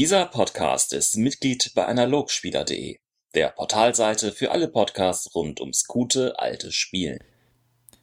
Dieser 0.00 0.24
Podcast 0.24 0.94
ist 0.94 1.18
Mitglied 1.18 1.72
bei 1.74 1.84
Analogspieler.de, 1.84 2.96
der 3.34 3.48
Portalseite 3.48 4.32
für 4.32 4.50
alle 4.50 4.68
Podcasts 4.68 5.34
rund 5.34 5.60
ums 5.60 5.84
gute 5.84 6.38
alte 6.38 6.72
Spielen. 6.72 7.18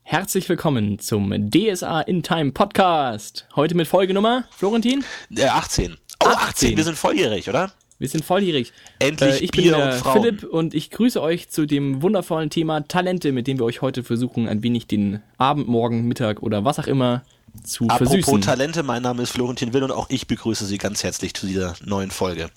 Herzlich 0.03 0.47
willkommen 0.47 0.99
zum 0.99 1.49
DSA 1.49 2.01
in 2.01 2.21
Time 2.21 2.51
Podcast. 2.51 3.47
Heute 3.55 3.73
mit 3.73 3.87
Folgenummer, 3.87 4.47
Florentin? 4.51 5.03
Äh, 5.35 5.45
18. 5.45 5.97
Oh, 6.23 6.27
18. 6.27 6.37
18. 6.37 6.77
Wir 6.77 6.83
sind 6.83 6.99
volljährig, 6.99 7.49
oder? 7.49 7.71
Wir 7.97 8.09
sind 8.09 8.23
volljährig. 8.23 8.73
Endlich 8.99 9.41
äh, 9.41 9.45
ich 9.45 9.49
Bier 9.49 9.71
bin 9.71 9.81
und 9.81 9.87
äh, 9.87 9.91
Frauen. 9.93 10.21
Philipp 10.21 10.43
und 10.43 10.75
ich 10.75 10.91
grüße 10.91 11.19
euch 11.19 11.49
zu 11.49 11.65
dem 11.65 12.03
wundervollen 12.03 12.51
Thema 12.51 12.87
Talente, 12.87 13.31
mit 13.31 13.47
dem 13.47 13.57
wir 13.57 13.65
euch 13.65 13.81
heute 13.81 14.03
versuchen, 14.03 14.47
ein 14.47 14.61
wenig 14.61 14.85
den 14.85 15.23
Abend, 15.39 15.67
Morgen, 15.67 16.07
Mittag 16.07 16.43
oder 16.43 16.63
was 16.63 16.77
auch 16.77 16.85
immer 16.85 17.23
zu 17.63 17.87
Apropos 17.87 18.09
versüßen. 18.09 18.41
Talente, 18.41 18.83
mein 18.83 19.01
Name 19.01 19.23
ist 19.23 19.31
Florentin 19.31 19.73
Will 19.73 19.83
und 19.83 19.91
auch 19.91 20.09
ich 20.09 20.27
begrüße 20.27 20.65
Sie 20.65 20.77
ganz 20.77 21.03
herzlich 21.03 21.33
zu 21.33 21.47
dieser 21.47 21.75
neuen 21.85 22.11
Folge. 22.11 22.49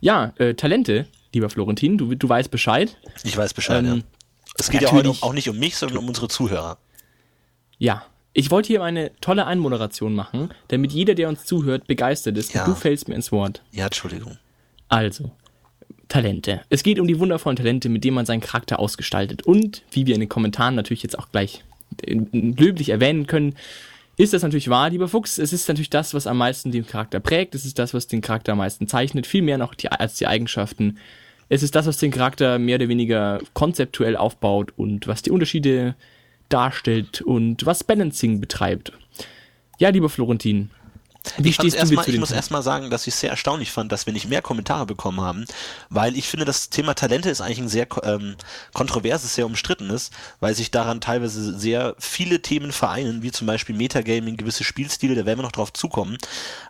Ja, 0.00 0.32
äh, 0.36 0.54
Talente, 0.54 1.06
lieber 1.32 1.50
Florentin, 1.50 1.98
du, 1.98 2.14
du 2.14 2.28
weißt 2.28 2.50
Bescheid. 2.50 2.96
Ich 3.22 3.36
weiß 3.36 3.54
Bescheid, 3.54 3.84
Ähm, 3.84 3.96
ja. 3.98 4.02
Es 4.58 4.70
geht 4.70 4.82
ja 4.82 4.92
heute 4.92 5.10
auch 5.20 5.32
nicht 5.32 5.48
um 5.48 5.58
mich, 5.58 5.76
sondern 5.76 5.98
um 5.98 6.08
unsere 6.08 6.28
Zuhörer. 6.28 6.78
Ja, 7.78 8.04
ich 8.32 8.50
wollte 8.50 8.68
hier 8.68 8.82
eine 8.82 9.10
tolle 9.20 9.46
Einmoderation 9.46 10.14
machen, 10.14 10.50
damit 10.68 10.92
jeder, 10.92 11.14
der 11.14 11.28
uns 11.28 11.44
zuhört, 11.44 11.86
begeistert 11.86 12.36
ist. 12.36 12.52
Ja. 12.52 12.64
Du 12.64 12.74
fällst 12.74 13.08
mir 13.08 13.14
ins 13.14 13.32
Wort. 13.32 13.62
Ja, 13.72 13.86
Entschuldigung. 13.86 14.38
Also, 14.88 15.32
Talente. 16.08 16.62
Es 16.68 16.82
geht 16.82 17.00
um 17.00 17.06
die 17.06 17.18
wundervollen 17.18 17.56
Talente, 17.56 17.88
mit 17.88 18.04
denen 18.04 18.16
man 18.16 18.26
seinen 18.26 18.40
Charakter 18.40 18.78
ausgestaltet. 18.78 19.42
Und, 19.42 19.82
wie 19.92 20.06
wir 20.06 20.14
in 20.14 20.20
den 20.20 20.28
Kommentaren 20.28 20.74
natürlich 20.74 21.02
jetzt 21.02 21.18
auch 21.18 21.30
gleich 21.30 21.64
löblich 22.06 22.90
erwähnen 22.90 23.26
können, 23.26 23.54
ist 24.16 24.34
das 24.34 24.42
natürlich 24.42 24.68
wahr, 24.68 24.90
lieber 24.90 25.08
Fuchs. 25.08 25.38
Es 25.38 25.52
ist 25.52 25.66
natürlich 25.66 25.88
das, 25.88 26.12
was 26.12 26.26
am 26.26 26.36
meisten 26.36 26.70
den 26.72 26.86
Charakter 26.86 27.20
prägt. 27.20 27.54
Es 27.54 27.64
ist 27.64 27.78
das, 27.78 27.94
was 27.94 28.06
den 28.06 28.20
Charakter 28.20 28.52
am 28.52 28.58
meisten 28.58 28.86
zeichnet. 28.86 29.26
Viel 29.26 29.56
noch 29.56 29.74
die, 29.74 29.90
als 29.90 30.16
die 30.16 30.26
Eigenschaften. 30.26 30.98
Es 31.48 31.62
ist 31.62 31.74
das, 31.74 31.86
was 31.86 31.96
den 31.96 32.10
Charakter 32.10 32.58
mehr 32.58 32.76
oder 32.76 32.88
weniger 32.88 33.40
konzeptuell 33.54 34.16
aufbaut 34.16 34.74
und 34.76 35.06
was 35.06 35.22
die 35.22 35.30
Unterschiede 35.30 35.94
darstellt 36.50 37.22
und 37.22 37.64
was 37.64 37.82
Balancing 37.82 38.40
betreibt. 38.40 38.92
Ja, 39.78 39.88
lieber 39.88 40.10
Florentin. 40.10 40.70
Wie 41.36 41.52
stehst 41.52 41.74
du 41.74 41.78
erst 41.78 41.92
dir 41.92 41.96
mal, 41.96 42.04
zu 42.04 42.10
ich 42.10 42.18
muss 42.18 42.30
erstmal 42.30 42.62
sagen, 42.62 42.88
dass 42.88 43.06
ich 43.06 43.14
es 43.14 43.20
sehr 43.20 43.30
erstaunlich 43.30 43.72
fand, 43.72 43.92
dass 43.92 44.06
wir 44.06 44.12
nicht 44.12 44.28
mehr 44.28 44.40
Kommentare 44.42 44.86
bekommen 44.86 45.20
haben, 45.20 45.44
weil 45.90 46.16
ich 46.16 46.28
finde, 46.28 46.46
das 46.46 46.70
Thema 46.70 46.94
Talente 46.94 47.28
ist 47.28 47.40
eigentlich 47.40 47.58
ein 47.58 47.68
sehr 47.68 47.86
ähm, 48.02 48.36
kontroverses, 48.72 49.34
sehr 49.34 49.46
umstrittenes, 49.46 50.10
weil 50.40 50.54
sich 50.54 50.70
daran 50.70 51.00
teilweise 51.00 51.58
sehr 51.58 51.94
viele 51.98 52.40
Themen 52.40 52.72
vereinen, 52.72 53.22
wie 53.22 53.32
zum 53.32 53.46
Beispiel 53.46 53.76
Metagaming, 53.76 54.36
gewisse 54.36 54.64
Spielstile, 54.64 55.14
da 55.14 55.26
werden 55.26 55.38
wir 55.38 55.44
noch 55.44 55.52
drauf 55.52 55.72
zukommen. 55.72 56.16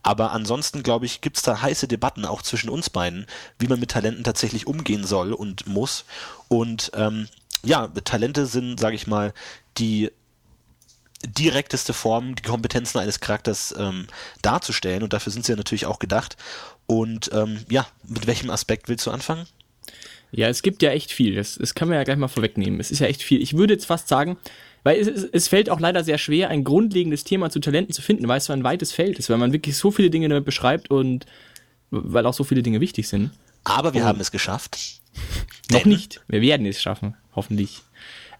Aber 0.03 0.33
ansonsten, 0.33 0.83
glaube 0.83 1.07
ich, 1.07 1.21
gibt 1.21 1.37
es 1.37 1.43
da 1.43 1.63
heiße 1.63 1.87
Debatten 1.87 2.25
auch 2.25 2.43
zwischen 2.43 2.71
uns 2.71 2.91
beiden, 2.91 3.27
wie 3.59 3.69
man 3.69 3.79
mit 3.79 3.93
Talenten 3.93 4.25
tatsächlich 4.25 4.67
umgehen 4.67 5.07
soll 5.07 5.33
und 5.33 5.67
muss. 5.67 6.05
Und 6.49 6.91
ähm, 6.95 7.29
ja, 7.63 7.89
Talente 7.89 8.47
sind, 8.47 8.81
sage 8.81 8.97
ich 8.97 9.07
mal, 9.07 9.33
die 9.79 10.11
direkteste 11.27 11.93
Form, 11.93 12.35
die 12.35 12.43
Kompetenzen 12.43 12.99
eines 12.99 13.21
Charakters 13.21 13.75
ähm, 13.79 14.07
darzustellen 14.43 15.03
und 15.03 15.13
dafür 15.13 15.33
sind 15.33 15.45
sie 15.45 15.53
ja 15.53 15.57
natürlich 15.57 15.87
auch 15.87 15.99
gedacht. 15.99 16.37
Und 16.87 17.31
ähm, 17.33 17.59
ja, 17.71 17.87
mit 18.07 18.27
welchem 18.27 18.51
Aspekt 18.51 18.89
willst 18.89 19.07
du 19.07 19.11
anfangen? 19.11 19.47
Ja, 20.33 20.49
es 20.49 20.63
gibt 20.63 20.83
ja 20.83 20.91
echt 20.91 21.13
viel. 21.13 21.35
Das, 21.35 21.57
das 21.57 21.75
können 21.75 21.91
wir 21.91 21.99
ja 21.99 22.05
gleich 22.05 22.17
mal 22.17 22.29
vorwegnehmen. 22.29 22.81
Es 22.81 22.91
ist 22.91 23.01
ja 23.01 23.07
echt 23.07 23.23
viel. 23.23 23.43
Ich 23.43 23.57
würde 23.57 23.75
jetzt 23.75 23.87
fast 23.87 24.09
sagen, 24.09 24.39
weil 24.83 24.99
es, 24.99 25.09
es, 25.09 25.49
fällt 25.49 25.69
auch 25.71 25.81
leider 25.81 26.05
sehr 26.05 26.19
schwer, 26.19 26.49
ein 26.49 26.65
grundlegendes 26.65 27.25
Thema 27.25 27.51
zu 27.51 27.61
Talenten 27.61 27.93
zu 27.93 28.01
finden, 28.01 28.29
weil 28.29 28.39
es 28.39 28.47
so 28.47 28.53
ein 28.53 28.65
weites 28.65 28.93
Feld 28.93 29.19
ist, 29.19 29.29
weil 29.29 29.39
man 29.39 29.53
wirklich 29.53 29.77
so 29.77 29.91
viele 29.91 30.11
Dinge 30.11 30.29
damit 30.29 30.45
beschreibt 30.45 30.91
und 30.91 31.27
weil 31.91 32.25
auch 32.27 32.35
so 32.35 32.45
viele 32.45 32.63
Dinge 32.63 32.81
wichtig 32.81 33.09
sind. 33.09 33.31
Aber 33.65 33.93
wir 33.93 34.03
Oh. 34.03 34.07
haben 34.07 34.21
es 34.21 34.31
geschafft. 34.31 35.01
Noch 35.71 35.85
nicht. 35.85 36.21
Wir 36.29 36.41
werden 36.41 36.65
es 36.67 36.81
schaffen, 36.81 37.17
hoffentlich. 37.35 37.83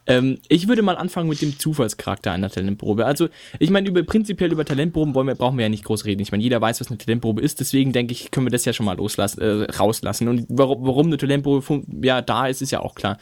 Ähm, 0.07 0.39
ich 0.49 0.67
würde 0.67 0.83
mal 0.83 0.97
anfangen 0.97 1.29
mit 1.29 1.43
dem 1.43 1.59
Zufallscharakter 1.59 2.33
einer 2.33 2.51
Talentprobe. 2.51 3.07
Also, 3.07 3.29
ich 3.59 3.71
meine, 3.71 3.89
über 3.89 4.03
prinzipiell 4.03 4.51
über 4.51 4.65
Talentproben 4.65 5.15
wollen 5.15 5.27
wir, 5.27 5.35
brauchen 5.35 5.59
wir 5.59 5.65
ja 5.65 5.69
nicht 5.69 5.85
groß 5.85 6.05
reden. 6.05 6.23
Ich 6.23 6.33
meine, 6.33 6.43
jeder 6.43 6.61
weiß, 6.61 6.81
was 6.81 6.89
eine 6.89 6.99
Talentprobe 6.99 7.43
ist, 7.43 7.61
deswegen 7.61 7.93
denke 7.93 8.13
ich, 8.13 8.31
können 8.31 8.47
wir 8.47 8.51
das 8.51 8.65
ja 8.65 8.73
schon 8.73 8.87
mal 8.87 8.97
loslassen, 8.97 9.41
äh, 9.41 9.71
rauslassen. 9.73 10.29
Und 10.29 10.47
warum, 10.49 10.87
warum 10.87 11.07
eine 11.07 11.19
Talentprobe 11.19 11.83
ja 12.03 12.23
da 12.23 12.47
ist, 12.47 12.63
ist 12.63 12.73
ja 12.73 12.81
auch 12.81 12.95
klar. 12.95 13.19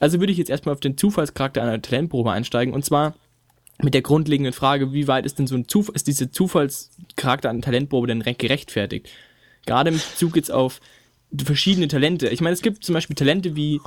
Also 0.00 0.18
würde 0.18 0.32
ich 0.32 0.38
jetzt 0.38 0.50
erstmal 0.50 0.74
auf 0.74 0.80
den 0.80 0.96
Zufallscharakter 0.96 1.62
einer 1.62 1.80
Talentprobe 1.80 2.32
einsteigen 2.32 2.74
und 2.74 2.84
zwar 2.84 3.14
mit 3.82 3.92
der 3.92 4.02
grundlegenden 4.02 4.52
Frage, 4.52 4.92
wie 4.92 5.08
weit 5.08 5.26
ist 5.26 5.38
denn 5.38 5.46
so 5.46 5.56
ein 5.56 5.68
Zufall, 5.68 5.94
ist 5.96 6.06
diese 6.06 6.30
Zufallscharakter 6.30 7.50
einer 7.50 7.60
Talentprobe 7.60 8.06
denn 8.06 8.22
re- 8.22 8.34
gerechtfertigt? 8.34 9.08
Gerade 9.66 9.90
im 9.90 9.96
Bezug 9.96 10.36
jetzt 10.36 10.52
auf 10.52 10.80
verschiedene 11.36 11.88
Talente. 11.88 12.28
Ich 12.28 12.40
meine, 12.40 12.54
es 12.54 12.62
gibt 12.62 12.84
zum 12.84 12.92
Beispiel 12.92 13.16
Talente 13.16 13.56
wie 13.56 13.80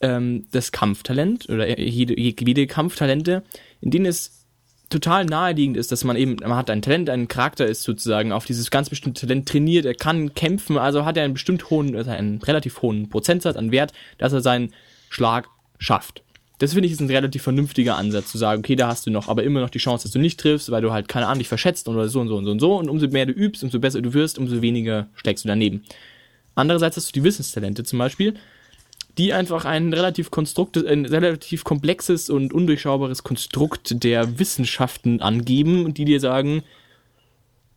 ähm, 0.00 0.46
das 0.52 0.72
Kampftalent 0.72 1.48
oder 1.48 1.78
jede, 1.78 2.18
jede 2.18 2.66
Kampftalente, 2.66 3.42
in 3.80 3.90
denen 3.90 4.06
es 4.06 4.46
total 4.88 5.24
naheliegend 5.24 5.76
ist, 5.76 5.92
dass 5.92 6.04
man 6.04 6.16
eben, 6.16 6.36
man 6.40 6.56
hat 6.56 6.68
ein 6.68 6.82
Talent, 6.82 7.08
ein 7.10 7.28
Charakter 7.28 7.66
ist 7.66 7.84
sozusagen 7.84 8.32
auf 8.32 8.44
dieses 8.44 8.70
ganz 8.70 8.90
bestimmte 8.90 9.20
Talent 9.20 9.48
trainiert, 9.48 9.86
er 9.86 9.94
kann 9.94 10.34
kämpfen, 10.34 10.76
also 10.78 11.04
hat 11.04 11.16
er 11.16 11.24
einen 11.24 11.34
bestimmt 11.34 11.70
hohen, 11.70 11.94
also 11.94 12.10
einen 12.10 12.42
relativ 12.42 12.82
hohen 12.82 13.08
Prozentsatz 13.08 13.56
an 13.56 13.70
Wert, 13.70 13.92
dass 14.18 14.32
er 14.32 14.40
seinen 14.40 14.74
Schlag 15.08 15.48
schafft. 15.78 16.22
Das 16.58 16.74
finde 16.74 16.86
ich 16.88 16.92
ist 16.92 17.00
ein 17.00 17.08
relativ 17.08 17.42
vernünftiger 17.42 17.96
Ansatz, 17.96 18.30
zu 18.30 18.36
sagen, 18.36 18.60
okay, 18.60 18.76
da 18.76 18.88
hast 18.88 19.06
du 19.06 19.10
noch, 19.10 19.28
aber 19.28 19.44
immer 19.44 19.60
noch 19.60 19.70
die 19.70 19.78
Chance, 19.78 20.04
dass 20.04 20.12
du 20.12 20.18
nicht 20.18 20.38
triffst, 20.38 20.70
weil 20.70 20.82
du 20.82 20.92
halt, 20.92 21.08
keine 21.08 21.26
Ahnung, 21.26 21.38
dich 21.38 21.48
verschätzt 21.48 21.88
oder 21.88 22.06
so 22.08 22.20
und 22.20 22.28
so 22.28 22.36
und 22.36 22.44
so 22.44 22.50
und 22.50 22.60
so. 22.60 22.76
Und 22.76 22.90
umso 22.90 23.08
mehr 23.08 23.24
du 23.24 23.32
übst, 23.32 23.64
umso 23.64 23.78
besser 23.80 24.02
du 24.02 24.12
wirst, 24.12 24.38
umso 24.38 24.60
weniger 24.60 25.08
steckst 25.14 25.44
du 25.44 25.48
daneben. 25.48 25.84
Andererseits 26.54 26.98
hast 26.98 27.08
du 27.08 27.12
die 27.12 27.24
Wissenstalente 27.24 27.82
zum 27.82 27.98
Beispiel, 27.98 28.34
die 29.18 29.32
einfach 29.32 29.64
ein 29.64 29.92
relativ 29.92 30.30
Konstrukt, 30.30 30.76
ein 30.76 31.04
relativ 31.04 31.64
komplexes 31.64 32.30
und 32.30 32.52
undurchschaubares 32.52 33.22
Konstrukt 33.22 34.02
der 34.02 34.38
Wissenschaften 34.38 35.20
angeben 35.20 35.84
und 35.84 35.98
die 35.98 36.04
dir 36.04 36.20
sagen, 36.20 36.62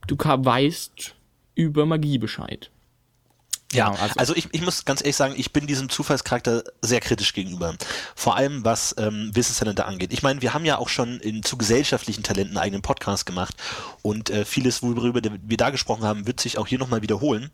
du 0.07 0.15
weißt 0.17 1.15
über 1.55 1.85
Magie 1.85 2.17
Bescheid. 2.17 2.69
Ja, 3.73 3.89
Genau, 3.89 4.01
also- 4.01 4.15
also, 4.17 4.35
ich, 4.35 4.47
ich 4.51 4.61
muss 4.61 4.85
ganz 4.85 5.01
ehrlich 5.01 5.15
sagen, 5.15 5.33
ich 5.37 5.51
bin 5.53 5.67
diesem 5.67 5.89
Zufallscharakter 5.89 6.63
sehr 6.81 6.99
kritisch 6.99 7.33
gegenüber. 7.33 7.75
Vor 8.15 8.35
allem 8.35 8.63
was 8.63 8.95
ähm, 8.97 9.31
Wissenstalente 9.33 9.85
angeht. 9.85 10.13
Ich 10.13 10.23
meine, 10.23 10.41
wir 10.41 10.53
haben 10.53 10.65
ja 10.65 10.77
auch 10.77 10.89
schon 10.89 11.19
in, 11.19 11.43
zu 11.43 11.57
gesellschaftlichen 11.57 12.23
Talenten 12.23 12.57
einen 12.57 12.63
eigenen 12.65 12.81
Podcast 12.81 13.25
gemacht 13.25 13.55
und 14.01 14.29
äh, 14.29 14.45
vieles, 14.45 14.81
worüber 14.83 15.21
wir 15.23 15.57
da 15.57 15.69
gesprochen 15.69 16.03
haben, 16.03 16.27
wird 16.27 16.39
sich 16.39 16.57
auch 16.57 16.67
hier 16.67 16.79
nochmal 16.79 17.01
wiederholen. 17.01 17.49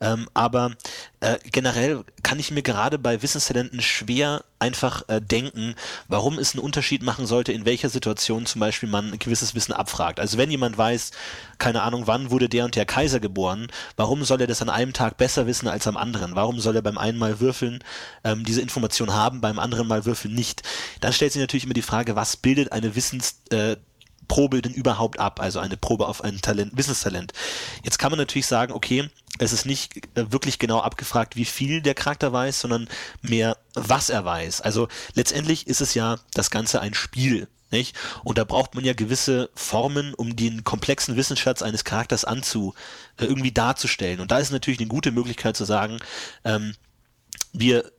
Ähm, 0.00 0.28
aber 0.34 0.72
äh, 1.20 1.38
generell 1.50 2.04
kann 2.22 2.38
ich 2.38 2.50
mir 2.50 2.62
gerade 2.62 2.98
bei 2.98 3.22
Wissenstalenten 3.22 3.80
schwer 3.80 4.44
einfach 4.62 5.02
äh, 5.08 5.20
denken, 5.20 5.74
warum 6.06 6.38
es 6.38 6.54
einen 6.54 6.62
Unterschied 6.62 7.02
machen 7.02 7.26
sollte, 7.26 7.52
in 7.52 7.64
welcher 7.64 7.88
Situation 7.88 8.46
zum 8.46 8.60
Beispiel 8.60 8.88
man 8.88 9.12
ein 9.12 9.18
gewisses 9.18 9.54
Wissen 9.56 9.72
abfragt. 9.72 10.20
Also 10.20 10.38
wenn 10.38 10.50
jemand 10.50 10.78
weiß, 10.78 11.10
keine 11.58 11.82
Ahnung, 11.82 12.06
wann 12.06 12.30
wurde 12.30 12.48
der 12.48 12.64
und 12.64 12.76
der 12.76 12.86
Kaiser 12.86 13.18
geboren, 13.18 13.66
warum 13.96 14.24
soll 14.24 14.40
er 14.40 14.46
das 14.46 14.62
an 14.62 14.70
einem 14.70 14.92
Tag 14.92 15.16
besser 15.16 15.46
wissen 15.46 15.66
als 15.66 15.86
am 15.88 15.96
anderen? 15.96 16.36
Warum 16.36 16.60
soll 16.60 16.76
er 16.76 16.82
beim 16.82 16.96
einen 16.96 17.18
Mal 17.18 17.40
würfeln 17.40 17.82
ähm, 18.22 18.44
diese 18.44 18.60
Information 18.60 19.12
haben, 19.12 19.40
beim 19.40 19.58
anderen 19.58 19.88
Mal 19.88 20.04
würfeln 20.04 20.34
nicht? 20.34 20.62
Dann 21.00 21.12
stellt 21.12 21.32
sich 21.32 21.40
natürlich 21.40 21.64
immer 21.64 21.74
die 21.74 21.82
Frage, 21.82 22.14
was 22.14 22.36
bildet 22.36 22.70
eine 22.70 22.94
Wissens 22.94 23.40
äh, 23.50 23.76
Probe 24.32 24.62
denn 24.62 24.72
überhaupt 24.72 25.18
ab? 25.20 25.40
Also 25.40 25.58
eine 25.58 25.76
Probe 25.76 26.08
auf 26.08 26.24
ein 26.24 26.40
Talent, 26.40 26.74
Wissenstalent. 26.74 27.34
Jetzt 27.84 27.98
kann 27.98 28.10
man 28.10 28.18
natürlich 28.18 28.46
sagen, 28.46 28.72
okay, 28.72 29.10
es 29.38 29.52
ist 29.52 29.66
nicht 29.66 30.06
äh, 30.16 30.32
wirklich 30.32 30.58
genau 30.58 30.80
abgefragt, 30.80 31.36
wie 31.36 31.44
viel 31.44 31.82
der 31.82 31.92
Charakter 31.92 32.32
weiß, 32.32 32.58
sondern 32.58 32.88
mehr, 33.20 33.58
was 33.74 34.08
er 34.08 34.24
weiß. 34.24 34.62
Also 34.62 34.88
letztendlich 35.12 35.66
ist 35.66 35.82
es 35.82 35.92
ja 35.92 36.16
das 36.32 36.50
Ganze 36.50 36.80
ein 36.80 36.94
Spiel. 36.94 37.46
Nicht? 37.70 37.94
Und 38.24 38.38
da 38.38 38.44
braucht 38.44 38.74
man 38.74 38.84
ja 38.84 38.94
gewisse 38.94 39.50
Formen, 39.54 40.14
um 40.14 40.34
den 40.34 40.64
komplexen 40.64 41.16
Wissensschatz 41.16 41.60
eines 41.60 41.84
Charakters 41.84 42.24
anzu, 42.24 42.72
äh, 43.18 43.26
irgendwie 43.26 43.52
darzustellen. 43.52 44.20
Und 44.20 44.30
da 44.30 44.38
ist 44.38 44.50
natürlich 44.50 44.80
eine 44.80 44.88
gute 44.88 45.12
Möglichkeit 45.12 45.58
zu 45.58 45.66
sagen, 45.66 45.98
ähm, 46.46 46.74
wir 47.52 47.92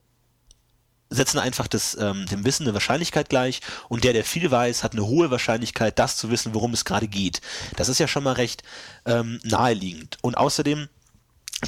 setzen 1.14 1.40
einfach 1.40 1.68
das, 1.68 1.98
ähm, 2.00 2.26
dem 2.28 2.46
Wissen 2.46 2.64
eine 2.64 2.74
Wahrscheinlichkeit 2.74 3.30
gleich 3.30 3.62
und 3.90 4.04
der, 4.04 4.14
der 4.14 4.24
viel 4.24 4.50
weiß, 4.50 4.84
hat 4.84 4.94
eine 4.94 5.06
hohe 5.06 5.32
Wahrscheinlichkeit, 5.32 6.00
das 6.00 6.18
zu 6.18 6.30
wissen, 6.30 6.54
worum 6.54 6.74
es 6.74 6.86
gerade 6.86 7.08
geht. 7.08 7.42
Das 7.76 7.90
ist 7.90 8.00
ja 8.00 8.08
schon 8.08 8.24
mal 8.24 8.34
recht 8.34 8.64
ähm, 9.06 9.40
naheliegend. 9.44 10.18
Und 10.22 10.38
außerdem 10.38 10.90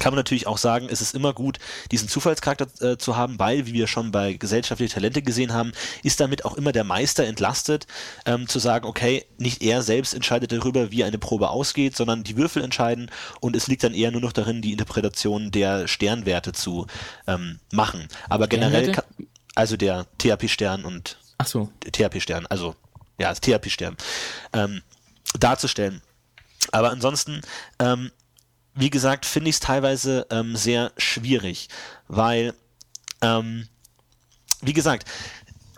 kann 0.00 0.12
man 0.12 0.18
natürlich 0.18 0.46
auch 0.46 0.58
sagen, 0.58 0.88
es 0.90 1.00
ist 1.00 1.14
immer 1.14 1.32
gut, 1.32 1.58
diesen 1.90 2.08
Zufallscharakter 2.08 2.66
äh, 2.80 2.98
zu 2.98 3.16
haben, 3.16 3.38
weil, 3.38 3.66
wie 3.66 3.72
wir 3.72 3.86
schon 3.86 4.12
bei 4.12 4.34
gesellschaftliche 4.34 4.94
Talente 4.94 5.22
gesehen 5.22 5.52
haben, 5.52 5.72
ist 6.02 6.20
damit 6.20 6.44
auch 6.44 6.56
immer 6.56 6.72
der 6.72 6.84
Meister 6.84 7.24
entlastet, 7.24 7.86
ähm, 8.24 8.48
zu 8.48 8.58
sagen, 8.58 8.86
okay, 8.86 9.24
nicht 9.38 9.62
er 9.62 9.82
selbst 9.82 10.14
entscheidet 10.14 10.52
darüber, 10.52 10.90
wie 10.90 11.04
eine 11.04 11.18
Probe 11.18 11.48
ausgeht, 11.48 11.96
sondern 11.96 12.24
die 12.24 12.36
Würfel 12.36 12.62
entscheiden 12.62 13.10
und 13.40 13.56
es 13.56 13.66
liegt 13.66 13.84
dann 13.84 13.94
eher 13.94 14.10
nur 14.10 14.20
noch 14.20 14.32
darin, 14.32 14.62
die 14.62 14.72
Interpretation 14.72 15.50
der 15.50 15.88
Sternwerte 15.88 16.52
zu 16.52 16.86
ähm, 17.26 17.58
machen. 17.72 18.08
Aber 18.28 18.48
generell, 18.48 18.92
Sternwerte? 18.92 19.15
Also 19.56 19.76
der 19.76 20.06
THP-Stern 20.18 20.84
und 20.84 21.18
Ach 21.38 21.46
so. 21.46 21.72
THP-Stern, 21.80 22.46
also 22.46 22.76
ja, 23.18 23.30
das 23.30 23.40
THP-Stern, 23.40 23.96
ähm, 24.52 24.82
darzustellen. 25.38 26.00
Aber 26.70 26.90
ansonsten 26.90 27.40
ähm, 27.80 28.12
wie 28.76 28.90
gesagt, 28.90 29.24
finde 29.24 29.48
ich 29.48 29.56
es 29.56 29.60
teilweise 29.60 30.26
ähm, 30.30 30.54
sehr 30.54 30.92
schwierig, 30.98 31.68
weil, 32.08 32.54
ähm, 33.22 33.66
wie 34.60 34.74
gesagt, 34.74 35.08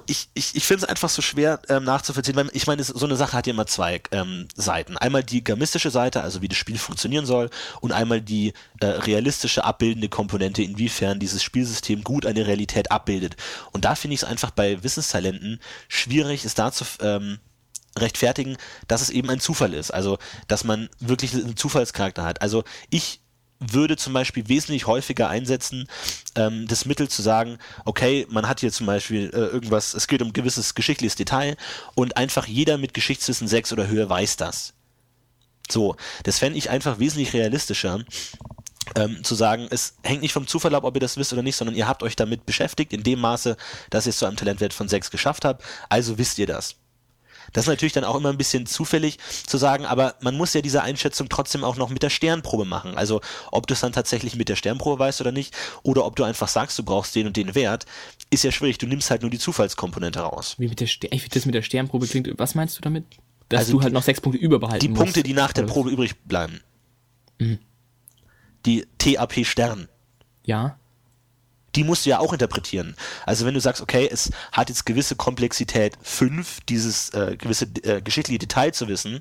ich, 0.08 0.30
ich, 0.32 0.56
ich 0.56 0.64
finde 0.64 0.84
es 0.84 0.88
einfach 0.88 1.10
so 1.10 1.20
schwer 1.20 1.60
ähm, 1.68 1.84
nachzuvollziehen, 1.84 2.34
weil 2.34 2.48
ich 2.52 2.66
meine, 2.66 2.82
so 2.82 3.04
eine 3.04 3.16
Sache 3.16 3.34
hat 3.34 3.46
ja 3.46 3.52
immer 3.52 3.66
zwei 3.66 4.00
ähm, 4.10 4.48
Seiten. 4.54 4.96
Einmal 4.96 5.22
die 5.22 5.44
gamistische 5.44 5.90
Seite, 5.90 6.22
also 6.22 6.40
wie 6.40 6.48
das 6.48 6.56
Spiel 6.56 6.78
funktionieren 6.78 7.26
soll, 7.26 7.50
und 7.80 7.92
einmal 7.92 8.22
die 8.22 8.54
äh, 8.80 8.86
realistische 8.86 9.64
abbildende 9.64 10.08
Komponente, 10.08 10.62
inwiefern 10.62 11.20
dieses 11.20 11.42
Spielsystem 11.42 12.02
gut 12.02 12.24
eine 12.24 12.46
Realität 12.46 12.90
abbildet. 12.90 13.36
Und 13.72 13.84
da 13.84 13.94
finde 13.94 14.14
ich 14.14 14.22
es 14.22 14.28
einfach 14.28 14.50
bei 14.50 14.82
Wissenstalenten 14.82 15.60
schwierig, 15.88 16.46
es 16.46 16.54
dazu 16.54 16.86
ähm, 17.00 17.38
rechtfertigen, 17.98 18.56
dass 18.86 19.02
es 19.02 19.10
eben 19.10 19.28
ein 19.28 19.40
Zufall 19.40 19.74
ist. 19.74 19.90
Also, 19.90 20.18
dass 20.46 20.64
man 20.64 20.88
wirklich 21.00 21.34
einen 21.34 21.56
Zufallscharakter 21.56 22.24
hat. 22.24 22.40
Also, 22.40 22.64
ich 22.88 23.20
würde 23.60 23.96
zum 23.96 24.12
Beispiel 24.12 24.48
wesentlich 24.48 24.86
häufiger 24.86 25.28
einsetzen, 25.28 25.88
ähm, 26.36 26.66
das 26.68 26.84
Mittel 26.84 27.08
zu 27.08 27.22
sagen, 27.22 27.58
okay, 27.84 28.26
man 28.30 28.48
hat 28.48 28.60
hier 28.60 28.72
zum 28.72 28.86
Beispiel 28.86 29.30
äh, 29.32 29.36
irgendwas, 29.36 29.94
es 29.94 30.06
geht 30.06 30.22
um 30.22 30.32
gewisses 30.32 30.74
geschichtliches 30.74 31.16
Detail 31.16 31.56
und 31.94 32.16
einfach 32.16 32.46
jeder 32.46 32.78
mit 32.78 32.94
Geschichtswissen 32.94 33.48
6 33.48 33.72
oder 33.72 33.88
höher 33.88 34.08
weiß 34.08 34.36
das. 34.36 34.74
So, 35.70 35.96
das 36.22 36.38
fände 36.38 36.58
ich 36.58 36.70
einfach 36.70 36.98
wesentlich 36.98 37.32
realistischer. 37.34 38.04
Ähm, 38.94 39.22
zu 39.22 39.34
sagen, 39.34 39.66
es 39.68 39.96
hängt 40.02 40.22
nicht 40.22 40.32
vom 40.32 40.46
Zufall 40.46 40.74
ab, 40.74 40.84
ob 40.84 40.96
ihr 40.96 41.00
das 41.00 41.18
wisst 41.18 41.34
oder 41.34 41.42
nicht, 41.42 41.56
sondern 41.56 41.76
ihr 41.76 41.86
habt 41.86 42.02
euch 42.02 42.16
damit 42.16 42.46
beschäftigt, 42.46 42.94
in 42.94 43.02
dem 43.02 43.20
Maße, 43.20 43.58
dass 43.90 44.06
ihr 44.06 44.10
es 44.10 44.16
zu 44.16 44.24
einem 44.24 44.38
Talentwert 44.38 44.72
von 44.72 44.88
6 44.88 45.10
geschafft 45.10 45.44
habt, 45.44 45.62
also 45.90 46.16
wisst 46.16 46.38
ihr 46.38 46.46
das. 46.46 46.74
Das 47.58 47.64
ist 47.64 47.70
natürlich 47.70 47.92
dann 47.92 48.04
auch 48.04 48.14
immer 48.14 48.28
ein 48.28 48.36
bisschen 48.38 48.66
zufällig 48.66 49.18
zu 49.44 49.58
sagen, 49.58 49.84
aber 49.84 50.14
man 50.20 50.36
muss 50.36 50.54
ja 50.54 50.60
diese 50.60 50.80
Einschätzung 50.82 51.28
trotzdem 51.28 51.64
auch 51.64 51.74
noch 51.74 51.90
mit 51.90 52.04
der 52.04 52.08
Sternprobe 52.08 52.64
machen. 52.64 52.96
Also 52.96 53.20
ob 53.50 53.66
du 53.66 53.74
es 53.74 53.80
dann 53.80 53.92
tatsächlich 53.92 54.36
mit 54.36 54.48
der 54.48 54.54
Sternprobe 54.54 55.00
weißt 55.00 55.20
oder 55.22 55.32
nicht, 55.32 55.56
oder 55.82 56.06
ob 56.06 56.14
du 56.14 56.22
einfach 56.22 56.46
sagst, 56.46 56.78
du 56.78 56.84
brauchst 56.84 57.16
den 57.16 57.26
und 57.26 57.36
den 57.36 57.56
Wert, 57.56 57.84
ist 58.30 58.44
ja 58.44 58.52
schwierig. 58.52 58.78
Du 58.78 58.86
nimmst 58.86 59.10
halt 59.10 59.22
nur 59.22 59.30
die 59.32 59.40
Zufallskomponente 59.40 60.20
raus. 60.20 60.54
Wie 60.58 60.68
mit 60.68 60.78
der 60.78 60.86
Ster 60.86 61.08
ich 61.10 61.28
das 61.30 61.46
mit 61.46 61.54
der 61.56 61.62
Sternprobe 61.62 62.06
klingt. 62.06 62.30
Was 62.38 62.54
meinst 62.54 62.78
du 62.78 62.80
damit? 62.80 63.06
Dass 63.48 63.62
also 63.62 63.72
du 63.72 63.82
halt 63.82 63.92
noch 63.92 64.04
sechs 64.04 64.20
Punkte 64.20 64.40
überbehalten 64.40 64.78
Die 64.78 64.88
musst, 64.90 65.02
Punkte, 65.02 65.24
die 65.24 65.32
nach 65.32 65.52
der 65.52 65.64
Probe 65.64 65.90
übrig 65.90 66.14
bleiben. 66.26 66.60
Mhm. 67.40 67.58
Die 68.66 68.86
TAP 68.98 69.44
Stern. 69.44 69.88
Ja 70.44 70.78
die 71.74 71.84
musst 71.84 72.06
du 72.06 72.10
ja 72.10 72.18
auch 72.18 72.32
interpretieren. 72.32 72.96
Also 73.26 73.44
wenn 73.46 73.54
du 73.54 73.60
sagst, 73.60 73.82
okay, 73.82 74.08
es 74.10 74.30
hat 74.52 74.68
jetzt 74.68 74.86
gewisse 74.86 75.16
Komplexität 75.16 75.96
5, 76.02 76.60
dieses 76.68 77.10
äh, 77.10 77.36
gewisse 77.36 77.66
äh, 77.82 78.00
geschichtliche 78.00 78.38
Detail 78.38 78.72
zu 78.72 78.88
wissen, 78.88 79.20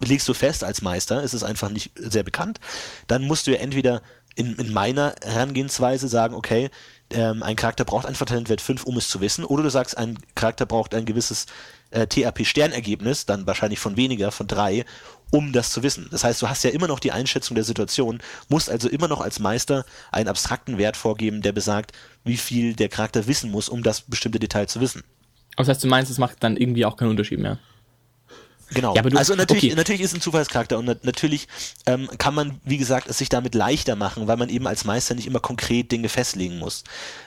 legst 0.00 0.28
du 0.28 0.34
fest 0.34 0.64
als 0.64 0.82
Meister, 0.82 1.22
ist 1.22 1.34
es 1.34 1.42
einfach 1.42 1.70
nicht 1.70 1.92
sehr 1.96 2.22
bekannt, 2.22 2.60
dann 3.06 3.26
musst 3.26 3.46
du 3.46 3.52
ja 3.52 3.58
entweder 3.58 4.02
in, 4.36 4.54
in 4.56 4.72
meiner 4.72 5.14
Herangehensweise 5.22 6.08
sagen, 6.08 6.34
okay, 6.34 6.70
ähm, 7.10 7.42
ein 7.42 7.56
Charakter 7.56 7.84
braucht 7.84 8.06
einfach 8.06 8.26
Talentwert 8.26 8.60
5, 8.60 8.84
um 8.84 8.96
es 8.96 9.08
zu 9.08 9.20
wissen, 9.20 9.44
oder 9.44 9.64
du 9.64 9.70
sagst, 9.70 9.98
ein 9.98 10.18
Charakter 10.34 10.66
braucht 10.66 10.94
ein 10.94 11.04
gewisses 11.04 11.46
äh, 11.90 12.06
TAP-Sternergebnis, 12.06 13.26
dann 13.26 13.46
wahrscheinlich 13.46 13.80
von 13.80 13.96
weniger, 13.96 14.30
von 14.30 14.46
3, 14.46 14.84
um 15.30 15.52
das 15.52 15.70
zu 15.70 15.82
wissen. 15.82 16.08
Das 16.10 16.24
heißt, 16.24 16.40
du 16.42 16.48
hast 16.48 16.64
ja 16.64 16.70
immer 16.70 16.88
noch 16.88 17.00
die 17.00 17.12
Einschätzung 17.12 17.54
der 17.54 17.64
Situation, 17.64 18.20
musst 18.48 18.70
also 18.70 18.88
immer 18.88 19.08
noch 19.08 19.20
als 19.20 19.38
Meister 19.38 19.84
einen 20.12 20.28
abstrakten 20.28 20.78
Wert 20.78 20.96
vorgeben, 20.96 21.42
der 21.42 21.52
besagt, 21.52 21.92
wie 22.24 22.36
viel 22.36 22.74
der 22.74 22.88
Charakter 22.88 23.26
wissen 23.26 23.50
muss, 23.50 23.68
um 23.68 23.82
das 23.82 24.02
bestimmte 24.02 24.38
Detail 24.38 24.66
zu 24.66 24.80
wissen. 24.80 25.02
Das 25.56 25.68
heißt, 25.68 25.84
du 25.84 25.88
meinst, 25.88 26.10
es 26.10 26.18
macht 26.18 26.42
dann 26.42 26.56
irgendwie 26.56 26.84
auch 26.84 26.96
keinen 26.96 27.10
Unterschied 27.10 27.38
mehr? 27.38 27.58
Genau. 28.72 28.94
Ja, 28.94 29.02
du, 29.02 29.16
also 29.16 29.34
natürlich, 29.34 29.64
okay. 29.64 29.74
natürlich 29.74 30.00
ist 30.00 30.14
ein 30.14 30.20
Zufallscharakter 30.20 30.78
und 30.78 31.04
natürlich 31.04 31.48
ähm, 31.86 32.08
kann 32.18 32.34
man, 32.34 32.60
wie 32.64 32.78
gesagt, 32.78 33.08
es 33.08 33.18
sich 33.18 33.28
damit 33.28 33.54
leichter 33.54 33.96
machen, 33.96 34.28
weil 34.28 34.36
man 34.36 34.48
eben 34.48 34.66
als 34.66 34.84
Meister 34.84 35.14
nicht 35.14 35.26
immer 35.26 35.40
konkret 35.40 35.90
Dinge 35.90 36.08
festlegen 36.08 36.58
muss, 36.58 36.84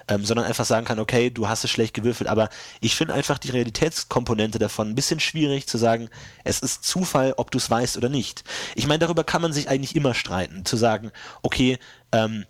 ähm, 0.07 0.25
sondern 0.25 0.45
einfach 0.45 0.65
sagen 0.65 0.85
kann, 0.85 0.99
okay, 0.99 1.29
du 1.29 1.49
hast 1.49 1.63
es 1.63 1.71
schlecht 1.71 1.93
gewürfelt. 1.93 2.29
Aber 2.29 2.49
ich 2.79 2.95
finde 2.95 3.13
einfach 3.13 3.37
die 3.37 3.51
Realitätskomponente 3.51 4.57
davon 4.57 4.89
ein 4.89 4.95
bisschen 4.95 5.19
schwierig 5.19 5.67
zu 5.67 5.77
sagen, 5.77 6.09
es 6.43 6.59
ist 6.59 6.85
Zufall, 6.85 7.33
ob 7.37 7.51
du 7.51 7.57
es 7.57 7.69
weißt 7.69 7.97
oder 7.97 8.09
nicht. 8.09 8.43
Ich 8.75 8.87
meine, 8.87 8.99
darüber 8.99 9.23
kann 9.23 9.41
man 9.41 9.51
sich 9.51 9.67
eigentlich 9.67 9.95
immer 9.95 10.13
streiten, 10.13 10.65
zu 10.65 10.77
sagen, 10.77 11.11
okay, 11.41 11.77
ähm, 12.13 12.45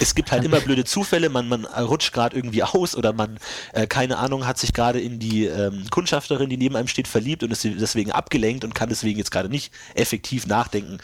es 0.00 0.14
gibt 0.14 0.32
halt 0.32 0.44
immer 0.44 0.60
blöde 0.60 0.84
Zufälle, 0.84 1.28
man, 1.28 1.48
man 1.48 1.64
rutscht 1.64 2.12
gerade 2.12 2.36
irgendwie 2.36 2.62
aus 2.62 2.94
oder 2.94 3.12
man, 3.12 3.38
äh, 3.72 3.86
keine 3.86 4.18
Ahnung, 4.18 4.46
hat 4.46 4.58
sich 4.58 4.72
gerade 4.72 5.00
in 5.00 5.18
die 5.18 5.46
ähm, 5.46 5.86
Kundschafterin, 5.90 6.48
die 6.50 6.56
neben 6.56 6.76
einem 6.76 6.88
steht, 6.88 7.08
verliebt 7.08 7.42
und 7.42 7.50
ist 7.50 7.64
deswegen 7.64 8.12
abgelenkt 8.12 8.64
und 8.64 8.74
kann 8.74 8.88
deswegen 8.88 9.18
jetzt 9.18 9.30
gerade 9.30 9.48
nicht 9.48 9.72
effektiv 9.94 10.46
nachdenken, 10.46 10.98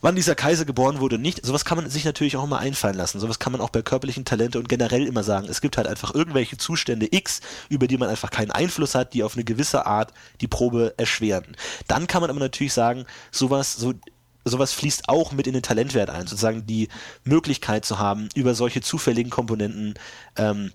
wann 0.00 0.16
dieser 0.16 0.34
Kaiser 0.34 0.64
geboren 0.64 1.00
wurde 1.00 1.16
und 1.16 1.22
nicht. 1.22 1.44
Sowas 1.44 1.64
kann 1.64 1.78
man 1.78 1.88
sich 1.88 2.04
natürlich 2.04 2.36
auch 2.36 2.44
immer 2.44 2.58
einfallen 2.58 2.96
lassen. 2.96 3.20
Sowas 3.20 3.38
kann 3.38 3.52
man 3.52 3.60
auch 3.60 3.70
bei 3.70 3.82
körperlichen 3.82 4.24
Talente 4.24 4.58
und 4.58 4.68
generell 4.68 5.06
immer 5.06 5.22
sagen. 5.22 5.46
Es 5.48 5.60
gibt 5.60 5.76
halt 5.76 5.86
einfach 5.86 6.14
irgendwelche 6.14 6.58
Zustände 6.58 7.08
X, 7.10 7.40
über 7.68 7.86
die 7.86 7.96
man 7.96 8.08
einfach 8.08 8.30
keinen 8.30 8.50
Einfluss 8.50 8.94
hat, 8.94 9.14
die 9.14 9.22
auf 9.22 9.34
eine 9.34 9.44
gewisse 9.44 9.86
Art 9.86 10.12
die 10.40 10.48
Probe 10.48 10.94
erschweren. 10.96 11.56
Dann 11.88 12.06
kann 12.06 12.20
man 12.20 12.30
aber 12.30 12.40
natürlich 12.40 12.72
sagen, 12.72 13.06
sowas, 13.30 13.74
so 13.74 13.94
sowas 14.44 14.72
fließt 14.72 15.08
auch 15.08 15.32
mit 15.32 15.46
in 15.46 15.52
den 15.52 15.62
Talentwert 15.62 16.10
ein, 16.10 16.26
sozusagen 16.26 16.66
die 16.66 16.88
Möglichkeit 17.24 17.84
zu 17.84 17.98
haben, 17.98 18.28
über 18.34 18.54
solche 18.54 18.80
zufälligen 18.80 19.30
Komponenten 19.30 19.94
ähm, 20.36 20.72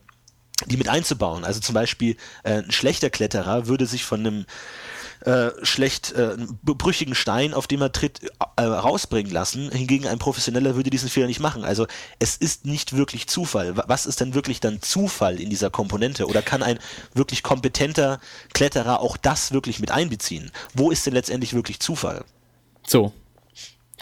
die 0.66 0.78
mit 0.78 0.90
einzubauen. 0.90 1.46
Also 1.46 1.60
zum 1.60 1.76
Beispiel 1.76 2.18
äh, 2.44 2.64
ein 2.64 2.72
schlechter 2.72 3.10
Kletterer 3.10 3.68
würde 3.68 3.86
sich 3.86 4.04
von 4.04 4.22
einem 4.22 4.46
äh, 5.22 5.50
schlecht 5.64 6.14
äh, 6.14 6.36
brüchigen 6.64 7.16
Stein, 7.16 7.54
auf 7.54 7.68
dem 7.68 7.82
er 7.82 7.92
tritt, 7.92 8.22
äh, 8.56 8.62
rausbringen 8.62 9.32
lassen. 9.32 9.72
Hingegen 9.72 10.08
ein 10.08 10.20
Professioneller 10.20 10.76
würde 10.76 10.90
diesen 10.90 11.10
Fehler 11.10 11.28
nicht 11.28 11.40
machen. 11.40 11.64
Also 11.64 11.88
es 12.20 12.38
ist 12.38 12.66
nicht 12.66 12.96
wirklich 12.96 13.28
Zufall. 13.28 13.78
Was 13.88 14.06
ist 14.06 14.20
denn 14.20 14.34
wirklich 14.34 14.60
dann 14.60 14.82
Zufall 14.82 15.40
in 15.40 15.50
dieser 15.50 15.70
Komponente? 15.70 16.28
Oder 16.28 16.42
kann 16.42 16.64
ein 16.64 16.80
wirklich 17.14 17.44
kompetenter 17.44 18.20
Kletterer 18.54 19.00
auch 19.00 19.18
das 19.18 19.52
wirklich 19.52 19.80
mit 19.80 19.92
einbeziehen? 19.92 20.52
Wo 20.74 20.92
ist 20.92 21.06
denn 21.06 21.14
letztendlich 21.14 21.54
wirklich 21.54 21.80
Zufall? 21.80 22.24
So, 22.86 23.12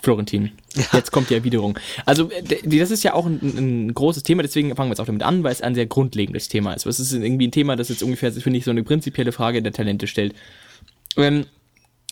Florentin. 0.02 0.52
Jetzt 0.94 1.12
kommt 1.12 1.30
die 1.30 1.36
Erwiderung. 1.36 1.80
Also, 2.06 2.30
das 2.64 2.92
ist 2.92 3.04
ja 3.04 3.14
auch 3.14 3.26
ein, 3.26 3.40
ein, 3.42 3.94
großes 3.94 4.24
Thema, 4.24 4.44
deswegen 4.44 4.76
fangen 4.76 4.90
wir 4.90 4.94
jetzt 4.94 5.00
auch 5.00 5.06
damit 5.06 5.24
an, 5.24 5.44
weil 5.44 5.52
es 5.52 5.62
ein 5.62 5.76
sehr 5.76 5.86
grundlegendes 5.86 6.48
Thema 6.48 6.74
ist. 6.74 6.86
Es 6.86 7.00
ist 7.00 7.14
irgendwie 7.14 7.48
ein 7.48 7.52
Thema, 7.52 7.76
das 7.76 7.90
jetzt 7.90 8.04
ungefähr, 8.04 8.32
finde 8.32 8.60
ich, 8.60 8.66
so 8.66 8.72
eine 8.72 8.84
prinzipielle 8.84 9.32
Frage 9.32 9.62
der 9.62 9.72
Talente 9.72 10.08
stellt. 10.08 10.36
Ähm, 11.18 11.46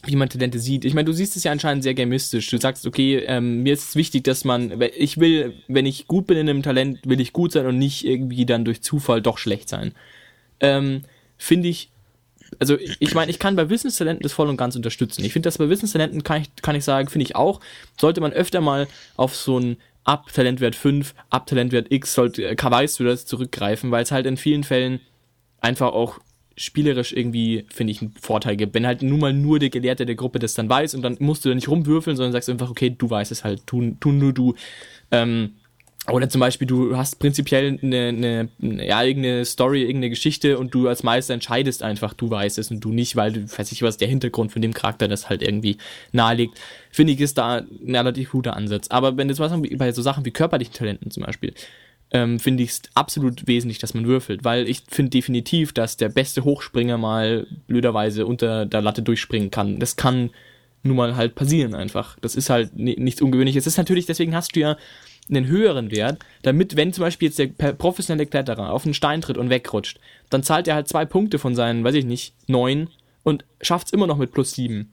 wie 0.06 0.15
man 0.15 0.30
Talente 0.30 0.59
sieht. 0.59 0.85
Ich 0.85 0.94
meine, 0.94 1.06
du 1.06 1.13
siehst 1.13 1.38
es 1.38 1.45
ja 1.45 1.51
anscheinend 1.51 1.83
sehr 1.83 1.94
gamistisch. 1.94 2.50
Du 2.50 2.57
sagst, 2.57 2.85
okay, 2.85 3.24
ähm, 3.25 3.63
mir 3.63 3.74
ist 3.74 3.89
es 3.89 3.95
wichtig, 3.95 4.24
dass 4.25 4.44
man, 4.44 4.81
ich 4.97 5.18
will, 5.18 5.53
wenn 5.68 5.86
ich 5.86 6.07
gut 6.07 6.27
bin 6.27 6.38
in 6.38 6.50
einem 6.50 6.62
Talent, 6.62 7.00
will 7.05 7.22
ich 7.22 7.31
gut 7.31 7.53
sein 7.53 7.65
und 7.65 7.77
nicht 7.77 8.05
irgendwie 8.05 8.46
dann 8.46 8.65
durch 8.65 8.81
Zufall 8.81 9.22
doch 9.22 9.38
schlecht 9.38 9.69
sein. 9.69 9.93
Ähm, 10.60 11.03
Finde 11.38 11.69
ich 11.69 11.92
also 12.63 12.77
ich 12.77 13.13
meine, 13.13 13.29
ich 13.29 13.39
kann 13.39 13.58
bei 13.58 13.70
Wissenstalenten 13.70 14.24
das 14.24 14.32
voll 14.32 14.48
und 14.48 14.55
ganz 14.55 14.77
unterstützen. 14.77 15.25
Ich 15.25 15.34
finde 15.34 15.48
das 15.48 15.58
bei 15.58 15.67
Wissenstalenten 15.67 16.24
kann 16.24 16.43
ich, 16.43 16.55
kann 16.62 16.77
ich 16.77 16.86
sagen, 16.86 17.10
finde 17.10 17.25
ich 17.25 17.36
auch, 17.36 17.60
sollte 18.00 18.22
man 18.22 18.32
öfter 18.32 18.62
mal 18.62 18.88
auf 19.17 19.36
so 19.36 19.60
ein 19.60 19.75
ab 20.05 20.32
Talentwert 20.32 20.74
5, 20.74 21.13
ab 21.29 21.46
Talentwert 21.46 21.91
X, 21.91 22.13
sollte, 22.13 22.46
äh, 22.46 22.55
weißt 22.58 23.01
du 23.01 23.03
das 23.03 23.25
zurückgreifen, 23.25 23.91
weil 23.91 24.03
es 24.03 24.13
halt 24.13 24.25
in 24.25 24.38
vielen 24.38 24.63
Fällen 24.63 25.01
einfach 25.60 25.91
auch 25.91 26.22
spielerisch 26.55 27.12
irgendwie, 27.12 27.65
finde 27.67 27.91
ich, 27.91 28.01
einen 28.01 28.13
Vorteil 28.13 28.55
gibt. 28.55 28.74
Wenn 28.75 28.88
halt 28.88 29.01
nun 29.01 29.20
mal 29.20 29.34
nur 29.34 29.60
der 29.60 29.70
Gelehrte 29.70 30.05
der 30.05 30.15
Gruppe 30.15 30.39
das 30.39 30.53
dann 30.53 30.70
weiß 30.70 30.96
und 30.96 31.01
dann 31.01 31.17
musst 31.20 31.43
du 31.43 31.50
da 31.50 31.55
nicht 31.55 31.67
rumwürfeln, 31.67 32.15
sondern 32.15 32.32
sagst 32.32 32.50
einfach, 32.50 32.70
okay, 32.70 32.96
du 32.98 33.10
weißt 33.10 33.34
es 33.34 33.43
halt, 33.43 33.67
tun, 33.67 33.98
tun 34.00 34.20
nur 34.20 34.32
du. 34.32 34.55
Ähm, 35.12 35.55
oder 36.12 36.27
zum 36.27 36.41
Beispiel, 36.41 36.67
du 36.67 36.98
hast 36.98 37.19
prinzipiell 37.19 37.79
eine, 37.81 38.50
eine, 38.60 38.86
ja, 38.86 39.01
irgendeine 39.03 39.45
Story, 39.45 39.83
irgendeine 39.83 40.10
Geschichte 40.10 40.60
und 40.60 40.74
du 40.74 40.89
als 40.89 41.01
Meister 41.01 41.33
entscheidest 41.33 41.81
einfach, 41.81 42.13
du 42.13 42.29
weißt 42.29 42.57
es 42.57 42.72
und 42.72 42.81
du 42.81 42.91
nicht, 42.91 43.15
weil 43.15 43.31
du, 43.31 43.57
weiß 43.57 43.72
ich 43.72 43.83
was, 43.83 43.95
der 43.95 44.10
Hintergrund 44.10 44.51
von 44.51 44.62
dem 44.62 44.74
Charakter 44.74 45.07
das 45.07 45.29
halt 45.29 45.41
irgendwie 45.41 45.77
nahelegt. 46.12 46.60
Finde 46.91 47.13
ich, 47.13 47.22
ist 47.22 47.38
da 47.38 47.60
ein 47.60 47.95
relativ 47.95 48.31
guter 48.31 48.57
Ansatz. 48.57 48.89
Aber 48.89 49.15
wenn 49.15 49.29
das 49.29 49.39
was 49.39 49.53
bei 49.77 49.91
so 49.93 50.01
Sachen 50.01 50.25
wie 50.25 50.31
körperlichen 50.31 50.74
Talenten 50.74 51.10
zum 51.10 51.24
Beispiel, 51.24 51.53
ähm, 52.12 52.38
finde 52.38 52.63
ich 52.63 52.72
es 52.72 52.81
absolut 52.95 53.48
wesentlich, 53.48 53.79
dass 53.79 53.93
man 53.93 54.05
würfelt, 54.05 54.43
weil 54.43 54.67
ich 54.67 54.83
finde 54.89 55.12
definitiv, 55.12 55.72
dass 55.72 55.95
der 55.95 56.10
beste 56.10 56.43
Hochspringer 56.43 56.98
mal 56.98 57.48
blöderweise 57.67 58.25
unter 58.25 58.65
der 58.65 58.81
Latte 58.81 59.03
durchspringen 59.03 59.51
kann. 59.51 59.79
Das 59.79 59.95
kann 59.95 60.31
nun 60.83 60.98
mal 60.98 61.15
halt 61.15 61.33
passieren 61.36 61.75
einfach. 61.75 62.17
Das 62.19 62.36
ist 62.36 62.50
halt 62.50 62.75
nichts 62.75 63.22
Ungewöhnliches. 63.22 63.65
Es 63.65 63.74
ist 63.74 63.77
natürlich, 63.77 64.05
deswegen 64.05 64.36
hast 64.36 64.55
du 64.55 64.60
ja 64.60 64.77
einen 65.30 65.48
höheren 65.48 65.92
Wert, 65.92 66.20
damit, 66.42 66.75
wenn 66.75 66.94
zum 66.94 67.03
Beispiel 67.03 67.30
jetzt 67.30 67.39
der 67.39 67.74
professionelle 67.74 68.25
Kletterer 68.25 68.72
auf 68.72 68.86
einen 68.86 68.94
Stein 68.94 69.22
tritt 69.22 69.38
und 69.38 69.50
wegrutscht, 69.50 70.00
dann 70.30 70.44
zahlt 70.44 70.68
er 70.68 70.75
halt 70.75 70.88
zwei 70.88 71.06
Punkte 71.06 71.39
von 71.39 71.56
seinen, 71.56 71.84
weiß 71.84 71.96
ich 71.96 72.06
nicht, 72.06 72.34
neun 72.48 72.89
und 73.24 73.46
schafft 73.62 73.88
es 73.88 73.94
immer 73.94 74.08
noch 74.08 74.18
mit 74.18 74.34
plus 74.34 74.51
sieben. 74.51 74.92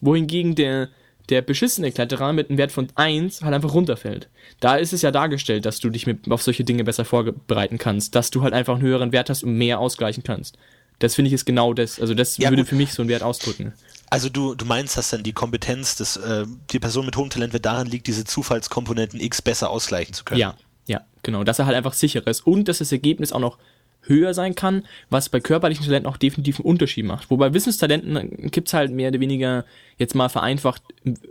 Wohingegen 0.00 0.54
der, 0.54 0.88
der 1.28 1.42
beschissene 1.42 1.92
Kletterer 1.92 2.32
mit 2.32 2.48
einem 2.48 2.58
Wert 2.58 2.72
von 2.72 2.88
eins 2.94 3.42
halt 3.42 3.54
einfach 3.54 3.74
runterfällt. 3.74 4.28
Da 4.60 4.76
ist 4.76 4.92
es 4.92 5.02
ja 5.02 5.10
dargestellt, 5.10 5.66
dass 5.66 5.80
du 5.80 5.90
dich 5.90 6.06
mit, 6.06 6.30
auf 6.30 6.42
solche 6.42 6.64
Dinge 6.64 6.84
besser 6.84 7.04
vorbereiten 7.04 7.78
kannst, 7.78 8.14
dass 8.14 8.30
du 8.30 8.42
halt 8.42 8.54
einfach 8.54 8.74
einen 8.74 8.82
höheren 8.82 9.12
Wert 9.12 9.30
hast 9.30 9.44
und 9.44 9.56
mehr 9.56 9.78
ausgleichen 9.78 10.24
kannst. 10.24 10.58
Das 10.98 11.14
finde 11.14 11.28
ich 11.28 11.34
ist 11.34 11.44
genau 11.44 11.74
das, 11.74 12.00
also 12.00 12.14
das 12.14 12.38
ja, 12.38 12.50
würde 12.50 12.62
gut. 12.62 12.70
für 12.70 12.74
mich 12.74 12.92
so 12.92 13.02
einen 13.02 13.08
Wert 13.08 13.22
ausdrücken. 13.22 13.72
Also 14.10 14.28
du, 14.28 14.54
du 14.54 14.64
meinst, 14.64 14.96
dass 14.96 15.10
dann 15.10 15.22
die 15.22 15.32
Kompetenz, 15.32 15.96
des, 15.96 16.16
äh, 16.16 16.46
die 16.70 16.78
Person 16.78 17.06
mit 17.06 17.16
hohem 17.16 17.30
Talent 17.30 17.52
wird 17.52 17.66
daran 17.66 17.86
liegt, 17.86 18.06
diese 18.06 18.24
Zufallskomponenten 18.24 19.20
X 19.20 19.42
besser 19.42 19.70
ausgleichen 19.70 20.14
zu 20.14 20.24
können. 20.24 20.40
Ja, 20.40 20.54
ja, 20.86 21.02
genau. 21.22 21.44
Dass 21.44 21.58
er 21.58 21.66
halt 21.66 21.76
einfach 21.76 21.92
sicherer 21.92 22.26
ist 22.28 22.46
und 22.46 22.68
dass 22.68 22.78
das 22.78 22.92
Ergebnis 22.92 23.32
auch 23.32 23.40
noch 23.40 23.58
höher 24.02 24.32
sein 24.32 24.54
kann, 24.54 24.84
was 25.10 25.28
bei 25.28 25.40
körperlichen 25.40 25.84
Talenten 25.84 26.08
auch 26.08 26.16
definitiv 26.16 26.60
einen 26.60 26.66
Unterschied 26.66 27.04
macht. 27.04 27.30
Wobei 27.30 27.52
Wissenstalenten 27.52 28.50
gibt's 28.50 28.72
halt 28.72 28.90
mehr 28.90 29.10
oder 29.10 29.20
weniger 29.20 29.64
jetzt 29.98 30.14
mal 30.14 30.28
vereinfacht 30.28 30.82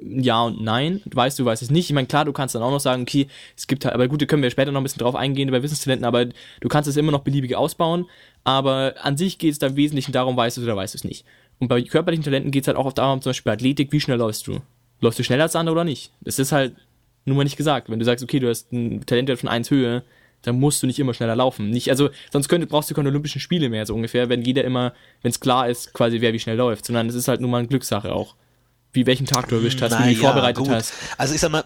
Ja 0.01 0.43
und 0.43 0.61
Nein. 0.61 1.01
Du 1.05 1.15
weißt, 1.15 1.39
du 1.39 1.45
weißt 1.45 1.61
es 1.63 1.71
nicht. 1.71 1.89
Ich 1.89 1.93
meine, 1.93 2.07
klar, 2.07 2.25
du 2.25 2.33
kannst 2.33 2.55
dann 2.55 2.61
auch 2.61 2.71
noch 2.71 2.79
sagen, 2.79 3.03
okay, 3.03 3.27
es 3.55 3.67
gibt 3.67 3.85
halt, 3.85 3.95
aber 3.95 4.07
gut, 4.07 4.21
da 4.21 4.25
können 4.25 4.43
wir 4.43 4.51
später 4.51 4.71
noch 4.71 4.81
ein 4.81 4.83
bisschen 4.83 4.99
drauf 4.99 5.15
eingehen 5.15 5.49
bei 5.49 5.63
Wissenstalenten, 5.63 6.05
aber 6.05 6.25
du 6.25 6.67
kannst 6.67 6.89
es 6.89 6.97
immer 6.97 7.11
noch 7.11 7.21
beliebig 7.21 7.55
ausbauen. 7.55 8.05
Aber 8.43 8.95
an 9.01 9.17
sich 9.17 9.39
geht 9.39 9.53
es 9.53 9.59
da 9.59 9.67
im 9.67 9.75
Wesentlichen 9.75 10.11
darum, 10.11 10.37
weißt 10.37 10.57
du 10.57 10.61
es 10.61 10.65
oder 10.65 10.75
weißt 10.75 10.93
du 10.93 10.97
es 10.99 11.03
nicht. 11.03 11.25
Und 11.59 11.67
bei 11.67 11.81
körperlichen 11.81 12.23
Talenten 12.23 12.51
geht's 12.51 12.67
halt 12.67 12.77
auch 12.77 12.85
oft 12.85 12.97
darum, 12.97 13.21
zum 13.21 13.31
Beispiel 13.31 13.49
bei 13.49 13.53
Athletik, 13.53 13.91
wie 13.91 13.99
schnell 13.99 14.17
läufst 14.17 14.47
du? 14.47 14.59
Läufst 15.01 15.19
du 15.19 15.23
schneller 15.23 15.43
als 15.43 15.55
andere 15.55 15.73
oder 15.73 15.83
nicht? 15.83 16.11
Das 16.21 16.39
ist 16.39 16.51
halt 16.51 16.75
nur 17.25 17.35
mal 17.35 17.43
nicht 17.43 17.57
gesagt. 17.57 17.89
Wenn 17.89 17.99
du 17.99 18.05
sagst, 18.05 18.23
okay, 18.23 18.39
du 18.39 18.49
hast 18.49 18.71
ein 18.71 19.05
Talentwert 19.05 19.39
von 19.39 19.49
1 19.49 19.71
Höhe, 19.71 20.03
dann 20.43 20.59
musst 20.59 20.81
du 20.81 20.87
nicht 20.87 20.99
immer 20.99 21.13
schneller 21.13 21.35
laufen. 21.35 21.69
Nicht, 21.69 21.89
also, 21.89 22.09
sonst 22.31 22.47
könnte, 22.47 22.67
brauchst 22.67 22.89
du 22.89 22.95
keine 22.95 23.09
Olympischen 23.09 23.41
Spiele 23.41 23.69
mehr, 23.69 23.85
so 23.85 23.95
ungefähr, 23.95 24.29
wenn 24.29 24.43
jeder 24.43 24.63
immer, 24.63 24.93
wenn 25.21 25.31
es 25.31 25.39
klar 25.39 25.67
ist, 25.67 25.93
quasi 25.93 26.21
wer 26.21 26.33
wie 26.33 26.39
schnell 26.39 26.57
läuft, 26.57 26.85
sondern 26.85 27.07
es 27.07 27.15
ist 27.15 27.27
halt 27.27 27.41
nur 27.41 27.49
mal 27.49 27.59
eine 27.59 27.67
Glückssache 27.67 28.13
auch. 28.13 28.35
Wie 28.97 29.05
welchen 29.05 29.27
Tag 29.27 29.47
du 29.47 29.55
erwischt 29.55 29.79
hast, 29.81 29.91
Na 29.91 29.99
wie 29.99 30.03
du 30.03 30.09
dich 30.09 30.21
ja, 30.21 30.31
vorbereitet 30.31 30.63
gut. 30.63 30.73
hast. 30.73 30.91
Also 31.19 31.35
ich 31.35 31.39
sag 31.39 31.51
mal, 31.51 31.63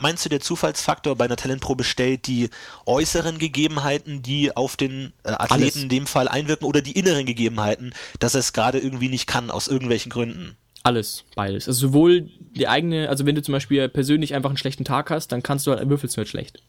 meinst 0.00 0.24
du, 0.24 0.28
der 0.28 0.40
Zufallsfaktor 0.40 1.14
bei 1.14 1.26
einer 1.26 1.36
Talentprobe 1.36 1.84
stellt 1.84 2.26
die 2.26 2.50
äußeren 2.86 3.38
Gegebenheiten, 3.38 4.20
die 4.22 4.56
auf 4.56 4.76
den 4.76 5.12
äh, 5.22 5.30
Athleten 5.30 5.62
Alles. 5.62 5.76
in 5.76 5.88
dem 5.88 6.06
Fall 6.06 6.26
einwirken, 6.26 6.66
oder 6.66 6.82
die 6.82 6.98
inneren 6.98 7.24
Gegebenheiten, 7.24 7.94
dass 8.18 8.34
er 8.34 8.40
es 8.40 8.52
gerade 8.52 8.78
irgendwie 8.80 9.08
nicht 9.08 9.28
kann, 9.28 9.50
aus 9.52 9.68
irgendwelchen 9.68 10.10
Gründen? 10.10 10.56
Alles, 10.82 11.24
beides. 11.36 11.68
Also 11.68 11.88
sowohl 11.88 12.28
die 12.40 12.66
eigene, 12.66 13.08
also 13.08 13.26
wenn 13.26 13.36
du 13.36 13.42
zum 13.42 13.52
Beispiel 13.52 13.88
persönlich 13.88 14.34
einfach 14.34 14.50
einen 14.50 14.56
schlechten 14.56 14.84
Tag 14.84 15.10
hast, 15.10 15.28
dann 15.30 15.44
kannst 15.44 15.66
du 15.68 15.70
halt, 15.70 15.88
würfelst 15.88 16.16
du 16.16 16.18
halt 16.18 16.28
schlecht. 16.28 16.62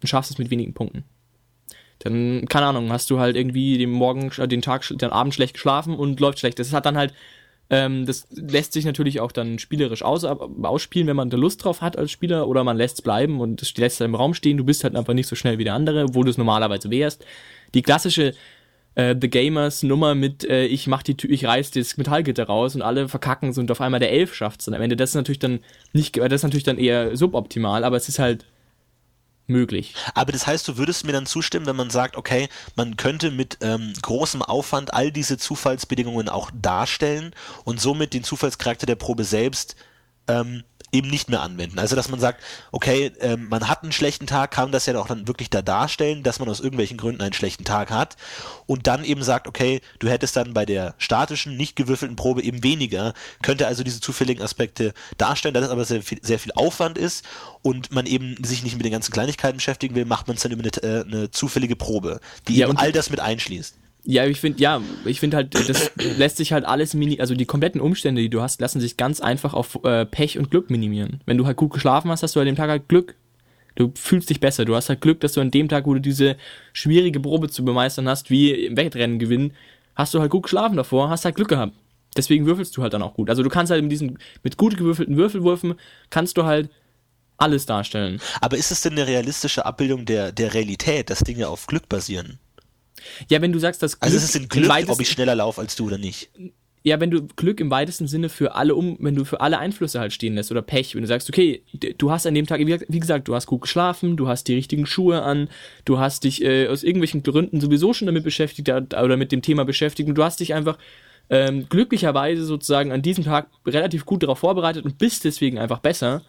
Und 0.00 0.06
schaffst 0.06 0.30
es 0.30 0.38
mit 0.38 0.50
wenigen 0.50 0.74
Punkten. 0.74 1.02
Dann, 1.98 2.46
keine 2.48 2.66
Ahnung, 2.66 2.92
hast 2.92 3.10
du 3.10 3.18
halt 3.18 3.36
irgendwie 3.36 3.78
den 3.78 3.90
Morgen, 3.90 4.30
äh, 4.36 4.46
den 4.46 4.62
Tag, 4.62 4.86
den 4.88 5.10
Abend 5.10 5.34
schlecht 5.34 5.54
geschlafen 5.54 5.96
und 5.96 6.20
läuft 6.20 6.38
schlecht. 6.38 6.58
Das 6.58 6.72
hat 6.72 6.86
dann 6.86 6.96
halt, 6.96 7.12
ähm, 7.70 8.06
das 8.06 8.26
lässt 8.30 8.72
sich 8.72 8.84
natürlich 8.84 9.20
auch 9.20 9.32
dann 9.32 9.58
spielerisch 9.58 10.02
aus, 10.02 10.24
ausspielen, 10.24 11.08
wenn 11.08 11.16
man 11.16 11.30
da 11.30 11.36
Lust 11.36 11.64
drauf 11.64 11.80
hat 11.80 11.96
als 11.96 12.10
Spieler, 12.10 12.48
oder 12.48 12.64
man 12.64 12.76
lässt 12.76 12.96
es 12.96 13.02
bleiben 13.02 13.40
und 13.40 13.62
es 13.62 13.76
lässt 13.76 14.00
es 14.00 14.04
im 14.04 14.14
Raum 14.14 14.34
stehen. 14.34 14.58
Du 14.58 14.64
bist 14.64 14.84
halt 14.84 14.96
einfach 14.96 15.14
nicht 15.14 15.28
so 15.28 15.36
schnell 15.36 15.58
wie 15.58 15.64
der 15.64 15.74
andere, 15.74 16.14
wo 16.14 16.22
du 16.22 16.30
es 16.30 16.38
normalerweise 16.38 16.90
wärst. 16.90 17.24
Die 17.74 17.82
klassische 17.82 18.34
äh, 18.94 19.14
The 19.18 19.30
Gamers 19.30 19.82
Nummer 19.82 20.14
mit 20.14 20.44
äh, 20.44 20.66
ich 20.66 20.86
mach 20.86 21.02
die 21.02 21.16
Tür, 21.16 21.30
ich 21.30 21.46
reiß 21.46 21.70
das 21.70 21.96
Metallgitter 21.96 22.44
raus 22.44 22.74
und 22.74 22.82
alle 22.82 23.08
verkacken 23.08 23.50
es 23.50 23.58
und 23.58 23.70
auf 23.70 23.80
einmal 23.80 24.00
der 24.00 24.12
Elf 24.12 24.34
schafft's 24.34 24.66
dann 24.66 24.74
am 24.74 24.82
Ende. 24.82 24.96
Das 24.96 25.10
ist 25.10 25.14
natürlich 25.16 25.38
dann 25.38 25.60
nicht, 25.92 26.16
das 26.16 26.32
ist 26.32 26.42
natürlich 26.42 26.64
dann 26.64 26.78
eher 26.78 27.16
suboptimal, 27.16 27.84
aber 27.84 27.96
es 27.96 28.08
ist 28.08 28.18
halt 28.18 28.44
möglich. 29.46 29.94
Aber 30.14 30.32
das 30.32 30.46
heißt, 30.46 30.66
du 30.68 30.76
würdest 30.76 31.04
mir 31.04 31.12
dann 31.12 31.26
zustimmen, 31.26 31.66
wenn 31.66 31.76
man 31.76 31.90
sagt, 31.90 32.16
okay, 32.16 32.48
man 32.76 32.96
könnte 32.96 33.30
mit 33.30 33.58
ähm, 33.60 33.92
großem 34.00 34.42
Aufwand 34.42 34.94
all 34.94 35.10
diese 35.10 35.38
Zufallsbedingungen 35.38 36.28
auch 36.28 36.50
darstellen 36.54 37.34
und 37.64 37.80
somit 37.80 38.14
den 38.14 38.24
Zufallscharakter 38.24 38.86
der 38.86 38.96
Probe 38.96 39.24
selbst 39.24 39.76
ähm, 40.28 40.64
eben 40.92 41.08
nicht 41.08 41.30
mehr 41.30 41.40
anwenden. 41.40 41.78
Also 41.78 41.96
dass 41.96 42.08
man 42.10 42.20
sagt, 42.20 42.42
okay, 42.70 43.12
ähm, 43.20 43.48
man 43.48 43.68
hat 43.68 43.82
einen 43.82 43.92
schlechten 43.92 44.26
Tag, 44.26 44.50
kann 44.50 44.72
das 44.72 44.86
ja 44.86 44.98
auch 44.98 45.08
dann 45.08 45.26
wirklich 45.26 45.48
da 45.48 45.62
darstellen, 45.62 46.22
dass 46.22 46.38
man 46.38 46.48
aus 46.48 46.60
irgendwelchen 46.60 46.98
Gründen 46.98 47.22
einen 47.22 47.32
schlechten 47.32 47.64
Tag 47.64 47.90
hat 47.90 48.16
und 48.66 48.86
dann 48.86 49.02
eben 49.04 49.22
sagt, 49.22 49.48
okay, 49.48 49.80
du 49.98 50.08
hättest 50.08 50.36
dann 50.36 50.52
bei 50.52 50.66
der 50.66 50.94
statischen, 50.98 51.56
nicht 51.56 51.76
gewürfelten 51.76 52.16
Probe 52.16 52.42
eben 52.42 52.62
weniger, 52.62 53.14
könnte 53.42 53.66
also 53.66 53.82
diese 53.82 54.00
zufälligen 54.00 54.42
Aspekte 54.42 54.92
darstellen, 55.16 55.54
da 55.54 55.60
das 55.60 55.70
aber 55.70 55.84
sehr 55.84 56.02
viel, 56.02 56.20
sehr 56.22 56.38
viel 56.38 56.52
Aufwand 56.52 56.98
ist 56.98 57.24
und 57.62 57.90
man 57.90 58.06
eben 58.06 58.36
sich 58.44 58.62
nicht 58.62 58.76
mit 58.76 58.84
den 58.84 58.92
ganzen 58.92 59.12
Kleinigkeiten 59.12 59.56
beschäftigen 59.56 59.94
will, 59.94 60.04
macht 60.04 60.28
man 60.28 60.36
es 60.36 60.42
dann 60.42 60.52
über 60.52 60.62
eine, 60.62 60.82
äh, 60.82 61.04
eine 61.04 61.30
zufällige 61.30 61.76
Probe, 61.76 62.20
die 62.48 62.56
Ja, 62.56 62.68
eben 62.68 62.76
all 62.76 62.92
das 62.92 63.08
mit 63.08 63.20
einschließt. 63.20 63.76
Ja, 64.04 64.26
ich 64.26 64.40
finde, 64.40 64.60
ja, 64.60 64.80
ich 65.04 65.20
finde 65.20 65.36
halt, 65.36 65.54
das 65.54 65.92
lässt 66.18 66.36
sich 66.36 66.52
halt 66.52 66.64
alles 66.64 66.92
mini, 66.94 67.20
also 67.20 67.34
die 67.36 67.46
kompletten 67.46 67.80
Umstände, 67.80 68.20
die 68.20 68.30
du 68.30 68.42
hast, 68.42 68.60
lassen 68.60 68.80
sich 68.80 68.96
ganz 68.96 69.20
einfach 69.20 69.54
auf 69.54 69.78
äh, 69.84 70.04
Pech 70.06 70.38
und 70.38 70.50
Glück 70.50 70.70
minimieren. 70.70 71.20
Wenn 71.24 71.38
du 71.38 71.46
halt 71.46 71.56
gut 71.56 71.72
geschlafen 71.72 72.10
hast, 72.10 72.24
hast 72.24 72.34
du 72.34 72.40
an 72.40 72.46
dem 72.46 72.56
Tag 72.56 72.68
halt 72.68 72.88
Glück. 72.88 73.14
Du 73.76 73.92
fühlst 73.94 74.28
dich 74.28 74.40
besser. 74.40 74.64
Du 74.64 74.74
hast 74.74 74.88
halt 74.88 75.00
Glück, 75.00 75.20
dass 75.20 75.32
du 75.32 75.40
an 75.40 75.50
dem 75.50 75.68
Tag, 75.68 75.86
wo 75.86 75.94
du 75.94 76.00
diese 76.00 76.36
schwierige 76.72 77.20
Probe 77.20 77.48
zu 77.48 77.64
bemeistern 77.64 78.08
hast, 78.08 78.28
wie 78.28 78.50
im 78.50 78.76
Wettrennen 78.76 79.18
gewinnen, 79.18 79.52
hast 79.94 80.14
du 80.14 80.20
halt 80.20 80.30
gut 80.30 80.44
geschlafen 80.44 80.76
davor, 80.76 81.08
hast 81.08 81.24
halt 81.24 81.36
Glück 81.36 81.48
gehabt. 81.48 81.72
Deswegen 82.16 82.44
würfelst 82.44 82.76
du 82.76 82.82
halt 82.82 82.92
dann 82.92 83.02
auch 83.02 83.14
gut. 83.14 83.30
Also 83.30 83.42
du 83.42 83.48
kannst 83.48 83.70
halt 83.70 83.82
mit 83.82 83.92
diesen, 83.92 84.18
mit 84.42 84.56
gut 84.56 84.76
gewürfelten 84.76 85.16
Würfelwürfen, 85.16 85.74
kannst 86.10 86.36
du 86.36 86.44
halt 86.44 86.70
alles 87.38 87.66
darstellen. 87.66 88.20
Aber 88.40 88.56
ist 88.56 88.70
es 88.70 88.82
denn 88.82 88.92
eine 88.92 89.06
realistische 89.06 89.64
Abbildung 89.64 90.04
der, 90.04 90.32
der 90.32 90.52
Realität, 90.54 91.08
dass 91.08 91.20
Dinge 91.20 91.48
auf 91.48 91.66
Glück 91.66 91.88
basieren? 91.88 92.38
Ja, 93.30 93.40
wenn 93.42 93.52
du 93.52 93.58
sagst, 93.58 93.82
dass 93.82 94.00
Also 94.00 94.16
ist 94.16 94.24
es 94.24 94.36
ein 94.36 94.48
Glück, 94.48 94.70
ob 94.88 95.00
ich 95.00 95.10
schneller 95.10 95.34
laufe 95.34 95.60
als 95.60 95.76
du 95.76 95.86
oder 95.86 95.98
nicht? 95.98 96.30
ja, 96.84 96.98
wenn 96.98 97.12
du 97.12 97.22
Glück 97.36 97.60
im 97.60 97.70
weitesten 97.70 98.08
Sinne 98.08 98.28
für 98.28 98.56
alle 98.56 98.74
um, 98.74 98.96
wenn 98.98 99.14
du 99.14 99.24
für 99.24 99.40
alle 99.40 99.58
Einflüsse 99.58 100.00
halt 100.00 100.12
stehen 100.12 100.34
lässt 100.34 100.50
oder 100.50 100.62
Pech, 100.62 100.96
wenn 100.96 101.02
du 101.02 101.06
sagst, 101.06 101.28
okay, 101.28 101.62
du 101.96 102.10
hast 102.10 102.26
an 102.26 102.34
dem 102.34 102.46
Tag, 102.48 102.58
wie 102.60 102.98
gesagt- 103.00 103.28
du 103.28 103.36
hast 103.36 103.46
gut 103.46 103.60
geschlafen, 103.62 104.16
du 104.16 104.26
hast 104.26 104.48
die 104.48 104.54
richtigen 104.54 104.84
Schuhe 104.84 105.22
an, 105.22 105.48
du 105.84 106.00
hast 106.00 106.24
dich 106.24 106.42
äh, 106.42 106.66
aus 106.66 106.82
irgendwelchen 106.82 107.22
Gründen 107.22 107.60
sowieso 107.60 107.92
schon 107.92 108.06
damit 108.06 108.24
beschäftigt 108.24 108.68
oder 108.68 109.16
mit 109.16 109.30
dem 109.30 109.42
Thema 109.42 109.64
beschäftigt 109.64 110.08
und 110.08 110.16
du 110.16 110.24
hast 110.24 110.40
dich 110.40 110.54
einfach 110.54 110.76
ähm, 111.30 111.66
glücklicherweise 111.68 112.44
sozusagen 112.44 112.90
an 112.90 113.00
diesem 113.00 113.22
Tag 113.22 113.46
relativ 113.64 114.04
gut 114.04 114.24
darauf 114.24 114.40
vorbereitet 114.40 114.84
und 114.84 114.98
bist 114.98 115.24
deswegen 115.24 115.58
einfach 115.58 115.78
besser. 115.78 116.22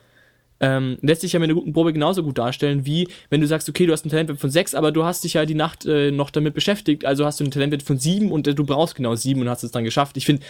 Ähm, 0.64 0.98
lässt 1.02 1.20
sich 1.20 1.34
ja 1.34 1.40
mit 1.40 1.50
einer 1.50 1.60
guten 1.60 1.74
Probe 1.74 1.92
genauso 1.92 2.24
gut 2.24 2.38
darstellen, 2.38 2.86
wie 2.86 3.10
wenn 3.30 3.42
du 3.42 3.48
sagst, 3.48 3.68
okay, 3.68 3.86
du 3.86 3.92
hast 3.92 4.06
einen 4.06 4.12
Talentwert 4.12 4.40
von 4.40 4.50
6, 4.50 4.76
aber 4.76 4.94
du 4.94 5.04
hast 5.04 5.26
dich 5.26 5.34
ja 5.34 5.46
die 5.46 5.56
Nacht 5.56 5.86
äh, 5.86 6.10
noch 6.10 6.30
damit 6.30 6.54
beschäftigt, 6.54 7.04
also 7.04 7.26
hast 7.26 7.42
du 7.42 7.44
einen 7.44 7.52
Talentwert 7.52 7.84
von 7.84 7.98
7 7.98 8.32
und 8.32 8.48
äh, 8.48 8.56
du 8.56 8.66
brauchst 8.66 8.96
genau 8.96 9.14
7 9.14 9.42
und 9.42 9.50
hast 9.50 9.64
es 9.64 9.72
dann 9.72 9.84
geschafft. 9.84 10.16
Ich 10.16 10.26
finde, 10.26 10.44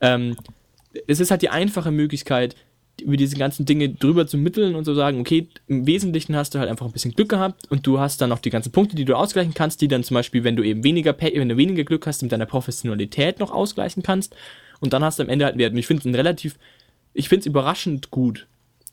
ähm, 0.00 0.36
es 1.06 1.20
ist 1.20 1.30
halt 1.30 1.42
die 1.42 1.50
einfache 1.50 1.92
Möglichkeit, 1.92 2.56
über 3.00 3.16
diese 3.16 3.36
ganzen 3.36 3.64
Dinge 3.64 3.88
drüber 3.90 4.26
zu 4.26 4.36
mitteln 4.36 4.74
und 4.74 4.84
zu 4.84 4.94
sagen, 4.94 5.20
okay, 5.20 5.48
im 5.68 5.86
Wesentlichen 5.86 6.34
hast 6.34 6.54
du 6.54 6.58
halt 6.58 6.68
einfach 6.68 6.86
ein 6.86 6.92
bisschen 6.92 7.12
Glück 7.12 7.28
gehabt 7.28 7.70
und 7.70 7.86
du 7.86 8.00
hast 8.00 8.20
dann 8.20 8.28
noch 8.28 8.40
die 8.40 8.50
ganzen 8.50 8.72
Punkte, 8.72 8.96
die 8.96 9.04
du 9.04 9.14
ausgleichen 9.14 9.54
kannst, 9.54 9.80
die 9.80 9.88
dann 9.88 10.02
zum 10.02 10.16
Beispiel, 10.16 10.42
wenn 10.42 10.56
du 10.56 10.64
eben 10.64 10.82
weniger, 10.82 11.16
wenn 11.18 11.48
du 11.48 11.56
weniger 11.56 11.84
Glück 11.84 12.08
hast, 12.08 12.22
mit 12.22 12.32
deiner 12.32 12.46
Professionalität 12.46 13.38
noch 13.38 13.52
ausgleichen 13.52 14.02
kannst 14.02 14.34
und 14.80 14.92
dann 14.92 15.04
hast 15.04 15.20
du 15.20 15.22
am 15.22 15.28
Ende 15.28 15.44
halt 15.44 15.52
einen 15.52 15.60
Wert. 15.60 15.72
Und 15.72 15.78
ich 15.78 15.86
finde 15.86 16.00
es 16.00 16.06
ein 16.06 16.14
relativ, 16.14 16.58
ich 17.14 17.28
finde 17.28 17.40
es 17.40 17.46
überraschend 17.46 18.10
gut 18.10 18.48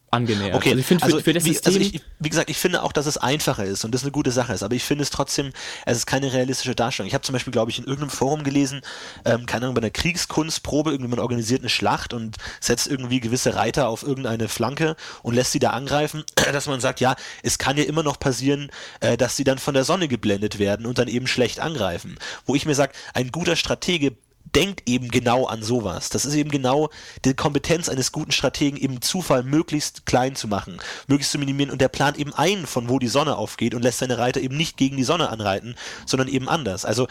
angenähert. 0.09 0.55
Okay, 0.55 0.69
also 0.69 0.79
ich 0.79 0.85
finde 0.85 1.05
für, 1.05 1.21
für 1.21 1.33
das 1.33 1.43
wie, 1.43 1.49
System, 1.49 1.73
also 1.73 1.79
ich, 1.79 2.01
wie 2.19 2.29
gesagt, 2.29 2.49
ich 2.49 2.57
finde 2.57 2.83
auch, 2.83 2.91
dass 2.91 3.05
es 3.05 3.17
einfacher 3.17 3.65
ist 3.65 3.83
und 3.83 3.93
das 3.93 4.03
eine 4.03 4.11
gute 4.11 4.31
Sache 4.31 4.53
ist, 4.53 4.63
aber 4.63 4.75
ich 4.75 4.83
finde 4.83 5.03
es 5.03 5.09
trotzdem, 5.09 5.51
es 5.85 5.97
ist 5.97 6.05
keine 6.05 6.31
realistische 6.31 6.75
Darstellung. 6.75 7.07
Ich 7.07 7.13
habe 7.13 7.23
zum 7.23 7.33
Beispiel, 7.33 7.51
glaube 7.51 7.71
ich, 7.71 7.79
in 7.79 7.85
irgendeinem 7.85 8.11
Forum 8.11 8.43
gelesen, 8.43 8.81
ähm, 9.25 9.45
keine 9.45 9.65
Ahnung, 9.65 9.75
bei 9.75 9.81
einer 9.81 9.89
Kriegskunstprobe, 9.89 10.91
irgendwie 10.91 11.09
man 11.09 11.19
organisiert 11.19 11.61
eine 11.61 11.69
Schlacht 11.69 12.13
und 12.13 12.37
setzt 12.61 12.87
irgendwie 12.87 13.19
gewisse 13.19 13.55
Reiter 13.55 13.89
auf 13.89 14.03
irgendeine 14.03 14.47
Flanke 14.47 14.95
und 15.23 15.33
lässt 15.33 15.51
sie 15.51 15.59
da 15.59 15.71
angreifen, 15.71 16.23
dass 16.53 16.67
man 16.67 16.79
sagt, 16.79 17.01
ja, 17.01 17.15
es 17.43 17.57
kann 17.57 17.77
ja 17.77 17.83
immer 17.83 18.03
noch 18.03 18.19
passieren, 18.19 18.71
äh, 19.01 19.17
dass 19.17 19.35
sie 19.35 19.43
dann 19.43 19.57
von 19.57 19.73
der 19.73 19.83
Sonne 19.83 20.07
geblendet 20.07 20.57
werden 20.57 20.85
und 20.85 20.97
dann 20.99 21.09
eben 21.09 21.27
schlecht 21.27 21.59
angreifen. 21.59 22.17
Wo 22.45 22.55
ich 22.55 22.65
mir 22.65 22.75
sage, 22.75 22.93
ein 23.13 23.31
guter 23.31 23.55
Stratege 23.57 24.15
denkt 24.57 24.89
eben 24.89 25.09
genau 25.09 25.45
an 25.45 25.61
sowas. 25.61 26.09
Das 26.09 26.25
ist 26.25 26.33
eben 26.33 26.49
genau 26.49 26.89
die 27.23 27.35
Kompetenz 27.35 27.89
eines 27.89 28.11
guten 28.11 28.31
Strategen, 28.31 28.75
eben 28.79 29.03
Zufall 29.03 29.43
möglichst 29.43 30.07
klein 30.07 30.35
zu 30.35 30.47
machen, 30.47 30.79
möglichst 31.05 31.31
zu 31.31 31.37
minimieren 31.37 31.69
und 31.69 31.79
der 31.79 31.89
plant 31.89 32.17
eben 32.17 32.33
ein, 32.33 32.65
von 32.65 32.89
wo 32.89 32.97
die 32.97 33.07
Sonne 33.07 33.37
aufgeht 33.37 33.75
und 33.75 33.83
lässt 33.83 33.99
seine 33.99 34.17
Reiter 34.17 34.41
eben 34.41 34.57
nicht 34.57 34.75
gegen 34.75 34.97
die 34.97 35.03
Sonne 35.03 35.29
anreiten, 35.29 35.75
sondern 36.07 36.27
eben 36.27 36.49
anders. 36.49 36.85
Also 36.85 37.07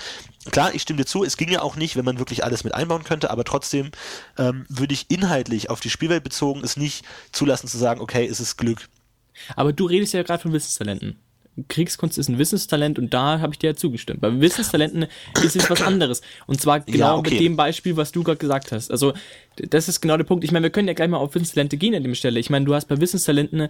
klar, 0.50 0.74
ich 0.74 0.82
stimme 0.82 0.96
dir 0.96 1.06
zu, 1.06 1.22
es 1.22 1.36
ging 1.36 1.48
ja 1.48 1.62
auch 1.62 1.76
nicht, 1.76 1.94
wenn 1.94 2.04
man 2.04 2.18
wirklich 2.18 2.42
alles 2.42 2.64
mit 2.64 2.74
einbauen 2.74 3.04
könnte, 3.04 3.30
aber 3.30 3.44
trotzdem 3.44 3.92
ähm, 4.38 4.66
würde 4.68 4.94
ich 4.94 5.08
inhaltlich 5.08 5.70
auf 5.70 5.78
die 5.78 5.90
Spielwelt 5.90 6.24
bezogen 6.24 6.62
es 6.64 6.76
nicht 6.76 7.04
zulassen 7.30 7.68
zu 7.68 7.78
sagen, 7.78 8.00
okay, 8.00 8.26
es 8.26 8.40
ist 8.40 8.56
Glück. 8.56 8.88
aber 9.54 9.72
du 9.72 9.86
redest 9.86 10.14
ja 10.14 10.24
gerade 10.24 10.42
von 10.42 10.52
Wissenstalenten. 10.52 11.20
Kriegskunst 11.68 12.18
ist 12.18 12.28
ein 12.28 12.38
Wissenstalent 12.38 12.98
und 12.98 13.14
da 13.14 13.40
habe 13.40 13.54
ich 13.54 13.58
dir 13.58 13.70
ja 13.70 13.76
zugestimmt. 13.76 14.20
Bei 14.20 14.40
Wissenstalenten 14.40 15.06
ist 15.42 15.56
es 15.56 15.70
was 15.70 15.82
anderes. 15.82 16.20
Und 16.46 16.60
zwar 16.60 16.80
genau 16.80 17.18
okay. 17.18 17.30
mit 17.30 17.40
dem 17.40 17.56
Beispiel, 17.56 17.96
was 17.96 18.12
du 18.12 18.22
gerade 18.22 18.38
gesagt 18.38 18.72
hast. 18.72 18.90
Also, 18.90 19.14
das 19.56 19.88
ist 19.88 20.00
genau 20.00 20.16
der 20.16 20.24
Punkt. 20.24 20.44
Ich 20.44 20.52
meine, 20.52 20.64
wir 20.64 20.70
können 20.70 20.88
ja 20.88 20.94
gleich 20.94 21.08
mal 21.08 21.16
auf 21.16 21.34
Wissenstalente 21.34 21.76
gehen 21.76 21.94
an 21.94 22.02
dem 22.02 22.14
Stelle. 22.14 22.38
Ich 22.38 22.50
meine, 22.50 22.66
du 22.66 22.74
hast 22.74 22.88
bei 22.88 23.00
Wissenstalenten 23.00 23.68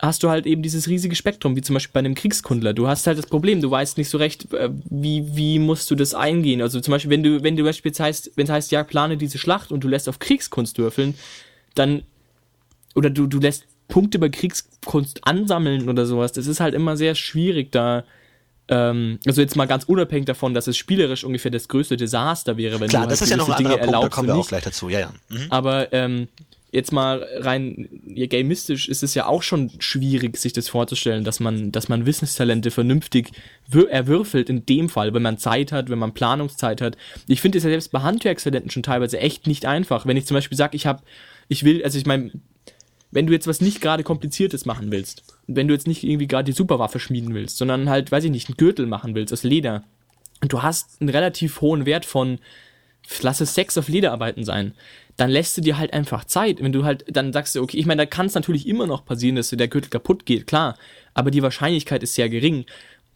hast 0.00 0.22
du 0.22 0.30
halt 0.30 0.46
eben 0.46 0.62
dieses 0.62 0.88
riesige 0.88 1.16
Spektrum, 1.16 1.56
wie 1.56 1.62
zum 1.62 1.74
Beispiel 1.74 1.92
bei 1.92 1.98
einem 1.98 2.14
Kriegskundler. 2.14 2.72
Du 2.72 2.86
hast 2.86 3.06
halt 3.06 3.18
das 3.18 3.26
Problem, 3.26 3.60
du 3.60 3.70
weißt 3.70 3.98
nicht 3.98 4.08
so 4.08 4.18
recht, 4.18 4.52
äh, 4.52 4.70
wie, 4.88 5.36
wie 5.36 5.58
musst 5.58 5.90
du 5.90 5.96
das 5.96 6.14
eingehen. 6.14 6.62
Also 6.62 6.80
zum 6.80 6.92
Beispiel, 6.92 7.10
wenn 7.10 7.22
du, 7.22 7.42
wenn 7.42 7.56
du 7.56 7.64
beispielsweise 7.64 8.04
heißt, 8.04 8.32
wenn 8.36 8.44
es 8.44 8.50
heißt, 8.50 8.70
ja, 8.70 8.84
plane 8.84 9.16
diese 9.16 9.38
Schlacht 9.38 9.72
und 9.72 9.82
du 9.82 9.88
lässt 9.88 10.08
auf 10.08 10.20
Kriegskunst 10.20 10.78
würfeln, 10.78 11.14
dann 11.74 12.02
oder 12.94 13.10
du, 13.10 13.26
du 13.26 13.38
lässt 13.38 13.64
Punkte 13.88 14.18
bei 14.18 14.28
Kriegskunst 14.28 15.26
ansammeln 15.26 15.88
oder 15.88 16.06
sowas. 16.06 16.32
Das 16.32 16.46
ist 16.46 16.60
halt 16.60 16.74
immer 16.74 16.96
sehr 16.96 17.14
schwierig, 17.14 17.72
da 17.72 18.04
ähm, 18.68 19.18
also 19.26 19.40
jetzt 19.40 19.56
mal 19.56 19.66
ganz 19.66 19.84
unabhängig 19.84 20.26
davon, 20.26 20.52
dass 20.54 20.66
es 20.66 20.76
spielerisch 20.76 21.24
ungefähr 21.24 21.50
das 21.50 21.68
größte 21.68 21.96
Desaster 21.96 22.56
wäre, 22.56 22.78
wenn 22.80 22.88
Klar, 22.88 23.04
du 23.04 23.08
das 23.10 23.20
halt 23.20 23.30
ist 23.30 23.30
ja 23.30 23.36
noch 23.38 23.48
ein 23.48 23.56
Dinge 23.56 23.70
Punkt, 23.70 23.82
da 23.82 23.86
erlaubst 23.86 24.10
kommen 24.12 24.28
und 24.28 24.34
wir 24.34 24.34
auch 24.34 24.38
nicht. 24.38 24.48
gleich 24.48 24.64
dazu. 24.64 24.88
Ja, 24.90 25.00
ja. 25.00 25.12
Mhm. 25.30 25.46
Aber 25.48 25.92
ähm, 25.94 26.28
jetzt 26.70 26.92
mal 26.92 27.26
rein 27.38 27.88
ja, 28.06 28.26
gamistisch 28.26 28.88
ist 28.88 29.02
es 29.02 29.14
ja 29.14 29.26
auch 29.26 29.42
schon 29.42 29.70
schwierig, 29.78 30.36
sich 30.36 30.52
das 30.52 30.68
vorzustellen, 30.68 31.24
dass 31.24 31.40
man, 31.40 31.72
dass 31.72 31.88
man 31.88 32.04
Wissenstalente 32.04 32.70
vernünftig 32.70 33.30
erwürfelt 33.88 34.50
in 34.50 34.66
dem 34.66 34.90
Fall, 34.90 35.14
wenn 35.14 35.22
man 35.22 35.38
Zeit 35.38 35.72
hat, 35.72 35.88
wenn 35.88 35.98
man 35.98 36.12
Planungszeit 36.12 36.82
hat. 36.82 36.98
Ich 37.26 37.40
finde 37.40 37.58
es 37.58 37.64
ja 37.64 37.70
selbst 37.70 37.90
bei 37.90 38.00
Handwerkstalenten 38.00 38.70
schon 38.70 38.82
teilweise 38.82 39.18
echt 39.18 39.46
nicht 39.46 39.64
einfach. 39.64 40.04
Wenn 40.04 40.18
ich 40.18 40.26
zum 40.26 40.34
Beispiel 40.34 40.58
sage, 40.58 40.76
ich 40.76 40.86
habe, 40.86 41.02
ich 41.48 41.64
will, 41.64 41.82
also 41.82 41.96
ich 41.96 42.04
meine, 42.04 42.32
wenn 43.10 43.26
du 43.26 43.32
jetzt 43.32 43.46
was 43.46 43.60
nicht 43.60 43.80
gerade 43.80 44.02
kompliziertes 44.02 44.66
machen 44.66 44.90
willst, 44.90 45.22
wenn 45.46 45.68
du 45.68 45.74
jetzt 45.74 45.86
nicht 45.86 46.04
irgendwie 46.04 46.26
gerade 46.26 46.44
die 46.44 46.56
Superwaffe 46.56 46.98
schmieden 46.98 47.34
willst, 47.34 47.56
sondern 47.56 47.88
halt, 47.88 48.12
weiß 48.12 48.24
ich 48.24 48.30
nicht, 48.30 48.48
einen 48.48 48.56
Gürtel 48.56 48.86
machen 48.86 49.14
willst 49.14 49.32
aus 49.32 49.44
Leder 49.44 49.84
und 50.42 50.52
du 50.52 50.62
hast 50.62 51.00
einen 51.00 51.08
relativ 51.08 51.60
hohen 51.60 51.86
Wert 51.86 52.04
von, 52.04 52.38
lass 53.22 53.40
es 53.40 53.54
sechs 53.54 53.78
auf 53.78 53.88
Lederarbeiten 53.88 54.44
sein, 54.44 54.74
dann 55.16 55.30
lässt 55.30 55.56
du 55.56 55.60
dir 55.60 55.78
halt 55.78 55.92
einfach 55.92 56.24
Zeit. 56.24 56.62
Wenn 56.62 56.72
du 56.72 56.84
halt, 56.84 57.04
dann 57.08 57.32
sagst 57.32 57.54
du, 57.54 57.62
okay, 57.62 57.78
ich 57.78 57.86
meine, 57.86 58.02
da 58.02 58.06
kann 58.06 58.26
es 58.26 58.34
natürlich 58.34 58.68
immer 58.68 58.86
noch 58.86 59.04
passieren, 59.04 59.36
dass 59.36 59.50
dir 59.50 59.56
der 59.56 59.68
Gürtel 59.68 59.90
kaputt 59.90 60.26
geht, 60.26 60.46
klar, 60.46 60.76
aber 61.14 61.30
die 61.30 61.42
Wahrscheinlichkeit 61.42 62.02
ist 62.02 62.14
sehr 62.14 62.28
gering. 62.28 62.66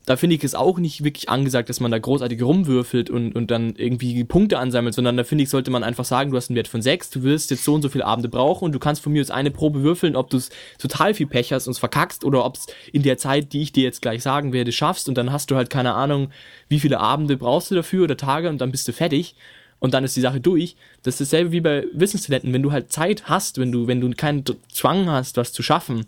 Da 0.05 0.17
finde 0.17 0.35
ich 0.35 0.43
es 0.43 0.55
auch 0.55 0.79
nicht 0.79 1.05
wirklich 1.05 1.29
angesagt, 1.29 1.69
dass 1.69 1.79
man 1.79 1.91
da 1.93 1.99
großartig 1.99 2.43
rumwürfelt 2.43 3.09
und, 3.09 3.37
und 3.37 3.51
dann 3.53 3.75
irgendwie 3.77 4.25
Punkte 4.25 4.59
ansammelt, 4.59 4.95
sondern 4.95 5.17
da 5.17 5.25
finde 5.25 5.45
ich, 5.45 5.51
sollte 5.51 5.71
man 5.71 5.85
einfach 5.85 6.05
sagen, 6.05 6.31
du 6.31 6.37
hast 6.37 6.51
einen 6.51 6.57
Wert 6.57 6.67
von 6.67 6.83
sechs, 6.83 7.11
du 7.11 7.23
wirst 7.23 7.51
jetzt 7.51 7.65
so 7.65 7.75
und 7.75 7.83
so 7.83 7.89
viele 7.89 8.05
Abende 8.05 8.29
brauchen 8.29 8.65
und 8.65 8.73
du 8.73 8.81
kannst 8.81 9.03
von 9.03 9.13
mir 9.13 9.23
aus 9.23 9.31
eine 9.31 9.53
Probe 9.53 9.83
würfeln, 9.83 10.17
ob 10.17 10.31
du 10.31 10.39
es 10.39 10.51
total 10.79 11.15
viel 11.15 11.27
Pech 11.27 11.53
hast 11.53 11.69
und 11.69 11.73
es 11.73 11.79
verkackst 11.79 12.25
oder 12.25 12.45
ob 12.45 12.57
es 12.57 12.67
in 12.93 13.03
der 13.03 13.17
Zeit, 13.17 13.53
die 13.53 13.63
ich 13.63 13.73
dir 13.73 13.85
jetzt 13.85 14.03
gleich 14.03 14.23
sagen 14.23 14.53
werde, 14.53 14.73
schaffst 14.73 15.09
und 15.09 15.17
dann 15.17 15.33
hast 15.33 15.51
du 15.51 15.57
halt 15.57 15.71
keine 15.71 15.95
Ahnung, 15.95 16.31
wie 16.69 16.81
viele 16.81 16.99
Abende 16.99 17.37
brauchst 17.37 17.71
du 17.71 17.77
dafür 17.77 18.05
oder 18.05 18.17
Tage 18.17 18.49
und 18.49 18.61
dann 18.61 18.73
bist 18.73 18.89
du 18.89 18.93
fertig 18.93 19.37
und 19.83 19.95
dann 19.95 20.05
ist 20.05 20.15
die 20.15 20.21
Sache 20.21 20.41
durch. 20.41 20.77
Das 21.03 21.21
ist 21.21 21.33
dasselbe 21.33 21.51
wie 21.51 21.61
bei 21.61 21.87
Wissenstalenten. 21.93 22.53
Wenn 22.53 22.63
du 22.63 22.71
halt 22.71 22.93
Zeit 22.93 23.29
hast, 23.29 23.59
wenn 23.59 23.73
du, 23.73 23.89
wenn 23.89 24.01
du 24.01 24.11
keinen 24.11 24.45
Zwang 24.73 25.11
hast, 25.11 25.37
was 25.37 25.53
zu 25.53 25.63
schaffen, 25.65 26.07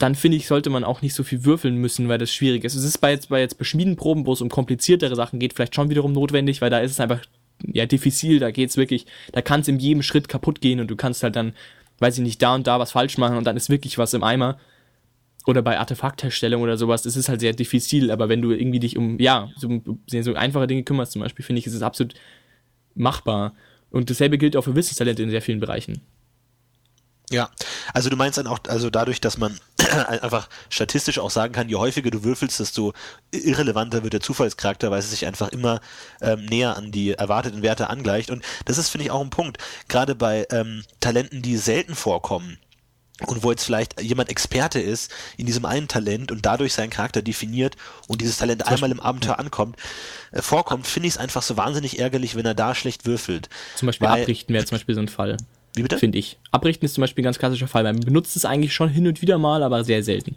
dann 0.00 0.14
finde 0.14 0.38
ich, 0.38 0.46
sollte 0.46 0.70
man 0.70 0.82
auch 0.82 1.02
nicht 1.02 1.14
so 1.14 1.22
viel 1.22 1.44
würfeln 1.44 1.76
müssen, 1.76 2.08
weil 2.08 2.18
das 2.18 2.32
schwierig 2.32 2.64
ist. 2.64 2.74
Es 2.74 2.84
ist 2.84 2.98
bei 2.98 3.10
jetzt 3.10 3.28
bei 3.28 3.40
jetzt 3.40 3.58
bei 3.58 3.64
Schmiedenproben, 3.64 4.24
wo 4.26 4.32
es 4.32 4.40
um 4.40 4.48
kompliziertere 4.48 5.14
Sachen 5.14 5.38
geht, 5.38 5.52
vielleicht 5.52 5.74
schon 5.74 5.90
wiederum 5.90 6.12
notwendig, 6.12 6.62
weil 6.62 6.70
da 6.70 6.78
ist 6.78 6.92
es 6.92 7.00
einfach 7.00 7.20
ja 7.66 7.84
diffizil, 7.84 8.38
da 8.38 8.50
geht's 8.50 8.78
wirklich, 8.78 9.04
da 9.32 9.42
kann 9.42 9.60
es 9.60 9.68
in 9.68 9.78
jedem 9.78 10.02
Schritt 10.02 10.28
kaputt 10.28 10.62
gehen 10.62 10.80
und 10.80 10.90
du 10.90 10.96
kannst 10.96 11.22
halt 11.22 11.36
dann, 11.36 11.52
weiß 11.98 12.16
ich 12.16 12.24
nicht, 12.24 12.40
da 12.40 12.54
und 12.54 12.66
da 12.66 12.78
was 12.78 12.92
falsch 12.92 13.18
machen 13.18 13.36
und 13.36 13.44
dann 13.44 13.56
ist 13.56 13.68
wirklich 13.68 13.98
was 13.98 14.14
im 14.14 14.22
Eimer. 14.24 14.58
Oder 15.46 15.62
bei 15.62 15.78
Artefaktherstellung 15.78 16.62
oder 16.62 16.76
sowas, 16.76 17.02
das 17.02 17.16
ist 17.16 17.28
halt 17.28 17.40
sehr 17.40 17.52
diffizil, 17.52 18.10
aber 18.10 18.28
wenn 18.28 18.42
du 18.42 18.52
irgendwie 18.52 18.78
dich 18.78 18.96
um, 18.96 19.18
ja, 19.18 19.50
so, 19.56 19.82
so 20.06 20.34
einfache 20.34 20.66
Dinge 20.66 20.82
kümmerst 20.82 21.12
zum 21.12 21.22
Beispiel, 21.22 21.44
finde 21.44 21.60
ich, 21.60 21.66
ist 21.66 21.74
es 21.74 21.82
absolut 21.82 22.14
machbar. 22.94 23.54
Und 23.90 24.10
dasselbe 24.10 24.38
gilt 24.38 24.56
auch 24.56 24.62
für 24.62 24.76
Wissenstalente 24.76 25.22
in 25.22 25.30
sehr 25.30 25.42
vielen 25.42 25.60
Bereichen. 25.60 26.02
Ja, 27.30 27.48
also 27.94 28.10
du 28.10 28.16
meinst 28.16 28.38
dann 28.38 28.48
auch, 28.48 28.58
also 28.68 28.90
dadurch, 28.90 29.20
dass 29.20 29.38
man 29.38 29.58
einfach 30.08 30.48
statistisch 30.68 31.18
auch 31.20 31.30
sagen 31.30 31.52
kann, 31.52 31.68
je 31.68 31.76
häufiger 31.76 32.10
du 32.10 32.24
würfelst, 32.24 32.58
desto 32.58 32.92
irrelevanter 33.30 34.02
wird 34.02 34.14
der 34.14 34.20
Zufallscharakter, 34.20 34.90
weil 34.90 34.98
es 34.98 35.10
sich 35.10 35.26
einfach 35.26 35.48
immer 35.50 35.80
ähm, 36.20 36.44
näher 36.44 36.76
an 36.76 36.90
die 36.90 37.12
erwarteten 37.12 37.62
Werte 37.62 37.88
angleicht. 37.88 38.30
Und 38.30 38.44
das 38.64 38.78
ist, 38.78 38.88
finde 38.88 39.04
ich, 39.04 39.10
auch 39.12 39.20
ein 39.20 39.30
Punkt. 39.30 39.58
Gerade 39.88 40.16
bei 40.16 40.46
ähm, 40.50 40.82
Talenten, 40.98 41.40
die 41.40 41.56
selten 41.56 41.94
vorkommen, 41.94 42.58
und 43.26 43.42
wo 43.42 43.50
jetzt 43.50 43.64
vielleicht 43.64 44.00
jemand 44.00 44.30
Experte 44.30 44.80
ist 44.80 45.12
in 45.36 45.46
diesem 45.46 45.66
einen 45.66 45.88
Talent 45.88 46.32
und 46.32 46.46
dadurch 46.46 46.72
seinen 46.72 46.90
Charakter 46.90 47.22
definiert 47.22 47.76
und 48.08 48.22
dieses 48.22 48.38
Talent 48.38 48.66
einmal 48.66 48.90
im 48.90 48.98
Abenteuer 49.00 49.38
ankommt, 49.38 49.76
äh, 50.32 50.40
vorkommt, 50.40 50.86
finde 50.86 51.08
ich 51.08 51.14
es 51.14 51.18
einfach 51.18 51.42
so 51.42 51.56
wahnsinnig 51.56 51.98
ärgerlich, 51.98 52.34
wenn 52.34 52.46
er 52.46 52.54
da 52.54 52.74
schlecht 52.74 53.06
würfelt. 53.06 53.48
Zum 53.76 53.86
Beispiel 53.86 54.08
Weil- 54.08 54.22
abrichten 54.22 54.54
wäre 54.54 54.64
zum 54.64 54.76
Beispiel 54.76 54.94
so 54.94 55.02
ein 55.02 55.08
Fall. 55.08 55.36
Wie 55.74 55.82
bitte? 55.82 55.98
Finde 55.98 56.18
ich. 56.18 56.38
Abrichten 56.50 56.84
ist 56.84 56.94
zum 56.94 57.02
Beispiel 57.02 57.22
ein 57.22 57.24
ganz 57.26 57.38
klassischer 57.38 57.68
Fall. 57.68 57.84
Man 57.84 58.00
benutzt 58.00 58.36
es 58.36 58.44
eigentlich 58.44 58.74
schon 58.74 58.88
hin 58.88 59.06
und 59.06 59.22
wieder 59.22 59.38
mal, 59.38 59.62
aber 59.62 59.84
sehr 59.84 60.02
selten. 60.02 60.36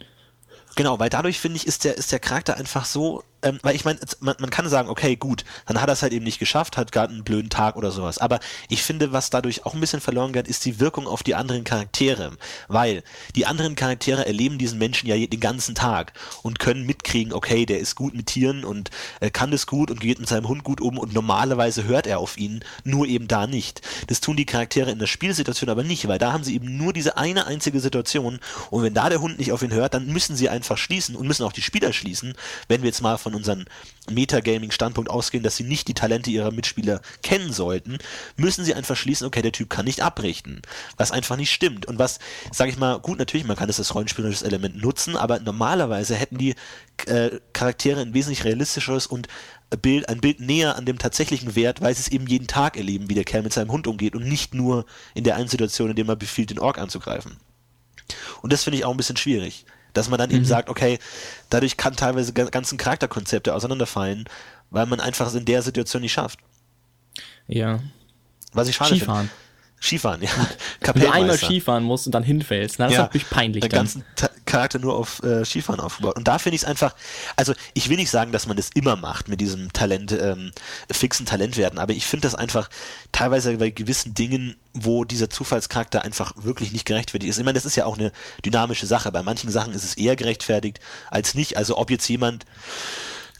Genau, 0.76 0.98
weil 0.98 1.10
dadurch 1.10 1.38
finde 1.38 1.56
ich, 1.56 1.66
ist 1.66 1.84
der, 1.84 1.96
ist 1.96 2.12
der 2.12 2.18
Charakter 2.18 2.56
einfach 2.56 2.84
so, 2.84 3.22
ähm, 3.44 3.58
weil 3.62 3.76
ich 3.76 3.84
meine, 3.84 3.98
man, 4.20 4.34
man 4.38 4.50
kann 4.50 4.68
sagen, 4.68 4.88
okay, 4.88 5.16
gut, 5.16 5.44
dann 5.66 5.80
hat 5.80 5.88
er 5.88 5.92
es 5.92 6.02
halt 6.02 6.12
eben 6.12 6.24
nicht 6.24 6.38
geschafft, 6.38 6.76
hat 6.76 6.92
gerade 6.92 7.12
einen 7.12 7.24
blöden 7.24 7.50
Tag 7.50 7.76
oder 7.76 7.90
sowas. 7.90 8.18
Aber 8.18 8.40
ich 8.68 8.82
finde, 8.82 9.12
was 9.12 9.30
dadurch 9.30 9.66
auch 9.66 9.74
ein 9.74 9.80
bisschen 9.80 10.00
verloren 10.00 10.32
geht, 10.32 10.48
ist 10.48 10.64
die 10.64 10.80
Wirkung 10.80 11.06
auf 11.06 11.22
die 11.22 11.34
anderen 11.34 11.64
Charaktere. 11.64 12.32
Weil 12.68 13.02
die 13.36 13.46
anderen 13.46 13.76
Charaktere 13.76 14.26
erleben 14.26 14.58
diesen 14.58 14.78
Menschen 14.78 15.08
ja 15.08 15.16
den 15.16 15.40
ganzen 15.40 15.74
Tag 15.74 16.14
und 16.42 16.58
können 16.58 16.86
mitkriegen, 16.86 17.32
okay, 17.32 17.66
der 17.66 17.78
ist 17.78 17.94
gut 17.94 18.14
mit 18.14 18.26
Tieren 18.26 18.64
und 18.64 18.90
äh, 19.20 19.30
kann 19.30 19.50
das 19.50 19.66
gut 19.66 19.90
und 19.90 20.00
geht 20.00 20.18
mit 20.18 20.28
seinem 20.28 20.48
Hund 20.48 20.64
gut 20.64 20.80
um 20.80 20.98
und 20.98 21.12
normalerweise 21.12 21.84
hört 21.84 22.06
er 22.06 22.18
auf 22.18 22.38
ihn, 22.38 22.64
nur 22.82 23.06
eben 23.06 23.28
da 23.28 23.46
nicht. 23.46 23.82
Das 24.06 24.20
tun 24.20 24.36
die 24.36 24.46
Charaktere 24.46 24.90
in 24.90 24.98
der 24.98 25.06
Spielsituation 25.06 25.68
aber 25.68 25.84
nicht, 25.84 26.08
weil 26.08 26.18
da 26.18 26.32
haben 26.32 26.44
sie 26.44 26.54
eben 26.54 26.76
nur 26.76 26.92
diese 26.92 27.18
eine 27.18 27.46
einzige 27.46 27.80
Situation 27.80 28.40
und 28.70 28.82
wenn 28.82 28.94
da 28.94 29.10
der 29.10 29.20
Hund 29.20 29.38
nicht 29.38 29.52
auf 29.52 29.62
ihn 29.62 29.72
hört, 29.72 29.92
dann 29.92 30.06
müssen 30.06 30.34
sie 30.34 30.48
einfach 30.48 30.78
schließen 30.78 31.14
und 31.14 31.26
müssen 31.26 31.44
auch 31.44 31.52
die 31.52 31.62
Spieler 31.62 31.92
schließen, 31.92 32.34
wenn 32.68 32.82
wir 32.82 32.88
jetzt 32.88 33.02
mal 33.02 33.18
von 33.18 33.33
unserem 33.34 33.64
Metagaming-Standpunkt 34.10 35.10
ausgehen, 35.10 35.42
dass 35.42 35.56
sie 35.56 35.64
nicht 35.64 35.88
die 35.88 35.94
Talente 35.94 36.30
ihrer 36.30 36.50
Mitspieler 36.50 37.00
kennen 37.22 37.52
sollten, 37.52 37.98
müssen 38.36 38.64
sie 38.64 38.74
einfach 38.74 38.96
schließen, 38.96 39.26
okay, 39.26 39.42
der 39.42 39.52
Typ 39.52 39.70
kann 39.70 39.86
nicht 39.86 40.02
abrichten, 40.02 40.62
was 40.96 41.10
einfach 41.10 41.36
nicht 41.36 41.50
stimmt 41.50 41.86
und 41.86 41.98
was, 41.98 42.18
sage 42.52 42.70
ich 42.70 42.78
mal, 42.78 42.98
gut, 42.98 43.18
natürlich, 43.18 43.46
man 43.46 43.56
kann 43.56 43.66
das 43.66 43.78
als 43.78 43.94
rollenspielerisches 43.94 44.42
Element 44.42 44.80
nutzen, 44.82 45.16
aber 45.16 45.40
normalerweise 45.40 46.14
hätten 46.14 46.38
die 46.38 46.54
äh, 47.06 47.30
Charaktere 47.52 48.00
ein 48.00 48.14
wesentlich 48.14 48.44
realistischeres 48.44 49.06
und 49.06 49.28
Bild, 49.82 50.08
ein 50.08 50.20
Bild 50.20 50.40
näher 50.40 50.76
an 50.76 50.84
dem 50.84 50.98
tatsächlichen 50.98 51.56
Wert, 51.56 51.80
weil 51.80 51.94
sie 51.94 52.02
es 52.02 52.08
eben 52.08 52.26
jeden 52.26 52.46
Tag 52.46 52.76
erleben, 52.76 53.08
wie 53.08 53.14
der 53.14 53.24
Kerl 53.24 53.42
mit 53.42 53.52
seinem 53.52 53.72
Hund 53.72 53.86
umgeht 53.86 54.14
und 54.14 54.24
nicht 54.24 54.54
nur 54.54 54.86
in 55.14 55.24
der 55.24 55.36
einen 55.36 55.48
Situation, 55.48 55.90
in 55.90 55.96
der 55.96 56.04
man 56.04 56.18
befiehlt, 56.18 56.50
den 56.50 56.58
Ork 56.58 56.78
anzugreifen. 56.78 57.36
Und 58.42 58.52
das 58.52 58.64
finde 58.64 58.78
ich 58.78 58.84
auch 58.84 58.90
ein 58.90 58.96
bisschen 58.96 59.16
schwierig. 59.16 59.64
Dass 59.94 60.10
man 60.10 60.18
dann 60.18 60.30
eben 60.30 60.44
sagt, 60.44 60.68
okay, 60.68 60.98
dadurch 61.50 61.76
kann 61.78 61.96
teilweise 61.96 62.32
ga- 62.34 62.50
ganzen 62.50 62.76
Charakterkonzepte 62.78 63.54
auseinanderfallen, 63.54 64.24
weil 64.70 64.86
man 64.86 65.00
einfach 65.00 65.26
es 65.28 65.34
in 65.34 65.44
der 65.46 65.62
Situation 65.62 66.02
nicht 66.02 66.12
schafft. 66.12 66.38
Ja. 67.48 67.80
Was 68.52 68.68
ich 68.68 68.76
schade 68.76 68.94
Skifahren. 68.96 69.28
finde. 69.28 69.43
Skifahren, 69.84 70.22
ja. 70.22 70.30
Wenn 70.30 70.38
du 70.38 70.48
einmal 70.94 71.10
Kapellmeister. 71.10 71.46
Skifahren 71.46 71.84
musst 71.84 72.06
und 72.06 72.14
dann 72.14 72.22
hinfällst, 72.22 72.78
na, 72.78 72.86
das 72.86 72.94
ist 72.94 72.98
natürlich 73.00 73.28
peinlich 73.28 73.60
Den 73.60 73.70
ganzen 73.70 74.04
Ta 74.16 74.30
Charakter 74.46 74.78
nur 74.78 74.96
auf 74.96 75.22
äh, 75.22 75.44
Skifahren 75.44 75.80
aufgebaut. 75.80 76.16
Und 76.16 76.28
da 76.28 76.38
finde 76.38 76.56
ich 76.56 76.62
es 76.62 76.68
einfach, 76.68 76.94
also 77.36 77.54
ich 77.74 77.88
will 77.88 77.96
nicht 77.96 78.10
sagen, 78.10 78.30
dass 78.30 78.46
man 78.46 78.56
das 78.56 78.70
immer 78.74 78.94
macht 78.96 79.28
mit 79.28 79.40
diesem 79.40 79.72
Talent, 79.72 80.12
ähm, 80.12 80.52
fixen 80.90 81.26
Talentwerten, 81.26 81.78
aber 81.78 81.92
ich 81.92 82.06
finde 82.06 82.26
das 82.26 82.34
einfach 82.34 82.70
teilweise 83.10 83.56
bei 83.56 83.70
gewissen 83.70 84.14
Dingen, 84.14 84.56
wo 84.72 85.04
dieser 85.04 85.28
Zufallscharakter 85.28 86.02
einfach 86.02 86.32
wirklich 86.36 86.72
nicht 86.72 86.84
gerechtfertigt 86.86 87.30
ist. 87.30 87.38
Ich 87.38 87.44
meine, 87.44 87.56
das 87.56 87.66
ist 87.66 87.76
ja 87.76 87.84
auch 87.84 87.98
eine 87.98 88.12
dynamische 88.44 88.86
Sache. 88.86 89.12
Bei 89.12 89.22
manchen 89.22 89.50
Sachen 89.50 89.74
ist 89.74 89.84
es 89.84 89.96
eher 89.96 90.16
gerechtfertigt 90.16 90.80
als 91.10 91.34
nicht. 91.34 91.56
Also 91.56 91.76
ob 91.76 91.90
jetzt 91.90 92.08
jemand 92.08 92.44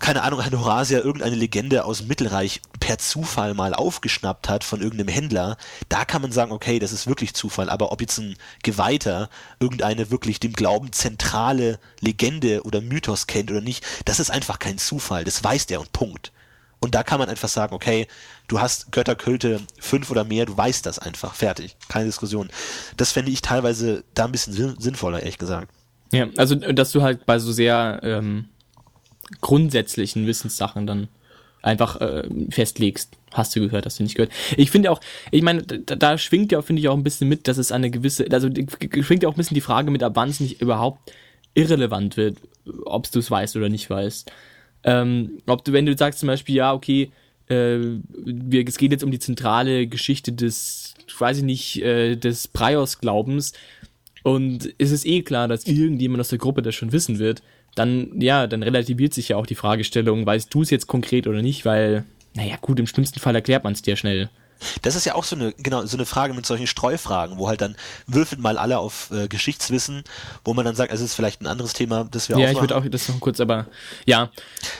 keine 0.01 0.23
Ahnung, 0.23 0.41
ein 0.41 0.59
Horasia 0.59 0.99
irgendeine 0.99 1.37
Legende 1.37 1.85
aus 1.85 1.99
dem 1.99 2.09
Mittelreich 2.09 2.61
per 2.81 2.99
Zufall 2.99 3.55
mal 3.55 3.73
aufgeschnappt 3.75 4.49
hat 4.49 4.65
von 4.65 4.83
irgendeinem 4.83 5.09
Händler, 5.09 5.57
da 5.89 6.05
kann 6.05 6.21
man 6.21 6.33
sagen, 6.33 6.53
okay, 6.53 6.79
das 6.79 6.93
ist 6.93 7.07
wirklich 7.07 7.35
Zufall, 7.35 7.71
aber 7.71 7.93
ob 7.93 8.01
jetzt 8.01 8.19
ein 8.19 8.37
Geweihter 8.63 9.31
irgendeine 9.61 10.11
wirklich 10.11 10.41
dem 10.41 10.53
Glauben 10.53 10.93
zentrale 10.93 11.79
Legende 12.01 12.63
oder 12.65 12.81
Mythos 12.81 13.27
kennt 13.27 13.51
oder 13.51 13.61
nicht, 13.61 13.85
das 14.05 14.21
ist 14.21 14.31
einfach 14.31 14.59
kein 14.59 14.79
Zufall, 14.79 15.25
das 15.25 15.43
weiß 15.43 15.67
der 15.67 15.81
und 15.81 15.93
Punkt. 15.93 16.33
Und 16.81 16.95
da 16.95 17.03
kann 17.03 17.19
man 17.19 17.31
einfach 17.31 17.49
sagen, 17.49 17.75
okay, 17.75 18.09
du 18.47 18.61
hast 18.61 18.93
Götterkulte 18.93 19.61
fünf 19.81 20.11
oder 20.11 20.25
mehr, 20.25 20.45
du 20.45 20.55
weißt 20.55 20.85
das 20.85 20.99
einfach, 20.99 21.35
fertig, 21.35 21.77
keine 21.89 22.05
Diskussion. 22.05 22.51
Das 22.99 23.13
fände 23.13 23.31
ich 23.31 23.41
teilweise 23.41 24.05
da 24.13 24.27
ein 24.27 24.33
bisschen 24.33 24.53
sinn- 24.53 24.77
sinnvoller, 24.79 25.21
ehrlich 25.21 25.39
gesagt. 25.39 25.73
Ja, 26.13 26.27
also 26.37 26.55
dass 26.57 26.93
du 26.93 27.01
halt 27.01 27.25
bei 27.25 27.39
so 27.39 27.53
sehr 27.53 28.01
ähm, 28.03 28.49
grundsätzlichen 29.41 30.27
Wissenssachen 30.27 30.87
dann 30.87 31.09
einfach 31.63 32.01
äh, 32.01 32.29
festlegst. 32.51 33.17
Hast 33.33 33.57
du 33.57 33.61
gehört, 33.61 33.87
hast 33.87 33.99
du 33.99 34.03
nicht 34.03 34.15
gehört. 34.15 34.33
Ich 34.57 34.71
finde 34.71 34.91
auch, 34.91 35.01
ich 35.31 35.43
meine, 35.43 35.63
da, 35.63 35.97
da 35.97 36.19
schwingt 36.19 36.53
ja, 36.53 36.63
finde 36.63 36.81
ich, 36.81 36.89
auch 36.89 36.97
ein 36.97 37.03
bisschen 37.03 37.29
mit, 37.29 37.49
dass 37.49 37.59
es 37.59 37.73
eine 37.73 37.91
gewisse, 37.91 38.27
also 38.31 38.49
schwingt 38.49 39.23
ja 39.23 39.29
auch 39.29 39.35
ein 39.35 39.39
bisschen 39.39 39.57
die 39.57 39.61
Frage 39.61 39.91
mit, 39.91 40.03
ab 40.03 40.13
wann 40.15 40.29
es 40.29 40.41
nicht 40.41 40.61
überhaupt 40.61 41.13
irrelevant 41.55 42.17
wird, 42.17 42.39
ob 42.85 43.11
du 43.11 43.19
es 43.19 43.31
weißt 43.31 43.57
oder 43.57 43.69
nicht 43.69 43.89
weißt. 43.89 44.31
Ähm, 44.85 45.39
ob 45.47 45.65
du, 45.65 45.73
wenn 45.73 45.87
du 45.87 45.97
sagst 45.97 46.21
zum 46.21 46.27
Beispiel, 46.27 46.57
ja, 46.57 46.75
okay, 46.75 47.11
äh, 47.49 47.79
wir, 48.25 48.69
es 48.69 48.77
geht 48.77 48.93
jetzt 48.93 49.05
um 49.05 49.11
die 49.11 49.19
zentrale 49.19 49.87
Geschichte 49.87 50.33
des, 50.33 50.95
weiß 51.19 51.39
ich 51.39 51.45
nicht, 51.45 51.83
äh, 51.83 52.17
des 52.17 52.49
Prios-Glaubens 52.49 53.53
und 54.23 54.75
es 54.79 54.91
ist 54.91 55.07
eh 55.07 55.23
klar, 55.23 55.49
dass 55.49 55.67
irgendjemand 55.67 56.21
aus 56.21 56.29
der 56.29 56.39
Gruppe 56.39 56.63
das 56.63 56.75
schon 56.75 56.93
wissen 56.93 57.19
wird, 57.19 57.43
dann, 57.75 58.21
ja, 58.21 58.47
dann 58.47 58.63
relativiert 58.63 59.15
sich 59.15 59.29
ja 59.29 59.37
auch 59.37 59.47
die 59.47 59.55
Fragestellung, 59.55 60.27
weißt 60.27 60.53
du 60.53 60.63
es 60.63 60.71
jetzt 60.71 60.87
konkret 60.87 61.27
oder 61.27 61.43
nicht, 61.43 61.65
weil, 61.65 62.05
naja, 62.35 62.57
gut, 62.61 62.79
im 62.79 62.87
schlimmsten 62.87 63.21
Fall 63.21 63.35
erklärt 63.35 63.65
man 63.65 63.73
es 63.73 63.83
dir 63.83 63.97
schnell. 63.97 64.31
Das 64.83 64.95
ist 64.95 65.05
ja 65.05 65.15
auch 65.15 65.25
so 65.25 65.37
eine, 65.37 65.53
genau, 65.59 65.85
so 65.85 65.97
eine 65.97 66.07
Frage 66.07 66.33
mit 66.33 66.47
solchen 66.47 66.67
Streufragen, 66.67 67.39
wo 67.39 67.49
halt 67.49 67.61
dann 67.61 67.77
würfelt 68.07 68.41
mal 68.41 68.57
alle 68.57 68.79
auf 68.79 69.11
äh, 69.11 69.29
Geschichtswissen, 69.29 70.05
wo 70.45 70.55
man 70.55 70.65
dann 70.65 70.75
sagt, 70.75 70.93
es 70.93 71.01
ist 71.01 71.15
vielleicht 71.15 71.43
ein 71.43 71.47
anderes 71.47 71.73
Thema, 71.73 72.07
das 72.11 72.29
wir 72.29 72.39
Ja, 72.39 72.51
ich 72.51 72.61
würde 72.61 72.77
auch 72.77 72.85
das 72.87 73.09
noch 73.09 73.21
kurz, 73.21 73.41
aber 73.41 73.67
ja, 74.07 74.31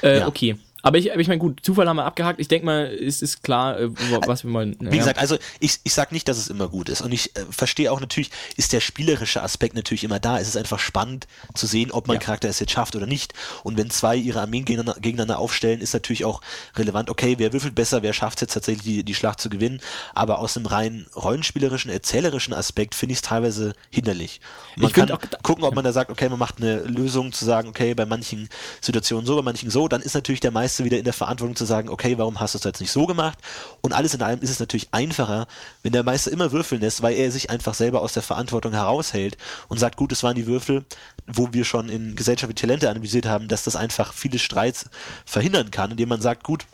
äh, 0.03 0.21
ja. 0.21 0.27
okay. 0.27 0.57
Aber 0.85 0.99
ich, 0.99 1.11
aber 1.11 1.21
ich 1.23 1.29
meine, 1.29 1.39
gut, 1.39 1.61
Zufall 1.63 1.89
haben 1.89 1.97
wir 1.97 2.05
abgehakt. 2.05 2.39
Ich 2.39 2.49
denke 2.49 2.67
mal, 2.67 2.85
es 2.85 3.23
ist 3.23 3.43
klar, 3.43 3.81
äh, 3.81 3.89
was 4.27 4.45
wir 4.45 4.53
wollen. 4.53 4.77
Wie 4.81 4.85
ja. 4.85 4.99
gesagt, 4.99 5.19
also 5.19 5.39
ich, 5.59 5.81
ich 5.83 5.95
sag 5.95 6.13
nicht, 6.13 6.29
dass 6.29 6.37
es 6.37 6.49
immer 6.49 6.69
gut 6.69 6.91
ist. 6.91 7.01
Und 7.01 7.11
ich 7.11 7.35
äh, 7.37 7.47
verstehe 7.49 7.91
auch 7.91 8.01
natürlich, 8.01 8.31
ist 8.57 8.75
der 8.75 8.81
spielerische 8.81 9.43
Aspekt 9.43 9.75
natürlich 9.75 10.05
immer 10.05 10.21
da. 10.21 10.39
Es 10.39 10.47
ist 10.47 10.59
einfach 10.59 10.79
spannend 10.79 11.27
zu 11.55 11.67
sehen, 11.67 11.91
ob 11.91 12.07
mein 12.07 12.17
ja. 12.17 12.21
Charakter 12.21 12.51
es 12.51 12.61
jetzt 12.61 12.73
schafft 12.73 12.95
oder 12.97 13.07
nicht. 13.07 13.33
Und 13.63 13.79
wenn 13.79 13.89
zwei 13.89 14.15
ihre 14.15 14.43
Armeen 14.43 14.67
gegeneinander, 14.67 15.01
gegeneinander 15.01 15.39
aufstellen, 15.39 15.81
ist 15.81 15.95
natürlich 15.95 16.27
auch 16.27 16.43
relevant, 16.77 17.09
okay, 17.09 17.37
wer 17.39 17.55
würfelt 17.55 17.75
besser, 17.75 18.03
wer 18.03 18.13
schafft 18.13 18.39
es 18.39 18.43
jetzt 18.43 18.53
tatsächlich, 18.53 18.85
die, 18.85 19.05
die 19.05 19.15
Schlacht 19.15 19.41
zu 19.41 19.49
gewinnen. 19.49 19.81
Aber 20.15 20.39
aus 20.39 20.53
dem 20.53 20.67
rein 20.67 21.07
rollenspielerischen, 21.17 21.91
erzählerischen 21.91 22.53
Aspekt 22.53 22.95
finde 22.95 23.15
ich 23.15 23.21
es 23.21 23.23
teilweise 23.23 23.73
hinderlich. 23.89 24.43
Und 24.77 24.83
man 24.83 24.91
ich 24.91 24.95
kann 24.95 25.11
auch, 25.11 25.21
gucken, 25.43 25.65
ob 25.65 25.75
man 25.75 25.85
da 25.85 25.93
sagt, 25.93 26.11
okay, 26.11 26.29
man 26.29 26.39
macht 26.39 26.59
eine 26.59 26.81
Lösung 26.81 27.33
zu 27.33 27.47
sagen, 27.47 27.69
okay, 27.69 27.95
bei 27.95 28.05
manchen 28.05 28.51
Situationen 28.83 29.25
so, 29.25 29.35
bei 29.37 29.43
manchen 29.43 29.71
so, 29.71 29.89
dann 29.89 30.03
ist 30.03 30.13
natürlich 30.15 30.41
der 30.41 30.51
Meister 30.75 30.85
Meister 30.85 30.85
wieder 30.85 30.99
in 30.99 31.05
der 31.05 31.13
Verantwortung 31.13 31.57
zu 31.57 31.65
sagen, 31.65 31.89
okay, 31.89 32.19
warum 32.19 32.41
hast 32.41 32.55
du 32.55 32.59
es 32.59 32.65
jetzt 32.65 32.81
nicht 32.81 32.91
so 32.91 33.07
gemacht? 33.07 33.39
Und 33.81 33.93
alles 33.93 34.15
in 34.15 34.23
allem 34.23 34.41
ist 34.41 34.51
es 34.51 34.59
natürlich 34.59 34.89
einfacher, 34.93 35.47
wenn 35.83 35.93
der 35.93 36.03
Meister 36.03 36.33
immer 36.33 36.51
würfeln 36.51 36.81
lässt, 36.81 37.03
weil 37.03 37.15
er 37.15 37.31
sich 37.31 37.51
einfach 37.51 37.75
selber 37.75 38.03
aus 38.03 38.13
der 38.13 38.23
Verantwortung 38.23 38.73
heraushält 38.73 39.37
und 39.69 39.79
sagt, 39.79 39.97
gut, 39.97 40.11
es 40.13 40.23
waren 40.23 40.35
die 40.35 40.47
Würfel, 40.47 40.85
wo 41.27 41.53
wir 41.53 41.65
schon 41.65 41.89
in 41.89 42.17
Gesellschaft 42.17 42.51
wie 42.51 42.55
Talente 42.55 42.91
analysiert 42.91 43.27
haben, 43.27 43.47
dass 43.47 43.65
das 43.65 43.77
einfach 43.77 44.13
viele 44.13 44.39
Streits 44.39 44.87
verhindern 45.25 45.71
kann, 45.71 45.93
indem 45.93 46.09
man 46.09 46.21
sagt, 46.21 46.43
gut, 46.43 46.67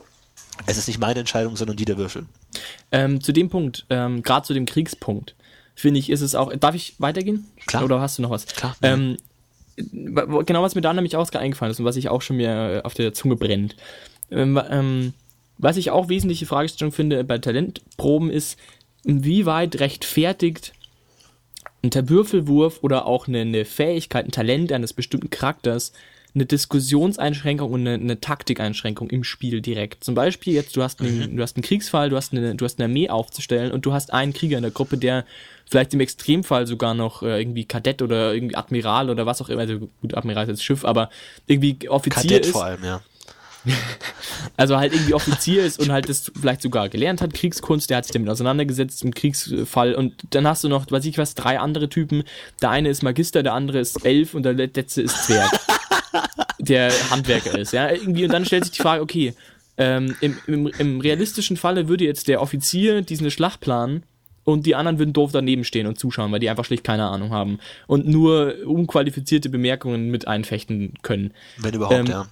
es 0.66 0.78
ist 0.78 0.88
nicht 0.88 0.98
meine 0.98 1.20
Entscheidung, 1.20 1.56
sondern 1.56 1.76
die 1.76 1.84
der 1.84 1.98
Würfel. 1.98 2.26
Ähm, 2.92 3.20
zu 3.20 3.32
dem 3.32 3.48
Punkt, 3.50 3.86
ähm, 3.90 4.22
gerade 4.22 4.46
zu 4.46 4.54
dem 4.54 4.66
Kriegspunkt, 4.66 5.34
finde 5.74 6.00
ich, 6.00 6.10
ist 6.10 6.20
es 6.20 6.34
auch. 6.34 6.54
Darf 6.56 6.74
ich 6.74 6.94
weitergehen? 6.98 7.46
Klar. 7.66 7.84
Oder 7.84 8.00
hast 8.00 8.18
du 8.18 8.22
noch 8.22 8.30
was? 8.30 8.46
Klar. 8.46 8.76
Ähm, 8.82 9.16
genau 9.76 10.62
was 10.62 10.74
mir 10.74 10.80
da 10.80 10.92
nämlich 10.92 11.16
auch 11.16 11.30
eingefallen 11.33 11.70
ist 11.70 11.80
und 11.80 11.87
was 11.87 11.96
ich 11.96 12.09
auch 12.09 12.22
schon 12.22 12.37
mir 12.37 12.83
auf 12.85 12.94
der 12.94 13.12
Zunge 13.12 13.37
brennt. 13.37 13.76
Ähm, 14.30 14.61
ähm, 14.70 15.12
was 15.59 15.76
ich 15.76 15.90
auch 15.90 16.09
wesentliche 16.09 16.46
Fragestellung 16.46 16.92
finde 16.92 17.22
bei 17.24 17.38
Talentproben 17.38 18.30
ist, 18.30 18.59
inwieweit 19.04 19.80
rechtfertigt 19.80 20.72
ein 21.83 22.09
Würfelwurf 22.09 22.78
oder 22.83 23.06
auch 23.06 23.28
eine, 23.28 23.40
eine, 23.40 23.64
Fähigkeit, 23.64 24.26
ein 24.26 24.33
Talent 24.33 24.72
eines 24.72 24.92
bestimmten 24.92 25.30
Charakters 25.30 25.92
eine 26.34 26.46
Diskussionseinschränkung 26.46 27.70
und 27.70 27.80
eine, 27.80 27.94
eine 27.94 28.20
Taktikeinschränkung 28.20 29.10
im 29.10 29.24
Spiel 29.24 29.60
direkt. 29.60 30.04
Zum 30.04 30.14
Beispiel 30.14 30.54
jetzt, 30.54 30.76
du 30.76 30.82
hast 30.82 31.00
einen, 31.00 31.32
mhm. 31.32 31.36
du 31.36 31.42
hast 31.42 31.56
einen 31.56 31.62
Kriegsfall, 31.62 32.10
du 32.10 32.16
hast 32.16 32.32
eine, 32.32 32.54
du 32.54 32.64
hast 32.64 32.78
eine 32.78 32.86
Armee 32.86 33.08
aufzustellen 33.08 33.72
und 33.72 33.84
du 33.86 33.92
hast 33.92 34.12
einen 34.12 34.32
Krieger 34.32 34.56
in 34.56 34.62
der 34.62 34.70
Gruppe, 34.70 34.96
der 34.96 35.24
vielleicht 35.68 35.94
im 35.94 36.00
Extremfall 36.00 36.66
sogar 36.66 36.94
noch 36.94 37.22
äh, 37.22 37.40
irgendwie 37.40 37.64
Kadett 37.64 38.02
oder 38.02 38.34
irgendwie 38.34 38.56
Admiral 38.56 39.10
oder 39.10 39.26
was 39.26 39.40
auch 39.40 39.48
immer, 39.48 39.62
also 39.62 39.90
gut, 40.00 40.14
Admiral 40.14 40.44
ist 40.44 40.50
jetzt 40.50 40.64
Schiff, 40.64 40.84
aber 40.84 41.10
irgendwie 41.46 41.88
Offizier 41.88 42.22
Kadett 42.22 42.46
ist. 42.46 42.52
vor 42.52 42.64
allem, 42.64 42.84
ja. 42.84 43.00
also 44.56 44.78
halt 44.78 44.94
irgendwie 44.94 45.14
Offizier 45.14 45.64
ist 45.64 45.78
und 45.80 45.92
halt 45.92 46.08
das 46.08 46.32
vielleicht 46.40 46.62
sogar 46.62 46.88
gelernt 46.88 47.20
hat, 47.20 47.34
Kriegskunst, 47.34 47.90
der 47.90 47.98
hat 47.98 48.04
sich 48.06 48.12
damit 48.12 48.30
auseinandergesetzt 48.30 49.02
im 49.04 49.14
Kriegsfall 49.14 49.94
und 49.94 50.14
dann 50.30 50.46
hast 50.46 50.64
du 50.64 50.68
noch, 50.68 50.90
weiß 50.90 51.04
ich 51.04 51.18
was, 51.18 51.34
drei 51.34 51.58
andere 51.58 51.88
Typen. 51.88 52.24
Der 52.62 52.70
eine 52.70 52.88
ist 52.88 53.02
Magister, 53.02 53.42
der 53.42 53.52
andere 53.52 53.80
ist 53.80 54.04
Elf 54.04 54.34
und 54.34 54.44
der 54.44 54.54
letzte 54.54 55.02
ist 55.02 55.24
Zwerg. 55.24 55.50
der 56.59 56.92
Handwerker 57.11 57.59
ist, 57.59 57.73
ja, 57.73 57.90
irgendwie 57.90 58.25
und 58.25 58.33
dann 58.33 58.44
stellt 58.44 58.64
sich 58.64 58.73
die 58.73 58.83
Frage, 58.83 59.03
okay, 59.03 59.35
ähm, 59.77 60.14
im, 60.20 60.37
im, 60.46 60.66
im 60.66 61.01
realistischen 61.01 61.57
Falle 61.57 61.88
würde 61.88 62.05
jetzt 62.05 62.29
der 62.29 62.42
Offizier 62.42 63.03
diesen 63.03 63.31
Schlacht 63.31 63.61
planen 63.61 64.03
und 64.44 64.66
die 64.66 64.75
anderen 64.75 64.99
würden 64.99 65.12
doof 65.12 65.31
daneben 65.33 65.64
stehen 65.64 65.87
und 65.87 65.99
zuschauen, 65.99 66.33
weil 66.33 66.40
die 66.40 66.51
einfach 66.51 66.64
schlicht 66.64 66.85
keine 66.85 67.09
Ahnung 67.09 67.31
haben 67.31 67.59
und 67.87 68.07
nur 68.07 68.55
unqualifizierte 68.66 69.49
Bemerkungen 69.49 70.11
mit 70.11 70.29
einfechten 70.29 70.94
können. 71.03 71.33
Wenn 71.59 71.75
überhaupt, 71.75 71.94
ähm, 71.94 72.07
ja. 72.07 72.29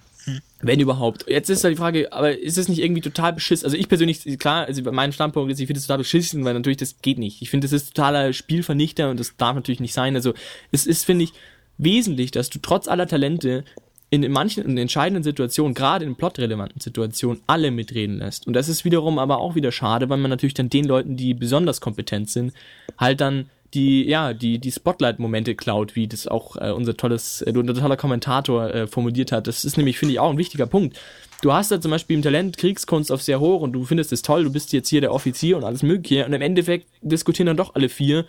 Wenn 0.61 0.79
überhaupt. 0.79 1.25
Jetzt 1.27 1.49
ist 1.49 1.63
halt 1.63 1.73
die 1.73 1.79
Frage, 1.79 2.11
aber 2.11 2.37
ist 2.37 2.57
es 2.57 2.67
nicht 2.67 2.79
irgendwie 2.79 3.01
total 3.01 3.33
beschissen? 3.33 3.65
Also 3.65 3.77
ich 3.77 3.87
persönlich, 3.87 4.37
klar, 4.37 4.65
also 4.65 4.81
mein 4.91 5.13
Standpunkt 5.13 5.51
ist, 5.51 5.59
ich 5.59 5.67
finde 5.67 5.79
es 5.79 5.87
total 5.87 5.99
beschissen, 5.99 6.43
weil 6.43 6.53
natürlich 6.53 6.77
das 6.77 7.01
geht 7.01 7.17
nicht. 7.17 7.41
Ich 7.41 7.49
finde, 7.49 7.65
das 7.65 7.73
ist 7.73 7.95
totaler 7.95 8.33
Spielvernichter 8.33 9.09
und 9.09 9.19
das 9.19 9.35
darf 9.37 9.55
natürlich 9.55 9.79
nicht 9.79 9.93
sein. 9.93 10.15
Also 10.15 10.33
es 10.71 10.85
ist, 10.85 11.05
finde 11.05 11.23
ich, 11.23 11.33
wesentlich, 11.79 12.29
dass 12.29 12.51
du 12.51 12.59
trotz 12.59 12.87
aller 12.87 13.07
Talente 13.07 13.63
in 14.11 14.29
manchen 14.31 14.63
in 14.63 14.77
entscheidenden 14.77 15.23
Situationen, 15.23 15.73
gerade 15.73 16.05
in 16.05 16.15
plotrelevanten 16.15 16.81
Situationen, 16.81 17.41
alle 17.47 17.71
mitreden 17.71 18.17
lässt. 18.17 18.47
Und 18.47 18.53
das 18.53 18.67
ist 18.67 18.85
wiederum 18.85 19.19
aber 19.19 19.39
auch 19.39 19.55
wieder 19.55 19.71
schade, 19.71 20.09
weil 20.09 20.17
man 20.17 20.29
natürlich 20.29 20.55
dann 20.55 20.69
den 20.69 20.85
Leuten, 20.85 21.15
die 21.15 21.33
besonders 21.33 21.79
kompetent 21.79 22.29
sind, 22.29 22.53
halt 22.97 23.21
dann 23.21 23.49
die, 23.75 24.07
ja, 24.07 24.33
die, 24.33 24.57
die 24.57 24.71
Spotlight-Momente 24.71 25.53
klaut, 25.53 25.95
wie 25.95 26.07
das 26.07 26.27
auch 26.27 26.55
äh, 26.55 26.71
unser 26.71 26.97
tolles, 26.97 27.43
äh, 27.43 27.53
unser 27.55 27.75
toller 27.75 27.97
Kommentator 27.97 28.73
äh, 28.73 28.87
formuliert 28.87 29.31
hat. 29.31 29.45
Das 29.45 29.63
ist 29.63 29.77
nämlich, 29.77 29.99
finde 29.99 30.13
ich, 30.13 30.19
auch 30.19 30.31
ein 30.31 30.39
wichtiger 30.39 30.65
Punkt. 30.65 30.99
Du 31.43 31.53
hast 31.53 31.71
da 31.71 31.79
zum 31.79 31.91
Beispiel 31.91 32.15
im 32.15 32.23
Talent 32.23 32.57
Kriegskunst 32.57 33.11
auf 33.11 33.21
sehr 33.21 33.39
hoch 33.39 33.61
und 33.61 33.73
du 33.73 33.85
findest 33.85 34.11
es 34.11 34.23
toll, 34.23 34.43
du 34.43 34.51
bist 34.51 34.73
jetzt 34.73 34.89
hier 34.89 35.01
der 35.01 35.13
Offizier 35.13 35.55
und 35.55 35.63
alles 35.63 35.83
mögliche 35.83 36.25
und 36.25 36.33
im 36.33 36.41
Endeffekt 36.41 36.87
diskutieren 37.01 37.45
dann 37.45 37.57
doch 37.57 37.75
alle 37.75 37.89
vier, 37.89 38.25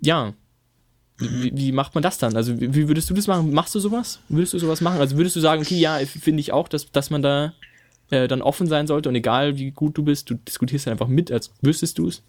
ja, 0.00 0.34
wie, 1.30 1.52
wie, 1.54 1.72
macht 1.72 1.94
man 1.94 2.02
das 2.02 2.18
dann? 2.18 2.36
Also 2.36 2.58
wie, 2.60 2.88
würdest 2.88 3.10
du 3.10 3.14
das 3.14 3.26
machen? 3.26 3.52
Machst 3.52 3.74
du 3.74 3.80
sowas? 3.80 4.20
Würdest 4.28 4.52
du 4.52 4.58
sowas 4.58 4.80
machen? 4.80 5.00
Also 5.00 5.16
würdest 5.16 5.36
du 5.36 5.40
sagen, 5.40 5.62
okay, 5.62 5.78
ja, 5.78 5.98
finde 5.98 6.40
ich 6.40 6.52
auch, 6.52 6.68
dass, 6.68 6.90
dass 6.90 7.10
man 7.10 7.22
da 7.22 7.52
äh, 8.10 8.28
dann 8.28 8.42
offen 8.42 8.66
sein 8.66 8.86
sollte 8.86 9.08
und 9.08 9.14
egal 9.14 9.56
wie 9.56 9.70
gut 9.70 9.96
du 9.96 10.02
bist, 10.02 10.30
du 10.30 10.34
diskutierst 10.34 10.86
dann 10.86 10.92
einfach 10.92 11.08
mit, 11.08 11.30
als 11.30 11.50
wüsstest 11.62 11.98
du 11.98 12.08
es? 12.08 12.22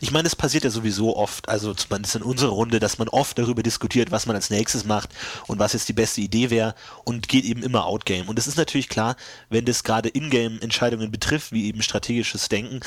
Ich 0.00 0.12
meine, 0.12 0.26
es 0.26 0.36
passiert 0.36 0.64
ja 0.64 0.70
sowieso 0.70 1.16
oft, 1.16 1.48
also 1.48 1.74
zumindest 1.74 2.16
in 2.16 2.22
unserer 2.22 2.50
Runde, 2.50 2.80
dass 2.80 2.98
man 2.98 3.08
oft 3.08 3.38
darüber 3.38 3.62
diskutiert, 3.62 4.10
was 4.10 4.26
man 4.26 4.36
als 4.36 4.50
nächstes 4.50 4.84
macht 4.84 5.10
und 5.46 5.58
was 5.58 5.72
jetzt 5.72 5.88
die 5.88 5.92
beste 5.92 6.20
Idee 6.20 6.50
wäre 6.50 6.74
und 7.04 7.28
geht 7.28 7.44
eben 7.44 7.62
immer 7.62 7.86
Outgame. 7.86 8.24
Und 8.24 8.38
es 8.38 8.46
ist 8.46 8.56
natürlich 8.56 8.88
klar, 8.88 9.16
wenn 9.50 9.64
das 9.64 9.82
gerade 9.84 10.08
Ingame-Entscheidungen 10.08 11.10
betrifft, 11.10 11.52
wie 11.52 11.66
eben 11.66 11.82
strategisches 11.82 12.48
Denken, 12.48 12.80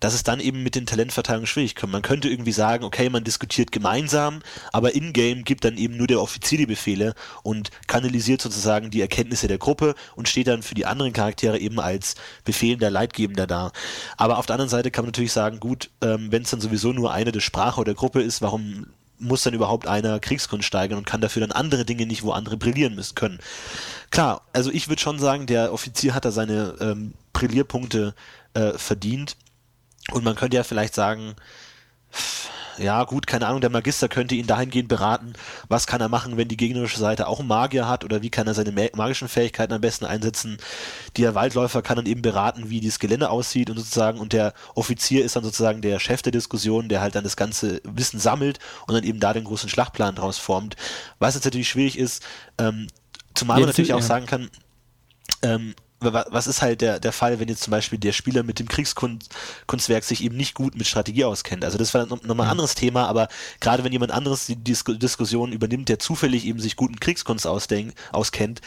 dass 0.00 0.14
es 0.14 0.22
dann 0.22 0.40
eben 0.40 0.62
mit 0.62 0.74
den 0.74 0.86
Talentverteilungen 0.86 1.46
schwierig 1.46 1.74
kommt. 1.74 1.92
Man 1.92 2.02
könnte 2.02 2.28
irgendwie 2.28 2.52
sagen, 2.52 2.84
okay, 2.84 3.10
man 3.10 3.24
diskutiert 3.24 3.72
gemeinsam, 3.72 4.40
aber 4.72 4.94
in-game 4.94 5.44
gibt 5.44 5.64
dann 5.64 5.76
eben 5.76 5.96
nur 5.96 6.06
der 6.06 6.20
Offizier 6.20 6.58
die 6.58 6.66
Befehle 6.66 7.14
und 7.42 7.70
kanalisiert 7.86 8.40
sozusagen 8.40 8.90
die 8.90 9.00
Erkenntnisse 9.00 9.48
der 9.48 9.58
Gruppe 9.58 9.94
und 10.16 10.28
steht 10.28 10.46
dann 10.46 10.62
für 10.62 10.74
die 10.74 10.86
anderen 10.86 11.12
Charaktere 11.12 11.58
eben 11.58 11.80
als 11.80 12.14
befehlender 12.44 12.90
Leitgebender 12.90 13.46
da. 13.46 13.72
Aber 14.16 14.38
auf 14.38 14.46
der 14.46 14.54
anderen 14.54 14.70
Seite 14.70 14.90
kann 14.90 15.04
man 15.04 15.10
natürlich 15.10 15.32
sagen, 15.32 15.60
gut, 15.60 15.90
ähm, 16.02 16.30
wenn 16.30 16.42
es 16.42 16.50
dann 16.50 16.60
sowieso 16.60 16.92
nur 16.92 17.12
eine 17.12 17.32
der 17.32 17.40
Sprache 17.40 17.80
oder 17.80 17.94
Gruppe 17.94 18.20
ist, 18.20 18.42
warum 18.42 18.86
muss 19.18 19.42
dann 19.42 19.54
überhaupt 19.54 19.86
einer 19.86 20.20
Kriegskunst 20.20 20.66
steigern 20.66 20.98
und 20.98 21.06
kann 21.06 21.20
dafür 21.20 21.40
dann 21.40 21.52
andere 21.52 21.84
Dinge 21.84 22.06
nicht, 22.06 22.22
wo 22.22 22.30
andere 22.30 22.56
brillieren 22.56 22.94
müssen 22.94 23.14
können. 23.14 23.38
Klar, 24.10 24.42
also 24.52 24.70
ich 24.70 24.88
würde 24.88 25.02
schon 25.02 25.18
sagen, 25.18 25.46
der 25.46 25.72
Offizier 25.72 26.14
hat 26.14 26.24
da 26.24 26.30
seine 26.30 26.74
ähm, 26.80 27.14
Brillierpunkte 27.32 28.14
äh, 28.54 28.72
verdient. 28.78 29.36
Und 30.12 30.24
man 30.24 30.36
könnte 30.36 30.56
ja 30.56 30.64
vielleicht 30.64 30.94
sagen, 30.94 31.34
ja 32.78 33.02
gut, 33.04 33.26
keine 33.26 33.46
Ahnung, 33.46 33.60
der 33.60 33.70
Magister 33.70 34.08
könnte 34.08 34.34
ihn 34.34 34.46
dahingehend 34.46 34.88
beraten, 34.88 35.32
was 35.68 35.86
kann 35.86 36.00
er 36.00 36.08
machen, 36.08 36.36
wenn 36.36 36.48
die 36.48 36.56
gegnerische 36.56 36.98
Seite 36.98 37.26
auch 37.26 37.40
einen 37.40 37.48
Magier 37.48 37.88
hat 37.88 38.04
oder 38.04 38.22
wie 38.22 38.30
kann 38.30 38.46
er 38.46 38.54
seine 38.54 38.90
magischen 38.94 39.28
Fähigkeiten 39.28 39.72
am 39.72 39.80
besten 39.80 40.04
einsetzen. 40.04 40.58
Der 41.16 41.34
Waldläufer 41.34 41.82
kann 41.82 41.96
dann 41.96 42.06
eben 42.06 42.22
beraten, 42.22 42.70
wie 42.70 42.80
dieses 42.80 42.98
Gelände 42.98 43.30
aussieht 43.30 43.70
und 43.70 43.76
sozusagen, 43.76 44.20
und 44.20 44.32
der 44.32 44.54
Offizier 44.74 45.24
ist 45.24 45.36
dann 45.36 45.44
sozusagen 45.44 45.82
der 45.82 45.98
Chef 45.98 46.22
der 46.22 46.32
Diskussion, 46.32 46.88
der 46.88 47.00
halt 47.00 47.14
dann 47.14 47.24
das 47.24 47.36
ganze 47.36 47.80
Wissen 47.84 48.20
sammelt 48.20 48.58
und 48.86 48.94
dann 48.94 49.04
eben 49.04 49.20
da 49.20 49.32
den 49.32 49.44
großen 49.44 49.68
Schlachtplan 49.68 50.14
draus 50.14 50.38
formt. 50.38 50.76
Was 51.18 51.34
jetzt 51.34 51.44
natürlich 51.44 51.68
schwierig 51.68 51.98
ist, 51.98 52.22
ähm, 52.58 52.86
zumal 53.34 53.58
man 53.58 53.68
natürlich 53.68 53.94
auch 53.94 54.02
sagen 54.02 54.26
kann, 54.26 54.50
ähm, 55.42 55.74
was 56.00 56.46
ist 56.46 56.62
halt 56.62 56.80
der, 56.80 57.00
der 57.00 57.12
Fall, 57.12 57.40
wenn 57.40 57.48
jetzt 57.48 57.64
zum 57.64 57.72
Beispiel 57.72 57.98
der 57.98 58.12
Spieler 58.12 58.44
mit 58.44 58.60
dem 58.60 58.68
Kriegskunstwerk 58.68 60.04
sich 60.04 60.22
eben 60.22 60.36
nicht 60.36 60.54
gut 60.54 60.76
mit 60.76 60.86
Strategie 60.86 61.24
auskennt? 61.24 61.64
Also 61.64 61.76
das 61.76 61.92
war 61.92 62.06
nochmal 62.06 62.30
ein 62.30 62.36
mhm. 62.36 62.40
anderes 62.40 62.74
Thema, 62.76 63.06
aber 63.08 63.28
gerade 63.60 63.82
wenn 63.82 63.92
jemand 63.92 64.12
anderes 64.12 64.46
die 64.46 64.56
Dis 64.56 64.84
Diskussion 64.84 65.52
übernimmt, 65.52 65.88
der 65.88 65.98
zufällig 65.98 66.46
eben 66.46 66.60
sich 66.60 66.76
gut 66.76 66.90
mit 66.90 67.00
Kriegskunst 67.00 67.46
ausdenkt, 67.46 67.98
auskennt, 68.12 68.60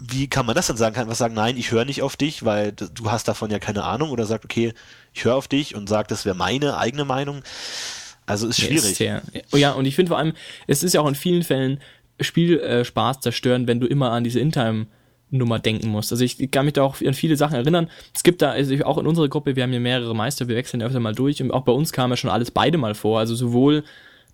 wie 0.00 0.26
kann 0.26 0.46
man 0.46 0.56
das 0.56 0.66
dann 0.66 0.76
sagen? 0.76 0.96
Kann 0.96 1.06
man 1.06 1.14
sagen, 1.14 1.34
nein, 1.34 1.56
ich 1.56 1.70
höre 1.70 1.84
nicht 1.84 2.02
auf 2.02 2.16
dich, 2.16 2.44
weil 2.44 2.72
du 2.72 3.10
hast 3.10 3.28
davon 3.28 3.50
ja 3.50 3.60
keine 3.60 3.84
Ahnung 3.84 4.10
oder 4.10 4.26
sagt, 4.26 4.44
okay, 4.44 4.74
ich 5.12 5.24
höre 5.24 5.36
auf 5.36 5.46
dich 5.46 5.76
und 5.76 5.88
sagt, 5.88 6.10
das 6.10 6.24
wäre 6.24 6.34
meine 6.34 6.76
eigene 6.76 7.04
Meinung. 7.04 7.42
Also 8.26 8.48
ist 8.48 8.60
schwierig. 8.60 8.84
Ist 8.84 8.96
sehr, 8.96 9.22
ja, 9.52 9.72
und 9.72 9.84
ich 9.84 9.94
finde 9.94 10.08
vor 10.08 10.18
allem, 10.18 10.32
es 10.66 10.82
ist 10.82 10.94
ja 10.94 11.00
auch 11.00 11.08
in 11.08 11.14
vielen 11.14 11.44
Fällen 11.44 11.80
Spielspaß 12.20 13.20
zerstören, 13.20 13.66
wenn 13.68 13.80
du 13.80 13.86
immer 13.86 14.10
an 14.10 14.24
diese 14.24 14.40
In-Time 14.40 14.86
Nummer 15.38 15.58
denken 15.58 15.88
musst. 15.88 16.12
Also 16.12 16.24
ich 16.24 16.50
kann 16.50 16.64
mich 16.64 16.74
da 16.74 16.82
auch 16.82 17.00
an 17.00 17.14
viele 17.14 17.36
Sachen 17.36 17.54
erinnern. 17.54 17.88
Es 18.14 18.22
gibt 18.22 18.42
da, 18.42 18.50
also 18.50 18.74
auch 18.84 18.98
in 18.98 19.06
unserer 19.06 19.28
Gruppe, 19.28 19.56
wir 19.56 19.62
haben 19.62 19.72
ja 19.72 19.80
mehrere 19.80 20.14
Meister, 20.14 20.48
wir 20.48 20.56
wechseln 20.56 20.82
öfter 20.82 21.00
mal 21.00 21.14
durch 21.14 21.42
und 21.42 21.50
auch 21.50 21.62
bei 21.62 21.72
uns 21.72 21.92
kam 21.92 22.10
ja 22.10 22.16
schon 22.16 22.30
alles 22.30 22.50
beide 22.50 22.78
mal 22.78 22.94
vor. 22.94 23.18
Also 23.18 23.34
sowohl, 23.34 23.84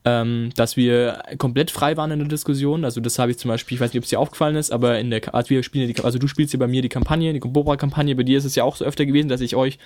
ähm, 0.05 0.51
dass 0.57 0.77
wir 0.77 1.23
komplett 1.39 1.71
frei 1.71 1.97
waren 1.97 2.11
in 2.11 2.19
der 2.19 2.29
Diskussion. 2.29 2.85
Also 2.85 3.01
das 3.01 3.19
habe 3.19 3.31
ich 3.31 3.39
zum 3.39 3.49
Beispiel, 3.51 3.77
ich 3.77 3.81
weiß 3.81 3.93
nicht, 3.93 4.01
ob 4.01 4.05
es 4.05 4.11
dir 4.11 4.21
aufgefallen 4.21 4.57
ist, 4.57 4.73
aber 4.73 4.99
in 4.99 5.11
der, 5.11 5.35
also 5.35 5.51
wir 5.51 5.63
spielen 5.63 5.93
die, 5.93 6.03
also 6.03 6.19
du 6.19 6.27
spielst 6.27 6.53
ja 6.53 6.59
bei 6.59 6.67
mir 6.67 6.83
die 6.83 6.89
Kampagne, 6.89 7.33
die 7.33 7.41
Cobra-Kampagne, 7.41 8.15
bei 8.15 8.23
dir 8.23 8.39
ist 8.39 8.45
es 8.45 8.55
ja 8.55 8.65
auch 8.65 8.77
so 8.77 8.85
öfter 8.85 9.07
gewesen, 9.07 9.29
dass 9.29 9.41
ich 9.41 9.57
euch 9.57 9.79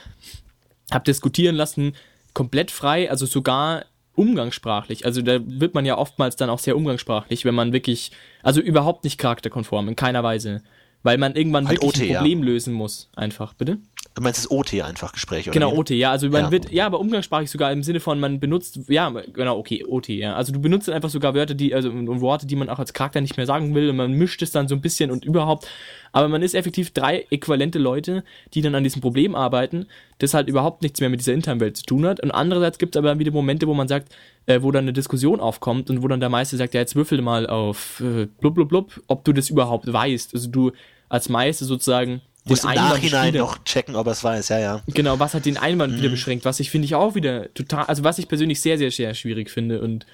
habe 0.93 1.05
diskutieren 1.05 1.57
lassen, 1.57 1.95
komplett 2.35 2.71
frei, 2.71 3.11
also 3.11 3.27
sogar 3.27 3.85
umgangssprachlich. 4.15 5.05
Also 5.05 5.23
da 5.23 5.39
wird 5.45 5.75
man 5.75 5.85
ja 5.85 5.99
oftmals 5.99 6.37
dann 6.37 6.51
auch 6.51 6.59
sehr 6.59 6.77
umgangssprachlich, 6.77 7.45
wenn 7.45 7.55
man 7.55 7.73
wirklich, 7.73 8.13
also 8.43 8.61
überhaupt 8.61 9.05
nicht 9.05 9.19
charakterkonform, 9.19 9.89
in 9.89 9.97
keiner 9.97 10.23
Weise. 10.23 10.63
Weil 11.05 11.19
man 11.19 11.37
irgendwann 11.37 11.69
Halt 11.69 11.83
wirklich 11.83 12.03
OT, 12.03 12.03
ein 12.03 12.09
ja. 12.09 12.19
Problem 12.19 12.43
lösen 12.43 12.75
muss, 12.75 13.11
einfach, 13.15 13.55
bitte? 13.55 13.79
Du 14.15 14.23
meinst 14.23 14.39
das 14.45 14.51
OT 14.51 14.81
einfach 14.81 15.13
Gespräch, 15.13 15.49
oder? 15.49 15.53
Genau? 15.55 15.75
OT, 15.75 15.91
ja. 15.91 16.13
Also 16.13 16.29
man 16.29 16.45
Ja. 16.45 16.51
wird, 16.53 16.71
ja, 16.71 16.87
aber 16.87 17.01
umgangssprachlich 17.01 17.51
sogar 17.51 17.73
im 17.73 17.83
Sinne 17.83 17.99
von, 17.99 18.21
man 18.21 18.39
benutzt, 18.39 18.79
ja, 18.87 19.11
genau, 19.11 19.59
okay, 19.59 19.85
OT, 19.85 20.09
ja. 20.11 20.37
Also 20.37 20.53
du 20.53 20.61
benutzt 20.61 20.87
dann 20.87 20.95
einfach 20.95 21.11
sogar 21.11 21.35
Wörter, 21.35 21.55
die, 21.55 21.75
also 21.75 21.91
und 21.91 22.21
Worte, 22.21 22.47
die 22.47 22.55
man 22.55 22.69
auch 22.69 22.79
als 22.79 22.93
Charakter 22.93 23.21
nicht 23.21 23.37
mehr 23.37 23.47
sagen 23.47 23.75
will 23.75 23.91
und 23.91 23.97
man 23.97 24.13
mischt 24.13 24.41
es 24.43 24.53
dann 24.53 24.69
so 24.69 24.77
ein 24.77 24.81
bisschen 24.81 25.11
und 25.11 25.25
überhaupt. 25.25 25.67
Aber 26.13 26.29
man 26.29 26.43
ist 26.43 26.55
effektiv 26.55 26.93
drei 26.93 27.27
äquivalente 27.31 27.81
Leute, 27.81 28.23
die 28.55 28.63
dann 28.63 28.77
an 28.77 28.85
diesem 28.85 29.03
Problem 29.03 29.35
arbeiten, 29.35 29.87
das 30.19 30.33
halt 30.33 30.49
überhaupt 30.49 30.83
nichts 30.83 31.01
mehr 31.01 31.11
mit 31.11 31.19
dieser 31.19 31.33
internen 31.33 31.59
Welt 31.61 31.77
zu 31.77 31.83
tun 31.85 32.07
hat. 32.07 32.21
Und 32.21 32.31
andererseits 32.31 32.79
gibt 32.79 32.95
es 32.95 32.99
aber 33.01 33.09
dann 33.09 33.19
wieder 33.19 33.33
Momente, 33.33 33.67
wo 33.67 33.75
man 33.75 33.89
sagt, 33.89 34.15
äh, 34.47 34.63
wo 34.63 34.71
dann 34.71 34.85
eine 34.85 34.93
Diskussion 34.93 35.41
aufkommt 35.41 35.91
und 35.91 36.05
wo 36.05 36.07
dann 36.07 36.21
der 36.21 36.29
Meister 36.29 36.57
sagt, 36.57 36.75
ja, 36.75 36.81
jetzt 36.81 36.95
würfel 36.95 37.21
mal 37.21 37.49
auf 37.49 37.99
äh, 38.01 38.27
blub 38.41 38.55
blub 38.55 38.69
blub, 38.69 39.01
ob 39.09 39.25
du 39.25 39.33
das 39.33 39.51
überhaupt 39.51 39.93
weißt. 39.93 40.35
Also 40.35 40.49
du 40.49 40.71
als 41.09 41.29
Meister 41.29 41.65
sozusagen 41.65 42.21
Muss 42.47 42.63
im 42.65 42.71
Einwand 42.71 42.89
Nachhinein 42.95 43.29
wieder- 43.35 43.41
noch 43.45 43.65
checken, 43.65 43.97
ob 43.97 44.07
er 44.07 44.13
es 44.13 44.23
weiß, 44.23 44.49
ja, 44.51 44.59
ja. 44.59 44.83
Genau, 44.89 45.19
was 45.19 45.33
hat 45.35 45.47
den 45.47 45.57
Einwand 45.57 45.95
Mhm. 45.95 45.99
wieder 45.99 46.09
beschränkt, 46.11 46.45
was 46.45 46.61
ich 46.61 46.71
finde 46.71 46.85
ich 46.87 46.95
auch 46.95 47.15
wieder 47.15 47.53
total, 47.55 47.87
also 47.87 48.05
was 48.05 48.19
ich 48.19 48.29
persönlich 48.29 48.61
sehr, 48.61 48.77
sehr, 48.79 48.91
sehr 48.91 49.15
schwierig 49.15 49.51
finde 49.51 49.81
und 49.81 50.05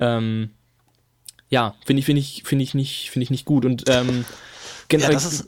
ähm, 0.00 0.50
ja, 1.50 1.74
finde 1.84 2.00
ich, 2.00 2.06
finde 2.06 2.20
ich, 2.20 2.42
finde 2.44 2.62
ich 2.64 2.74
nicht, 2.74 3.10
finde 3.10 3.24
ich 3.24 3.30
nicht 3.30 3.44
gut 3.44 3.64
und 3.64 3.84
ähm, 3.88 4.24
genau, 4.88 5.04
Ja, 5.04 5.10
das 5.12 5.24
ist, 5.30 5.44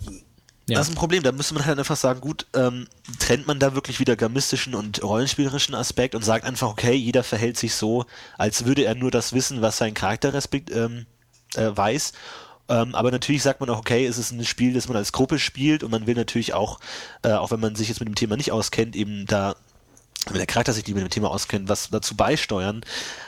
Ja. 0.68 0.76
das 0.78 0.88
ist 0.88 0.92
ein 0.92 0.96
Problem. 0.96 1.22
Da 1.22 1.32
müsste 1.32 1.54
man 1.54 1.64
halt 1.64 1.78
einfach 1.78 1.96
sagen, 1.96 2.20
gut, 2.20 2.46
ähm, 2.54 2.86
trennt 3.18 3.46
man 3.46 3.58
da 3.58 3.74
wirklich 3.74 3.98
wieder 3.98 4.14
gamistischen 4.16 4.74
und 4.74 5.02
rollenspielerischen 5.02 5.74
Aspekt 5.74 6.14
und 6.14 6.22
sagt 6.24 6.44
einfach, 6.44 6.68
okay, 6.68 6.92
jeder 6.94 7.22
verhält 7.22 7.56
sich 7.56 7.74
so, 7.74 8.04
als 8.36 8.66
würde 8.66 8.84
er 8.84 8.94
nur 8.94 9.10
das 9.10 9.32
wissen, 9.32 9.62
was 9.62 9.78
sein 9.78 9.94
Charakter 9.94 10.34
respekt, 10.34 10.70
ähm, 10.70 11.06
äh, 11.54 11.70
weiß. 11.74 12.12
Ähm, 12.68 12.94
aber 12.94 13.10
natürlich 13.10 13.42
sagt 13.42 13.60
man 13.60 13.70
auch, 13.70 13.78
okay, 13.78 14.06
es 14.06 14.18
ist 14.18 14.32
ein 14.32 14.44
Spiel, 14.44 14.72
das 14.74 14.88
man 14.88 14.96
als 14.96 15.12
Gruppe 15.12 15.38
spielt 15.38 15.84
und 15.84 15.90
man 15.90 16.06
will 16.06 16.14
natürlich 16.14 16.54
auch, 16.54 16.80
äh, 17.22 17.32
auch 17.32 17.50
wenn 17.50 17.60
man 17.60 17.76
sich 17.76 17.88
jetzt 17.88 18.00
mit 18.00 18.08
dem 18.08 18.14
Thema 18.14 18.36
nicht 18.36 18.52
auskennt, 18.52 18.96
eben 18.96 19.26
da 19.26 19.54
wenn 20.28 20.38
der 20.38 20.46
Charakter 20.46 20.72
sich 20.72 20.86
nicht 20.86 20.94
mit 20.94 21.04
dem 21.04 21.10
Thema 21.10 21.30
auskennt, 21.30 21.68
was 21.68 21.90
dazu 21.90 22.16
beisteuern. 22.16 22.82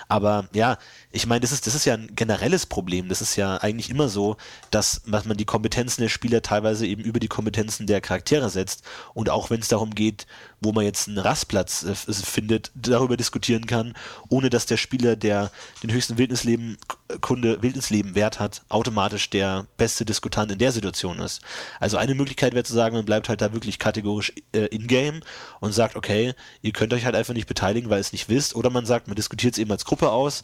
Aber 0.09 0.49
ja, 0.53 0.79
ich 1.13 1.27
meine, 1.27 1.41
das 1.41 1.53
ist, 1.53 1.67
das 1.67 1.75
ist 1.75 1.85
ja 1.85 1.95
ein 1.95 2.15
generelles 2.15 2.67
Problem. 2.67 3.09
Das 3.09 3.21
ist 3.21 3.37
ja 3.37 3.57
eigentlich 3.59 3.91
immer 3.91 4.09
so, 4.09 4.37
dass 4.71 5.03
dass 5.07 5.25
man 5.25 5.37
die 5.37 5.45
Kompetenzen 5.45 6.03
der 6.03 6.09
Spieler 6.09 6.43
teilweise 6.43 6.87
eben 6.87 7.03
über 7.03 7.21
die 7.21 7.29
Kompetenzen 7.29 7.87
der 7.87 8.01
Charaktere 8.01 8.51
setzt. 8.51 8.83
Und 9.15 9.31
auch 9.31 9.51
wenn 9.51 9.61
es 9.61 9.69
darum 9.69 9.95
geht, 9.95 10.27
wo 10.61 10.73
man 10.73 10.85
jetzt 10.85 11.09
einen 11.09 11.19
Rastplatz 11.19 11.85
äh, 11.85 11.93
f- 11.93 12.07
findet, 12.25 12.71
darüber 12.75 13.17
diskutieren 13.17 13.67
kann, 13.67 13.95
ohne 14.29 14.51
dass 14.51 14.67
der 14.67 14.77
Spieler, 14.77 15.17
der 15.17 15.51
den 15.83 15.93
höchsten 15.93 16.19
Wildnisleben, 16.19 16.77
Kunde, 17.21 17.63
Wildnisleben 17.63 18.15
Wert 18.15 18.39
hat, 18.41 18.63
automatisch 18.69 19.31
der 19.31 19.67
beste 19.77 20.05
Diskutant 20.05 20.53
in 20.53 20.59
der 20.59 20.73
Situation 20.73 21.19
ist. 21.21 21.41
Also 21.81 21.97
eine 21.97 22.15
Möglichkeit 22.15 22.55
wäre 22.55 22.65
zu 22.65 22.75
sagen, 22.75 22.97
man 22.97 23.05
bleibt 23.05 23.29
halt 23.29 23.41
da 23.41 23.53
wirklich 23.53 23.79
kategorisch 23.79 24.33
äh, 24.53 24.67
in-game 24.67 25.21
und 25.61 25.73
sagt, 25.73 25.97
okay, 25.97 26.35
ihr 26.63 26.73
könnt 26.73 26.93
euch 26.93 27.05
halt 27.05 27.15
einfach 27.15 27.35
nicht 27.35 27.47
beteiligen, 27.49 27.89
weil 27.89 27.99
ihr 27.99 28.03
es 28.03 28.13
nicht 28.13 28.29
wisst. 28.29 28.55
Oder 28.55 28.71
man 28.71 28.85
sagt, 28.85 29.07
man 29.07 29.17
diskutiert 29.17 29.55
es 29.55 29.59
eben 29.59 29.71
als 29.71 29.85
Gruppe 29.85 30.11
aus 30.11 30.43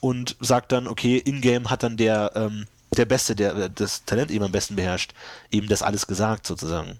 und 0.00 0.36
sagt 0.40 0.72
dann, 0.72 0.86
okay, 0.86 1.16
in-game 1.18 1.70
hat 1.70 1.82
dann 1.82 1.96
der, 1.96 2.32
ähm, 2.34 2.66
der 2.96 3.04
Beste, 3.04 3.34
der 3.36 3.68
das 3.68 4.04
Talent 4.04 4.30
eben 4.30 4.44
am 4.44 4.52
besten 4.52 4.76
beherrscht, 4.76 5.12
eben 5.50 5.68
das 5.68 5.82
alles 5.82 6.06
gesagt 6.06 6.46
sozusagen. 6.46 6.98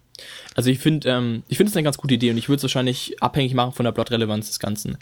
Also 0.54 0.70
ich 0.70 0.78
finde, 0.78 1.08
ähm, 1.08 1.42
ich 1.48 1.56
finde 1.56 1.70
es 1.70 1.76
eine 1.76 1.84
ganz 1.84 1.98
gute 1.98 2.14
Idee 2.14 2.30
und 2.30 2.38
ich 2.38 2.48
würde 2.48 2.56
es 2.56 2.62
wahrscheinlich 2.62 3.22
abhängig 3.22 3.54
machen 3.54 3.72
von 3.72 3.84
der 3.84 3.92
Plotrelevanz 3.92 4.48
des 4.48 4.58
Ganzen. 4.58 4.98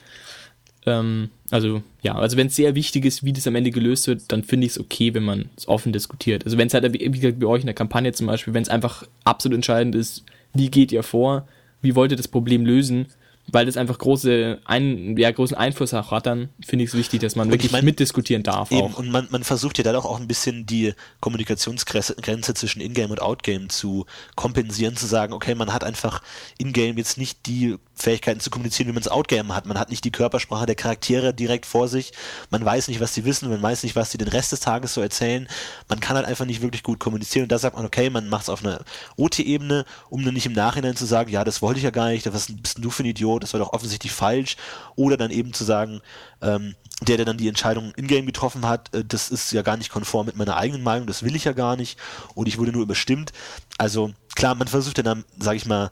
Ähm, 0.87 1.31
also 1.51 1.83
ja, 2.03 2.15
also 2.15 2.37
wenn 2.37 2.49
es 2.49 2.57
sehr 2.57 2.75
wichtig 2.75 3.05
ist, 3.05 3.25
wie 3.25 3.33
das 3.33 3.47
am 3.47 3.55
Ende 3.55 3.71
gelöst 3.71 4.07
wird, 4.07 4.31
dann 4.33 4.45
finde 4.45 4.67
ich 4.67 4.73
es 4.73 4.81
okay, 4.81 5.15
wenn 5.15 5.23
man 5.23 5.51
es 5.57 5.69
offen 5.69 5.93
diskutiert. 5.93 6.45
Also 6.45 6.59
wenn 6.59 6.67
es 6.67 6.75
halt, 6.75 6.93
wie 6.93 7.11
gesagt, 7.11 7.41
bei 7.41 7.47
euch 7.47 7.61
in 7.61 7.67
der 7.67 7.75
Kampagne 7.75 8.13
zum 8.13 8.27
Beispiel, 8.27 8.55
wenn 8.55 8.63
es 8.63 8.69
einfach 8.69 9.07
absolut 9.25 9.57
entscheidend 9.57 9.95
ist, 9.95 10.25
wie 10.53 10.71
geht 10.71 10.93
ihr 10.93 11.03
vor, 11.03 11.49
wie 11.81 11.95
wollt 11.95 12.11
ihr 12.11 12.17
das 12.17 12.29
Problem 12.29 12.67
lösen, 12.67 13.07
weil 13.53 13.67
das 13.67 13.77
einfach 13.77 13.99
große 13.99 14.61
ein, 14.65 15.17
ja, 15.17 15.31
großen 15.31 15.57
Einfluss 15.57 15.93
auch 15.95 16.11
hat, 16.11 16.27
dann 16.27 16.49
finde 16.65 16.85
ich 16.85 16.91
es 16.91 16.97
wichtig, 16.97 17.21
dass 17.21 17.37
man 17.37 17.49
ich 17.49 17.53
wirklich 17.53 17.73
mein- 17.73 17.85
mitdiskutieren 17.85 18.43
darf 18.43 18.71
Eben, 18.73 18.81
auch. 18.83 18.99
und 18.99 19.11
man, 19.11 19.29
man 19.31 19.45
versucht 19.45 19.77
ja 19.79 19.85
dadurch 19.85 20.05
auch 20.07 20.19
ein 20.19 20.27
bisschen 20.27 20.65
die 20.67 20.95
Kommunikationsgrenze 21.21 22.15
Grenze 22.17 22.55
zwischen 22.55 22.81
Ingame 22.81 23.11
und 23.11 23.21
Outgame 23.23 23.69
zu 23.69 24.07
kompensieren, 24.35 24.97
zu 24.97 25.07
sagen, 25.07 25.33
okay, 25.35 25.55
man 25.55 25.73
hat 25.73 25.85
einfach 25.85 26.23
Ingame 26.59 26.97
jetzt 26.99 27.19
nicht 27.19 27.47
die 27.47 27.77
Fähigkeiten 27.95 28.41
zu 28.41 28.51
kommunizieren, 28.51 28.89
wie 28.89 28.93
man 28.93 29.03
es 29.03 29.09
Outgame 29.09 29.55
hat. 29.55 29.67
Man 29.67 29.79
hat 29.79 29.91
nicht 29.91 30.05
die 30.05 30.11
Körpersprache 30.11 30.67
der 30.67 30.75
Charaktere 30.75 31.33
direkt 31.33 31.65
vor 31.67 31.89
sich. 31.89 32.13
Man 32.51 32.65
weiß 32.65 32.89
nicht, 32.89 33.01
was 33.01 33.15
sie 33.15 33.25
wissen, 33.25 33.49
man 33.49 33.63
weiß 33.63 33.83
nicht, 33.85 33.97
was 33.97 34.11
sie 34.11 34.19
den 34.19 34.29
Rest 34.29 34.53
des 34.53 34.61
Tages 34.61 34.95
so 34.95 35.01
erzählen. 35.01 35.49
Man 35.89 36.01
kann 36.01 36.17
halt 36.17 36.27
einfach 36.27 36.45
nicht 36.45 36.63
wirklich 36.63 36.83
gut 36.83 36.99
kommunizieren. 36.99 37.45
Und 37.45 37.53
da 37.53 37.59
sagt 37.59 37.77
man, 37.77 37.87
okay, 37.87 38.11
man 38.11 38.29
macht 38.29 38.45
es 38.45 38.49
auf 38.49 38.65
einer 38.65 38.81
OT-Ebene, 39.17 39.85
um 40.11 40.25
dann 40.25 40.35
nicht 40.35 40.47
im 40.47 40.53
Nachhinein 40.53 40.97
zu 40.97 41.07
sagen, 41.07 41.31
ja, 41.31 41.45
das 41.45 41.63
wollte 41.63 41.79
ich 41.79 41.85
ja 41.85 41.91
gar 41.91 42.09
nicht, 42.09 42.33
was 42.33 42.53
bist 42.53 42.77
denn 42.77 42.83
du 42.83 42.91
für 42.91 43.05
ein 43.05 43.07
Idiot, 43.07 43.43
das 43.43 43.53
war 43.53 43.61
doch 43.61 43.73
offensichtlich 43.73 44.13
falsch. 44.13 44.57
Oder 44.97 45.17
dann 45.17 45.31
eben 45.31 45.53
zu 45.53 45.65
sagen, 45.65 46.01
ähm, 46.43 46.75
der, 47.03 47.17
der 47.17 47.27
dann 47.27 47.39
die 47.39 47.49
Entscheidung 47.49 47.93
in-game 47.97 48.27
getroffen 48.27 48.67
hat, 48.67 48.95
äh, 48.95 49.05
das 49.05 49.31
ist 49.31 49.53
ja 49.53 49.63
gar 49.63 49.77
nicht 49.77 49.91
konform 49.91 50.27
mit 50.27 50.37
meiner 50.37 50.57
eigenen 50.57 50.83
Meinung, 50.83 51.07
das 51.07 51.23
will 51.23 51.37
ich 51.37 51.45
ja 51.45 51.53
gar 51.53 51.77
nicht 51.77 51.99
und 52.35 52.49
ich 52.49 52.59
wurde 52.59 52.73
nur 52.73 52.83
überstimmt. 52.83 53.33
Also 53.79 54.13
klar, 54.35 54.55
man 54.55 54.69
versucht 54.69 54.99
ja 54.99 55.03
dann, 55.03 55.25
sag 55.39 55.57
ich 55.57 55.67
mal, 55.67 55.91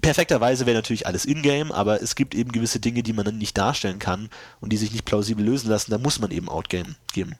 perfekterweise 0.00 0.66
wäre 0.66 0.76
natürlich 0.76 1.06
alles 1.06 1.24
in-game, 1.24 1.72
aber 1.72 2.02
es 2.02 2.14
gibt 2.14 2.34
eben 2.34 2.52
gewisse 2.52 2.80
Dinge, 2.80 3.02
die 3.02 3.12
man 3.12 3.24
dann 3.24 3.38
nicht 3.38 3.56
darstellen 3.56 3.98
kann 3.98 4.28
und 4.60 4.72
die 4.72 4.76
sich 4.76 4.92
nicht 4.92 5.04
plausibel 5.04 5.44
lösen 5.44 5.68
lassen, 5.68 5.90
da 5.90 5.98
muss 5.98 6.18
man 6.20 6.30
eben 6.30 6.48
Outgame 6.48 6.96
geben. 7.12 7.34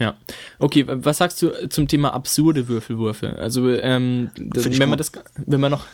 Ja. 0.00 0.16
Okay, 0.58 0.86
was 0.88 1.18
sagst 1.18 1.42
du 1.42 1.68
zum 1.68 1.86
Thema 1.86 2.14
absurde 2.14 2.68
Würfelwürfe? 2.68 3.36
Also, 3.36 3.68
ähm, 3.68 4.30
das, 4.34 4.64
wenn 4.64 4.88
man 4.88 4.98
gut. 4.98 5.00
das, 5.00 5.12
wenn 5.36 5.60
man 5.60 5.70
noch, 5.70 5.84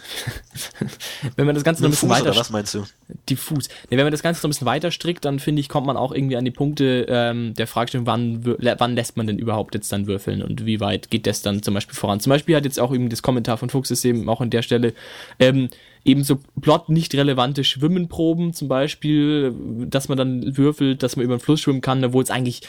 wenn 1.37 1.45
man 1.45 1.57
das 1.57 1.65
Ganze 1.65 1.83
noch 1.83 1.89
ein 1.89 1.91
bisschen 1.91 2.09
Fuß 2.09 2.21
weiter, 2.21 2.37
was 2.37 2.51
meinst 2.51 2.73
du? 2.75 2.85
diffus. 3.29 3.69
Nee, 3.91 3.97
wenn 3.97 4.05
man 4.05 4.13
das 4.13 4.23
Ganze 4.23 4.39
noch 4.39 4.45
ein 4.45 4.51
bisschen 4.51 4.67
weiter 4.67 4.93
strickt, 4.93 5.25
dann 5.25 5.41
finde 5.41 5.59
ich, 5.59 5.69
kommt 5.69 5.89
man 5.89 5.97
auch 5.97 6.13
irgendwie 6.13 6.37
an 6.37 6.45
die 6.45 6.53
Punkte 6.53 7.07
ähm, 7.09 7.55
der 7.55 7.67
Fragestellung, 7.67 8.07
wann, 8.07 8.45
wann 8.45 8.95
lässt 8.95 9.17
man 9.17 9.27
denn 9.27 9.41
überhaupt 9.41 9.75
jetzt 9.75 9.91
dann 9.93 10.07
würfeln 10.07 10.41
und 10.41 10.67
wie 10.67 10.79
weit 10.79 11.11
geht 11.11 11.27
das 11.27 11.43
dann 11.43 11.65
zum 11.65 11.75
Beispiel 11.75 11.97
voran? 11.97 12.21
Zum 12.21 12.31
Beispiel 12.31 12.55
hat 12.55 12.65
jetzt 12.65 12.79
auch 12.79 12.95
eben 12.95 13.09
das 13.09 13.23
Kommentar 13.23 13.59
von 13.59 13.71
Fuchssystem 13.71 14.29
auch 14.29 14.41
an 14.41 14.51
der 14.51 14.63
Stelle 14.63 14.95
ähm, 15.41 15.69
eben 16.07 16.23
so 16.23 16.39
plot 16.61 16.89
nicht 16.89 17.15
relevante 17.15 17.65
Schwimmenproben 17.65 18.53
zum 18.53 18.69
Beispiel, 18.69 19.53
dass 19.89 20.09
man 20.09 20.17
dann 20.17 20.57
würfelt, 20.57 21.03
dass 21.03 21.17
man 21.17 21.25
über 21.25 21.37
den 21.37 21.41
Fluss 21.41 21.61
schwimmen 21.61 21.81
kann, 21.81 22.05
obwohl 22.05 22.23
es 22.23 22.31
eigentlich 22.31 22.63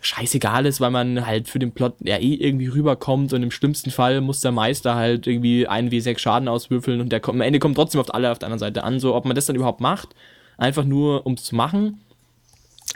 scheißegal 0.00 0.66
ist, 0.66 0.80
weil 0.80 0.90
man 0.90 1.26
halt 1.26 1.48
für 1.48 1.58
den 1.58 1.72
Plot 1.72 1.94
ja 2.00 2.18
eh 2.18 2.34
irgendwie 2.34 2.66
rüberkommt 2.66 3.32
und 3.32 3.42
im 3.42 3.50
schlimmsten 3.50 3.90
Fall 3.90 4.20
muss 4.20 4.40
der 4.40 4.52
Meister 4.52 4.94
halt 4.94 5.26
irgendwie 5.26 5.66
einen 5.66 5.88
W6 5.88 6.18
Schaden 6.18 6.48
auswürfeln 6.48 7.00
und 7.00 7.10
der 7.10 7.20
kommt, 7.20 7.36
am 7.36 7.40
Ende 7.40 7.58
kommt 7.58 7.76
trotzdem 7.76 8.00
auf 8.00 8.14
alle 8.14 8.30
auf 8.30 8.38
der 8.38 8.48
anderen 8.48 8.60
Seite 8.60 8.84
an, 8.84 9.00
so 9.00 9.14
ob 9.14 9.24
man 9.24 9.34
das 9.34 9.46
dann 9.46 9.56
überhaupt 9.56 9.80
macht, 9.80 10.10
einfach 10.58 10.84
nur 10.84 11.24
um 11.24 11.34
es 11.34 11.44
zu 11.44 11.56
machen 11.56 11.98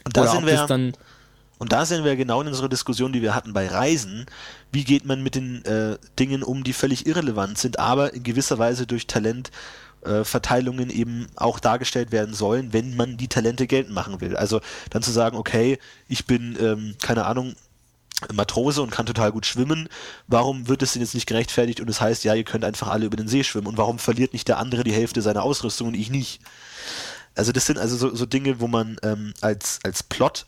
Und 0.05 0.17
da 0.17 0.23
oder 0.23 0.31
sind 0.31 0.47
wir 0.47 0.67
dann 0.67 0.93
Und 1.59 1.73
da 1.73 1.87
sind 1.87 2.05
wir 2.05 2.17
genau 2.17 2.43
in 2.43 2.49
unserer 2.49 2.69
Diskussion, 2.69 3.15
die 3.15 3.23
wir 3.23 3.35
hatten 3.35 3.55
bei 3.55 3.67
Reisen. 3.67 4.27
Wie 4.73 4.85
geht 4.85 5.07
man 5.07 5.23
mit 5.23 5.37
den 5.37 5.65
äh, 5.65 5.97
Dingen 6.19 6.43
um, 6.43 6.65
die 6.65 6.75
völlig 6.75 7.07
irrelevant 7.07 7.57
sind, 7.57 7.79
aber 7.79 8.13
in 8.13 8.23
gewisser 8.23 8.59
Weise 8.59 8.87
durch 8.87 9.07
Talentverteilungen 9.07 9.86
Verteilungen 10.25 10.91
eben 10.91 11.27
auch 11.37 11.59
dargestellt 11.59 12.13
werden 12.13 12.35
sollen, 12.35 12.73
wenn 12.73 12.97
man 12.97 13.17
die 13.17 13.29
Talente 13.29 13.67
geltend 13.67 13.95
machen 13.95 14.21
will. 14.21 14.37
Also 14.37 14.61
dann 14.91 15.03
zu 15.03 15.11
sagen, 15.11 15.37
okay, 15.37 15.79
ich 16.09 16.27
bin, 16.27 16.57
ähm, 16.61 16.95
keine 17.03 17.27
Ahnung, 17.27 17.55
Matrose 18.33 18.83
und 18.83 18.91
kann 18.91 19.07
total 19.07 19.31
gut 19.31 19.45
schwimmen. 19.45 19.89
Warum 20.27 20.69
wird 20.69 20.83
es 20.83 20.93
denn 20.93 21.03
jetzt 21.03 21.15
nicht 21.15 21.27
gerechtfertigt 21.27 21.81
und 21.81 21.91
es 21.91 22.01
heißt, 22.01 22.25
ja, 22.25 22.35
ihr 22.35 22.45
könnt 22.45 22.65
einfach 22.65 22.89
alle 22.89 23.07
über 23.07 23.17
den 23.17 23.29
See 23.29 23.45
schwimmen 23.45 23.67
und 23.67 23.77
warum 23.77 23.99
verliert 23.99 24.33
nicht 24.33 24.49
der 24.49 24.59
andere 24.59 24.85
die 24.85 24.93
Hälfte 24.93 25.21
seiner 25.21 25.43
Ausrüstung 25.43 25.89
und 25.89 25.95
ich 25.95 26.11
nicht? 26.11 26.41
Also 27.35 27.53
das 27.53 27.67
sind 27.67 27.79
also 27.79 27.97
so, 27.97 28.15
so 28.15 28.25
Dinge, 28.25 28.61
wo 28.61 28.69
man 28.69 28.97
ähm, 29.03 29.35
als, 29.43 29.81
als 29.83 30.03
Plot 30.03 30.47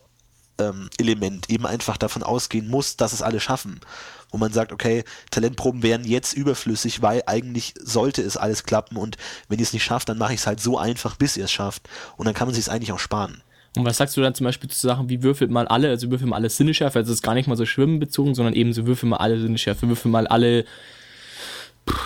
ähm, 0.58 0.88
Element 0.98 1.50
eben 1.50 1.66
einfach 1.66 1.98
davon 1.98 2.22
ausgehen 2.22 2.68
muss, 2.68 2.96
dass 2.96 3.12
es 3.12 3.22
alle 3.22 3.40
schaffen. 3.40 3.80
Wo 4.30 4.38
man 4.38 4.52
sagt, 4.52 4.72
okay, 4.72 5.04
Talentproben 5.30 5.82
wären 5.82 6.04
jetzt 6.04 6.34
überflüssig, 6.34 7.00
weil 7.02 7.22
eigentlich 7.26 7.74
sollte 7.82 8.22
es 8.22 8.36
alles 8.36 8.64
klappen 8.64 8.96
und 8.96 9.16
wenn 9.48 9.58
ihr 9.58 9.62
es 9.62 9.72
nicht 9.72 9.84
schafft, 9.84 10.08
dann 10.08 10.18
mache 10.18 10.34
ich 10.34 10.40
es 10.40 10.46
halt 10.46 10.60
so 10.60 10.78
einfach, 10.78 11.16
bis 11.16 11.36
ihr 11.36 11.44
es 11.44 11.52
schafft. 11.52 11.88
Und 12.16 12.26
dann 12.26 12.34
kann 12.34 12.46
man 12.46 12.54
sich 12.54 12.64
es 12.64 12.68
eigentlich 12.68 12.92
auch 12.92 12.98
sparen. 12.98 13.42
Und 13.76 13.84
was 13.84 13.96
sagst 13.96 14.16
du 14.16 14.20
dann 14.20 14.34
zum 14.34 14.44
Beispiel 14.44 14.68
zu 14.68 14.86
Sachen 14.86 15.08
wie 15.08 15.22
würfelt 15.22 15.50
mal 15.50 15.68
alle, 15.68 15.88
also 15.88 16.10
würfel 16.10 16.26
mal 16.26 16.36
alle 16.36 16.50
Sinneschärfe, 16.50 16.98
also 16.98 17.12
es 17.12 17.18
ist 17.18 17.22
gar 17.22 17.34
nicht 17.34 17.48
mal 17.48 17.56
so 17.56 17.64
Schwimmen 17.64 18.00
bezogen, 18.00 18.34
sondern 18.34 18.54
eben 18.54 18.72
so 18.72 18.86
würfel 18.86 19.08
mal 19.08 19.18
alle 19.18 19.40
Sinneschärfe, 19.40 19.88
würfel 19.88 20.10
mal 20.10 20.26
alle 20.26 20.64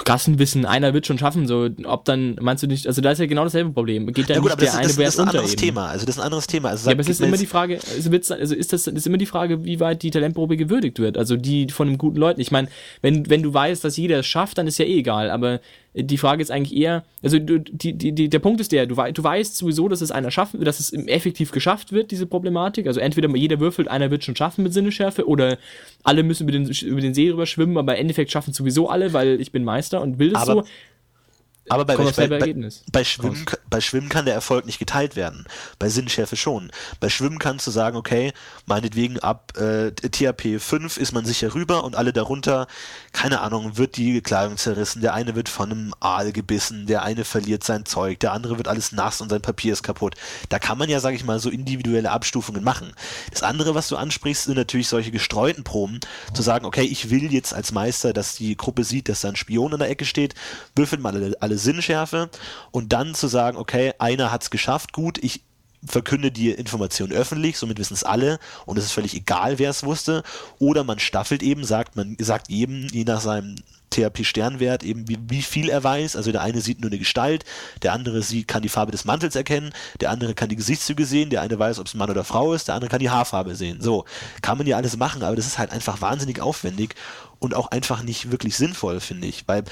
Gassenwissen, 0.05 0.65
einer 0.65 0.95
wird 0.95 1.07
schon 1.07 1.19
schaffen, 1.19 1.47
so, 1.47 1.69
ob 1.85 2.05
dann, 2.05 2.37
meinst 2.41 2.63
du 2.63 2.67
nicht, 2.67 2.87
also 2.87 3.01
da 3.01 3.13
ist 3.13 3.19
ja 3.19 3.27
genau 3.27 3.45
dasselbe 3.45 3.71
Problem. 3.71 4.13
Geht 4.13 4.31
da 4.31 4.35
Ja 4.35 4.41
nicht 4.41 4.43
gut, 4.43 4.53
aber 4.53 4.61
der 4.61 4.67
das, 4.69 4.77
eine 4.77 4.89
das, 4.89 4.97
das 4.97 5.09
ist 5.15 5.21
ein 5.21 5.29
anderes 5.29 5.53
eben? 5.53 5.61
Thema. 5.61 5.87
Also 5.87 6.07
das 6.07 6.17
ist 6.17 6.21
ein 6.21 6.25
anderes 6.25 6.47
Thema. 6.47 6.69
Also 6.71 6.89
Ja, 6.89 6.95
aber 6.95 7.01
es 7.01 7.09
ist 7.09 7.21
immer 7.21 7.37
die 7.37 7.47
Frage, 7.47 7.79
also, 7.95 8.13
wird's, 8.13 8.31
also 8.31 8.55
ist 8.55 8.73
das 8.73 8.87
ist 8.87 9.07
immer 9.07 9.19
die 9.19 9.27
Frage, 9.27 9.65
wie 9.65 9.81
weit 9.81 10.03
die 10.03 10.11
Talentprobe 10.11 10.57
gewürdigt 10.57 10.99
wird, 10.99 11.19
also 11.19 11.37
die 11.37 11.69
von 11.71 11.89
den 11.89 11.99
guten 11.99 12.19
Leuten. 12.19 12.41
Ich 12.41 12.51
meine, 12.51 12.69
wenn, 13.01 13.29
wenn 13.29 13.43
du 13.43 13.53
weißt, 13.53 13.85
dass 13.85 13.97
jeder 13.97 14.21
es 14.21 14.27
schafft, 14.27 14.59
dann 14.59 14.67
ist 14.67 14.79
ja 14.79 14.85
eh 14.85 14.99
egal, 14.99 15.31
aber 15.31 15.61
die 15.95 16.17
Frage 16.17 16.41
ist 16.41 16.51
eigentlich 16.51 16.75
eher, 16.75 17.05
also 17.23 17.39
du, 17.39 17.61
die, 17.61 17.93
die, 17.93 18.13
die, 18.13 18.29
der 18.31 18.39
Punkt 18.39 18.61
ist 18.61 18.73
der, 18.73 18.87
du, 18.87 18.95
du 18.95 19.25
weißt 19.25 19.57
sowieso, 19.57 19.89
dass 19.89 20.01
es 20.01 20.11
einer 20.11 20.31
schaffen, 20.31 20.65
dass 20.65 20.81
es 20.81 20.93
effektiv 20.93 21.53
geschafft 21.53 21.93
wird, 21.93 22.11
diese 22.11 22.27
Problematik. 22.27 22.87
Also 22.87 23.01
entweder 23.01 23.29
jeder 23.37 23.61
würfelt, 23.61 23.89
einer 23.89 24.11
wird 24.11 24.25
schon 24.25 24.35
schaffen 24.35 24.63
mit 24.63 24.73
Sinneschärfe 24.73 25.29
oder 25.29 25.59
alle 26.03 26.23
müssen 26.23 26.45
über 26.45 26.53
den, 26.53 26.71
über 26.71 27.01
den 27.01 27.13
See 27.13 27.31
rüber 27.31 27.45
schwimmen, 27.45 27.77
aber 27.77 27.95
im 27.95 28.01
Endeffekt 28.03 28.31
schaffen 28.31 28.55
sowieso 28.55 28.89
alle, 28.89 29.13
weil 29.13 29.41
ich 29.41 29.53
bin 29.53 29.65
Meister 29.65 30.01
und 30.01 30.19
will 30.19 30.31
das 30.31 30.49
aber, 30.49 30.63
so. 30.63 30.69
Aber 31.69 31.85
bei, 31.85 31.97
bei, 31.97 32.27
bei, 32.27 32.55
bei, 32.91 33.05
Schwimmen, 33.05 33.47
bei 33.71 33.81
Schwimmen 33.81 34.09
kann 34.09 34.25
der 34.25 34.35
Erfolg 34.35 34.67
nicht 34.67 34.81
geteilt 34.81 35.15
werden. 35.15 35.47
Bei 35.79 35.89
Sinnschärfe 35.89 36.37
schon. 36.37 36.73
Bei 36.99 37.09
Schwimmen 37.09 37.39
kannst 37.39 37.67
du 37.67 37.71
sagen, 37.71 37.97
okay, 37.97 38.33
meinetwegen 38.67 39.21
ab 39.21 39.57
äh, 39.57 39.93
THP 39.93 40.61
5 40.61 40.97
ist 40.97 41.13
man 41.13 41.25
sicher 41.25 41.55
rüber 41.55 41.85
und 41.85 41.95
alle 41.95 42.13
darunter, 42.13 42.67
keine 43.13 43.41
Ahnung, 43.41 43.79
wird 43.79 43.97
die 43.97 44.21
Kleidung 44.23 44.57
zerrissen, 44.57 45.03
der 45.03 45.15
eine 45.15 45.37
wird 45.37 45.49
von 45.49 45.71
einem 45.71 45.95
Aal 46.01 46.33
gebissen, 46.33 46.87
der 46.87 47.05
eine 47.05 47.25
verliert 47.25 47.63
sein 47.63 47.87
Zeug, 47.87 48.19
der 48.21 48.33
andere 48.33 48.57
wird 48.59 48.67
alles 48.67 48.91
nass 48.91 49.21
und 49.21 49.31
sein 49.31 49.43
Papier 49.43 49.73
ist 49.73 49.85
kaputt. 49.85 50.17
Da 50.49 50.59
kann 50.59 50.79
man 50.79 50.91
ja, 50.91 50.99
sag 50.99 51.15
ich 51.15 51.25
mal, 51.25 51.39
so 51.39 51.49
individuelle 51.49 52.11
Abstufungen 52.11 52.65
machen. 52.65 52.93
Das 53.31 53.45
andere, 53.45 53.75
was 53.77 53.89
du 53.89 53.97
ansprichst, 53.97 54.45
sind 54.45 54.57
natürlich 54.57 54.89
solche 54.89 55.13
gestreuten 55.13 55.65
Proben, 55.65 56.01
zu 56.35 56.43
sagen, 56.43 56.67
okay, 56.67 56.83
ich 56.83 57.11
will 57.11 57.33
jetzt 57.33 57.55
als 57.55 57.73
Meister, 57.73 58.13
dass 58.13 58.35
die 58.35 58.57
Gruppe 58.57 58.85
sieht, 58.85 59.09
dass 59.09 59.21
da 59.21 59.29
ein 59.29 59.37
Spion 59.37 59.73
in 59.73 59.79
der 59.79 59.91
Ecke 59.91 60.05
steht, 60.05 60.35
würfeln 60.75 61.01
mal 61.01 61.15
alle, 61.15 61.37
alle 61.41 61.52
Sinnschärfe 61.59 62.31
und 62.71 62.93
dann 62.93 63.15
zu 63.15 63.29
sagen, 63.29 63.57
okay, 63.57 63.93
einer 63.99 64.31
hat 64.33 64.43
es 64.43 64.51
geschafft, 64.51 64.93
gut, 64.93 65.19
ich 65.23 65.43
verkünde 65.85 66.31
die 66.31 66.51
Information 66.51 67.11
öffentlich, 67.11 67.59
somit 67.59 67.79
wissen 67.79 67.95
es 67.95 68.05
alle 68.05 68.39
und 68.67 68.79
es 68.79 68.85
ist 68.85 68.93
völlig 68.93 69.15
egal, 69.15 69.59
wer 69.59 69.71
es 69.71 69.83
wusste. 69.83 70.23
Oder 70.59 70.85
man 70.85 70.99
staffelt 70.99 71.43
eben, 71.43 71.65
sagt, 71.65 71.97
man 71.97 72.17
sagt 72.21 72.49
jedem, 72.51 72.87
je 72.89 73.05
nach 73.05 73.21
seinem 73.21 73.57
THP-Sternwert 73.93 74.85
eben, 74.85 75.09
wie, 75.09 75.19
wie, 75.29 75.43
viel 75.43 75.69
er 75.69 75.85
weiß. 75.85 76.17
Also 76.17 76.33
der 76.33 76.41
eine 76.41 76.61
sieht 76.61 76.81
nur 76.81 76.91
eine 76.91 76.99
Gestalt, 76.99 77.45
der 77.83 77.93
andere 77.93 78.23
sieht, 78.23 78.49
kann 78.49 78.63
die 78.63 78.69
Farbe 78.69 78.93
des 78.93 79.05
Mantels 79.05 79.37
erkennen, 79.37 79.73
der 80.01 80.11
andere 80.11 80.35
kann 80.35 80.49
die 80.49 80.57
Gesichtszüge 80.57 81.05
sehen, 81.05 81.31
der 81.31 81.43
eine 81.43 81.59
weiß, 81.59 81.79
ob 81.79 81.87
es 81.87 81.95
Mann 81.95 82.11
oder 82.11 82.25
Frau 82.25 82.55
ist, 82.55 82.69
der 82.69 82.75
andere 82.75 82.91
kann 82.91 83.01
die 83.01 83.11
Haarfarbe 83.11 83.55
sehen. 83.55 83.81
So, 83.81 84.05
kann 84.41 84.59
man 84.59 84.67
ja 84.67 84.77
alles 84.77 84.97
machen, 84.97 85.23
aber 85.23 85.37
das 85.37 85.47
ist 85.47 85.59
halt 85.59 85.73
einfach 85.73 86.01
wahnsinnig 86.01 86.41
aufwendig 86.41 86.95
und 87.39 87.55
auch 87.55 87.71
einfach 87.71 88.03
nicht 88.03 88.31
wirklich 88.31 88.57
sinnvoll, 88.57 89.01
finde 89.01 89.27
ich. 89.27 89.47
Weil 89.47 89.65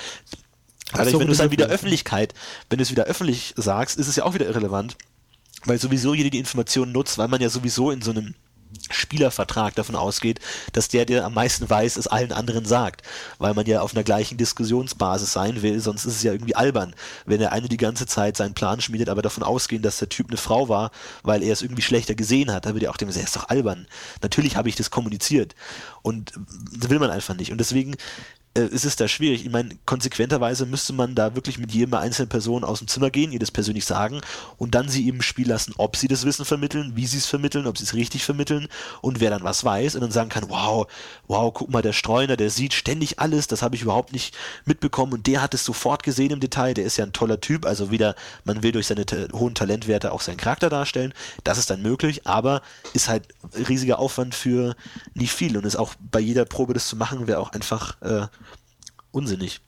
also 0.93 1.21
wenn 1.21 1.27
du 1.27 1.33
es 1.33 1.39
dann 1.39 1.51
wieder 1.51 1.67
Öffentlichkeit, 1.67 2.35
wenn 2.69 2.79
du 2.79 2.83
es 2.83 2.91
wieder 2.91 3.05
öffentlich 3.05 3.55
sagst, 3.57 3.99
ist 3.99 4.09
es 4.09 4.17
ja 4.17 4.25
auch 4.25 4.35
wieder 4.35 4.47
irrelevant, 4.47 4.97
weil 5.65 5.79
sowieso 5.79 6.15
jeder 6.15 6.31
die 6.31 6.39
Informationen 6.39 6.93
nutzt, 6.93 7.19
weil 7.19 7.29
man 7.29 7.41
ja 7.41 7.49
sowieso 7.49 7.91
in 7.91 8.03
so 8.03 8.11
einem 8.11 8.35
Spielervertrag 8.89 9.75
davon 9.75 9.97
ausgeht, 9.97 10.41
dass 10.73 10.89
der, 10.89 11.05
der 11.05 11.25
am 11.25 11.35
meisten 11.35 11.69
weiß, 11.69 11.97
es 11.97 12.07
allen 12.07 12.33
anderen 12.33 12.65
sagt, 12.65 13.03
weil 13.39 13.55
man 13.55 13.67
ja 13.67 13.81
auf 13.81 13.95
einer 13.95 14.05
gleichen 14.05 14.39
Diskussionsbasis 14.39 15.33
sein 15.33 15.63
will, 15.63 15.81
sonst 15.81 16.05
ist 16.05 16.17
es 16.17 16.23
ja 16.23 16.33
irgendwie 16.33 16.55
albern, 16.55 16.95
wenn 17.27 17.41
der 17.41 17.53
eine 17.53 17.69
die 17.69 17.77
ganze 17.77 18.07
Zeit 18.07 18.37
seinen 18.37 18.55
Plan 18.55 18.81
schmiedet, 18.81 19.09
aber 19.09 19.23
davon 19.23 19.43
ausgehen, 19.43 19.83
dass 19.83 19.99
der 19.99 20.09
Typ 20.09 20.29
eine 20.29 20.37
Frau 20.37 20.69
war, 20.69 20.93
weil 21.23 21.43
er 21.43 21.53
es 21.53 21.63
irgendwie 21.63 21.83
schlechter 21.83 22.15
gesehen 22.15 22.53
hat, 22.53 22.67
da 22.67 22.73
würde 22.73 22.87
er 22.87 22.93
auch 22.93 22.97
dem 22.97 23.11
sagen, 23.11 23.25
ist 23.25 23.37
doch 23.37 23.49
albern. 23.49 23.87
Natürlich 24.23 24.57
habe 24.57 24.69
ich 24.69 24.77
das 24.77 24.91
kommuniziert. 24.91 25.55
Und 26.03 26.33
das 26.73 26.91
will 26.91 26.99
man 26.99 27.11
einfach 27.11 27.35
nicht. 27.35 27.53
Und 27.53 27.59
deswegen 27.59 27.97
äh, 28.55 28.63
ist 28.63 28.85
es 28.85 28.97
da 28.97 29.07
schwierig. 29.07 29.45
Ich 29.45 29.53
meine, 29.53 29.71
konsequenterweise 29.87 30.67
müsste 30.67 30.93
man 30.93 31.15
da 31.15 31.37
wirklich 31.37 31.59
mit 31.59 31.73
jedem 31.73 31.95
einzelnen 31.95 32.29
Person 32.29 32.65
aus 32.65 32.81
dem 32.81 32.89
Zimmer 32.89 33.11
gehen, 33.11 33.31
ihr 33.31 33.39
das 33.39 33.53
persönlich 33.53 33.85
sagen 33.85 34.21
und 34.57 34.75
dann 34.75 34.89
sie 34.89 35.07
eben 35.07 35.23
spielen 35.23 35.51
lassen, 35.51 35.73
ob 35.77 35.97
sie 35.97 36.09
das 36.09 36.25
Wissen 36.25 36.45
vermitteln, 36.45 36.93
wie 36.97 37.07
sie 37.07 37.19
es 37.19 37.27
vermitteln, 37.27 37.69
ob 37.69 37.79
sie 37.79 37.85
es 37.85 37.95
richtig 37.95 38.25
vermitteln 38.25 38.67
und 39.03 39.21
wer 39.21 39.31
dann 39.31 39.45
was 39.45 39.65
weiß 39.65 39.95
und 39.95 40.01
dann 40.01 40.11
sagen 40.11 40.31
kann, 40.31 40.49
wow, 40.49 40.89
wow, 41.29 41.55
guck 41.55 41.71
mal, 41.71 41.81
der 41.83 41.93
Streuner, 41.93 42.37
der 42.37 42.51
sieht 42.51 42.75
ständig 42.75 43.21
alles, 43.21 43.47
das 43.47 43.63
habe 43.63 43.77
ich 43.77 43.83
überhaupt 43.83 44.13
nicht 44.13 44.37
mitbekommen 44.65 45.13
und 45.13 45.29
der 45.29 45.43
hat 45.43 45.55
es 45.55 45.65
sofort 45.65 46.03
gesehen 46.03 46.33
im 46.33 46.41
Detail, 46.41 46.75
der 46.75 46.85
ist 46.85 46.97
ja 46.97 47.05
ein 47.05 47.13
toller 47.13 47.41
Typ, 47.41 47.65
also 47.65 47.93
wieder, 47.93 48.17
man 48.45 48.65
will 48.65 48.73
durch 48.73 48.89
seine 48.89 49.05
hohen 49.33 49.55
Talentwerte 49.55 50.11
auch 50.11 50.23
seinen 50.23 50.39
Charakter 50.39 50.69
darstellen, 50.69 51.15
das 51.45 51.59
ist 51.59 51.71
dann 51.71 51.83
möglich, 51.83 52.27
aber 52.27 52.63
ist 52.95 53.09
halt 53.09 53.29
riesiger 53.69 54.01
Aufwand 54.01 54.35
für 54.35 54.75
nicht 55.15 55.33
viel 55.33 55.57
und 55.57 55.65
ist 55.65 55.77
auch 55.77 55.95
bei 56.11 56.19
jeder 56.19 56.45
Probe 56.45 56.75
das 56.75 56.89
zu 56.89 56.97
machen, 56.97 57.29
wäre 57.29 57.39
auch 57.39 57.53
einfach 57.53 58.01
äh, 58.03 58.27
unsinnig. 59.13 59.61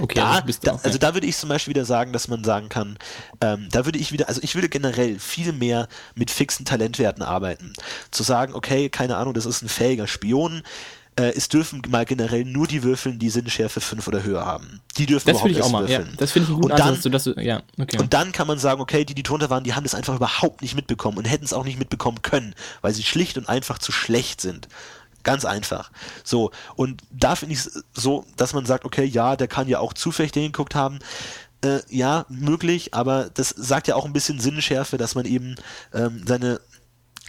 Okay, 0.00 0.14
da, 0.14 0.40
also, 0.40 0.58
da, 0.62 0.80
also 0.82 0.98
da 0.98 1.14
würde 1.14 1.26
ich 1.26 1.36
zum 1.36 1.50
Beispiel 1.50 1.74
wieder 1.74 1.84
sagen, 1.84 2.12
dass 2.12 2.28
man 2.28 2.44
sagen 2.44 2.68
kann, 2.68 2.98
ähm, 3.42 3.68
da 3.70 3.84
würde 3.84 3.98
ich 3.98 4.10
wieder, 4.10 4.28
also 4.28 4.40
ich 4.42 4.54
würde 4.54 4.70
generell 4.70 5.18
viel 5.18 5.52
mehr 5.52 5.88
mit 6.14 6.30
fixen 6.30 6.64
Talentwerten 6.64 7.22
arbeiten. 7.22 7.74
Zu 8.10 8.22
sagen, 8.22 8.54
okay, 8.54 8.88
keine 8.88 9.16
Ahnung, 9.16 9.34
das 9.34 9.44
ist 9.44 9.62
ein 9.62 9.68
fähiger 9.68 10.06
Spion, 10.06 10.62
äh, 11.18 11.32
es 11.34 11.48
dürfen 11.48 11.82
mal 11.88 12.04
generell 12.04 12.44
nur 12.44 12.66
die 12.66 12.82
würfeln, 12.82 13.18
die 13.18 13.30
Sinnschärfe 13.30 13.80
5 13.80 14.06
oder 14.06 14.22
höher 14.22 14.44
haben. 14.44 14.82
Die 14.98 15.06
dürfen 15.06 15.26
das 15.26 15.36
überhaupt 15.36 15.50
ich 15.50 15.62
auch 15.62 15.70
mal, 15.70 15.88
würfeln. 15.88 16.10
Ja, 16.10 16.16
das 16.18 16.32
finde 16.32 16.44
ich 16.44 16.50
einen 16.50 16.60
guten 16.60 16.72
und 16.72 16.78
dann, 16.78 16.88
Ansatz, 16.88 17.02
sodass 17.02 17.24
du, 17.24 17.32
ja, 17.40 17.62
okay. 17.78 17.98
Und 17.98 18.12
dann 18.12 18.32
kann 18.32 18.46
man 18.46 18.58
sagen, 18.58 18.80
okay, 18.82 19.04
die, 19.04 19.14
die 19.14 19.22
drunter 19.22 19.48
waren, 19.48 19.64
die 19.64 19.74
haben 19.74 19.84
das 19.84 19.94
einfach 19.94 20.14
überhaupt 20.14 20.60
nicht 20.60 20.74
mitbekommen 20.74 21.16
und 21.16 21.24
hätten 21.24 21.44
es 21.44 21.54
auch 21.54 21.64
nicht 21.64 21.78
mitbekommen 21.78 22.20
können, 22.20 22.54
weil 22.82 22.92
sie 22.92 23.02
schlicht 23.02 23.38
und 23.38 23.48
einfach 23.48 23.78
zu 23.78 23.92
schlecht 23.92 24.42
sind. 24.42 24.68
Ganz 25.26 25.44
einfach. 25.44 25.90
So, 26.22 26.52
und 26.76 27.02
da 27.10 27.34
finde 27.34 27.54
ich 27.54 27.66
es 27.66 27.84
so, 27.92 28.24
dass 28.36 28.52
man 28.52 28.64
sagt, 28.64 28.84
okay, 28.84 29.02
ja, 29.02 29.34
der 29.34 29.48
kann 29.48 29.66
ja 29.66 29.80
auch 29.80 29.92
zufällig 29.92 30.32
hingeguckt 30.32 30.76
haben. 30.76 31.00
Äh, 31.64 31.80
ja, 31.88 32.26
möglich, 32.28 32.94
aber 32.94 33.28
das 33.34 33.48
sagt 33.48 33.88
ja 33.88 33.96
auch 33.96 34.04
ein 34.04 34.12
bisschen 34.12 34.38
Sinnschärfe, 34.38 34.98
dass 34.98 35.16
man 35.16 35.24
eben 35.24 35.56
ähm, 35.92 36.22
seine 36.28 36.60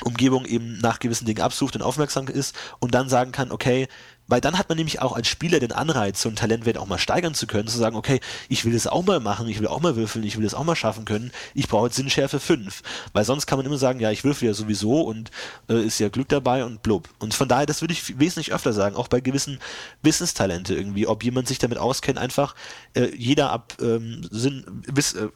Umgebung 0.04 0.46
eben 0.46 0.78
nach 0.78 1.00
gewissen 1.00 1.26
Dingen 1.26 1.42
absucht 1.42 1.76
und 1.76 1.82
aufmerksam 1.82 2.28
ist 2.28 2.56
und 2.78 2.94
dann 2.94 3.10
sagen 3.10 3.32
kann, 3.32 3.52
okay, 3.52 3.88
weil 4.28 4.42
dann 4.42 4.58
hat 4.58 4.70
man 4.70 4.78
nämlich 4.78 5.02
auch 5.02 5.14
als 5.14 5.28
Spieler 5.28 5.60
den 5.60 5.72
Anreiz, 5.72 6.22
so 6.22 6.30
einen 6.30 6.36
Talentwert 6.36 6.78
auch 6.78 6.86
mal 6.86 6.98
steigern 6.98 7.34
zu 7.34 7.48
können, 7.48 7.68
zu 7.68 7.78
sagen, 7.78 7.96
okay, 7.96 8.20
ich 8.50 8.66
will 8.66 8.74
das 8.74 8.88
auch 8.88 9.06
mal 9.06 9.20
machen, 9.20 9.48
ich 9.48 9.60
will 9.60 9.68
auch 9.68 9.82
mal 9.82 9.96
würfeln, 9.96 10.26
ich 10.26 10.38
will 10.38 10.44
das 10.44 10.54
auch 10.54 10.64
mal 10.64 10.76
schaffen 10.76 11.06
können, 11.06 11.32
ich 11.54 11.68
brauche 11.68 11.88
jetzt 11.88 11.96
Sinnschärfe 11.96 12.40
5. 12.40 12.82
Weil 13.14 13.26
sonst 13.26 13.48
kann 13.48 13.58
man 13.58 13.66
immer 13.66 13.78
sagen, 13.78 14.00
ja, 14.00 14.12
ich 14.12 14.24
würfel 14.24 14.48
ja 14.48 14.54
sowieso 14.54 15.02
und 15.02 15.32
äh, 15.70 15.82
ist 15.82 16.00
ja 16.00 16.10
Glück 16.10 16.30
dabei 16.30 16.66
und 16.66 16.84
blub. 16.84 17.10
Und 17.20 17.34
von 17.34 17.48
daher, 17.48 17.66
das 17.66 17.82
würde 17.82 17.94
ich 17.94 18.20
wesentlich 18.20 18.54
öfter 18.54 18.74
sagen, 18.74 18.96
auch 18.96 19.08
bei 19.08 19.22
gewissen 19.22 19.60
Wissenstalente 20.02 20.76
irgendwie, 20.76 21.08
ob 21.08 21.24
jemand 21.24 21.48
sich 21.48 21.60
damit 21.60 21.78
auskennt, 21.78 22.18
einfach 22.18 22.56
äh, 22.94 23.16
jeder 23.16 23.52
ab 23.52 23.76
ähm, 23.82 24.28
Sinn, 24.30 24.66
Wiss, 24.88 25.14
äh, 25.14 25.30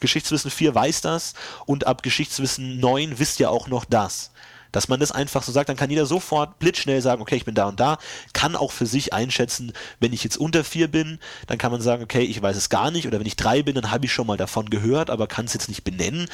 Geschichtswissen 0.00 0.50
4 0.50 0.74
weiß 0.74 1.00
das 1.00 1.34
und 1.64 1.86
ab 1.86 2.02
Geschichtswissen 2.02 2.80
9 2.80 3.18
wisst 3.18 3.38
ja 3.38 3.48
auch 3.48 3.68
noch 3.68 3.84
das. 3.84 4.30
Dass 4.76 4.88
man 4.88 5.00
das 5.00 5.10
einfach 5.10 5.42
so 5.42 5.52
sagt, 5.52 5.70
dann 5.70 5.76
kann 5.76 5.88
jeder 5.88 6.04
sofort 6.04 6.58
blitzschnell 6.58 7.00
sagen, 7.00 7.22
okay, 7.22 7.36
ich 7.36 7.46
bin 7.46 7.54
da 7.54 7.64
und 7.64 7.80
da, 7.80 7.96
kann 8.34 8.54
auch 8.54 8.72
für 8.72 8.84
sich 8.84 9.14
einschätzen, 9.14 9.72
wenn 10.00 10.12
ich 10.12 10.22
jetzt 10.22 10.36
unter 10.36 10.64
vier 10.64 10.86
bin, 10.88 11.18
dann 11.46 11.56
kann 11.56 11.72
man 11.72 11.80
sagen, 11.80 12.02
okay, 12.02 12.20
ich 12.20 12.42
weiß 12.42 12.58
es 12.58 12.68
gar 12.68 12.90
nicht, 12.90 13.06
oder 13.06 13.18
wenn 13.18 13.26
ich 13.26 13.36
drei 13.36 13.62
bin, 13.62 13.74
dann 13.74 13.90
habe 13.90 14.04
ich 14.04 14.12
schon 14.12 14.26
mal 14.26 14.36
davon 14.36 14.68
gehört, 14.68 15.08
aber 15.08 15.28
kann 15.28 15.46
es 15.46 15.54
jetzt 15.54 15.70
nicht 15.70 15.82
benennen, 15.82 16.28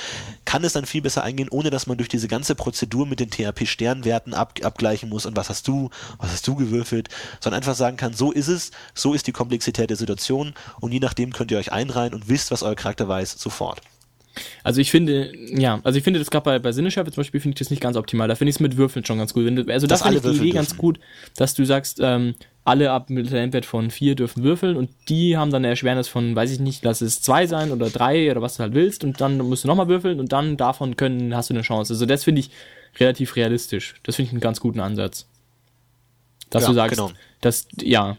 kann 0.44 0.64
es 0.64 0.72
dann 0.72 0.87
viel 0.87 1.02
besser 1.02 1.22
eingehen, 1.22 1.50
ohne 1.50 1.70
dass 1.70 1.87
man 1.87 1.98
durch 1.98 2.09
diese 2.09 2.26
ganze 2.26 2.57
Prozedur 2.57 3.07
mit 3.07 3.20
den 3.20 3.31
THP-Sternwerten 3.31 4.35
ab, 4.35 4.55
abgleichen 4.61 5.09
muss 5.09 5.24
und 5.24 5.37
was 5.37 5.48
hast 5.48 5.68
du, 5.68 5.90
was 6.18 6.33
hast 6.33 6.48
du 6.48 6.57
gewürfelt, 6.57 7.11
sondern 7.38 7.59
einfach 7.59 7.76
sagen 7.76 7.96
kann, 7.96 8.12
so 8.12 8.33
ist 8.33 8.48
es, 8.48 8.72
so 8.92 9.14
ist 9.14 9.28
die 9.28 9.33
Komplexität 9.33 9.88
der 9.88 9.96
Situation 9.96 10.52
und 10.81 10.90
je 10.90 10.98
nachdem 10.98 11.33
könnt 11.33 11.52
ihr 11.52 11.59
euch 11.59 11.70
einreihen 11.70 12.12
und 12.12 12.28
wisst, 12.28 12.50
was 12.50 12.64
euer 12.64 12.74
Charakter 12.74 13.07
weiß, 13.07 13.37
sofort. 13.38 13.83
Also 14.62 14.81
ich 14.81 14.90
finde, 14.90 15.33
ja, 15.37 15.81
also 15.85 15.99
ich 15.99 16.05
finde 16.05 16.18
das 16.18 16.31
gerade 16.31 16.45
bei, 16.45 16.59
bei 16.59 16.73
Sinneschärfe 16.73 17.11
zum 17.11 17.21
Beispiel 17.21 17.40
finde 17.40 17.55
ich 17.55 17.59
das 17.59 17.71
nicht 17.71 17.83
ganz 17.83 17.97
optimal. 17.97 18.29
Da 18.29 18.35
finde 18.35 18.51
ich 18.51 18.57
es 18.57 18.61
mit 18.61 18.77
Würfeln 18.77 19.05
schon 19.05 19.18
ganz 19.18 19.35
gut. 19.35 19.45
Wenn 19.45 19.57
du, 19.57 19.73
also 19.73 19.87
das 19.87 20.03
finde 20.03 20.16
ich 20.16 20.23
die 20.23 20.29
Idee 20.29 20.38
dürfen. 20.38 20.55
ganz 20.55 20.77
gut, 20.77 20.99
dass 21.37 21.55
du 21.55 21.64
sagst, 21.64 21.99
ähm, 22.03 22.35
alle 22.64 22.92
ab 22.92 23.11
mit 23.11 23.29
Talentwert 23.29 23.66
von 23.66 23.90
vier 23.90 24.14
dürfen 24.14 24.45
würfeln 24.45 24.77
und 24.77 24.90
die 25.09 25.37
haben 25.37 25.51
dann 25.51 25.62
eine 25.62 25.68
Erschwernis 25.68 26.09
von, 26.09 26.37
weiß 26.37 26.53
ich 26.53 26.61
nicht, 26.61 26.85
lass 26.85 27.01
es 27.01 27.21
zwei 27.21 27.47
sein 27.47 27.73
oder 27.73 27.90
drei 27.90 28.31
oder 28.31 28.40
was 28.40 28.57
du 28.57 28.62
halt 28.62 28.75
willst 28.75 29.03
und 29.05 29.21
dann 29.21 29.38
musst 29.38 29.64
du 29.64 29.68
nochmal 29.68 29.88
würfeln 29.88 30.21
und 30.21 30.33
dann 30.33 30.57
davon 30.57 30.97
können, 30.97 31.35
hast 31.35 31.51
du 31.51 31.55
eine 31.55 31.62
Chance. 31.62 31.92
Also 31.92 32.07
das 32.07 32.25
finde 32.25 32.40
ich 32.40 32.51
relativ 33.01 33.37
realistisch. 33.37 33.95
Das 34.05 34.16
finde 34.16 34.29
ich 34.29 34.33
einen 34.33 34.40
ganz 34.40 34.61
guten 34.61 34.81
Ansatz. 34.81 35.27
Dass 36.51 36.64
ja, 36.64 36.68
du 36.68 36.75
sagst, 36.75 36.97
genau. 36.97 37.11
dass, 37.40 37.66
ja, 37.81 38.16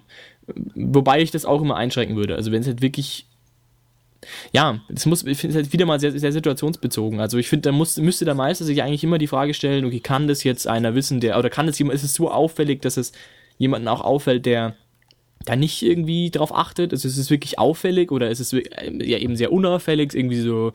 wobei 0.76 1.22
ich 1.22 1.32
das 1.32 1.46
auch 1.46 1.62
immer 1.62 1.76
einschränken 1.76 2.16
würde. 2.18 2.36
Also 2.36 2.52
wenn 2.52 2.62
es 2.62 2.68
halt 2.68 2.82
wirklich 2.82 3.28
ja, 4.52 4.80
das 4.90 5.06
muss, 5.06 5.24
ich 5.26 5.38
finde 5.38 5.58
es 5.58 5.64
halt 5.64 5.74
wieder 5.74 5.86
mal 5.86 6.00
sehr, 6.00 6.12
sehr 6.12 6.32
situationsbezogen. 6.32 7.20
Also 7.20 7.38
ich 7.38 7.48
finde, 7.48 7.70
da 7.70 7.72
muss, 7.72 7.98
müsste 7.98 8.26
der 8.26 8.36
Meister 8.36 8.66
sich 8.66 8.82
eigentlich 8.82 9.04
immer 9.04 9.18
die 9.18 9.28
Frage 9.28 9.54
stellen, 9.54 9.86
okay, 9.86 10.00
kann 10.00 10.28
das 10.28 10.44
jetzt 10.44 10.68
einer 10.68 10.96
wissen, 10.96 11.20
der, 11.20 11.38
oder 11.40 11.50
kann 11.50 11.68
das 11.68 11.80
jemand, 11.80 11.96
ist 11.96 12.04
es 12.04 12.14
so 12.14 12.30
auffällig, 12.30 12.82
dass 12.82 12.98
es 12.98 13.12
jemanden 13.58 13.88
auch 13.88 14.02
auffällt, 14.02 14.46
der 14.46 14.76
da 15.46 15.56
nicht 15.56 15.82
irgendwie 15.82 16.32
drauf 16.32 16.56
achtet? 16.56 16.94
Also 16.94 17.08
ist 17.08 17.18
es 17.18 17.30
wirklich 17.30 17.60
auffällig 17.60 18.12
oder 18.12 18.30
ist 18.30 18.40
es 18.40 18.52
ja 18.52 19.18
eben 19.18 19.36
sehr 19.36 19.52
unauffällig, 19.52 20.14
irgendwie 20.14 20.40
so 20.40 20.74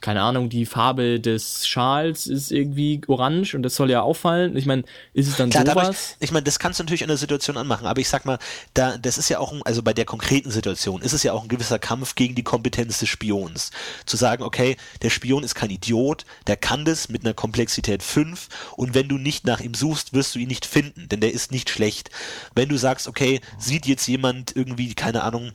keine 0.00 0.22
Ahnung, 0.22 0.48
die 0.48 0.64
Farbe 0.64 1.18
des 1.18 1.66
Schals 1.66 2.28
ist 2.28 2.52
irgendwie 2.52 3.00
orange 3.08 3.54
und 3.54 3.62
das 3.62 3.74
soll 3.74 3.90
ja 3.90 4.02
auffallen. 4.02 4.56
Ich 4.56 4.64
meine, 4.64 4.84
ist 5.12 5.26
es 5.26 5.36
dann 5.36 5.50
Klar, 5.50 5.66
sowas? 5.66 6.16
Ich, 6.20 6.26
ich 6.26 6.32
meine, 6.32 6.44
das 6.44 6.60
kannst 6.60 6.78
du 6.78 6.84
natürlich 6.84 7.02
in 7.02 7.08
der 7.08 7.16
Situation 7.16 7.56
anmachen, 7.56 7.86
aber 7.86 8.00
ich 8.00 8.08
sag 8.08 8.24
mal, 8.24 8.38
da, 8.74 8.96
das 8.96 9.18
ist 9.18 9.28
ja 9.28 9.40
auch, 9.40 9.52
ein, 9.52 9.60
also 9.64 9.82
bei 9.82 9.92
der 9.92 10.04
konkreten 10.04 10.52
Situation 10.52 11.02
ist 11.02 11.14
es 11.14 11.24
ja 11.24 11.32
auch 11.32 11.42
ein 11.42 11.48
gewisser 11.48 11.80
Kampf 11.80 12.14
gegen 12.14 12.36
die 12.36 12.44
Kompetenz 12.44 13.00
des 13.00 13.08
Spions. 13.08 13.72
Zu 14.06 14.16
sagen, 14.16 14.44
okay, 14.44 14.76
der 15.02 15.10
Spion 15.10 15.42
ist 15.42 15.56
kein 15.56 15.70
Idiot, 15.70 16.24
der 16.46 16.56
kann 16.56 16.84
das 16.84 17.08
mit 17.08 17.24
einer 17.24 17.34
Komplexität 17.34 18.04
5 18.04 18.48
und 18.76 18.94
wenn 18.94 19.08
du 19.08 19.18
nicht 19.18 19.46
nach 19.46 19.60
ihm 19.60 19.74
suchst, 19.74 20.12
wirst 20.12 20.36
du 20.36 20.38
ihn 20.38 20.48
nicht 20.48 20.64
finden, 20.64 21.08
denn 21.08 21.20
der 21.20 21.32
ist 21.32 21.50
nicht 21.50 21.70
schlecht. 21.70 22.10
Wenn 22.54 22.68
du 22.68 22.76
sagst, 22.76 23.08
okay, 23.08 23.40
sieht 23.58 23.86
jetzt 23.86 24.06
jemand 24.06 24.54
irgendwie, 24.54 24.94
keine 24.94 25.24
Ahnung, 25.24 25.52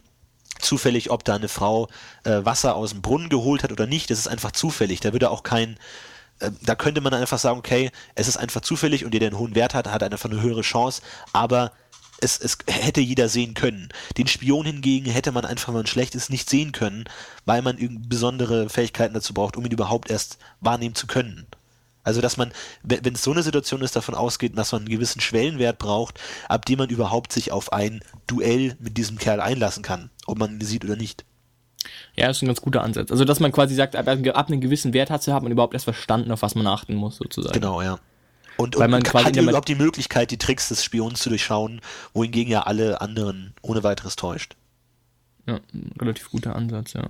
zufällig, 0.63 1.11
ob 1.11 1.23
da 1.23 1.35
eine 1.35 1.47
Frau 1.47 1.87
äh, 2.23 2.43
Wasser 2.43 2.75
aus 2.75 2.91
dem 2.91 3.01
Brunnen 3.01 3.29
geholt 3.29 3.63
hat 3.63 3.71
oder 3.71 3.87
nicht. 3.87 4.09
Das 4.09 4.19
ist 4.19 4.27
einfach 4.27 4.51
zufällig. 4.51 4.99
Da 4.99 5.13
würde 5.13 5.29
auch 5.29 5.43
kein, 5.43 5.77
äh, 6.39 6.51
da 6.61 6.75
könnte 6.75 7.01
man 7.01 7.13
einfach 7.13 7.39
sagen, 7.39 7.59
okay, 7.59 7.91
es 8.15 8.27
ist 8.27 8.37
einfach 8.37 8.61
zufällig 8.61 9.05
und 9.05 9.13
der, 9.13 9.19
der 9.19 9.29
einen 9.29 9.39
hohen 9.39 9.55
Wert 9.55 9.73
hat, 9.73 9.87
hat 9.87 10.03
einfach 10.03 10.29
eine 10.29 10.41
höhere 10.41 10.61
Chance, 10.61 11.01
aber 11.31 11.71
es, 12.19 12.39
es 12.39 12.57
hätte 12.67 13.01
jeder 13.01 13.27
sehen 13.29 13.53
können. 13.53 13.89
Den 14.17 14.27
Spion 14.27 14.65
hingegen 14.65 15.11
hätte 15.11 15.31
man 15.31 15.45
einfach, 15.45 15.69
wenn 15.69 15.75
man 15.75 15.87
schlecht 15.87 16.15
ist, 16.15 16.29
nicht 16.29 16.49
sehen 16.49 16.71
können, 16.71 17.05
weil 17.45 17.61
man 17.61 17.77
besondere 18.07 18.69
Fähigkeiten 18.69 19.13
dazu 19.13 19.33
braucht, 19.33 19.57
um 19.57 19.65
ihn 19.65 19.71
überhaupt 19.71 20.09
erst 20.09 20.37
wahrnehmen 20.61 20.95
zu 20.95 21.07
können. 21.07 21.45
Also, 22.03 22.19
dass 22.19 22.35
man, 22.35 22.51
wenn 22.83 23.15
es 23.15 23.23
so 23.23 23.31
eine 23.31 23.43
Situation 23.43 23.81
ist, 23.81 23.95
davon 23.95 24.13
ausgeht, 24.13 24.57
dass 24.57 24.73
man 24.73 24.81
einen 24.81 24.89
gewissen 24.89 25.21
Schwellenwert 25.21 25.79
braucht, 25.79 26.19
ab 26.49 26.65
dem 26.65 26.79
man 26.79 26.89
überhaupt 26.89 27.31
sich 27.31 27.51
auf 27.51 27.71
ein 27.71 28.01
Duell 28.27 28.75
mit 28.79 28.97
diesem 28.97 29.17
Kerl 29.17 29.39
einlassen 29.39 29.83
kann, 29.83 30.09
ob 30.25 30.39
man 30.39 30.59
sieht 30.61 30.83
oder 30.85 30.95
nicht. 30.95 31.25
Ja, 32.15 32.29
ist 32.29 32.41
ein 32.41 32.47
ganz 32.47 32.61
guter 32.61 32.83
Ansatz. 32.83 33.11
Also, 33.11 33.25
dass 33.25 33.39
man 33.39 33.51
quasi 33.51 33.75
sagt, 33.75 33.95
ab, 33.95 34.07
ab 34.07 34.47
einem 34.47 34.61
gewissen 34.61 34.93
Wert 34.93 35.09
hat, 35.09 35.27
hat 35.27 35.43
man 35.43 35.51
überhaupt 35.51 35.73
erst 35.73 35.85
verstanden, 35.85 36.31
auf 36.31 36.41
was 36.41 36.55
man 36.55 36.67
achten 36.67 36.95
muss, 36.95 37.17
sozusagen. 37.17 37.53
Genau, 37.53 37.81
ja. 37.81 37.99
Und, 38.57 38.77
Weil 38.77 38.87
man 38.87 38.99
und 38.99 39.07
quasi 39.07 39.25
hat 39.25 39.35
überhaupt 39.35 39.67
die 39.67 39.75
Möglichkeit, 39.75 40.29
die 40.31 40.37
Tricks 40.37 40.69
des 40.69 40.83
Spions 40.83 41.19
zu 41.19 41.29
durchschauen, 41.29 41.81
wohingegen 42.13 42.51
ja 42.51 42.63
alle 42.63 43.01
anderen 43.01 43.53
ohne 43.61 43.83
weiteres 43.83 44.15
täuscht. 44.15 44.55
Ja, 45.47 45.59
relativ 45.99 46.29
guter 46.29 46.55
Ansatz, 46.55 46.93
ja. 46.93 47.07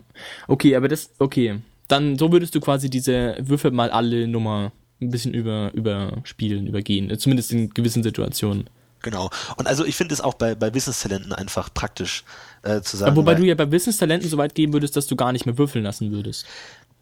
Okay, 0.47 0.75
aber 0.75 0.87
das, 0.87 1.11
okay. 1.19 1.59
Dann, 1.89 2.17
so 2.17 2.31
würdest 2.31 2.55
du 2.55 2.61
quasi 2.61 2.89
diese 2.89 3.35
Würfel 3.39 3.71
mal 3.71 3.91
alle 3.91 4.27
Nummer 4.27 4.71
ein 5.01 5.11
bisschen 5.11 5.33
über, 5.33 5.71
überspielen, 5.73 6.65
übergehen. 6.65 7.15
Zumindest 7.19 7.51
in 7.51 7.69
gewissen 7.73 8.03
Situationen. 8.03 8.69
Genau. 9.01 9.29
Und 9.57 9.67
also 9.67 9.85
ich 9.85 9.95
finde 9.95 10.13
es 10.13 10.21
auch 10.21 10.33
bei, 10.33 10.55
bei 10.55 10.73
Wissenstalenten 10.73 11.33
einfach 11.33 11.73
praktisch 11.73 12.23
äh, 12.63 12.81
zu 12.81 12.97
sagen. 12.97 13.11
Aber 13.11 13.21
wobei 13.21 13.35
du 13.35 13.43
ja 13.43 13.55
bei 13.55 13.69
Wissenstalenten 13.71 14.29
so 14.29 14.37
weit 14.37 14.55
gehen 14.55 14.73
würdest, 14.73 14.95
dass 14.95 15.07
du 15.07 15.15
gar 15.15 15.31
nicht 15.31 15.45
mehr 15.45 15.57
würfeln 15.57 15.83
lassen 15.83 16.11
würdest. 16.11 16.45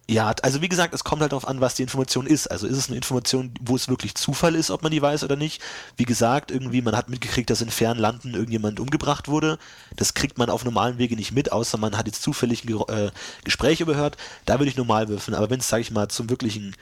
Ja, 0.09 0.33
also 0.41 0.61
wie 0.61 0.67
gesagt, 0.67 0.93
es 0.93 1.05
kommt 1.05 1.21
halt 1.21 1.31
darauf 1.31 1.47
an, 1.47 1.61
was 1.61 1.75
die 1.75 1.83
Information 1.83 2.27
ist. 2.27 2.47
Also 2.47 2.67
ist 2.67 2.75
es 2.75 2.87
eine 2.87 2.97
Information, 2.97 3.53
wo 3.61 3.77
es 3.77 3.87
wirklich 3.87 4.15
Zufall 4.15 4.55
ist, 4.55 4.69
ob 4.69 4.83
man 4.83 4.91
die 4.91 5.01
weiß 5.01 5.23
oder 5.23 5.37
nicht. 5.37 5.61
Wie 5.95 6.03
gesagt, 6.03 6.51
irgendwie, 6.51 6.81
man 6.81 6.97
hat 6.97 7.07
mitgekriegt, 7.07 7.49
dass 7.49 7.61
in 7.61 7.69
fernen 7.69 7.99
Landen 7.99 8.33
irgendjemand 8.33 8.81
umgebracht 8.81 9.29
wurde. 9.29 9.57
Das 9.95 10.13
kriegt 10.13 10.37
man 10.37 10.49
auf 10.49 10.65
normalen 10.65 10.97
Wege 10.97 11.15
nicht 11.15 11.31
mit, 11.31 11.53
außer 11.53 11.77
man 11.77 11.97
hat 11.97 12.07
jetzt 12.07 12.23
zufällig 12.23 12.65
ein 12.65 12.75
äh, 12.89 13.11
Gespräch 13.45 13.79
überhört. 13.79 14.17
Da 14.45 14.59
würde 14.59 14.69
ich 14.69 14.75
normal 14.75 15.07
würfeln. 15.07 15.33
Aber 15.33 15.49
wenn 15.49 15.61
es, 15.61 15.69
sage 15.69 15.81
ich 15.81 15.91
mal, 15.91 16.09
zum 16.09 16.29
wirklichen 16.29 16.75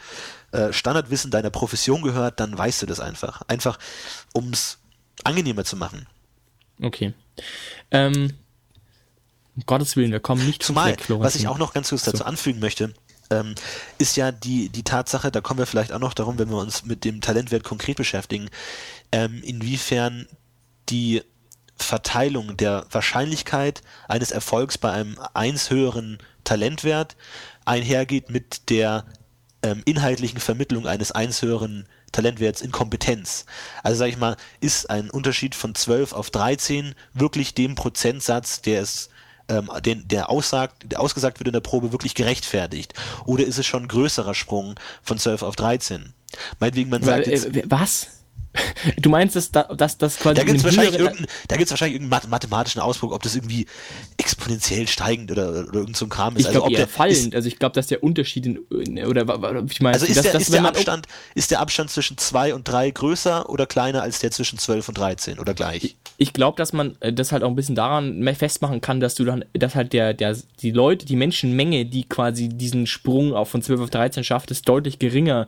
äh, 0.51 0.73
Standardwissen 0.73 1.29
deiner 1.29 1.51
Profession 1.51 2.01
gehört, 2.01 2.39
dann 2.39 2.57
weißt 2.57 2.81
du 2.81 2.85
das 2.87 2.99
einfach. 2.99 3.43
Einfach, 3.47 3.77
um 4.33 4.49
es 4.53 4.79
angenehmer 5.23 5.65
zu 5.65 5.75
machen. 5.75 6.07
Okay. 6.81 7.13
Ähm, 7.91 8.33
um 9.59 9.65
Gottes 9.65 9.95
Willen, 9.95 10.11
wir 10.11 10.19
kommen 10.19 10.45
nicht 10.45 10.63
Zumal, 10.63 10.95
was 11.09 11.35
ich 11.35 11.47
auch 11.47 11.57
noch 11.57 11.73
ganz 11.73 11.89
kurz 11.89 12.03
dazu 12.03 12.17
so. 12.17 12.23
anfügen 12.23 12.59
möchte, 12.59 12.93
ähm, 13.29 13.55
ist 13.97 14.15
ja 14.15 14.31
die, 14.31 14.69
die 14.69 14.83
Tatsache, 14.83 15.31
da 15.31 15.41
kommen 15.41 15.59
wir 15.59 15.65
vielleicht 15.65 15.91
auch 15.91 15.99
noch 15.99 16.13
darum, 16.13 16.39
wenn 16.39 16.49
wir 16.49 16.57
uns 16.57 16.85
mit 16.85 17.05
dem 17.05 17.21
Talentwert 17.21 17.63
konkret 17.63 17.97
beschäftigen, 17.97 18.49
ähm, 19.11 19.41
inwiefern 19.43 20.27
die 20.89 21.21
Verteilung 21.77 22.57
der 22.57 22.85
Wahrscheinlichkeit 22.91 23.81
eines 24.07 24.31
Erfolgs 24.31 24.77
bei 24.77 24.91
einem 24.91 25.17
eins 25.33 25.69
höheren 25.69 26.17
Talentwert 26.43 27.15
einhergeht 27.65 28.29
mit 28.29 28.69
der 28.69 29.05
ähm, 29.61 29.81
inhaltlichen 29.85 30.39
Vermittlung 30.39 30.87
eines 30.87 31.11
eins 31.11 31.41
höheren 31.41 31.85
Talentwerts 32.11 32.61
in 32.61 32.71
Kompetenz. 32.71 33.45
Also 33.83 33.99
sage 33.99 34.11
ich 34.11 34.17
mal, 34.17 34.35
ist 34.61 34.89
ein 34.89 35.09
Unterschied 35.09 35.53
von 35.53 35.75
12 35.75 36.13
auf 36.13 36.31
13 36.31 36.95
wirklich 37.13 37.53
dem 37.53 37.75
Prozentsatz, 37.75 38.61
der 38.61 38.81
es 38.81 39.09
ähm, 39.49 39.69
den, 39.83 40.07
der, 40.07 40.29
aussagt, 40.29 40.91
der 40.91 40.99
ausgesagt 40.99 41.39
wird 41.39 41.47
in 41.47 41.53
der 41.53 41.59
Probe, 41.59 41.91
wirklich 41.91 42.15
gerechtfertigt? 42.15 42.93
Oder 43.25 43.45
ist 43.45 43.57
es 43.57 43.65
schon 43.65 43.83
ein 43.83 43.87
größerer 43.87 44.33
Sprung 44.33 44.75
von 45.03 45.17
12 45.17 45.43
auf 45.43 45.55
13? 45.55 46.13
Meinetwegen, 46.59 46.89
man 46.89 47.03
sagt 47.03 47.27
jetzt, 47.27 47.45
äh, 47.47 47.63
Was? 47.65 48.07
Du 49.01 49.09
meinst, 49.09 49.35
dass, 49.35 49.51
dass 49.51 49.97
das 49.97 50.17
quasi. 50.17 50.35
Da 50.35 50.43
gibt 50.43 50.57
es 50.57 50.63
wahrscheinlich, 50.63 50.99
wahrscheinlich 50.99 51.95
irgendeinen 52.01 52.29
mathematischen 52.29 52.81
Ausdruck, 52.81 53.13
ob 53.13 53.21
das 53.21 53.35
irgendwie 53.35 53.67
exponentiell 54.17 54.87
steigend 54.87 55.31
oder, 55.31 55.67
oder 55.67 55.79
irgend 55.79 55.97
so 55.97 56.05
ein 56.05 56.09
Kram 56.09 56.35
ist. 56.35 56.45
Ich 56.45 56.51
glaube, 56.51 56.67
also, 56.67 56.77
eher 56.77 56.87
fallend. 56.87 57.35
also 57.35 57.47
ich 57.47 57.59
glaube, 57.59 57.73
dass 57.73 57.87
der 57.87 58.03
Unterschied 58.03 58.45
in, 58.45 58.59
oder 59.05 59.21
ich 59.69 59.81
meine, 59.81 59.93
also 59.93 60.05
ist, 60.05 60.17
dass, 60.17 60.23
der, 60.23 60.33
dass, 60.33 60.43
ist 60.43 60.53
der 60.53 60.65
Abstand, 60.65 61.07
ist 61.35 61.51
der 61.51 61.59
Abstand 61.59 61.89
zwischen 61.91 62.17
2 62.17 62.55
und 62.55 62.67
3 62.67 62.91
größer 62.91 63.49
oder 63.49 63.65
kleiner 63.65 64.01
als 64.01 64.19
der 64.19 64.31
zwischen 64.31 64.57
12 64.57 64.89
und 64.89 64.97
13 64.97 65.39
oder 65.39 65.53
gleich? 65.53 65.83
Ich, 65.83 65.97
ich 66.17 66.33
glaube, 66.33 66.57
dass 66.57 66.73
man 66.73 66.95
äh, 67.01 67.13
das 67.13 67.31
halt 67.31 67.43
auch 67.43 67.49
ein 67.49 67.55
bisschen 67.55 67.75
daran 67.75 68.23
festmachen 68.35 68.81
kann, 68.81 68.99
dass 68.99 69.15
du 69.15 69.25
dann, 69.25 69.45
dass 69.53 69.75
halt 69.75 69.93
der, 69.93 70.13
der, 70.13 70.35
die 70.61 70.71
Leute, 70.71 71.05
die 71.05 71.15
Menschenmenge, 71.15 71.85
die 71.85 72.07
quasi 72.07 72.49
diesen 72.49 72.87
Sprung 72.87 73.33
auch 73.33 73.47
von 73.47 73.61
12 73.61 73.81
auf 73.81 73.89
13 73.89 74.23
schafft, 74.23 74.51
ist 74.51 74.67
deutlich 74.67 74.99
geringer 74.99 75.47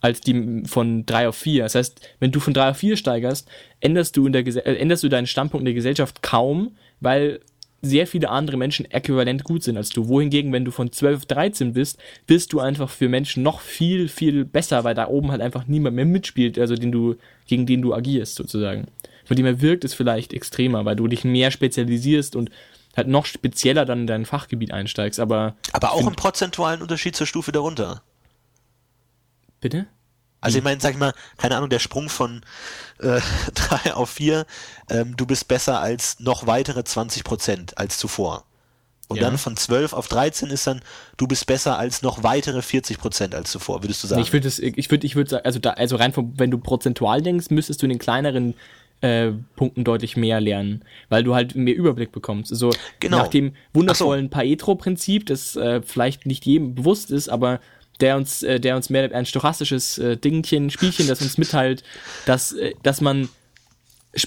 als 0.00 0.20
die 0.20 0.62
von 0.66 1.06
3 1.06 1.28
auf 1.28 1.36
4. 1.36 1.64
Das 1.64 1.74
heißt, 1.74 2.00
wenn 2.18 2.32
du 2.32 2.40
von 2.40 2.54
3 2.54 2.70
auf 2.70 2.76
4 2.78 2.96
steigerst, 2.96 3.48
änderst 3.80 4.16
du, 4.16 4.26
in 4.26 4.32
der, 4.32 4.46
äh, 4.46 4.76
änderst 4.76 5.02
du 5.02 5.08
deinen 5.08 5.26
Standpunkt 5.26 5.62
in 5.62 5.66
der 5.66 5.74
Gesellschaft 5.74 6.22
kaum, 6.22 6.76
weil 7.00 7.40
sehr 7.82 8.06
viele 8.06 8.28
andere 8.28 8.56
Menschen 8.56 8.90
äquivalent 8.90 9.44
gut 9.44 9.62
sind 9.62 9.76
als 9.76 9.88
du. 9.88 10.08
Wohingegen, 10.08 10.52
wenn 10.52 10.64
du 10.64 10.70
von 10.70 10.92
12 10.92 11.16
auf 11.16 11.26
13 11.26 11.72
bist, 11.72 11.98
bist 12.26 12.52
du 12.52 12.60
einfach 12.60 12.90
für 12.90 13.08
Menschen 13.08 13.42
noch 13.42 13.60
viel, 13.60 14.08
viel 14.08 14.44
besser, 14.44 14.84
weil 14.84 14.94
da 14.94 15.08
oben 15.08 15.30
halt 15.30 15.40
einfach 15.40 15.66
niemand 15.66 15.96
mehr 15.96 16.04
mitspielt, 16.04 16.58
also 16.58 16.74
den 16.74 16.92
du, 16.92 17.16
gegen 17.46 17.66
den 17.66 17.82
du 17.82 17.94
agierst, 17.94 18.34
sozusagen. 18.34 18.88
Von 19.24 19.36
dem 19.36 19.46
er 19.46 19.62
wirkt 19.62 19.84
es 19.84 19.94
vielleicht 19.94 20.32
extremer, 20.32 20.84
weil 20.84 20.96
du 20.96 21.06
dich 21.06 21.24
mehr 21.24 21.50
spezialisierst 21.50 22.36
und 22.36 22.50
halt 22.96 23.08
noch 23.08 23.24
spezieller 23.24 23.84
dann 23.84 24.00
in 24.00 24.06
dein 24.06 24.26
Fachgebiet 24.26 24.72
einsteigst, 24.72 25.20
aber. 25.20 25.54
Aber 25.72 25.92
auch 25.92 26.06
im 26.06 26.16
prozentualen 26.16 26.82
Unterschied 26.82 27.16
zur 27.16 27.26
Stufe 27.26 27.52
darunter. 27.52 28.02
Bitte? 29.60 29.86
Also 30.40 30.58
ich 30.58 30.64
meine, 30.64 30.80
sag 30.80 30.92
ich 30.92 30.98
mal, 30.98 31.12
keine 31.36 31.56
Ahnung, 31.56 31.68
der 31.68 31.80
Sprung 31.80 32.08
von 32.08 32.40
äh, 33.00 33.20
3 33.54 33.94
auf 33.94 34.10
4, 34.10 34.46
ähm, 34.88 35.16
du 35.16 35.26
bist 35.26 35.48
besser 35.48 35.80
als 35.80 36.18
noch 36.20 36.46
weitere 36.46 36.82
20 36.82 37.24
Prozent 37.24 37.78
als 37.78 37.98
zuvor. 37.98 38.44
Und 39.08 39.16
ja. 39.16 39.24
dann 39.24 39.38
von 39.38 39.56
12 39.56 39.92
auf 39.92 40.06
13 40.06 40.50
ist 40.50 40.68
dann, 40.68 40.80
du 41.16 41.26
bist 41.26 41.46
besser 41.46 41.76
als 41.76 42.00
noch 42.00 42.22
weitere 42.22 42.62
40 42.62 42.98
Prozent 42.98 43.34
als 43.34 43.50
zuvor, 43.50 43.82
würdest 43.82 44.04
du 44.04 44.06
sagen? 44.06 44.22
Ich 44.22 44.32
würde 44.32 44.48
ich 44.48 44.90
würde, 44.90 45.06
ich 45.06 45.16
würde 45.16 45.30
sagen, 45.30 45.44
also 45.44 45.58
da, 45.58 45.70
also 45.70 45.96
rein 45.96 46.12
von, 46.12 46.32
wenn 46.38 46.50
du 46.50 46.58
prozentual 46.58 47.20
denkst, 47.20 47.50
müsstest 47.50 47.82
du 47.82 47.86
in 47.86 47.90
den 47.90 47.98
kleineren 47.98 48.54
äh, 49.00 49.32
Punkten 49.56 49.82
deutlich 49.82 50.16
mehr 50.16 50.40
lernen, 50.40 50.84
weil 51.08 51.24
du 51.24 51.34
halt 51.34 51.56
mehr 51.56 51.74
Überblick 51.74 52.12
bekommst. 52.12 52.52
Also 52.52 52.70
genau. 53.00 53.18
nach 53.18 53.28
dem 53.28 53.54
wundervollen 53.72 54.26
so. 54.26 54.30
Paetro-Prinzip, 54.30 55.26
das 55.26 55.56
äh, 55.56 55.82
vielleicht 55.82 56.26
nicht 56.26 56.46
jedem 56.46 56.76
bewusst 56.76 57.10
ist, 57.10 57.28
aber 57.28 57.58
der 58.00 58.16
uns, 58.16 58.42
äh, 58.42 58.60
der 58.60 58.76
uns 58.76 58.90
mehr 58.90 59.14
ein 59.14 59.26
stochastisches 59.26 59.98
äh, 59.98 60.16
Dingchen, 60.16 60.70
Spielchen, 60.70 61.08
das 61.08 61.22
uns 61.22 61.38
mitteilt, 61.38 61.82
dass, 62.26 62.52
äh, 62.52 62.72
dass 62.82 63.00
man 63.00 63.28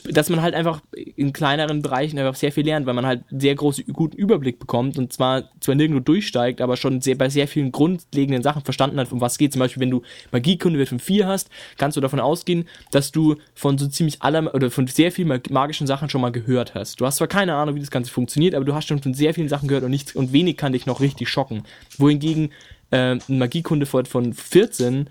dass 0.10 0.30
man 0.30 0.42
halt 0.42 0.56
einfach 0.56 0.82
in 0.94 1.34
kleineren 1.34 1.82
Bereichen 1.82 2.18
einfach 2.18 2.36
sehr 2.36 2.54
viel 2.54 2.64
lernt, 2.64 2.86
weil 2.86 2.94
man 2.94 3.06
halt 3.06 3.26
sehr 3.30 3.54
großen, 3.54 3.86
guten 3.92 4.16
Überblick 4.16 4.58
bekommt 4.58 4.98
und 4.98 5.12
zwar 5.12 5.50
zwar 5.60 5.76
nirgendwo 5.76 6.00
durchsteigt, 6.00 6.62
aber 6.62 6.78
schon 6.78 7.02
sehr, 7.02 7.16
bei 7.16 7.28
sehr 7.28 7.50
vielen 7.50 7.74
grundlegenden 7.74 8.44
Sachen 8.44 8.64
verstanden 8.64 8.98
hat, 8.98 9.12
um 9.12 9.20
was 9.20 9.38
geht. 9.38 9.52
Zum 9.52 9.60
Beispiel, 9.60 9.82
wenn 9.82 9.92
du 9.92 10.02
Magiekunde 10.32 10.86
von 10.86 11.00
4 11.00 11.28
hast, 11.28 11.50
kannst 11.78 11.98
du 11.98 12.02
davon 12.02 12.22
ausgehen, 12.22 12.66
dass 12.92 13.12
du 13.12 13.36
von 13.56 13.78
so 13.78 13.88
ziemlich 13.88 14.22
aller 14.22 14.56
oder 14.56 14.72
von 14.72 14.88
sehr 14.88 15.12
vielen 15.12 15.42
magischen 15.50 15.86
Sachen 15.86 16.10
schon 16.10 16.22
mal 16.22 16.32
gehört 16.32 16.76
hast. 16.76 17.02
Du 17.02 17.06
hast 17.06 17.18
zwar 17.18 17.28
keine 17.28 17.56
Ahnung, 17.56 17.76
wie 17.76 17.82
das 17.82 17.92
Ganze 17.92 18.10
funktioniert, 18.10 18.56
aber 18.56 18.64
du 18.64 18.74
hast 18.74 18.88
schon 18.88 19.02
von 19.02 19.14
sehr 19.14 19.34
vielen 19.34 19.50
Sachen 19.50 19.68
gehört 19.68 19.84
und 19.84 19.92
nichts 19.92 20.16
und 20.16 20.32
wenig 20.32 20.56
kann 20.56 20.72
dich 20.72 20.86
noch 20.86 21.02
richtig 21.02 21.28
schocken. 21.28 21.64
Wohingegen 21.98 22.52
äh, 22.94 23.18
ein 23.28 23.38
Magiekunde 23.38 23.86
von 23.86 24.34
14 24.34 25.10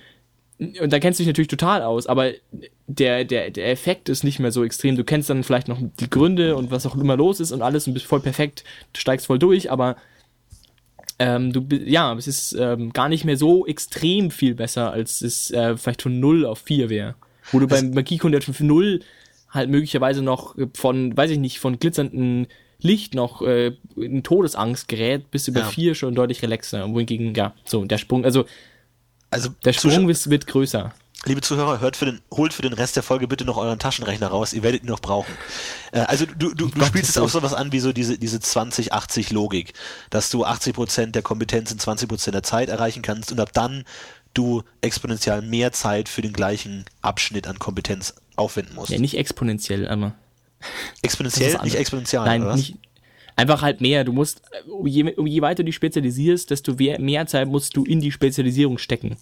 und 0.81 0.93
da 0.93 1.01
kennst 1.01 1.19
du 1.19 1.23
dich 1.23 1.29
natürlich 1.29 1.49
total 1.49 1.83
aus, 1.83 2.07
aber 2.07 2.33
der, 2.87 3.25
der, 3.25 3.51
der 3.51 3.71
Effekt 3.71 4.09
ist 4.09 4.23
nicht 4.23 4.39
mehr 4.39 4.53
so 4.53 4.65
extrem. 4.65 4.97
Du 4.97 5.03
kennst 5.03 5.29
dann 5.29 5.43
vielleicht 5.43 5.67
noch 5.67 5.79
die 5.81 6.11
Gründe 6.11 6.57
und 6.57 6.71
was 6.71 6.87
auch 6.87 6.95
immer 6.95 7.17
los 7.17 7.41
ist 7.41 7.53
und 7.53 7.63
alles 7.63 7.87
und 7.87 7.95
bist 7.95 8.07
voll 8.07 8.21
perfekt, 8.21 8.63
du 8.93 9.01
steigst 9.01 9.27
voll 9.27 9.39
durch, 9.39 9.73
aber 9.73 9.97
ähm, 11.19 11.53
du, 11.53 11.67
ja, 11.85 12.15
es 12.15 12.29
ist 12.29 12.53
ähm, 12.53 12.93
gar 12.93 13.09
nicht 13.09 13.25
mehr 13.25 13.37
so 13.37 13.67
extrem 13.67 14.31
viel 14.31 14.55
besser, 14.55 14.93
als 14.93 15.21
es 15.21 15.51
äh, 15.51 15.77
vielleicht 15.77 16.03
von 16.03 16.21
0 16.21 16.47
auf 16.47 16.61
4 16.61 16.91
wäre. 16.91 17.15
Wo 17.51 17.59
du 17.59 17.67
beim 17.67 17.91
Magiekunde 17.91 18.41
von 18.41 18.67
0 18.67 19.01
halt 19.51 19.69
möglicherweise 19.69 20.23
noch 20.23 20.55
von, 20.75 21.17
weiß 21.17 21.31
ich 21.33 21.39
nicht, 21.39 21.59
von 21.59 21.79
glitzernden 21.79 22.47
Licht 22.83 23.15
noch 23.15 23.43
äh, 23.43 23.73
in 23.97 24.23
Todesangst 24.23 24.89
gerät, 24.89 25.31
bis 25.31 25.49
über 25.49 25.61
ja. 25.61 25.67
vier 25.67 25.95
schon 25.95 26.15
deutlich 26.15 26.43
relaxer. 26.43 26.89
Wohingegen, 26.93 27.35
ja, 27.35 27.55
so, 27.65 27.85
der 27.85 27.99
Sprung, 27.99 28.25
also, 28.25 28.45
also 29.31 29.51
der 29.65 29.73
Sprung 29.73 30.09
wird, 30.09 30.31
wird 30.31 30.47
größer. 30.47 30.93
Liebe 31.25 31.41
Zuhörer, 31.41 31.79
hört 31.81 31.97
für 31.97 32.07
den, 32.07 32.21
holt 32.33 32.53
für 32.53 32.63
den 32.63 32.73
Rest 32.73 32.97
der 32.97 33.05
Folge 33.05 33.29
bitte 33.29 33.45
noch 33.45 33.57
euren 33.57 33.79
Taschenrechner 33.79 34.27
raus, 34.27 34.53
ihr 34.53 34.65
werdet 34.65 34.83
ihn 34.83 34.89
noch 34.89 34.99
brauchen. 34.99 35.33
Äh, 35.93 36.01
also 36.01 36.27
du, 36.27 36.53
du, 36.53 36.67
du 36.67 36.85
spielst 36.85 37.11
jetzt 37.11 37.19
auch 37.19 37.29
sowas 37.29 37.55
an 37.55 37.71
wie 37.71 37.79
so 37.79 37.93
diese, 37.93 38.19
diese 38.19 38.39
20-80-Logik, 38.39 39.73
dass 40.11 40.31
du 40.31 40.45
80% 40.45 41.13
der 41.13 41.23
Kompetenz 41.23 41.71
in 41.71 41.79
20% 41.79 42.33
der 42.33 42.43
Zeit 42.43 42.69
erreichen 42.69 43.03
kannst 43.03 43.31
und 43.31 43.39
ab 43.39 43.53
dann 43.53 43.85
du 44.35 44.63
exponentiell 44.81 45.43
mehr 45.43 45.71
Zeit 45.71 46.09
für 46.09 46.23
den 46.23 46.33
gleichen 46.33 46.87
Abschnitt 47.03 47.47
an 47.47 47.61
Kompetenz 47.61 48.15
aufwenden 48.35 48.75
musst. 48.75 48.91
Ja, 48.91 48.99
nicht 48.99 49.17
exponentiell, 49.17 49.87
aber 49.87 50.15
Exponentiell, 51.03 51.59
nicht 51.63 51.77
exponentiell, 51.77 52.25
Nein, 52.25 52.55
nicht. 52.55 52.77
Einfach 53.35 53.63
halt 53.63 53.81
mehr. 53.81 54.05
Du 54.05 54.13
musst, 54.13 54.43
je, 54.85 55.15
je 55.25 55.43
weiter 55.43 55.63
du 55.63 55.65
dich 55.65 55.75
spezialisierst, 55.75 56.51
desto 56.51 56.75
mehr 56.75 57.27
Zeit 57.27 57.49
musst 57.49 57.77
du 57.77 57.85
in 57.85 58.01
die 58.01 58.13
Spezialisierung 58.13 58.79
stecken. 58.79 59.17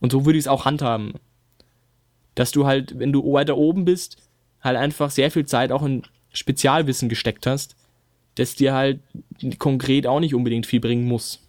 Und 0.00 0.12
so 0.12 0.24
würde 0.24 0.38
ich 0.38 0.44
es 0.44 0.48
auch 0.48 0.64
handhaben. 0.64 1.14
Dass 2.34 2.50
du 2.50 2.66
halt, 2.66 2.98
wenn 2.98 3.12
du 3.12 3.32
weiter 3.32 3.56
oben 3.56 3.84
bist, 3.84 4.16
halt 4.60 4.76
einfach 4.76 5.10
sehr 5.10 5.30
viel 5.30 5.46
Zeit 5.46 5.72
auch 5.72 5.82
in 5.82 6.02
Spezialwissen 6.32 7.08
gesteckt 7.08 7.46
hast, 7.46 7.76
das 8.34 8.54
dir 8.54 8.74
halt 8.74 9.00
konkret 9.58 10.06
auch 10.06 10.20
nicht 10.20 10.34
unbedingt 10.34 10.66
viel 10.66 10.80
bringen 10.80 11.04
muss. 11.04 11.40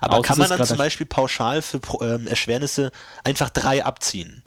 Aber 0.00 0.18
Außer 0.18 0.22
kann 0.22 0.38
man 0.38 0.48
dann 0.48 0.64
zum 0.64 0.78
Beispiel 0.78 1.06
pauschal 1.06 1.62
für 1.62 1.80
ähm, 2.00 2.26
Erschwernisse 2.26 2.92
einfach 3.24 3.50
drei 3.50 3.84
abziehen? 3.84 4.42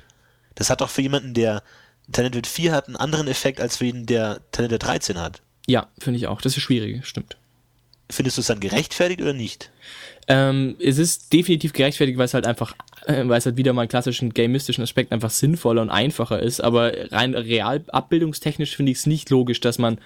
Das 0.55 0.69
hat 0.69 0.81
doch 0.81 0.89
für 0.89 1.01
jemanden, 1.01 1.33
der 1.33 1.63
Talented 2.11 2.47
4 2.47 2.71
hat, 2.71 2.87
einen 2.87 2.95
anderen 2.95 3.27
Effekt 3.27 3.59
als 3.59 3.77
für 3.77 3.85
jeden, 3.85 4.05
der 4.05 4.39
Talented 4.51 4.83
13 4.83 5.19
hat. 5.19 5.41
Ja, 5.67 5.87
finde 5.99 6.17
ich 6.17 6.27
auch. 6.27 6.41
Das 6.41 6.55
ist 6.55 6.63
schwierig, 6.63 7.05
stimmt. 7.05 7.37
Findest 8.09 8.37
du 8.37 8.41
es 8.41 8.47
dann 8.47 8.61
gerechtfertigt 8.61 9.21
oder 9.21 9.33
nicht? 9.33 9.69
Ähm, 10.29 10.75
es 10.79 10.97
ist 10.97 11.33
definitiv 11.33 11.73
gerechtfertigt, 11.73 12.17
weil 12.17 12.25
es 12.25 12.33
halt 12.33 12.45
einfach, 12.45 12.73
äh, 13.05 13.27
weil 13.27 13.37
es 13.37 13.45
halt 13.45 13.57
wieder 13.57 13.73
mal 13.73 13.87
klassischen 13.87 14.33
gamistischen 14.33 14.83
Aspekt 14.83 15.11
einfach 15.11 15.29
sinnvoller 15.29 15.81
und 15.81 15.89
einfacher 15.89 16.41
ist. 16.41 16.61
Aber 16.61 16.93
rein 17.11 17.33
real 17.33 17.83
abbildungstechnisch 17.87 18.75
finde 18.75 18.93
ich 18.93 18.99
es 18.99 19.05
nicht 19.05 19.29
logisch, 19.29 19.59
dass 19.59 19.77
man, 19.77 19.99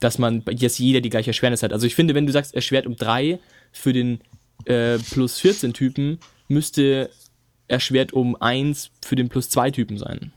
dass 0.00 0.18
man 0.18 0.42
jetzt 0.50 0.78
jeder 0.78 1.00
die 1.00 1.10
gleiche 1.10 1.30
Erschwernis 1.30 1.62
hat. 1.62 1.72
Also 1.72 1.86
ich 1.86 1.94
finde, 1.94 2.14
wenn 2.14 2.26
du 2.26 2.32
sagst, 2.32 2.54
erschwert 2.54 2.86
um 2.86 2.96
drei 2.96 3.38
für 3.70 3.92
den 3.92 4.20
äh, 4.64 4.98
plus 4.98 5.38
14 5.38 5.72
Typen, 5.72 6.18
müsste 6.48 7.10
erschwert 7.68 8.12
um 8.12 8.34
eins 8.40 8.90
für 9.04 9.14
den 9.14 9.28
plus 9.28 9.48
zwei 9.48 9.70
Typen 9.70 9.98
sein. 9.98 10.32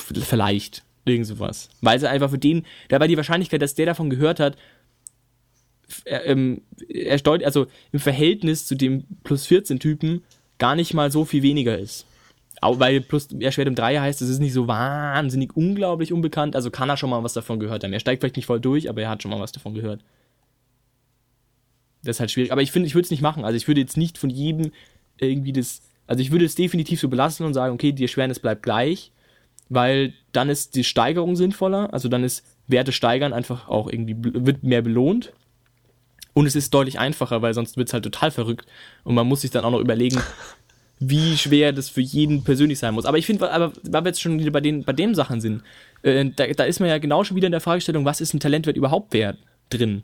Vielleicht. 0.00 0.82
Irgend 1.04 1.26
sowas. 1.26 1.68
Weil 1.80 1.98
sie 1.98 2.08
einfach 2.08 2.30
für 2.30 2.38
den, 2.38 2.66
dabei 2.88 3.08
die 3.08 3.16
Wahrscheinlichkeit, 3.16 3.62
dass 3.62 3.74
der 3.74 3.86
davon 3.86 4.10
gehört 4.10 4.40
hat, 4.40 4.56
ähm, 6.04 6.62
er 6.88 7.20
also 7.44 7.66
im 7.92 8.00
Verhältnis 8.00 8.66
zu 8.66 8.74
dem 8.74 9.04
plus 9.24 9.46
14 9.46 9.80
Typen 9.80 10.22
gar 10.58 10.76
nicht 10.76 10.94
mal 10.94 11.10
so 11.10 11.24
viel 11.24 11.42
weniger 11.42 11.78
ist. 11.78 12.06
Weil 12.62 13.00
plus 13.00 13.28
erschwert 13.40 13.68
um 13.68 13.74
3 13.74 13.98
heißt, 14.00 14.20
es 14.20 14.28
ist 14.28 14.38
nicht 14.38 14.52
so 14.52 14.68
wahnsinnig 14.68 15.56
unglaublich 15.56 16.12
unbekannt, 16.12 16.54
also 16.54 16.70
kann 16.70 16.90
er 16.90 16.98
schon 16.98 17.08
mal 17.08 17.24
was 17.24 17.32
davon 17.32 17.58
gehört 17.58 17.82
haben. 17.82 17.92
Er 17.92 18.00
steigt 18.00 18.20
vielleicht 18.20 18.36
nicht 18.36 18.46
voll 18.46 18.60
durch, 18.60 18.90
aber 18.90 19.00
er 19.00 19.08
hat 19.08 19.22
schon 19.22 19.30
mal 19.30 19.40
was 19.40 19.52
davon 19.52 19.74
gehört. 19.74 20.04
Das 22.02 22.16
ist 22.16 22.20
halt 22.20 22.30
schwierig. 22.30 22.52
Aber 22.52 22.62
ich 22.62 22.70
finde, 22.70 22.86
ich 22.86 22.94
würde 22.94 23.04
es 23.04 23.10
nicht 23.10 23.22
machen. 23.22 23.44
Also 23.44 23.56
ich 23.56 23.66
würde 23.66 23.80
jetzt 23.80 23.96
nicht 23.96 24.18
von 24.18 24.30
jedem 24.30 24.72
irgendwie 25.18 25.52
das. 25.52 25.82
Also 26.06 26.22
ich 26.22 26.30
würde 26.30 26.44
es 26.44 26.54
definitiv 26.54 27.00
so 27.00 27.08
belassen 27.08 27.46
und 27.46 27.54
sagen, 27.54 27.74
okay, 27.74 27.92
die 27.92 28.02
Erschwernis 28.02 28.38
bleibt 28.38 28.62
gleich 28.62 29.12
weil 29.70 30.12
dann 30.32 30.50
ist 30.50 30.74
die 30.74 30.84
Steigerung 30.84 31.36
sinnvoller, 31.36 31.94
also 31.94 32.08
dann 32.08 32.24
ist 32.24 32.44
Werte 32.66 32.92
steigern 32.92 33.32
einfach 33.32 33.68
auch 33.68 33.88
irgendwie, 33.88 34.16
wird 34.18 34.62
mehr 34.62 34.82
belohnt. 34.82 35.32
Und 36.32 36.46
es 36.46 36.54
ist 36.54 36.72
deutlich 36.74 36.98
einfacher, 36.98 37.42
weil 37.42 37.54
sonst 37.54 37.76
wird 37.76 37.88
es 37.88 37.94
halt 37.94 38.04
total 38.04 38.30
verrückt. 38.30 38.66
Und 39.02 39.14
man 39.14 39.26
muss 39.26 39.40
sich 39.40 39.50
dann 39.50 39.64
auch 39.64 39.70
noch 39.70 39.80
überlegen, 39.80 40.20
wie 41.00 41.36
schwer 41.36 41.72
das 41.72 41.88
für 41.88 42.00
jeden 42.00 42.44
persönlich 42.44 42.78
sein 42.78 42.94
muss. 42.94 43.06
Aber 43.06 43.18
ich 43.18 43.26
finde, 43.26 43.50
aber 43.50 43.72
weil 43.82 44.04
wir 44.04 44.10
jetzt 44.10 44.20
schon 44.20 44.38
wieder 44.38 44.50
bei 44.50 44.60
den, 44.60 44.84
bei 44.84 44.92
den 44.92 45.14
Sachen 45.14 45.40
sind, 45.40 45.62
äh, 46.02 46.26
da, 46.36 46.46
da 46.46 46.64
ist 46.64 46.78
man 46.78 46.88
ja 46.88 46.98
genau 46.98 47.24
schon 47.24 47.36
wieder 47.36 47.46
in 47.46 47.52
der 47.52 47.60
Fragestellung, 47.60 48.04
was 48.04 48.20
ist 48.20 48.34
ein 48.34 48.40
Talentwert 48.40 48.76
überhaupt 48.76 49.12
wert 49.12 49.38
drin? 49.70 50.02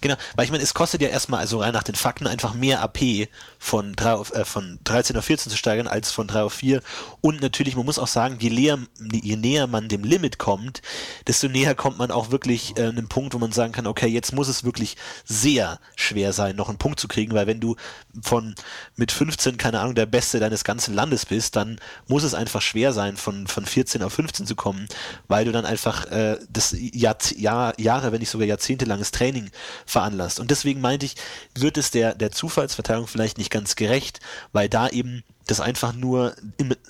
Genau, 0.00 0.16
weil 0.34 0.44
ich 0.44 0.50
meine, 0.50 0.62
es 0.62 0.74
kostet 0.74 1.02
ja 1.02 1.08
erstmal, 1.08 1.40
also 1.40 1.60
rein 1.60 1.72
nach 1.72 1.82
den 1.82 1.94
Fakten, 1.94 2.26
einfach 2.26 2.54
mehr 2.54 2.80
AP 2.82 3.28
von, 3.58 3.94
3 3.94 4.12
auf, 4.12 4.32
äh, 4.32 4.44
von 4.44 4.78
13 4.84 5.16
auf 5.16 5.24
14 5.24 5.50
zu 5.50 5.58
steigern 5.58 5.86
als 5.86 6.10
von 6.10 6.26
3 6.26 6.42
auf 6.42 6.54
4. 6.54 6.80
Und 7.20 7.40
natürlich, 7.40 7.76
man 7.76 7.84
muss 7.84 7.98
auch 7.98 8.06
sagen, 8.06 8.36
je, 8.40 8.50
näher, 8.50 8.78
je 9.12 9.36
näher 9.36 9.66
man 9.66 9.88
dem 9.88 10.04
Limit 10.04 10.38
kommt, 10.38 10.82
desto 11.26 11.48
näher 11.48 11.74
kommt 11.74 11.98
man 11.98 12.10
auch 12.10 12.30
wirklich 12.30 12.76
äh, 12.76 12.84
einem 12.88 13.08
Punkt, 13.08 13.34
wo 13.34 13.38
man 13.38 13.52
sagen 13.52 13.72
kann, 13.72 13.86
okay, 13.86 14.06
jetzt 14.06 14.32
muss 14.32 14.48
es 14.48 14.64
wirklich 14.64 14.96
sehr 15.24 15.78
schwer 15.96 16.32
sein, 16.32 16.56
noch 16.56 16.68
einen 16.68 16.78
Punkt 16.78 16.98
zu 16.98 17.08
kriegen, 17.08 17.34
weil 17.34 17.46
wenn 17.46 17.60
du 17.60 17.76
von 18.22 18.54
mit 18.96 19.12
15, 19.12 19.58
keine 19.58 19.80
Ahnung, 19.80 19.94
der 19.94 20.06
Beste 20.06 20.40
deines 20.40 20.64
ganzen 20.64 20.94
Landes 20.94 21.26
bist, 21.26 21.56
dann 21.56 21.78
muss 22.06 22.24
es 22.24 22.34
einfach 22.34 22.62
schwer 22.62 22.92
sein, 22.92 23.16
von, 23.16 23.46
von 23.46 23.66
14 23.66 24.02
auf 24.02 24.12
15 24.14 24.46
zu 24.46 24.56
kommen, 24.56 24.88
weil 25.28 25.44
du 25.44 25.52
dann 25.52 25.66
einfach 25.66 26.06
äh, 26.06 26.38
das 26.48 26.74
Jahr, 26.78 27.16
Jahr, 27.36 27.78
Jahre, 27.78 28.12
wenn 28.12 28.20
nicht 28.20 28.30
sogar 28.30 28.46
jahrzehntelanges 28.46 29.10
Training 29.10 29.50
veranlasst. 29.86 30.40
Und 30.40 30.50
deswegen 30.50 30.80
meinte 30.80 31.06
ich, 31.06 31.16
wird 31.54 31.78
es 31.78 31.90
der, 31.90 32.14
der 32.14 32.30
Zufallsverteilung 32.30 33.06
vielleicht 33.06 33.38
nicht 33.38 33.50
ganz 33.50 33.76
gerecht, 33.76 34.20
weil 34.52 34.68
da 34.68 34.88
eben 34.88 35.24
das 35.46 35.60
einfach 35.60 35.94
nur 35.94 36.34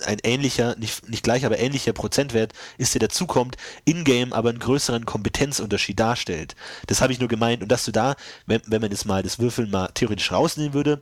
ein 0.05 0.19
ähnlicher, 0.23 0.75
nicht, 0.75 1.07
nicht 1.09 1.23
gleich, 1.23 1.45
aber 1.45 1.59
ähnlicher 1.59 1.93
Prozentwert 1.93 2.53
ist, 2.77 2.93
der 2.93 2.99
dazukommt, 2.99 3.55
in-game 3.85 4.33
aber 4.33 4.49
einen 4.49 4.59
größeren 4.59 5.05
Kompetenzunterschied 5.05 5.99
darstellt. 5.99 6.55
Das 6.87 7.01
habe 7.01 7.13
ich 7.13 7.19
nur 7.19 7.29
gemeint. 7.29 7.61
Und 7.63 7.71
dass 7.71 7.85
du 7.85 7.91
da, 7.91 8.15
wenn, 8.45 8.61
wenn 8.65 8.81
man 8.81 8.91
jetzt 8.91 9.05
mal 9.05 9.23
das 9.23 9.39
Würfeln 9.39 9.71
mal 9.71 9.89
theoretisch 9.93 10.31
rausnehmen 10.31 10.73
würde, 10.73 11.01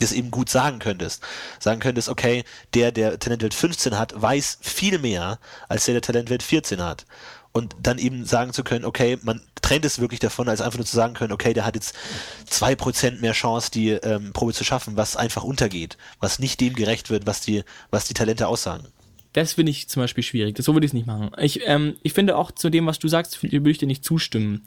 das 0.00 0.12
eben 0.12 0.30
gut 0.30 0.50
sagen 0.50 0.78
könntest. 0.78 1.22
Sagen 1.60 1.80
könntest, 1.80 2.08
okay, 2.08 2.44
der, 2.74 2.92
der 2.92 3.18
Talentwert 3.18 3.54
15 3.54 3.96
hat, 3.98 4.20
weiß 4.20 4.58
viel 4.60 4.98
mehr, 4.98 5.38
als 5.68 5.84
der, 5.84 5.94
der 5.94 6.02
Talentwert 6.02 6.42
14 6.42 6.82
hat 6.82 7.06
und 7.54 7.76
dann 7.80 7.98
eben 7.98 8.24
sagen 8.26 8.52
zu 8.52 8.64
können, 8.64 8.84
okay, 8.84 9.16
man 9.22 9.40
trennt 9.62 9.84
es 9.84 10.00
wirklich 10.00 10.20
davon, 10.20 10.48
als 10.48 10.60
einfach 10.60 10.78
nur 10.78 10.86
zu 10.86 10.96
sagen 10.96 11.14
können, 11.14 11.32
okay, 11.32 11.54
der 11.54 11.64
hat 11.64 11.76
jetzt 11.76 11.94
zwei 12.46 12.74
Prozent 12.74 13.22
mehr 13.22 13.32
Chance, 13.32 13.70
die 13.70 13.90
ähm, 13.90 14.32
Probe 14.32 14.52
zu 14.52 14.64
schaffen, 14.64 14.96
was 14.96 15.16
einfach 15.16 15.44
untergeht, 15.44 15.96
was 16.18 16.40
nicht 16.40 16.60
dem 16.60 16.74
gerecht 16.74 17.10
wird, 17.10 17.26
was 17.26 17.40
die, 17.40 17.62
was 17.90 18.06
die 18.06 18.14
Talente 18.14 18.48
aussagen. 18.48 18.88
Das 19.34 19.54
finde 19.54 19.70
ich 19.70 19.88
zum 19.88 20.02
Beispiel 20.02 20.24
schwierig. 20.24 20.56
Das, 20.56 20.66
so 20.66 20.74
würde 20.74 20.84
ich 20.84 20.90
es 20.90 20.94
nicht 20.94 21.06
machen. 21.06 21.30
Ich, 21.38 21.60
ähm, 21.64 21.94
ich 22.02 22.12
finde 22.12 22.36
auch 22.36 22.50
zu 22.50 22.70
dem, 22.70 22.86
was 22.86 22.98
du 22.98 23.06
sagst, 23.06 23.42
würde 23.42 23.70
ich 23.70 23.78
dir 23.78 23.86
nicht 23.86 24.04
zustimmen. 24.04 24.62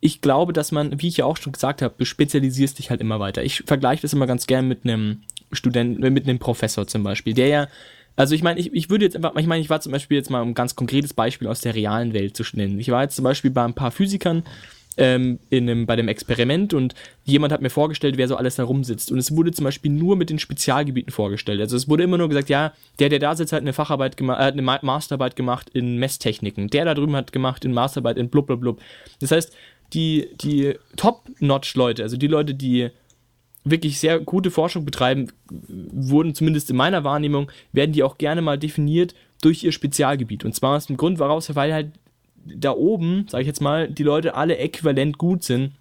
Ich 0.00 0.22
glaube, 0.22 0.54
dass 0.54 0.72
man, 0.72 1.00
wie 1.00 1.08
ich 1.08 1.18
ja 1.18 1.26
auch 1.26 1.36
schon 1.36 1.52
gesagt 1.52 1.82
habe, 1.82 1.94
du 1.98 2.04
spezialisierst 2.06 2.78
dich 2.78 2.88
halt 2.88 3.02
immer 3.02 3.20
weiter. 3.20 3.44
Ich 3.44 3.62
vergleiche 3.66 4.02
das 4.02 4.14
immer 4.14 4.26
ganz 4.26 4.46
gern 4.46 4.66
mit 4.66 4.84
einem 4.84 5.22
Studenten, 5.52 6.00
mit 6.12 6.26
einem 6.26 6.38
Professor 6.38 6.86
zum 6.86 7.02
Beispiel, 7.02 7.34
der 7.34 7.48
ja 7.48 7.68
also 8.16 8.34
ich 8.34 8.42
meine, 8.42 8.60
ich, 8.60 8.72
ich 8.72 8.90
würde 8.90 9.04
jetzt 9.04 9.16
einfach, 9.16 9.34
ich 9.36 9.46
meine, 9.46 9.60
ich 9.60 9.70
war 9.70 9.80
zum 9.80 9.92
Beispiel 9.92 10.16
jetzt 10.16 10.30
mal 10.30 10.42
ein 10.42 10.54
ganz 10.54 10.76
konkretes 10.76 11.14
Beispiel 11.14 11.48
aus 11.48 11.60
der 11.60 11.74
realen 11.74 12.12
Welt 12.12 12.36
zu 12.36 12.44
nennen. 12.54 12.78
Ich 12.78 12.90
war 12.90 13.02
jetzt 13.02 13.16
zum 13.16 13.24
Beispiel 13.24 13.50
bei 13.50 13.64
ein 13.64 13.74
paar 13.74 13.90
Physikern 13.90 14.42
ähm, 14.96 15.38
in 15.48 15.68
einem, 15.68 15.86
bei 15.86 15.96
dem 15.96 16.08
Experiment 16.08 16.74
und 16.74 16.94
jemand 17.24 17.52
hat 17.52 17.62
mir 17.62 17.70
vorgestellt, 17.70 18.16
wer 18.16 18.28
so 18.28 18.36
alles 18.36 18.56
da 18.56 18.64
rumsitzt. 18.64 19.10
Und 19.10 19.18
es 19.18 19.34
wurde 19.34 19.52
zum 19.52 19.64
Beispiel 19.64 19.90
nur 19.90 20.16
mit 20.16 20.30
den 20.30 20.38
Spezialgebieten 20.38 21.12
vorgestellt. 21.12 21.60
Also 21.60 21.76
es 21.76 21.88
wurde 21.88 22.02
immer 22.02 22.18
nur 22.18 22.28
gesagt, 22.28 22.48
ja, 22.48 22.72
der, 22.98 23.08
der 23.08 23.18
da 23.18 23.34
sitzt, 23.34 23.52
hat 23.52 23.62
eine 23.62 23.72
Facharbeit 23.72 24.16
gemacht, 24.16 24.40
äh, 24.40 24.44
eine 24.44 24.62
Masterarbeit 24.62 25.36
gemacht 25.36 25.70
in 25.70 25.96
Messtechniken. 25.96 26.68
Der 26.68 26.84
da 26.84 26.94
drüben 26.94 27.16
hat 27.16 27.32
gemacht 27.32 27.64
in 27.64 27.72
Masterarbeit 27.72 28.18
in 28.18 28.28
blub 28.28 28.46
blub 28.46 28.60
blub. 28.60 28.80
Das 29.20 29.30
heißt, 29.30 29.54
die, 29.92 30.30
die 30.40 30.74
Top-Notch-Leute, 30.96 32.02
also 32.02 32.16
die 32.16 32.26
Leute, 32.26 32.54
die 32.54 32.90
wirklich 33.64 34.00
sehr 34.00 34.18
gute 34.20 34.50
Forschung 34.50 34.84
betreiben, 34.84 35.28
wurden 35.48 36.34
zumindest 36.34 36.70
in 36.70 36.76
meiner 36.76 37.04
Wahrnehmung, 37.04 37.50
werden 37.72 37.92
die 37.92 38.02
auch 38.02 38.18
gerne 38.18 38.42
mal 38.42 38.58
definiert 38.58 39.14
durch 39.40 39.62
ihr 39.62 39.72
Spezialgebiet. 39.72 40.44
Und 40.44 40.54
zwar 40.54 40.76
aus 40.76 40.86
dem 40.86 40.96
Grund, 40.96 41.18
woraus, 41.18 41.54
weil 41.54 41.72
halt 41.72 41.92
da 42.44 42.72
oben, 42.72 43.26
sage 43.28 43.42
ich 43.42 43.46
jetzt 43.46 43.60
mal, 43.60 43.88
die 43.88 44.02
Leute 44.02 44.34
alle 44.34 44.58
äquivalent 44.58 45.18
gut 45.18 45.44
sind 45.44 45.72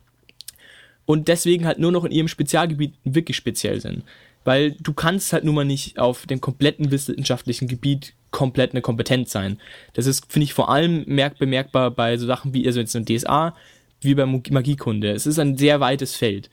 und 1.05 1.27
deswegen 1.27 1.65
halt 1.65 1.79
nur 1.79 1.91
noch 1.91 2.05
in 2.05 2.11
ihrem 2.11 2.27
Spezialgebiet 2.27 2.93
wirklich 3.03 3.37
speziell 3.37 3.81
sind. 3.81 4.03
Weil 4.43 4.71
du 4.79 4.93
kannst 4.93 5.33
halt 5.33 5.43
nun 5.43 5.55
mal 5.55 5.65
nicht 5.65 5.99
auf 5.99 6.25
dem 6.25 6.41
kompletten 6.41 6.91
wissenschaftlichen 6.91 7.67
Gebiet 7.67 8.13
komplett 8.31 8.71
eine 8.71 8.81
Kompetenz 8.81 9.31
sein. 9.31 9.59
Das 9.93 10.07
ist, 10.07 10.31
finde 10.31 10.45
ich, 10.45 10.53
vor 10.53 10.69
allem 10.69 11.03
merk 11.05 11.37
bemerkbar 11.37 11.91
bei 11.91 12.17
so 12.17 12.25
Sachen 12.25 12.53
wie 12.53 12.65
also 12.65 12.79
jetzt 12.79 12.95
ein 12.95 13.05
DSA, 13.05 13.55
wie 14.01 14.15
bei 14.15 14.25
Magiekunde. 14.25 15.11
Es 15.11 15.27
ist 15.27 15.37
ein 15.37 15.57
sehr 15.57 15.79
weites 15.79 16.15
Feld. 16.15 16.49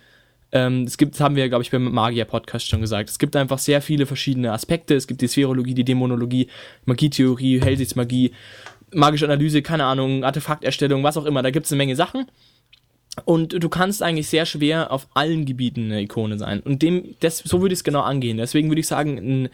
Ähm, 0.50 0.84
es 0.84 0.96
gibt, 0.96 1.14
das 1.14 1.20
haben 1.20 1.36
wir, 1.36 1.48
glaube 1.48 1.62
ich, 1.62 1.70
beim 1.70 1.92
Magier-Podcast 1.92 2.68
schon 2.68 2.80
gesagt. 2.80 3.10
Es 3.10 3.18
gibt 3.18 3.36
einfach 3.36 3.58
sehr 3.58 3.82
viele 3.82 4.06
verschiedene 4.06 4.52
Aspekte. 4.52 4.94
Es 4.94 5.06
gibt 5.06 5.20
die 5.20 5.28
Spherologie, 5.28 5.74
die 5.74 5.84
Dämonologie, 5.84 6.48
Magietheorie, 6.86 7.60
Hellsichtsmagie, 7.60 8.32
magische 8.92 9.26
Analyse, 9.26 9.62
keine 9.62 9.84
Ahnung, 9.84 10.24
Artefakterstellung, 10.24 11.02
was 11.02 11.16
auch 11.16 11.26
immer. 11.26 11.42
Da 11.42 11.50
gibt 11.50 11.66
es 11.66 11.72
eine 11.72 11.78
Menge 11.78 11.96
Sachen. 11.96 12.26
Und 13.24 13.62
du 13.62 13.68
kannst 13.68 14.02
eigentlich 14.02 14.28
sehr 14.28 14.46
schwer 14.46 14.92
auf 14.92 15.08
allen 15.14 15.44
Gebieten 15.44 15.86
eine 15.86 16.02
Ikone 16.02 16.38
sein. 16.38 16.60
Und 16.60 16.82
dem, 16.82 17.16
das, 17.20 17.38
so 17.38 17.60
würde 17.60 17.72
ich 17.72 17.80
es 17.80 17.84
genau 17.84 18.00
angehen. 18.00 18.36
Deswegen 18.38 18.68
würde 18.68 18.80
ich 18.80 18.86
sagen, 18.86 19.18
ein, 19.18 19.48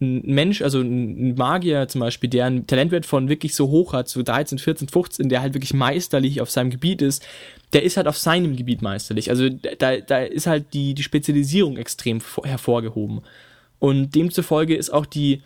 ein 0.00 0.22
Mensch, 0.26 0.60
also 0.60 0.80
ein 0.80 1.34
Magier 1.36 1.88
zum 1.88 2.00
Beispiel, 2.00 2.28
der 2.28 2.46
einen 2.46 2.66
Talentwert 2.66 3.06
von 3.06 3.28
wirklich 3.28 3.54
so 3.54 3.68
hoch 3.68 3.92
hat, 3.92 4.08
so 4.08 4.22
13, 4.22 4.58
14, 4.58 4.88
15, 4.88 5.28
der 5.28 5.40
halt 5.40 5.54
wirklich 5.54 5.72
meisterlich 5.72 6.40
auf 6.40 6.50
seinem 6.50 6.70
Gebiet 6.70 7.00
ist, 7.00 7.26
der 7.72 7.82
ist 7.82 7.96
halt 7.96 8.06
auf 8.06 8.18
seinem 8.18 8.56
Gebiet 8.56 8.82
meisterlich. 8.82 9.30
Also 9.30 9.48
da, 9.48 9.96
da 9.96 10.18
ist 10.20 10.46
halt 10.46 10.74
die, 10.74 10.94
die 10.94 11.02
Spezialisierung 11.02 11.78
extrem 11.78 12.20
hervorgehoben. 12.44 13.22
Und 13.78 14.14
demzufolge 14.14 14.76
ist 14.76 14.90
auch 14.90 15.06
die, 15.06 15.42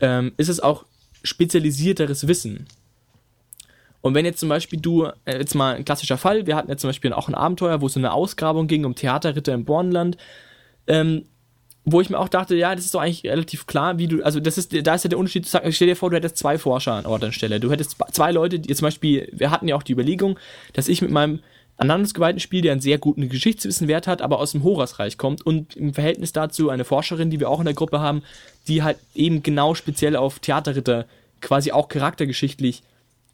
ähm, 0.00 0.32
ist 0.36 0.48
es 0.48 0.60
auch 0.60 0.86
spezialisierteres 1.22 2.26
Wissen. 2.26 2.66
Und 4.00 4.14
wenn 4.14 4.26
jetzt 4.26 4.40
zum 4.40 4.50
Beispiel 4.50 4.80
du, 4.80 5.04
äh, 5.24 5.38
jetzt 5.38 5.54
mal 5.54 5.76
ein 5.76 5.84
klassischer 5.84 6.18
Fall, 6.18 6.46
wir 6.46 6.56
hatten 6.56 6.70
jetzt 6.70 6.82
zum 6.82 6.88
Beispiel 6.88 7.12
auch 7.12 7.28
ein 7.28 7.34
Abenteuer, 7.34 7.80
wo 7.80 7.86
es 7.86 7.96
um 7.96 8.04
eine 8.04 8.12
Ausgrabung 8.12 8.66
ging, 8.66 8.84
um 8.84 8.94
Theaterritter 8.94 9.54
im 9.54 9.64
Bornland, 9.64 10.18
ähm, 10.86 11.24
wo 11.84 12.00
ich 12.00 12.08
mir 12.08 12.18
auch 12.18 12.28
dachte, 12.28 12.56
ja, 12.56 12.74
das 12.74 12.86
ist 12.86 12.94
doch 12.94 13.00
eigentlich 13.00 13.24
relativ 13.24 13.66
klar, 13.66 13.98
wie 13.98 14.08
du, 14.08 14.22
also 14.22 14.40
das 14.40 14.56
ist, 14.56 14.86
da 14.86 14.94
ist 14.94 15.04
ja 15.04 15.08
der 15.08 15.18
Unterschied, 15.18 15.46
stell 15.46 15.88
dir 15.88 15.96
vor, 15.96 16.10
du 16.10 16.16
hättest 16.16 16.38
zwei 16.38 16.58
Forscher 16.58 16.94
an 16.94 17.06
Ort 17.06 17.24
und 17.24 17.34
Stelle. 17.34 17.60
Du 17.60 17.70
hättest 17.70 17.96
zwei 18.12 18.32
Leute, 18.32 18.58
die 18.58 18.74
zum 18.74 18.86
Beispiel, 18.86 19.28
wir 19.32 19.50
hatten 19.50 19.68
ja 19.68 19.76
auch 19.76 19.82
die 19.82 19.92
Überlegung, 19.92 20.38
dass 20.72 20.88
ich 20.88 21.02
mit 21.02 21.10
meinem 21.10 21.40
ein 21.76 21.90
anderes 21.90 22.14
Gewaltenspiel, 22.14 22.62
der 22.62 22.72
einen 22.72 22.80
sehr 22.80 22.98
guten 22.98 23.28
Geschichtswissenwert 23.28 24.06
hat, 24.06 24.22
aber 24.22 24.38
aus 24.38 24.52
dem 24.52 24.62
Horasreich 24.62 25.18
kommt 25.18 25.44
und 25.44 25.74
im 25.76 25.92
Verhältnis 25.92 26.32
dazu 26.32 26.70
eine 26.70 26.84
Forscherin, 26.84 27.30
die 27.30 27.40
wir 27.40 27.50
auch 27.50 27.58
in 27.58 27.64
der 27.64 27.74
Gruppe 27.74 28.00
haben, 28.00 28.22
die 28.68 28.82
halt 28.82 28.98
eben 29.14 29.42
genau 29.42 29.74
speziell 29.74 30.14
auf 30.14 30.38
Theaterritter 30.38 31.06
quasi 31.40 31.72
auch 31.72 31.88
charaktergeschichtlich 31.88 32.82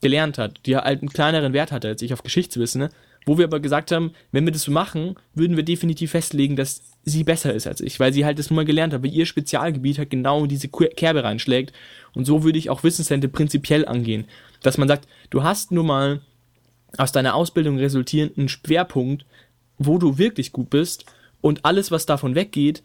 gelernt 0.00 0.38
hat, 0.38 0.60
die 0.64 0.76
halt 0.76 1.00
einen 1.00 1.10
kleineren 1.10 1.52
Wert 1.52 1.70
hatte 1.70 1.88
als 1.88 2.02
ich 2.02 2.14
auf 2.14 2.22
Geschichtswissen, 2.22 2.80
ne? 2.80 2.90
wo 3.26 3.36
wir 3.36 3.44
aber 3.44 3.60
gesagt 3.60 3.92
haben, 3.92 4.12
wenn 4.32 4.46
wir 4.46 4.52
das 4.52 4.62
so 4.62 4.72
machen, 4.72 5.16
würden 5.34 5.56
wir 5.56 5.62
definitiv 5.62 6.12
festlegen, 6.12 6.56
dass 6.56 6.80
sie 7.04 7.24
besser 7.24 7.54
ist 7.54 7.66
als 7.66 7.80
ich, 7.80 7.98
weil 7.98 8.12
sie 8.12 8.24
halt 8.24 8.38
das 8.38 8.50
nun 8.50 8.56
mal 8.56 8.64
gelernt 8.64 8.92
hat, 8.92 9.02
weil 9.02 9.12
ihr 9.12 9.26
Spezialgebiet 9.26 9.98
halt 9.98 10.10
genau 10.10 10.46
diese 10.46 10.68
Kerbe 10.68 11.24
reinschlägt 11.24 11.72
und 12.14 12.24
so 12.24 12.42
würde 12.42 12.58
ich 12.58 12.70
auch 12.70 12.82
Wissenscenter 12.82 13.28
prinzipiell 13.28 13.86
angehen, 13.86 14.26
dass 14.62 14.78
man 14.78 14.88
sagt, 14.88 15.08
du 15.30 15.42
hast 15.42 15.72
nun 15.72 15.86
mal 15.86 16.20
aus 16.98 17.12
deiner 17.12 17.34
Ausbildung 17.34 17.78
resultierenden 17.78 18.48
Schwerpunkt, 18.48 19.24
wo 19.78 19.98
du 19.98 20.18
wirklich 20.18 20.52
gut 20.52 20.70
bist 20.70 21.06
und 21.40 21.64
alles, 21.64 21.90
was 21.90 22.06
davon 22.06 22.34
weggeht, 22.34 22.82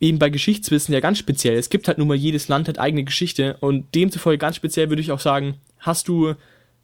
eben 0.00 0.18
bei 0.18 0.30
Geschichtswissen 0.30 0.92
ja 0.92 1.00
ganz 1.00 1.18
speziell. 1.18 1.56
Es 1.56 1.70
gibt 1.70 1.86
halt 1.86 1.98
nun 1.98 2.08
mal 2.08 2.16
jedes 2.16 2.48
Land 2.48 2.68
hat 2.68 2.78
eigene 2.78 3.04
Geschichte 3.04 3.56
und 3.60 3.94
demzufolge 3.94 4.38
ganz 4.38 4.56
speziell 4.56 4.88
würde 4.88 5.02
ich 5.02 5.12
auch 5.12 5.20
sagen, 5.20 5.54
hast 5.78 6.08
du 6.08 6.34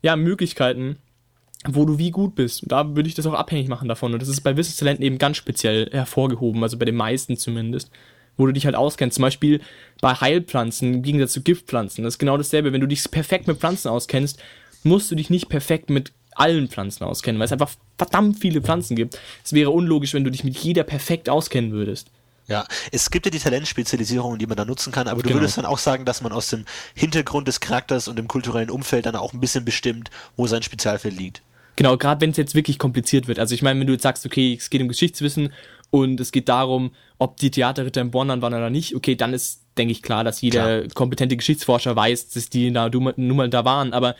ja 0.03 0.15
Möglichkeiten, 0.15 0.97
wo 1.67 1.85
du 1.85 1.99
wie 1.99 2.11
gut 2.11 2.35
bist. 2.35 2.63
Und 2.63 2.73
da 2.73 2.95
würde 2.95 3.09
ich 3.09 3.15
das 3.15 3.27
auch 3.27 3.35
abhängig 3.35 3.69
machen 3.69 3.89
davon. 3.89 4.13
Und 4.13 4.23
das 4.23 4.29
ist 4.29 4.43
bei 4.43 4.57
Wissenstalenten 4.57 5.05
eben 5.05 5.19
ganz 5.19 5.37
speziell 5.37 5.91
hervorgehoben, 5.91 6.63
also 6.63 6.79
bei 6.79 6.85
den 6.85 6.95
meisten 6.95 7.37
zumindest, 7.37 7.91
wo 8.37 8.47
du 8.47 8.53
dich 8.53 8.65
halt 8.65 8.77
auskennst. 8.77 9.17
Zum 9.17 9.23
Beispiel 9.23 9.61
bei 10.01 10.15
Heilpflanzen 10.15 10.95
im 10.95 11.03
Gegensatz 11.03 11.33
zu 11.33 11.43
Giftpflanzen. 11.43 12.05
Das 12.05 12.15
ist 12.15 12.19
genau 12.19 12.37
dasselbe. 12.37 12.73
Wenn 12.73 12.81
du 12.81 12.87
dich 12.87 13.11
perfekt 13.11 13.49
mit 13.49 13.59
Pflanzen 13.59 13.89
auskennst, 13.89 14.39
musst 14.85 15.11
du 15.11 15.17
dich 15.17 15.31
nicht 15.31 15.49
perfekt 15.49 15.91
mit 15.91 16.13
allen 16.39 16.69
Pflanzen 16.69 17.03
auskennen, 17.03 17.41
weil 17.41 17.47
es 17.47 17.53
einfach 17.53 17.71
verdammt 17.97 18.39
viele 18.39 18.63
Pflanzen 18.63 18.95
gibt. 18.95 19.19
Es 19.45 19.53
wäre 19.53 19.71
unlogisch, 19.71 20.15
wenn 20.15 20.23
du 20.23 20.31
dich 20.31 20.45
mit 20.45 20.57
jeder 20.57 20.85
perfekt 20.85 21.29
auskennen 21.29 21.73
würdest. 21.73 22.09
Ja, 22.47 22.67
es 22.93 23.11
gibt 23.11 23.27
ja 23.27 23.31
die 23.31 23.41
Talentspezialisierungen, 23.41 24.39
die 24.39 24.47
man 24.47 24.57
da 24.57 24.65
nutzen 24.65 24.91
kann, 24.91 25.07
aber 25.07 25.23
du 25.23 25.29
genau. 25.29 25.41
würdest 25.41 25.59
dann 25.59 25.67
auch 25.67 25.77
sagen, 25.77 26.07
dass 26.07 26.23
man 26.23 26.33
aus 26.33 26.49
dem 26.49 26.65
Hintergrund 26.95 27.47
des 27.47 27.61
Charakters 27.61 28.09
und 28.09 28.17
dem 28.17 28.27
kulturellen 28.27 28.71
Umfeld 28.71 29.05
dann 29.05 29.17
auch 29.17 29.35
ein 29.35 29.41
bisschen 29.41 29.67
bestimmt, 29.67 30.09
wo 30.37 30.47
sein 30.47 30.63
Spezialfeld 30.63 31.15
liegt. 31.15 31.43
Genau, 31.79 31.97
gerade 31.97 32.21
wenn 32.21 32.31
es 32.31 32.37
jetzt 32.37 32.57
wirklich 32.57 32.77
kompliziert 32.77 33.29
wird. 33.29 33.39
Also 33.39 33.55
ich 33.55 33.63
meine, 33.63 33.79
wenn 33.79 33.87
du 33.87 33.93
jetzt 33.93 34.03
sagst, 34.03 34.27
okay, 34.27 34.53
es 34.59 34.69
geht 34.69 34.83
um 34.83 34.89
Geschichtswissen 34.89 35.53
und 35.91 36.19
es 36.19 36.33
geht 36.33 36.49
darum, 36.49 36.91
ob 37.19 37.37
die 37.37 37.53
Theaterritter 37.53 38.01
in 38.01 38.11
Bonn 38.11 38.27
waren 38.43 38.53
oder 38.53 38.69
nicht, 38.69 38.97
okay, 38.97 39.15
dann 39.15 39.33
ist, 39.33 39.63
denke 39.79 39.93
ich, 39.93 40.03
klar, 40.03 40.25
dass 40.25 40.41
jeder 40.41 40.81
klar. 40.81 40.95
kompetente 40.95 41.37
Geschichtsforscher 41.37 41.95
weiß, 41.95 42.31
dass 42.31 42.51
die 42.51 42.73
da 42.73 42.91
nun 42.91 43.37
mal 43.37 43.49
da 43.49 43.65
waren. 43.65 43.93
Aber 43.93 44.17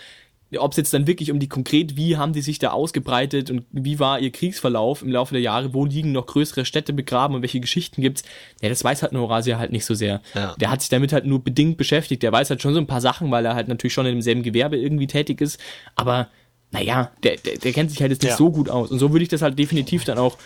ob 0.57 0.71
es 0.71 0.77
jetzt 0.77 0.95
dann 0.95 1.09
wirklich 1.09 1.33
um 1.33 1.41
die 1.41 1.49
konkret, 1.49 1.97
wie 1.97 2.17
haben 2.17 2.33
die 2.33 2.43
sich 2.43 2.61
da 2.61 2.71
ausgebreitet 2.71 3.51
und 3.51 3.65
wie 3.73 3.99
war 3.99 4.21
ihr 4.21 4.31
Kriegsverlauf 4.31 5.03
im 5.03 5.11
Laufe 5.11 5.35
der 5.35 5.43
Jahre, 5.43 5.75
wo 5.75 5.85
liegen 5.85 6.13
noch 6.13 6.27
größere 6.27 6.65
Städte 6.65 6.93
begraben 6.93 7.35
und 7.35 7.43
welche 7.43 7.59
Geschichten 7.59 8.03
gibt's, 8.03 8.23
ja, 8.63 8.69
das 8.69 8.85
weiß 8.85 9.03
halt 9.03 9.11
ein 9.11 9.19
Horasia 9.19 9.59
halt 9.59 9.73
nicht 9.73 9.85
so 9.85 9.95
sehr. 9.95 10.23
Ja. 10.37 10.55
Der 10.61 10.71
hat 10.71 10.81
sich 10.81 10.91
damit 10.91 11.13
halt 11.13 11.27
nur 11.27 11.43
bedingt 11.43 11.77
beschäftigt. 11.77 12.23
Der 12.23 12.31
weiß 12.31 12.51
halt 12.51 12.63
schon 12.63 12.75
so 12.75 12.79
ein 12.79 12.87
paar 12.87 13.01
Sachen, 13.01 13.33
weil 13.33 13.45
er 13.45 13.57
halt 13.57 13.67
natürlich 13.67 13.95
schon 13.95 14.07
in 14.07 14.13
demselben 14.13 14.45
Gewerbe 14.45 14.77
irgendwie 14.77 15.09
tätig 15.09 15.41
ist, 15.41 15.59
aber 15.97 16.29
naja, 16.71 17.11
der, 17.23 17.37
der, 17.37 17.59
der 17.59 17.73
kennt 17.73 17.91
sich 17.91 18.01
halt 18.01 18.11
jetzt 18.11 18.23
nicht 18.23 18.33
ja. 18.33 18.37
so 18.37 18.51
gut 18.51 18.69
aus. 18.69 18.91
Und 18.91 18.99
so 18.99 19.13
würde 19.13 19.23
ich 19.23 19.29
das 19.29 19.43
halt 19.43 19.59
definitiv 19.59 20.05
dann 20.05 20.19
auch 20.19 20.37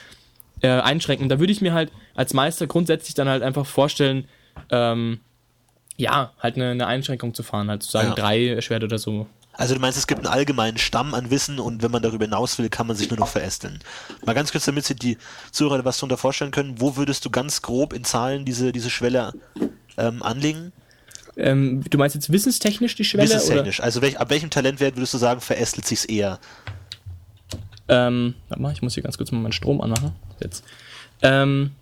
äh, 0.60 0.68
einschränken. 0.68 1.28
Da 1.28 1.40
würde 1.40 1.52
ich 1.52 1.60
mir 1.60 1.72
halt 1.72 1.90
als 2.14 2.34
Meister 2.34 2.66
grundsätzlich 2.66 3.14
dann 3.14 3.28
halt 3.28 3.42
einfach 3.42 3.66
vorstellen, 3.66 4.28
ähm, 4.70 5.20
ja, 5.96 6.32
halt 6.38 6.56
eine, 6.56 6.70
eine 6.70 6.86
Einschränkung 6.86 7.34
zu 7.34 7.42
fahren, 7.42 7.68
halt 7.68 7.82
zu 7.82 7.90
sagen, 7.90 8.08
ja. 8.08 8.14
drei 8.14 8.60
Schwert 8.60 8.84
oder 8.84 8.98
so. 8.98 9.26
Also 9.54 9.74
du 9.74 9.80
meinst, 9.80 9.98
es 9.98 10.06
gibt 10.06 10.24
einen 10.24 10.32
allgemeinen 10.32 10.78
Stamm 10.78 11.12
an 11.14 11.30
Wissen 11.30 11.60
und 11.60 11.82
wenn 11.82 11.90
man 11.90 12.02
darüber 12.02 12.24
hinaus 12.24 12.58
will, 12.58 12.70
kann 12.70 12.86
man 12.86 12.96
sich 12.96 13.10
nur 13.10 13.18
noch 13.18 13.28
verästeln. 13.28 13.80
Mal 14.24 14.32
ganz 14.32 14.50
kurz, 14.50 14.64
damit 14.64 14.86
sich 14.86 14.96
die 14.96 15.18
Zuhörer 15.50 15.84
was 15.84 15.98
darunter 15.98 16.16
vorstellen 16.16 16.52
können, 16.52 16.80
wo 16.80 16.96
würdest 16.96 17.24
du 17.26 17.30
ganz 17.30 17.60
grob 17.60 17.92
in 17.92 18.04
Zahlen 18.04 18.46
diese, 18.46 18.72
diese 18.72 18.88
Schwelle 18.88 19.34
ähm, 19.98 20.22
anlegen? 20.22 20.72
Ähm, 21.36 21.82
du 21.88 21.98
meinst 21.98 22.14
jetzt 22.14 22.30
wissenstechnisch 22.30 22.94
die 22.94 23.04
Schwelle? 23.04 23.24
Wissenstechnisch. 23.24 23.80
Oder? 23.80 23.84
Also 23.84 24.02
welch, 24.02 24.18
ab 24.18 24.30
welchem 24.30 24.50
Talentwert 24.50 24.96
würdest 24.96 25.14
du 25.14 25.18
sagen, 25.18 25.40
verästelt 25.40 25.86
sich's 25.86 26.04
eher? 26.04 26.38
Ähm, 27.88 28.34
warte 28.48 28.62
mal, 28.62 28.72
ich 28.72 28.82
muss 28.82 28.94
hier 28.94 29.02
ganz 29.02 29.16
kurz 29.16 29.32
mal 29.32 29.40
meinen 29.40 29.52
Strom 29.52 29.80
anmachen. 29.80 30.12
Jetzt. 30.40 30.64
Ähm, 31.22 31.72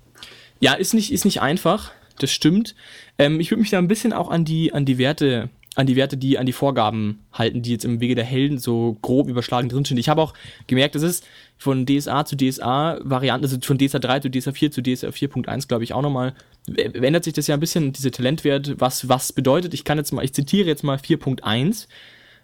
ja, 0.61 0.75
ist 0.75 0.95
nicht, 0.95 1.13
ist 1.13 1.25
nicht 1.25 1.41
einfach. 1.41 1.93
Das 2.19 2.31
stimmt. 2.31 2.75
Ähm, 3.19 3.41
ich 3.41 3.51
würde 3.51 3.61
mich 3.61 3.71
da 3.71 3.79
ein 3.79 3.89
bisschen 3.89 4.13
auch 4.13 4.31
an 4.31 4.45
die, 4.45 4.73
an 4.73 4.85
die 4.85 4.99
Werte 4.99 5.51
an 5.77 5.87
die 5.87 5.97
Werte, 5.97 6.17
die 6.17 6.37
an 6.39 6.47
die 6.47 6.53
Vorgaben 6.53 7.25
halten, 7.33 7.63
die 7.63 7.71
jetzt 7.71 7.85
im 7.85 8.01
Wege 8.01 8.15
der 8.15 8.25
Helden 8.25 8.59
so 8.59 8.99
grob 9.03 9.29
überschlagen 9.29 9.69
drinstehen. 9.69 9.99
Ich 9.99 10.09
habe 10.09 10.21
auch 10.21 10.35
gemerkt, 10.67 10.95
das 10.95 11.03
ist 11.03 11.25
von 11.59 11.87
DSA 11.87 12.25
zu 12.25 12.37
DSA 12.37 12.99
Varianten, 13.03 13.45
also 13.45 13.57
von 13.63 13.79
DSA 13.79 14.01
3 14.01 14.21
zu 14.21 14.31
DSA 14.31 14.53
4 14.53 14.71
zu 14.73 14.83
DSA 14.83 15.09
4.1, 15.09 15.69
glaube 15.69 15.85
ich, 15.85 15.93
auch 15.93 16.03
nochmal, 16.03 16.35
ändert 16.77 17.25
sich 17.25 17.33
das 17.33 17.47
ja 17.47 17.55
ein 17.55 17.61
bisschen, 17.61 17.93
diese 17.93 18.11
Talentwert, 18.11 18.81
was, 18.81 19.09
was 19.09 19.33
bedeutet. 19.33 19.75
Ich 19.75 19.85
kann 19.85 19.99
jetzt 19.99 20.13
mal, 20.13 20.25
ich 20.25 20.33
zitiere 20.33 20.69
jetzt 20.69 20.85
mal 20.85 20.97
4.1. 20.97 21.87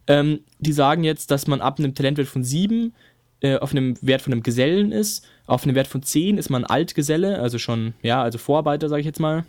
Ähm, 0.09 0.41
die 0.59 0.73
sagen 0.73 1.05
jetzt, 1.05 1.31
dass 1.31 1.47
man 1.47 1.61
ab 1.61 1.79
einem 1.79 1.95
Talentwert 1.95 2.29
von 2.29 2.45
7 2.45 2.95
äh, 3.41 3.57
auf 3.57 3.73
einem 3.73 3.97
Wert 4.01 4.23
von 4.23 4.33
einem 4.33 4.43
Gesellen 4.43 4.93
ist, 4.93 5.27
auf 5.47 5.65
einem 5.65 5.75
Wert 5.75 5.89
von 5.89 6.03
10 6.03 6.39
ist 6.39 6.49
man 6.49 6.65
Altgeselle, 6.65 7.39
also 7.39 7.59
schon, 7.59 7.95
ja, 8.03 8.23
also 8.23 8.39
Vorarbeiter, 8.39 8.89
sage 8.89 9.01
ich 9.01 9.07
jetzt 9.07 9.21
mal. 9.21 9.45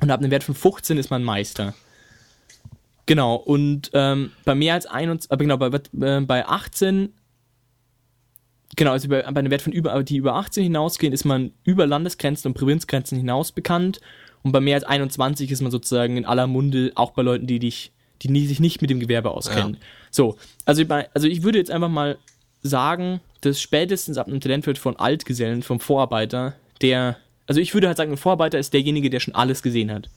Und 0.00 0.10
ab 0.10 0.20
einem 0.20 0.30
Wert 0.30 0.44
von 0.44 0.54
15 0.54 0.98
ist 0.98 1.10
man 1.10 1.22
Meister. 1.22 1.74
Genau, 3.06 3.34
und 3.34 3.90
ähm, 3.92 4.30
bei 4.44 4.54
mehr 4.54 4.74
als 4.74 4.86
21, 4.86 5.30
aber 5.30 5.44
genau, 5.44 5.56
bei, 5.56 5.66
äh, 5.66 6.20
bei 6.20 6.46
18, 6.46 7.12
genau, 8.80 8.92
also 8.92 9.08
bei, 9.08 9.22
bei 9.22 9.38
einem 9.38 9.50
Wert 9.52 9.62
von 9.62 9.72
über, 9.72 10.02
die 10.02 10.16
über 10.16 10.34
18 10.34 10.64
hinausgehen, 10.64 11.12
ist 11.12 11.24
man 11.24 11.52
über 11.64 11.86
Landesgrenzen 11.86 12.48
und 12.48 12.54
Provinzgrenzen 12.54 13.16
hinaus 13.16 13.52
bekannt. 13.52 14.00
Und 14.42 14.52
bei 14.52 14.60
mehr 14.60 14.74
als 14.74 14.84
21 14.84 15.50
ist 15.50 15.60
man 15.60 15.70
sozusagen 15.70 16.16
in 16.16 16.24
aller 16.24 16.46
Munde, 16.46 16.92
auch 16.94 17.12
bei 17.12 17.22
Leuten, 17.22 17.46
die 17.46 17.58
dich, 17.58 17.92
die 18.22 18.46
sich 18.46 18.58
nicht 18.58 18.80
mit 18.80 18.90
dem 18.90 18.98
Gewerbe 18.98 19.30
auskennen. 19.30 19.74
Ja. 19.74 19.80
So, 20.10 20.36
also, 20.64 20.82
also 21.14 21.28
ich 21.28 21.42
würde 21.42 21.58
jetzt 21.58 21.70
einfach 21.70 21.90
mal 21.90 22.18
sagen, 22.62 23.20
dass 23.42 23.60
spätestens 23.60 24.18
ab 24.18 24.26
einem 24.26 24.40
Talentwert 24.40 24.78
von 24.78 24.96
Altgesellen, 24.96 25.62
vom 25.62 25.78
Vorarbeiter, 25.78 26.54
der, 26.80 27.18
also 27.46 27.60
ich 27.60 27.74
würde 27.74 27.86
halt 27.86 27.98
sagen, 27.98 28.12
ein 28.12 28.16
Vorarbeiter 28.16 28.58
ist 28.58 28.72
derjenige, 28.72 29.10
der 29.10 29.20
schon 29.20 29.34
alles 29.34 29.62
gesehen 29.62 29.92
hat. 29.92 30.08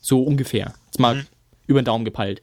So 0.00 0.22
ungefähr. 0.22 0.74
Jetzt 0.86 1.00
mal 1.00 1.16
mhm 1.16 1.26
über 1.70 1.80
den 1.80 1.86
Daumen 1.86 2.04
gepeilt. 2.04 2.42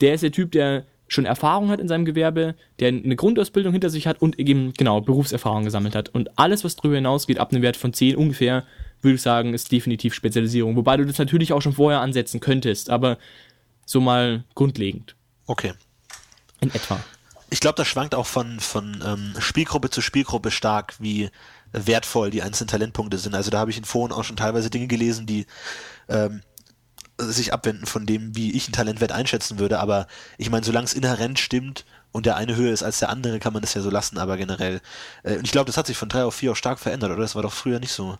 Der 0.00 0.14
ist 0.14 0.22
der 0.22 0.32
Typ, 0.32 0.52
der 0.52 0.84
schon 1.08 1.26
Erfahrung 1.26 1.70
hat 1.70 1.80
in 1.80 1.88
seinem 1.88 2.04
Gewerbe, 2.04 2.54
der 2.80 2.88
eine 2.88 3.16
Grundausbildung 3.16 3.72
hinter 3.72 3.90
sich 3.90 4.06
hat 4.06 4.22
und 4.22 4.38
eben, 4.38 4.72
genau, 4.72 5.00
Berufserfahrung 5.00 5.64
gesammelt 5.64 5.94
hat. 5.94 6.08
Und 6.08 6.38
alles, 6.38 6.64
was 6.64 6.76
darüber 6.76 6.96
hinausgeht, 6.96 7.38
ab 7.38 7.52
einem 7.52 7.62
Wert 7.62 7.76
von 7.76 7.92
10 7.92 8.16
ungefähr, 8.16 8.64
würde 9.02 9.16
ich 9.16 9.22
sagen, 9.22 9.54
ist 9.54 9.70
definitiv 9.70 10.14
Spezialisierung. 10.14 10.76
Wobei 10.76 10.96
du 10.96 11.04
das 11.04 11.18
natürlich 11.18 11.52
auch 11.52 11.60
schon 11.60 11.74
vorher 11.74 12.00
ansetzen 12.00 12.40
könntest, 12.40 12.90
aber 12.90 13.18
so 13.84 14.00
mal 14.00 14.44
grundlegend. 14.54 15.14
Okay. 15.46 15.74
In 16.60 16.74
etwa. 16.74 16.98
Ich 17.50 17.60
glaube, 17.60 17.76
das 17.76 17.86
schwankt 17.86 18.14
auch 18.14 18.26
von, 18.26 18.58
von 18.58 19.02
ähm, 19.04 19.34
Spielgruppe 19.38 19.90
zu 19.90 20.00
Spielgruppe 20.00 20.50
stark, 20.50 20.94
wie 20.98 21.30
wertvoll 21.72 22.30
die 22.30 22.42
einzelnen 22.42 22.68
Talentpunkte 22.68 23.18
sind. 23.18 23.34
Also 23.34 23.50
da 23.50 23.58
habe 23.58 23.70
ich 23.70 23.78
in 23.78 23.84
Foren 23.84 24.12
auch 24.12 24.24
schon 24.24 24.36
teilweise 24.36 24.70
Dinge 24.70 24.86
gelesen, 24.86 25.26
die 25.26 25.46
ähm, 26.08 26.40
sich 27.18 27.52
abwenden 27.52 27.86
von 27.86 28.06
dem, 28.06 28.34
wie 28.36 28.52
ich 28.52 28.68
ein 28.68 28.72
Talentwert 28.72 29.12
einschätzen 29.12 29.58
würde. 29.58 29.78
Aber 29.78 30.06
ich 30.38 30.50
meine, 30.50 30.64
solange 30.64 30.86
es 30.86 30.94
inhärent 30.94 31.38
stimmt 31.38 31.84
und 32.12 32.26
der 32.26 32.36
eine 32.36 32.56
höher 32.56 32.72
ist 32.72 32.82
als 32.82 32.98
der 32.98 33.10
andere, 33.10 33.38
kann 33.38 33.52
man 33.52 33.62
das 33.62 33.74
ja 33.74 33.82
so 33.82 33.90
lassen. 33.90 34.18
Aber 34.18 34.36
generell, 34.36 34.80
äh, 35.22 35.36
und 35.36 35.44
ich 35.44 35.52
glaube, 35.52 35.66
das 35.66 35.76
hat 35.76 35.86
sich 35.86 35.96
von 35.96 36.08
drei 36.08 36.24
auf 36.24 36.34
vier 36.34 36.52
auch 36.52 36.56
stark 36.56 36.78
verändert, 36.78 37.10
oder? 37.10 37.20
Das 37.20 37.34
war 37.34 37.42
doch 37.42 37.52
früher 37.52 37.80
nicht 37.80 37.92
so. 37.92 38.18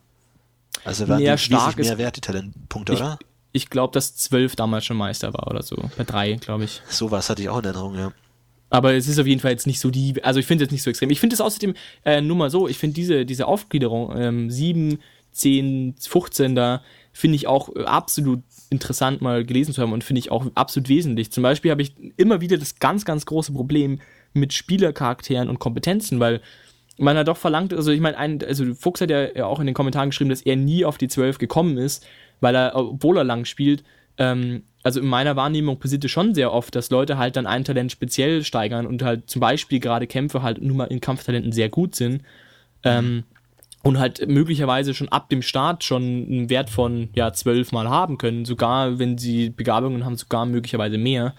Also 0.85 1.09
waren 1.09 1.21
ja, 1.21 1.37
die 1.37 1.43
stark 1.43 1.77
mehr 1.77 1.99
wert, 1.99 2.17
die 2.17 2.21
Talentpunkte, 2.21 2.93
ich, 2.93 3.01
oder? 3.01 3.19
Ich 3.53 3.71
glaube, 3.71 3.93
dass 3.93 4.17
zwölf 4.17 4.57
damals 4.57 4.85
schon 4.85 4.97
Meister 4.97 5.33
war 5.33 5.47
oder 5.49 5.63
so. 5.63 5.77
Bei 5.97 6.05
drei, 6.05 6.33
glaube 6.35 6.65
ich. 6.65 6.83
Sowas 6.89 7.31
hatte 7.31 7.43
ich 7.43 7.49
auch 7.49 7.59
in 7.59 7.65
Erinnerung, 7.65 7.97
ja. 7.97 8.13
Aber 8.71 8.95
es 8.95 9.07
ist 9.07 9.21
auf 9.21 9.27
jeden 9.27 9.41
Fall 9.41 9.53
jetzt 9.53 9.69
nicht 9.69 9.79
so 9.79 9.91
die, 9.91 10.23
also 10.25 10.41
ich 10.41 10.47
finde 10.47 10.65
es 10.65 10.73
nicht 10.73 10.83
so 10.83 10.91
extrem. 10.91 11.11
Ich 11.11 11.21
finde 11.21 11.35
es 11.35 11.41
außerdem 11.41 11.75
äh, 12.05 12.21
nur 12.21 12.35
mal 12.35 12.51
so, 12.51 12.67
ich 12.67 12.79
finde 12.79 12.95
diese, 12.95 13.25
diese 13.25 13.47
Aufgliederung, 13.47 14.13
ähm, 14.17 14.51
7, 14.51 14.99
10, 15.31 15.95
15 16.01 16.57
da, 16.57 16.83
finde 17.13 17.37
ich 17.37 17.47
auch 17.47 17.69
äh, 17.77 17.85
absolut 17.85 18.43
interessant 18.75 19.23
mal 19.23 19.45
gelesen 19.45 19.73
zu 19.73 19.83
haben 19.83 19.93
und 19.93 20.05
finde 20.05 20.21
ich 20.21 20.31
auch 20.31 20.47
absolut 20.55 20.89
wesentlich. 20.89 21.33
Zum 21.33 21.43
Beispiel 21.43 21.71
habe 21.71 21.83
ich 21.83 21.95
immer 22.17 22.41
wieder 22.41 22.59
das 22.59 22.79
ganz, 22.79 23.05
ganz 23.05 23.27
große 23.27 23.53
Problem 23.53 24.01
mit 24.33 24.53
Spielercharakteren 24.53 25.49
und 25.49 25.59
Kompetenzen, 25.59 26.21
weil 26.21 26.41
man 26.99 27.17
ja 27.17 27.25
doch 27.25 27.37
verlangt, 27.37 27.73
also 27.73 27.91
ich 27.91 28.01
meine, 28.01 28.17
also 28.47 28.75
Fuchs 28.75 29.01
hat 29.01 29.11
ja 29.11 29.47
auch 29.47 29.61
in 29.61 29.67
den 29.67 29.75
Kommentaren 29.75 30.11
geschrieben, 30.11 30.31
dass 30.31 30.43
er 30.43 30.57
nie 30.57 30.85
auf 30.85 30.99
die 30.99 31.09
12 31.09 31.39
gekommen 31.39 31.77
ist, 31.77 32.07
weil 32.41 32.55
er, 32.55 32.77
obwohl 32.77 33.17
er 33.17 33.25
lang 33.25 33.45
spielt, 33.45 33.83
ähm, 34.19 34.63
also 34.83 35.01
in 35.01 35.07
meiner 35.07 35.35
Wahrnehmung 35.35 35.79
passiert 35.79 36.05
es 36.05 36.11
schon 36.11 36.35
sehr 36.35 36.53
oft, 36.53 36.75
dass 36.75 36.91
Leute 36.91 37.19
halt 37.19 37.37
dann 37.37 37.47
ein 37.47 37.65
Talent 37.65 37.91
speziell 37.91 38.45
steigern 38.45 38.87
und 38.87 39.03
halt 39.03 39.29
zum 39.29 39.41
Beispiel 39.41 39.81
gerade 39.81 40.07
Kämpfe 40.07 40.43
halt 40.43 40.61
nur 40.61 40.77
mal 40.77 40.85
in 40.85 41.01
Kampftalenten 41.01 41.53
sehr 41.53 41.69
gut 41.69 41.95
sind. 41.95 42.23
Ähm, 42.85 43.25
und 43.85 43.99
halt 43.99 44.27
möglicherweise 44.27 44.95
schon 44.95 45.11
ab 45.11 45.29
dem 45.29 45.43
Start 45.43 45.85
schon 45.85 46.03
einen 46.03 46.51
Wert 46.51 46.71
von 46.71 47.11
ja 47.15 47.33
zwölf 47.35 47.71
mal 47.71 47.89
haben 47.89 48.17
können, 48.17 48.47
sogar 48.47 48.99
wenn 48.99 49.19
sie 49.19 49.51
Begabungen 49.51 50.07
haben, 50.07 50.17
sogar 50.17 50.47
möglicherweise 50.47 50.97
mehr. 50.97 51.35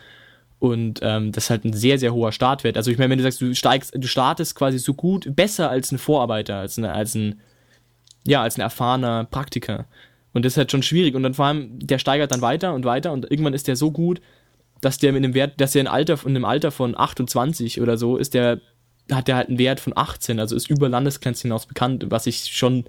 Und 0.59 0.99
ähm, 1.01 1.31
das 1.31 1.45
ist 1.45 1.49
halt 1.49 1.65
ein 1.65 1.73
sehr, 1.73 1.97
sehr 1.97 2.13
hoher 2.13 2.31
Startwert. 2.31 2.77
Also 2.77 2.91
ich 2.91 2.99
meine, 2.99 3.09
wenn 3.09 3.17
du 3.17 3.23
sagst, 3.23 3.41
du 3.41 3.53
steigst, 3.55 3.93
du 3.95 4.07
startest 4.07 4.55
quasi 4.55 4.77
so 4.77 4.93
gut, 4.93 5.35
besser 5.35 5.71
als 5.71 5.91
ein 5.91 5.97
Vorarbeiter, 5.97 6.57
als, 6.57 6.77
eine, 6.77 6.93
als 6.93 7.15
ein, 7.15 7.41
ja, 8.27 8.43
als 8.43 8.57
ein 8.57 8.61
erfahrener 8.61 9.25
Praktiker. 9.25 9.85
Und 10.33 10.45
das 10.45 10.53
ist 10.53 10.57
halt 10.57 10.71
schon 10.71 10.83
schwierig. 10.83 11.15
Und 11.15 11.23
dann 11.23 11.33
vor 11.33 11.45
allem, 11.45 11.79
der 11.79 11.97
steigert 11.97 12.31
dann 12.31 12.41
weiter 12.41 12.75
und 12.75 12.85
weiter 12.85 13.11
und 13.11 13.29
irgendwann 13.29 13.55
ist 13.55 13.67
der 13.67 13.75
so 13.75 13.91
gut, 13.91 14.21
dass 14.81 14.99
der 14.99 15.13
mit 15.13 15.23
einem 15.23 15.33
Wert, 15.33 15.59
dass 15.59 15.71
der 15.71 15.81
in, 15.81 15.87
Alter, 15.87 16.19
in 16.23 16.35
einem 16.35 16.45
Alter 16.45 16.69
von 16.69 16.95
28 16.95 17.81
oder 17.81 17.97
so 17.97 18.17
ist, 18.17 18.35
der, 18.35 18.61
hat 19.11 19.27
der 19.27 19.35
halt 19.35 19.49
einen 19.49 19.59
Wert 19.59 19.79
von 19.79 19.93
18, 19.95 20.39
also 20.39 20.55
ist 20.55 20.69
über 20.69 20.89
Landesgrenzen 20.89 21.49
hinaus 21.49 21.65
bekannt, 21.65 22.05
was 22.09 22.25
ich 22.27 22.45
schon 22.55 22.85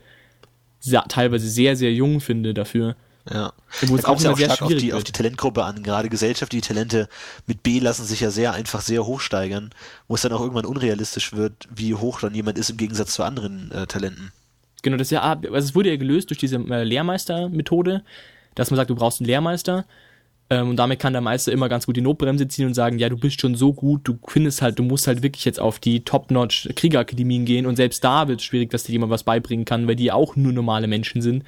sehr, 0.81 1.05
teilweise 1.09 1.49
sehr, 1.49 1.77
sehr 1.77 1.93
jung 1.93 2.21
finde 2.21 2.55
dafür. 2.55 2.97
Ja. 3.33 3.53
Wo 3.83 3.97
es 3.97 4.05
auch, 4.05 4.21
ja 4.21 4.31
auch 4.31 4.39
stark 4.39 4.63
auf 4.63 4.75
die, 4.75 4.93
auf 4.93 5.03
die 5.03 5.13
Talentgruppe 5.13 5.65
an. 5.65 5.83
Gerade 5.83 6.09
gesellschaftliche 6.09 6.69
Talente 6.69 7.09
mit 7.47 7.63
B 7.63 7.81
lassen 7.81 8.05
sich 8.05 8.21
ja 8.21 8.31
sehr 8.31 8.53
einfach 8.53 8.81
sehr 8.81 9.05
hoch 9.05 9.21
steigern, 9.21 9.71
wo 10.07 10.15
es 10.15 10.23
dann 10.23 10.33
auch 10.33 10.41
irgendwann 10.41 10.65
unrealistisch 10.65 11.33
wird, 11.33 11.69
wie 11.75 11.95
hoch 11.95 12.21
dann 12.21 12.35
jemand 12.35 12.57
ist 12.57 12.71
im 12.71 12.77
Gegensatz 12.77 13.13
zu 13.13 13.25
anderen 13.25 13.73
äh, 13.73 13.87
Talenten. 13.87 14.33
Genau, 14.83 14.97
das 14.97 15.11
ja, 15.11 15.23
also 15.23 15.57
es 15.57 15.75
wurde 15.75 15.91
ja 15.91 15.97
gelöst 15.97 16.31
durch 16.31 16.39
diese 16.39 16.57
äh, 16.57 16.85
Lehrmeister-Methode, 16.85 18.05
dass 18.55 18.71
man 18.71 18.77
sagt, 18.77 18.91
du 18.91 18.95
brauchst 18.95 19.21
einen 19.21 19.27
Lehrmeister. 19.27 19.85
Ähm, 20.49 20.71
und 20.71 20.77
damit 20.77 21.01
kann 21.01 21.13
der 21.13 21.23
Meister 21.23 21.53
immer 21.53 21.69
ganz 21.69 21.87
gut 21.87 21.97
die 21.97 22.03
Notbremse 22.03 22.47
ziehen 22.49 22.67
und 22.67 22.75
sagen, 22.75 22.99
ja, 22.99 23.09
du 23.09 23.17
bist 23.17 23.41
schon 23.41 23.55
so 23.55 23.73
gut, 23.73 24.03
du 24.05 24.19
findest 24.27 24.63
halt, 24.63 24.79
du 24.79 24.85
musst 24.85 25.07
halt 25.07 25.23
wirklich 25.23 25.45
jetzt 25.45 25.61
auf 25.61 25.79
die 25.79 26.05
Top-Notch 26.05 26.69
Kriegerakademien 26.77 27.45
gehen 27.45 27.67
und 27.67 27.77
selbst 27.77 28.05
da 28.05 28.29
wird 28.29 28.41
es 28.41 28.47
schwierig, 28.47 28.71
dass 28.71 28.85
dir 28.85 28.93
jemand 28.93 29.11
was 29.11 29.25
beibringen 29.25 29.65
kann, 29.65 29.89
weil 29.89 29.97
die 29.97 30.13
auch 30.13 30.37
nur 30.37 30.53
normale 30.53 30.87
Menschen 30.87 31.21
sind. 31.21 31.45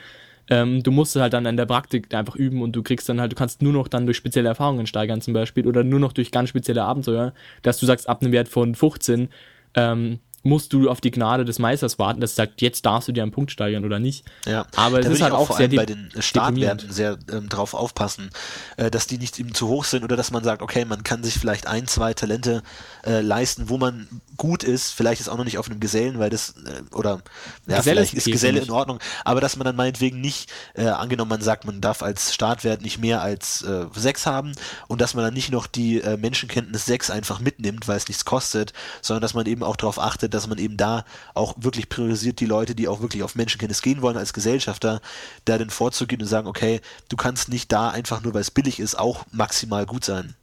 Ähm, 0.50 0.82
du 0.82 0.90
musst 0.90 1.14
halt 1.14 1.32
dann 1.32 1.46
an 1.46 1.56
der 1.56 1.66
Praktik 1.66 2.12
einfach 2.14 2.34
üben 2.34 2.62
und 2.62 2.72
du 2.72 2.82
kriegst 2.82 3.08
dann 3.08 3.20
halt, 3.20 3.32
du 3.32 3.36
kannst 3.36 3.62
nur 3.62 3.72
noch 3.72 3.86
dann 3.86 4.06
durch 4.06 4.16
spezielle 4.16 4.48
Erfahrungen 4.48 4.86
steigern 4.86 5.20
zum 5.20 5.34
Beispiel 5.34 5.66
oder 5.66 5.84
nur 5.84 6.00
noch 6.00 6.12
durch 6.12 6.30
ganz 6.32 6.48
spezielle 6.48 6.82
Abenteuer, 6.84 7.34
dass 7.62 7.78
du 7.78 7.86
sagst, 7.86 8.08
ab 8.08 8.22
einem 8.22 8.32
Wert 8.32 8.48
von 8.48 8.74
15 8.74 9.28
ähm, 9.74 10.18
musst 10.48 10.72
du 10.72 10.90
auf 10.90 11.00
die 11.00 11.10
Gnade 11.10 11.44
des 11.44 11.58
Meisters 11.58 11.98
warten, 11.98 12.20
das 12.20 12.34
sagt, 12.34 12.60
jetzt 12.60 12.84
darfst 12.86 13.08
du 13.08 13.12
dir 13.12 13.22
einen 13.22 13.32
Punkt 13.32 13.50
steigern 13.50 13.84
oder 13.84 13.98
nicht. 13.98 14.24
Ja, 14.46 14.66
aber 14.76 15.00
es 15.00 15.06
ist 15.06 15.22
halt 15.22 15.32
auch, 15.32 15.50
auch 15.50 15.56
sehr 15.56 15.68
bei 15.68 15.86
den 15.86 16.10
Startwerten 16.18 16.90
sehr 16.90 17.18
ähm, 17.30 17.48
drauf 17.48 17.74
aufpassen, 17.74 18.30
äh, 18.76 18.90
dass 18.90 19.06
die 19.06 19.18
nicht 19.18 19.38
eben 19.38 19.54
zu 19.54 19.68
hoch 19.68 19.84
sind 19.84 20.04
oder 20.04 20.16
dass 20.16 20.30
man 20.30 20.44
sagt, 20.44 20.62
okay, 20.62 20.84
man 20.84 21.04
kann 21.04 21.22
sich 21.22 21.34
vielleicht 21.34 21.66
ein, 21.66 21.86
zwei 21.86 22.14
Talente 22.14 22.62
äh, 23.04 23.20
leisten, 23.20 23.68
wo 23.68 23.78
man 23.78 24.08
gut 24.36 24.64
ist, 24.64 24.92
vielleicht 24.92 25.20
ist 25.20 25.28
auch 25.28 25.36
noch 25.36 25.44
nicht 25.44 25.58
auf 25.58 25.68
einem 25.68 25.80
Gesellen, 25.80 26.18
weil 26.18 26.30
das 26.30 26.54
äh, 26.64 26.94
oder 26.94 27.20
ja, 27.66 27.78
Geselle 27.78 27.96
vielleicht 27.96 28.14
ist 28.14 28.26
Geselle 28.26 28.60
in 28.60 28.70
Ordnung, 28.70 28.98
aber 29.24 29.40
dass 29.40 29.56
man 29.56 29.64
dann 29.64 29.76
meinetwegen 29.76 30.20
nicht 30.20 30.50
äh, 30.74 30.86
angenommen, 30.86 31.30
man 31.30 31.42
sagt, 31.42 31.64
man 31.64 31.80
darf 31.80 32.02
als 32.02 32.32
Startwert 32.34 32.82
nicht 32.82 32.98
mehr 32.98 33.20
als 33.20 33.62
äh, 33.62 33.86
sechs 33.94 34.26
haben 34.26 34.52
und 34.86 35.00
dass 35.00 35.14
man 35.14 35.24
dann 35.24 35.34
nicht 35.34 35.50
noch 35.50 35.66
die 35.66 36.00
äh, 36.00 36.16
Menschenkenntnis 36.16 36.86
sechs 36.86 37.10
einfach 37.10 37.40
mitnimmt, 37.40 37.88
weil 37.88 37.96
es 37.96 38.08
nichts 38.08 38.24
kostet, 38.24 38.72
sondern 39.02 39.22
dass 39.22 39.34
man 39.34 39.46
eben 39.46 39.62
auch 39.62 39.76
darauf 39.76 39.98
achtet, 39.98 40.34
dass 40.34 40.37
man 40.46 40.58
eben 40.58 40.76
da 40.76 41.04
auch 41.34 41.54
wirklich 41.58 41.88
priorisiert 41.88 42.40
die 42.40 42.46
Leute, 42.46 42.74
die 42.74 42.88
auch 42.88 43.00
wirklich 43.00 43.22
auf 43.22 43.34
Menschenkenntnis 43.34 43.82
gehen 43.82 44.02
wollen 44.02 44.16
als 44.16 44.32
Gesellschafter, 44.32 45.00
da 45.44 45.58
den 45.58 45.70
Vorzug 45.70 46.08
gibt 46.08 46.22
und 46.22 46.28
sagen, 46.28 46.46
okay, 46.46 46.80
du 47.08 47.16
kannst 47.16 47.48
nicht 47.48 47.72
da 47.72 47.90
einfach 47.90 48.22
nur, 48.22 48.34
weil 48.34 48.42
es 48.42 48.50
billig 48.50 48.80
ist, 48.80 48.98
auch 48.98 49.24
maximal 49.32 49.86
gut 49.86 50.04
sein. 50.04 50.34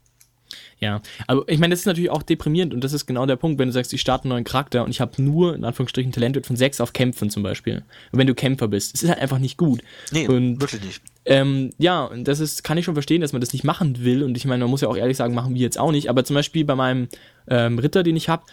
Ja, 0.79 1.01
aber 1.27 1.47
ich 1.47 1.57
meine, 1.57 1.71
das 1.71 1.79
ist 1.79 1.85
natürlich 1.85 2.09
auch 2.09 2.21
deprimierend 2.21 2.73
und 2.73 2.83
das 2.83 2.91
ist 2.91 3.05
genau 3.05 3.25
der 3.25 3.37
Punkt, 3.37 3.59
wenn 3.59 3.69
du 3.69 3.73
sagst, 3.73 3.93
ich 3.93 4.01
starte 4.01 4.25
einen 4.25 4.31
neuen 4.31 4.43
Charakter 4.43 4.83
und 4.83 4.91
ich 4.91 4.99
habe 4.99 5.21
nur, 5.21 5.55
in 5.55 5.63
Anführungsstrichen, 5.63 6.11
Talentwert 6.11 6.45
von 6.45 6.55
6 6.55 6.81
auf 6.81 6.91
Kämpfen 6.91 7.29
zum 7.29 7.43
Beispiel. 7.43 7.83
Und 8.11 8.19
wenn 8.19 8.27
du 8.27 8.35
Kämpfer 8.35 8.67
bist, 8.67 8.93
es 8.93 9.03
ist 9.03 9.09
halt 9.09 9.19
einfach 9.19 9.39
nicht 9.39 9.57
gut. 9.57 9.81
Nee, 10.11 10.27
und, 10.27 10.59
wirklich 10.59 10.83
nicht. 10.83 11.01
Ähm, 11.25 11.71
ja, 11.77 12.03
und 12.03 12.27
das 12.27 12.39
ist, 12.39 12.63
kann 12.63 12.77
ich 12.77 12.85
schon 12.85 12.93
verstehen, 12.93 13.21
dass 13.21 13.31
man 13.31 13.39
das 13.39 13.53
nicht 13.53 13.63
machen 13.63 14.03
will 14.03 14.21
und 14.21 14.35
ich 14.35 14.45
meine, 14.45 14.65
man 14.65 14.69
muss 14.69 14.81
ja 14.81 14.89
auch 14.89 14.97
ehrlich 14.97 15.17
sagen, 15.17 15.33
machen 15.33 15.55
wir 15.55 15.61
jetzt 15.61 15.79
auch 15.79 15.91
nicht, 15.91 16.09
aber 16.09 16.23
zum 16.25 16.35
Beispiel 16.35 16.65
bei 16.65 16.75
meinem 16.75 17.07
ähm, 17.47 17.79
Ritter, 17.79 18.03
den 18.03 18.17
ich 18.17 18.27
habe, 18.27 18.43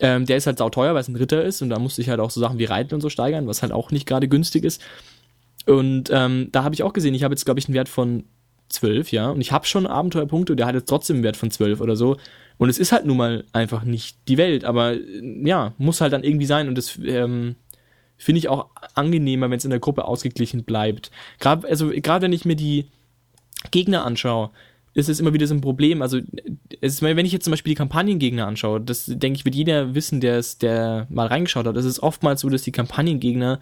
ähm, 0.00 0.26
der 0.26 0.36
ist 0.36 0.46
halt 0.46 0.58
sauteuer, 0.58 0.94
weil 0.94 1.00
es 1.00 1.08
ein 1.08 1.16
Ritter 1.16 1.44
ist 1.44 1.62
und 1.62 1.70
da 1.70 1.78
musste 1.78 2.02
ich 2.02 2.08
halt 2.08 2.20
auch 2.20 2.30
so 2.30 2.40
Sachen 2.40 2.58
wie 2.58 2.64
Reiten 2.64 2.94
und 2.94 3.00
so 3.00 3.08
steigern, 3.08 3.46
was 3.46 3.62
halt 3.62 3.72
auch 3.72 3.90
nicht 3.90 4.06
gerade 4.06 4.28
günstig 4.28 4.64
ist. 4.64 4.82
Und 5.66 6.10
ähm, 6.12 6.48
da 6.52 6.64
habe 6.64 6.74
ich 6.74 6.82
auch 6.82 6.92
gesehen, 6.92 7.14
ich 7.14 7.24
habe 7.24 7.32
jetzt, 7.32 7.44
glaube 7.44 7.60
ich, 7.60 7.66
einen 7.66 7.74
Wert 7.74 7.88
von 7.88 8.24
12, 8.68 9.12
ja. 9.12 9.30
Und 9.30 9.40
ich 9.40 9.52
habe 9.52 9.66
schon 9.66 9.86
Abenteuerpunkte 9.86 10.52
und 10.52 10.56
der 10.58 10.66
hat 10.66 10.74
jetzt 10.74 10.88
trotzdem 10.88 11.16
einen 11.16 11.24
Wert 11.24 11.36
von 11.36 11.50
12 11.50 11.80
oder 11.80 11.96
so. 11.96 12.16
Und 12.58 12.68
es 12.68 12.78
ist 12.78 12.92
halt 12.92 13.06
nun 13.06 13.16
mal 13.16 13.44
einfach 13.52 13.84
nicht 13.84 14.16
die 14.28 14.36
Welt, 14.36 14.64
aber 14.64 14.94
ja, 15.22 15.72
muss 15.78 16.00
halt 16.00 16.12
dann 16.12 16.24
irgendwie 16.24 16.46
sein 16.46 16.68
und 16.68 16.76
das 16.76 16.98
ähm, 17.04 17.56
finde 18.16 18.38
ich 18.38 18.48
auch 18.48 18.68
angenehmer, 18.94 19.50
wenn 19.50 19.58
es 19.58 19.64
in 19.64 19.70
der 19.70 19.80
Gruppe 19.80 20.04
ausgeglichen 20.04 20.64
bleibt. 20.64 21.10
Gerade 21.40 21.66
also, 21.68 21.90
wenn 21.90 22.32
ich 22.32 22.44
mir 22.44 22.56
die 22.56 22.86
Gegner 23.70 24.04
anschaue, 24.04 24.50
ist 24.94 25.08
es 25.08 25.20
immer 25.20 25.32
wieder 25.32 25.46
so 25.46 25.54
ein 25.54 25.60
Problem. 25.60 26.02
Also, 26.02 26.20
ist, 26.80 27.02
wenn 27.02 27.26
ich 27.26 27.32
jetzt 27.32 27.44
zum 27.44 27.50
Beispiel 27.50 27.72
die 27.72 27.78
Kampagnengegner 27.78 28.46
anschaue, 28.46 28.80
das 28.80 29.06
denke 29.06 29.36
ich, 29.36 29.44
wird 29.44 29.54
jeder 29.54 29.94
wissen, 29.94 30.20
der 30.20 30.38
es, 30.38 30.58
der 30.58 31.06
mal 31.10 31.26
reingeschaut 31.26 31.66
hat. 31.66 31.76
Es 31.76 31.84
ist 31.84 32.00
oftmals 32.00 32.40
so, 32.40 32.48
dass 32.48 32.62
die 32.62 32.72
Kampagnengegner 32.72 33.60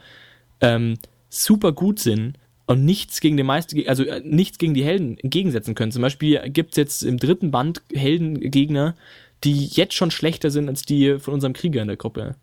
ähm, 0.61 0.95
super 1.31 1.73
gut 1.73 1.99
sind 1.99 2.39
und 2.67 2.85
nichts 2.85 3.21
gegen 3.21 3.37
den 3.37 3.47
meisten, 3.47 3.87
also 3.89 4.05
äh, 4.05 4.21
nichts 4.25 4.59
gegen 4.59 4.75
die 4.75 4.85
Helden 4.85 5.19
entgegensetzen 5.19 5.75
können. 5.75 5.93
Zum 5.93 6.03
Beispiel 6.03 6.41
gibt 6.51 6.73
es 6.73 6.77
jetzt 6.77 7.03
im 7.03 7.19
dritten 7.19 7.51
Band 7.51 7.83
Heldengegner, 7.93 8.95
die 9.45 9.67
jetzt 9.67 9.95
schon 9.95 10.11
schlechter 10.11 10.51
sind 10.51 10.69
als 10.69 10.83
die 10.83 11.19
von 11.19 11.35
unserem 11.35 11.55
Krieger 11.55 11.83
in 11.83 11.89
der 11.89 11.97
Gruppe. 11.97 12.37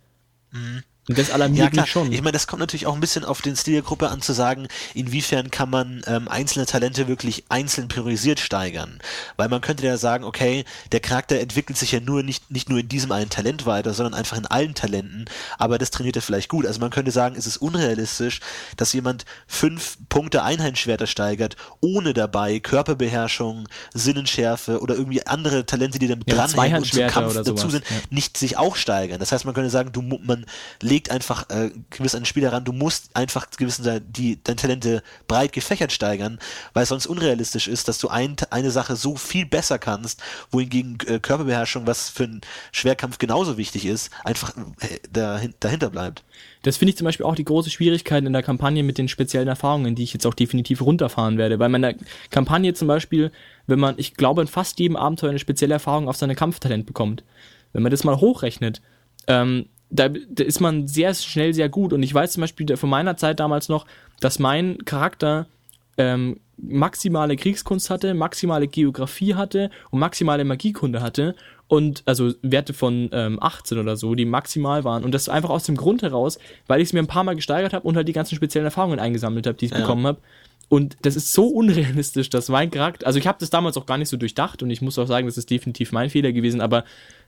Mhm. 0.52 0.84
Und 1.10 1.18
das 1.18 1.32
alarmiert 1.32 1.76
ja, 1.76 1.82
mich 1.82 1.91
schon. 1.91 2.12
Ich 2.12 2.22
meine, 2.22 2.34
das 2.34 2.45
kommt 2.45 2.60
natürlich 2.60 2.86
auch 2.86 2.93
ein 2.93 2.99
bisschen 2.99 3.26
auf 3.26 3.41
den 3.41 3.55
Stil 3.55 3.74
der 3.74 3.82
Gruppe 3.82 4.10
an 4.10 4.22
zu 4.22 4.32
sagen, 4.32 4.68
inwiefern 4.93 5.49
kann 5.49 5.72
man 5.72 6.03
ähm, 6.05 6.28
einzelne 6.28 6.68
Talente 6.68 7.07
wirklich 7.07 7.45
einzeln 7.49 7.88
priorisiert 7.88 8.39
steigern. 8.39 8.99
Weil 9.36 9.49
man 9.49 9.60
könnte 9.62 9.84
ja 9.88 9.97
sagen, 9.97 10.24
okay, 10.24 10.66
der 10.91 10.99
Charakter 10.99 11.39
entwickelt 11.39 11.80
sich 11.80 11.93
ja 11.93 11.99
nur 11.99 12.22
nicht, 12.22 12.51
nicht 12.51 12.70
nur 12.70 12.80
in 12.80 12.89
diesem 12.89 13.12
einen 13.12 13.32
Talent 13.32 13.66
weiter, 13.66 13.95
sondern 13.95 14.14
einfach 14.14 14.38
in 14.38 14.45
allen 14.45 14.76
Talenten, 14.76 15.26
aber 15.57 15.80
das 15.80 15.89
trainiert 15.89 16.16
er 16.16 16.22
vielleicht 16.22 16.47
gut. 16.47 16.68
Also 16.68 16.80
man 16.80 16.91
könnte 16.91 17.10
sagen, 17.10 17.36
es 17.36 17.47
ist 17.47 17.57
unrealistisch, 17.57 18.39
dass 18.78 18.93
jemand 18.93 19.26
fünf 19.47 19.97
Punkte 20.10 20.43
Einheitsschwerter 20.43 21.07
steigert, 21.07 21.55
ohne 21.82 22.14
dabei 22.14 22.60
Körperbeherrschung, 22.60 23.68
Sinnenschärfe 23.95 24.80
oder 24.80 24.93
irgendwie 24.93 25.26
andere 25.26 25.66
Talente, 25.66 25.97
die 25.97 26.07
damit 26.07 26.30
ja, 26.30 26.36
dranhängen 26.36 26.84
und 26.84 26.93
zum 26.93 27.07
Kampf 27.07 27.34
dazu 27.34 27.68
sind, 27.68 27.84
ja. 27.89 27.95
nicht 28.12 28.38
sich 28.38 28.57
auch 28.57 28.76
steigern. 28.76 29.20
Das 29.20 29.32
heißt, 29.32 29.45
man 29.45 29.55
könnte 29.55 29.72
sagen, 29.72 29.91
du, 29.91 30.03
man 30.03 30.45
legt 30.82 30.99
legt 31.00 31.12
einfach 31.12 31.50
äh, 31.50 31.72
gewiss 31.91 32.14
an 32.14 32.22
den 32.22 32.26
Spieler 32.26 32.52
ran, 32.52 32.66
du 32.66 32.74
musst 32.74 33.16
einfach 33.16 33.50
gewissen 33.52 34.02
die 34.10 34.43
deine 34.43 34.58
Talente 34.58 35.02
breit 35.30 35.54
gefächert 35.54 35.93
steigern, 35.93 36.39
weil 36.74 36.84
es 36.84 36.89
sonst 36.89 37.08
unrealistisch 37.08 37.70
ist, 37.70 37.88
dass 37.88 38.00
du 38.00 38.10
ein, 38.10 38.36
eine 38.50 38.70
Sache 38.70 38.97
so 38.97 39.16
viel 39.16 39.45
besser 39.45 39.80
kannst, 39.80 40.22
wohingegen 40.52 40.97
äh, 41.08 41.20
Körperbeherrschung, 41.20 41.88
was 41.88 42.10
für 42.10 42.26
einen 42.26 42.41
Schwerkampf 42.74 43.18
genauso 43.18 43.58
wichtig 43.58 43.86
ist, 43.86 44.12
einfach 44.26 44.54
äh, 44.58 45.00
dahin, 45.10 45.54
dahinter 45.62 45.89
bleibt. 45.89 46.26
Das 46.64 46.76
finde 46.76 46.89
ich 46.89 46.97
zum 46.97 47.06
Beispiel 47.06 47.26
auch 47.26 47.36
die 47.36 47.45
große 47.45 47.70
Schwierigkeit 47.70 48.26
in 48.26 48.34
der 48.34 48.43
Kampagne 48.43 48.84
mit 48.84 48.97
den 48.97 49.08
speziellen 49.08 49.47
Erfahrungen, 49.47 49.95
die 49.95 50.04
ich 50.04 50.12
jetzt 50.12 50.28
auch 50.28 50.34
definitiv 50.34 50.82
runterfahren 50.82 51.38
werde. 51.38 51.64
In 51.64 51.82
der 51.82 51.95
Kampagne 52.30 52.74
zum 52.74 52.89
Beispiel, 52.89 53.32
wenn 53.68 53.80
man, 53.80 53.95
ich 53.95 54.16
glaube, 54.16 54.41
in 54.41 54.50
fast 54.50 54.80
jedem 54.80 54.97
Abenteuer 54.97 55.30
eine 55.30 55.39
spezielle 55.39 55.76
Erfahrung 55.76 56.10
auf 56.10 56.18
seine 56.18 56.36
Kampftalent 56.36 56.86
bekommt. 56.86 57.24
Wenn 57.72 57.84
man 57.84 57.91
das 57.91 58.04
mal 58.04 58.20
hochrechnet, 58.20 58.82
ähm, 59.28 59.68
da, 59.90 60.10
da 60.10 60.44
ist 60.44 60.60
man 60.60 60.88
sehr 60.88 61.14
schnell 61.14 61.54
sehr 61.54 61.70
gut. 61.70 61.94
Und 61.94 62.04
ich 62.04 62.14
weiß 62.14 62.34
zum 62.34 62.42
Beispiel 62.42 62.78
von 62.78 62.90
meiner 62.90 63.18
Zeit 63.18 63.40
damals 63.40 63.70
noch, 63.70 63.86
dass 64.20 64.40
mein 64.40 64.78
Charakter 64.86 65.48
ähm, 65.98 66.40
maximale 66.58 67.36
Kriegskunst 67.36 67.90
hatte, 67.90 68.14
maximale 68.14 68.68
Geografie 68.68 69.36
hatte 69.36 69.70
und 69.92 70.00
maximale 70.00 70.44
Magiekunde 70.44 71.02
hatte 71.02 71.36
und 71.68 72.04
also 72.06 72.34
Werte 72.42 72.74
von 72.74 73.10
ähm, 73.14 73.42
18 73.42 73.78
oder 73.78 73.96
so, 73.96 74.16
die 74.16 74.26
maximal 74.26 74.84
waren 74.84 75.04
und 75.04 75.14
das 75.14 75.30
einfach 75.30 75.50
aus 75.50 75.64
dem 75.64 75.78
Grund 75.78 76.02
heraus, 76.02 76.40
weil 76.68 76.82
ich 76.82 76.90
es 76.90 76.94
mir 76.94 77.00
ein 77.00 77.08
paar 77.08 77.24
Mal 77.24 77.36
gesteigert 77.36 77.74
habe 77.74 77.88
und 77.88 77.96
halt 77.96 78.08
die 78.08 78.14
ganzen 78.14 78.36
speziellen 78.36 78.66
Erfahrungen 78.66 79.00
eingesammelt 79.00 79.48
habe, 79.48 79.58
die 79.58 79.66
ich 79.66 79.72
ja. 79.72 79.80
bekommen 79.80 80.06
habe. 80.06 80.20
Und 80.68 80.98
das 81.02 81.16
ist 81.16 81.34
so 81.34 81.48
unrealistisch, 81.48 82.30
dass 82.30 82.48
mein 82.50 82.70
Charakter, 82.70 83.08
also 83.08 83.18
ich 83.18 83.28
habe 83.28 83.38
das 83.40 83.50
damals 83.50 83.76
auch 83.78 83.86
gar 83.86 83.98
nicht 83.98 84.10
so 84.10 84.18
durchdacht 84.18 84.62
und 84.62 84.70
ich 84.70 84.82
muss 84.82 85.00
auch 85.00 85.08
sagen, 85.08 85.28
das 85.28 85.38
ist 85.38 85.50
definitiv 85.50 85.92
mein 85.92 86.10
Fehler 86.10 86.32
gewesen, 86.32 86.62
aber 86.62 86.84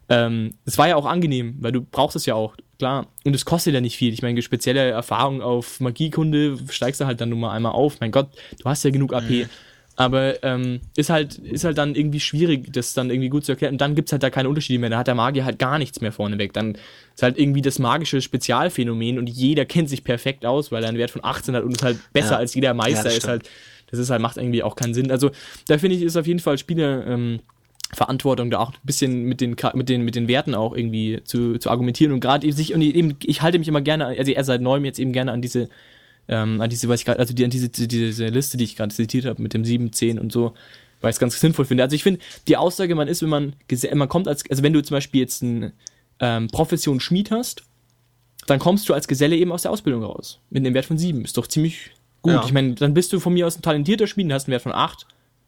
ähm, 0.10 0.56
es 0.66 0.78
war 0.78 0.88
ja 0.88 0.96
auch 0.96 1.06
angenehm, 1.06 1.56
weil 1.60 1.72
du 1.72 1.82
brauchst 1.82 2.16
es 2.16 2.26
ja 2.26 2.36
auch, 2.36 2.56
klar. 2.82 3.08
Und 3.24 3.36
es 3.36 3.46
kostet 3.46 3.74
ja 3.74 3.82
nicht 3.82 3.96
viel. 3.96 4.12
Ich 4.12 4.22
meine, 4.22 4.42
spezielle 4.42 4.90
Erfahrung 4.90 5.42
auf 5.42 5.80
Magiekunde 5.80 6.58
steigst 6.70 7.00
du 7.00 7.06
halt 7.06 7.22
dann 7.22 7.30
nur 7.30 7.38
mal 7.38 7.52
einmal 7.52 7.74
auf. 7.74 8.00
Mein 8.00 8.12
Gott, 8.12 8.30
du 8.60 8.66
hast 8.66 8.84
ja 8.84 8.90
genug 8.90 9.14
AP. 9.14 9.30
Mhm. 9.30 9.50
Aber 9.96 10.44
ähm, 10.44 10.80
ist 10.96 11.12
halt 11.12 11.38
ist 11.38 11.64
halt 11.64 11.78
dann 11.78 11.94
irgendwie 11.94 12.20
schwierig, 12.20 12.74
das 12.74 12.96
dann 12.96 13.12
irgendwie 13.12 13.30
gut 13.30 13.46
zu 13.46 13.52
erklären. 13.52 13.76
Und 13.76 13.82
dann 13.82 13.94
gibt's 13.94 14.12
halt 14.12 14.24
da 14.24 14.32
keine 14.32 14.50
Unterschiede 14.50 14.80
mehr. 14.80 14.90
Da 14.90 14.98
hat 14.98 15.08
der 15.08 15.16
Magier 15.16 15.46
halt 15.46 15.60
gar 15.60 15.78
nichts 15.78 16.02
mehr 16.02 16.12
vorneweg. 16.12 16.54
Dann 16.54 16.76
ist 17.14 17.22
halt 17.22 17.38
irgendwie 17.38 17.62
das 17.62 17.78
magische 17.78 18.20
Spezialphänomen 18.20 19.20
und 19.20 19.30
jeder 19.30 19.66
kennt 19.74 19.90
sich 19.90 20.04
perfekt 20.04 20.44
aus, 20.44 20.72
weil 20.72 20.84
er 20.84 20.90
einen 20.90 20.98
Wert 20.98 21.12
von 21.12 21.24
18 21.24 21.56
hat 21.56 21.64
und 21.64 21.74
ist 21.74 21.84
halt 21.84 22.00
besser 22.14 22.32
ja. 22.32 22.38
als 22.38 22.56
jeder 22.56 22.74
Meister 22.74 23.12
ja, 23.12 23.18
ist 23.18 23.28
halt. 23.28 23.50
Das 23.92 24.00
ist 24.00 24.10
halt, 24.10 24.22
macht 24.22 24.38
irgendwie 24.38 24.64
auch 24.64 24.76
keinen 24.76 24.94
Sinn. 24.94 25.12
Also 25.12 25.32
da 25.68 25.78
finde 25.78 25.98
ich, 25.98 26.02
ist 26.02 26.16
auf 26.16 26.26
jeden 26.26 26.40
Fall 26.40 26.58
Spieler. 26.58 27.06
Ähm, 27.06 27.42
Verantwortung 27.94 28.50
da 28.50 28.60
auch 28.60 28.72
ein 28.72 28.80
bisschen 28.84 29.24
mit 29.24 29.42
den 29.42 29.56
mit 29.74 29.90
den 29.90 30.04
mit 30.04 30.16
den 30.16 30.28
Werten 30.28 30.56
auch 30.56 30.76
irgendwie 30.76 31.22
zu, 31.24 31.58
zu 31.58 31.70
argumentieren 31.70 32.14
und 32.14 32.22
gerade 32.22 32.52
sich 32.52 32.74
und 32.74 32.82
eben 32.82 33.18
ich 33.24 33.42
halte 33.42 33.60
mich 33.60 33.68
immer 33.68 33.82
gerne 33.82 34.06
also 34.06 34.32
er 34.32 34.44
seit 34.44 34.62
neuem 34.62 34.86
jetzt 34.86 35.00
eben 35.00 35.12
gerne 35.12 35.32
an 35.32 35.42
diese 35.42 35.70
ähm, 36.30 36.62
an 36.62 36.70
diese 36.70 36.88
weiß 36.88 37.02
ich 37.02 37.06
grad, 37.06 37.20
also 37.20 37.34
die, 37.34 37.44
an 37.44 37.50
diese 37.50 37.70
diese 37.70 38.28
Liste 38.28 38.58
die 38.58 38.64
ich 38.64 38.78
gerade 38.78 38.94
zitiert 38.94 39.26
habe 39.26 39.42
mit 39.42 39.54
dem 39.54 39.66
7 39.66 39.92
10 39.92 40.20
und 40.20 40.32
so 40.32 40.54
weil 41.02 41.10
ich 41.10 41.16
es 41.16 41.20
ganz 41.20 41.40
sinnvoll 41.40 41.66
finde. 41.66 41.84
Also 41.84 41.96
ich 41.96 42.04
finde 42.04 42.22
die 42.48 42.58
Aussage 42.58 42.96
man 42.96 43.08
ist 43.08 43.22
wenn 43.22 43.30
man 43.30 43.56
man 43.94 44.10
kommt 44.10 44.28
als 44.28 44.50
also 44.50 44.64
wenn 44.64 44.74
du 44.74 44.82
zum 44.82 44.96
Beispiel 44.96 45.22
jetzt 45.22 45.42
ein, 45.42 45.74
ähm, 46.20 46.48
Profession 46.48 47.02
Schmied 47.02 47.30
hast 47.32 47.64
dann 48.48 48.60
kommst 48.60 48.88
du 48.88 48.94
als 48.94 49.08
Geselle 49.08 49.36
eben 49.36 49.52
aus 49.52 49.64
der 49.64 49.72
Ausbildung 49.72 50.04
raus 50.04 50.40
mit 50.50 50.66
einem 50.66 50.74
Wert 50.76 50.86
von 50.86 50.98
7 50.98 51.26
ist 51.26 51.38
doch 51.38 51.48
ziemlich 51.48 51.92
gut. 52.22 52.34
Ja. 52.34 52.44
ich 52.46 52.54
meine 52.54 52.76
dann 52.76 52.94
bist 52.94 53.12
du 53.12 53.20
von 53.20 53.34
mir 53.34 53.48
aus 53.48 53.58
ein 53.58 53.62
talentierter 53.62 54.08
Schmied 54.08 54.28
und 54.28 54.34
hast 54.34 54.46
einen 54.46 54.54
Wert 54.54 54.64
von 54.64 54.72
8 54.72 55.06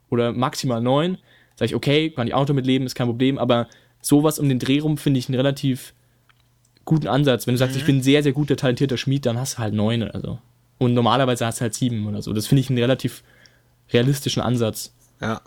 oder 0.10 0.34
maximal 0.34 0.82
9 0.82 1.18
sage 1.56 1.68
ich, 1.68 1.76
okay, 1.76 2.10
kann 2.10 2.28
ich 2.28 2.34
auch 2.34 2.46
damit 2.46 2.66
leben, 2.66 2.86
ist 2.86 2.96
kein 2.96 3.08
Problem, 3.08 3.38
aber 3.38 3.68
sowas 4.02 4.40
um 4.40 4.50
den 4.50 4.60
Dreh 4.60 4.80
rum 4.80 4.98
finde 4.98 5.20
ich 5.20 5.30
einen 5.30 5.36
relativ 5.36 5.94
guten 6.86 7.08
Ansatz. 7.08 7.48
Wenn 7.48 7.54
du 7.54 7.60
sagst, 7.60 7.76
mhm. 7.76 7.80
ich 7.80 7.86
bin 7.86 7.98
ein 7.98 8.04
sehr, 8.04 8.24
sehr 8.24 8.34
guter, 8.34 8.58
talentierter 8.58 8.98
Schmied, 8.98 9.26
dann 9.26 9.38
hast 9.38 9.56
du 9.56 9.58
halt 9.60 9.74
neun 9.74 10.04
oder 10.04 10.20
so. 10.20 10.40
Und 10.78 10.94
normalerweise 10.94 11.46
hast 11.46 11.60
du 11.60 11.62
halt 11.64 11.74
sieben 11.74 12.08
oder 12.08 12.22
so. 12.22 12.34
Das 12.34 12.48
finde 12.48 12.62
ich 12.62 12.70
einen 12.70 12.80
relativ 12.80 13.24
realistischen 13.92 14.42
Ansatz. 14.42 14.94
Ja. 15.22 15.42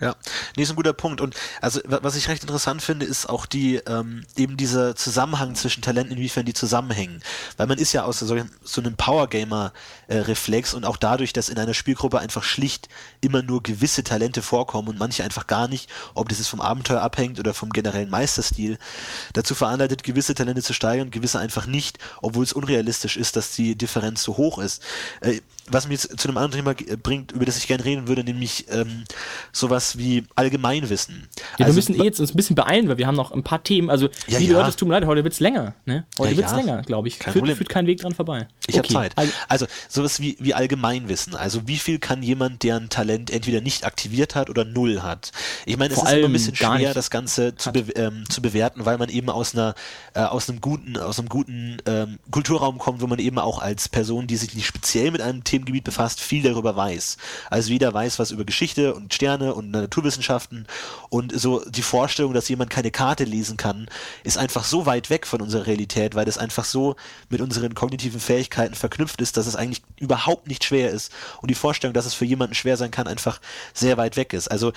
Ja, 0.00 0.16
nee, 0.56 0.62
ist 0.62 0.70
ein 0.70 0.76
guter 0.76 0.94
Punkt. 0.94 1.20
Und 1.20 1.34
also 1.60 1.80
was 1.84 2.16
ich 2.16 2.28
recht 2.28 2.42
interessant 2.42 2.82
finde, 2.82 3.04
ist 3.04 3.28
auch 3.28 3.44
die 3.44 3.76
ähm, 3.76 4.24
eben 4.36 4.56
dieser 4.56 4.96
Zusammenhang 4.96 5.54
zwischen 5.54 5.82
Talenten, 5.82 6.16
inwiefern 6.16 6.46
die 6.46 6.54
zusammenhängen. 6.54 7.22
Weil 7.58 7.66
man 7.66 7.78
ist 7.78 7.92
ja 7.92 8.04
aus 8.04 8.18
so, 8.20 8.36
so 8.64 8.80
einem 8.80 8.96
Power-Gamer-Reflex 8.96 10.72
äh, 10.72 10.76
und 10.76 10.84
auch 10.86 10.96
dadurch, 10.96 11.34
dass 11.34 11.50
in 11.50 11.58
einer 11.58 11.74
Spielgruppe 11.74 12.18
einfach 12.18 12.44
schlicht 12.44 12.88
immer 13.20 13.42
nur 13.42 13.62
gewisse 13.62 14.02
Talente 14.02 14.40
vorkommen 14.40 14.88
und 14.88 14.98
manche 14.98 15.22
einfach 15.22 15.46
gar 15.46 15.68
nicht, 15.68 15.90
ob 16.14 16.30
das 16.30 16.38
jetzt 16.38 16.48
vom 16.48 16.62
Abenteuer 16.62 17.02
abhängt 17.02 17.38
oder 17.38 17.52
vom 17.52 17.70
generellen 17.70 18.10
Meisterstil, 18.10 18.78
dazu 19.34 19.54
veranleitet, 19.54 20.02
gewisse 20.02 20.34
Talente 20.34 20.62
zu 20.62 20.72
steigern 20.72 21.10
gewisse 21.10 21.38
einfach 21.38 21.66
nicht, 21.66 21.98
obwohl 22.22 22.44
es 22.44 22.52
unrealistisch 22.52 23.16
ist, 23.16 23.36
dass 23.36 23.52
die 23.52 23.76
Differenz 23.76 24.22
so 24.22 24.36
hoch 24.36 24.58
ist. 24.58 24.82
Äh, 25.20 25.40
was 25.70 25.88
mich 25.88 26.02
jetzt 26.02 26.20
zu 26.20 26.28
einem 26.28 26.36
anderen 26.36 26.64
Thema 26.64 26.96
bringt, 27.02 27.32
über 27.32 27.44
das 27.44 27.56
ich 27.56 27.66
gerne 27.66 27.84
reden 27.84 28.08
würde, 28.08 28.24
nämlich 28.24 28.66
ähm, 28.70 29.04
sowas 29.52 29.98
wie 29.98 30.24
Allgemeinwissen. 30.34 31.28
Ja, 31.58 31.66
also, 31.66 31.66
wir 31.66 31.74
müssen 31.74 32.00
eh 32.00 32.04
jetzt 32.04 32.20
uns 32.20 32.32
ein 32.32 32.36
bisschen 32.36 32.56
beeilen, 32.56 32.88
weil 32.88 32.98
wir 32.98 33.06
haben 33.06 33.16
noch 33.16 33.32
ein 33.32 33.42
paar 33.42 33.62
Themen. 33.62 33.90
Also, 33.90 34.08
ja, 34.26 34.38
liebe 34.38 34.52
ja. 34.52 34.58
Leute, 34.58 34.70
es 34.70 34.76
tut 34.76 34.88
mir 34.88 34.94
leid, 34.94 35.06
heute 35.06 35.24
wird's 35.24 35.40
länger. 35.40 35.74
Ne? 35.84 36.04
Heute 36.18 36.32
ja, 36.32 36.38
wird's 36.38 36.50
ja. 36.50 36.56
länger, 36.58 36.82
glaube 36.82 37.08
ich. 37.08 37.18
Kein 37.18 37.32
führt, 37.32 37.42
Problem. 37.42 37.56
führt 37.56 37.68
kein 37.68 37.86
Weg 37.86 38.00
dran 38.00 38.14
vorbei. 38.14 38.48
Ich 38.66 38.78
okay. 38.78 38.94
habe 38.94 39.10
Zeit. 39.14 39.30
Also, 39.48 39.66
sowas 39.88 40.20
wie, 40.20 40.36
wie 40.40 40.54
Allgemeinwissen. 40.54 41.34
Also, 41.34 41.66
wie 41.66 41.78
viel 41.78 41.98
kann 41.98 42.22
jemand, 42.22 42.62
der 42.62 42.76
ein 42.76 42.88
Talent 42.88 43.30
entweder 43.30 43.60
nicht 43.60 43.84
aktiviert 43.84 44.34
hat 44.34 44.50
oder 44.50 44.64
null 44.64 45.02
hat? 45.02 45.32
Ich 45.66 45.76
meine, 45.76 45.94
es 45.94 46.00
Vor 46.00 46.08
ist 46.08 46.16
immer 46.16 46.26
ein 46.26 46.32
bisschen 46.32 46.56
schwer, 46.56 46.94
das 46.94 47.10
Ganze 47.10 47.54
zu, 47.54 47.72
be 47.72 47.80
ähm, 47.94 48.24
zu 48.28 48.42
bewerten, 48.42 48.84
weil 48.84 48.98
man 48.98 49.08
eben 49.08 49.30
aus 49.30 49.54
einer, 49.54 49.74
äh, 50.14 50.20
aus 50.20 50.48
einem 50.48 50.60
guten, 50.60 50.96
aus 50.96 51.18
einem 51.18 51.28
guten 51.28 51.78
ähm, 51.86 52.18
Kulturraum 52.30 52.78
kommt, 52.78 53.00
wo 53.00 53.06
man 53.06 53.18
eben 53.18 53.38
auch 53.38 53.60
als 53.60 53.88
Person, 53.88 54.26
die 54.26 54.36
sich 54.36 54.54
nicht 54.54 54.66
speziell 54.66 55.10
mit 55.10 55.20
einem 55.20 55.44
Thema 55.44 55.59
Themengebiet 55.60 55.84
befasst, 55.84 56.20
viel 56.20 56.42
darüber 56.42 56.76
weiß. 56.76 57.16
Also 57.50 57.70
jeder 57.70 57.92
weiß 57.92 58.18
was 58.18 58.30
über 58.30 58.44
Geschichte 58.44 58.94
und 58.94 59.12
Sterne 59.14 59.54
und 59.54 59.70
Naturwissenschaften 59.70 60.66
und 61.08 61.38
so 61.38 61.62
die 61.68 61.82
Vorstellung, 61.82 62.34
dass 62.34 62.48
jemand 62.48 62.70
keine 62.70 62.90
Karte 62.90 63.24
lesen 63.24 63.56
kann, 63.56 63.88
ist 64.24 64.38
einfach 64.38 64.64
so 64.64 64.86
weit 64.86 65.10
weg 65.10 65.26
von 65.26 65.40
unserer 65.40 65.66
Realität, 65.66 66.14
weil 66.14 66.24
das 66.24 66.38
einfach 66.38 66.64
so 66.64 66.96
mit 67.28 67.40
unseren 67.40 67.74
kognitiven 67.74 68.20
Fähigkeiten 68.20 68.74
verknüpft 68.74 69.20
ist, 69.20 69.36
dass 69.36 69.46
es 69.46 69.56
eigentlich 69.56 69.82
überhaupt 69.98 70.48
nicht 70.48 70.64
schwer 70.64 70.90
ist 70.90 71.12
und 71.40 71.50
die 71.50 71.54
Vorstellung, 71.54 71.94
dass 71.94 72.06
es 72.06 72.14
für 72.14 72.24
jemanden 72.24 72.54
schwer 72.54 72.76
sein 72.76 72.90
kann, 72.90 73.06
einfach 73.06 73.40
sehr 73.74 73.96
weit 73.96 74.16
weg 74.16 74.32
ist. 74.32 74.50
Also 74.50 74.72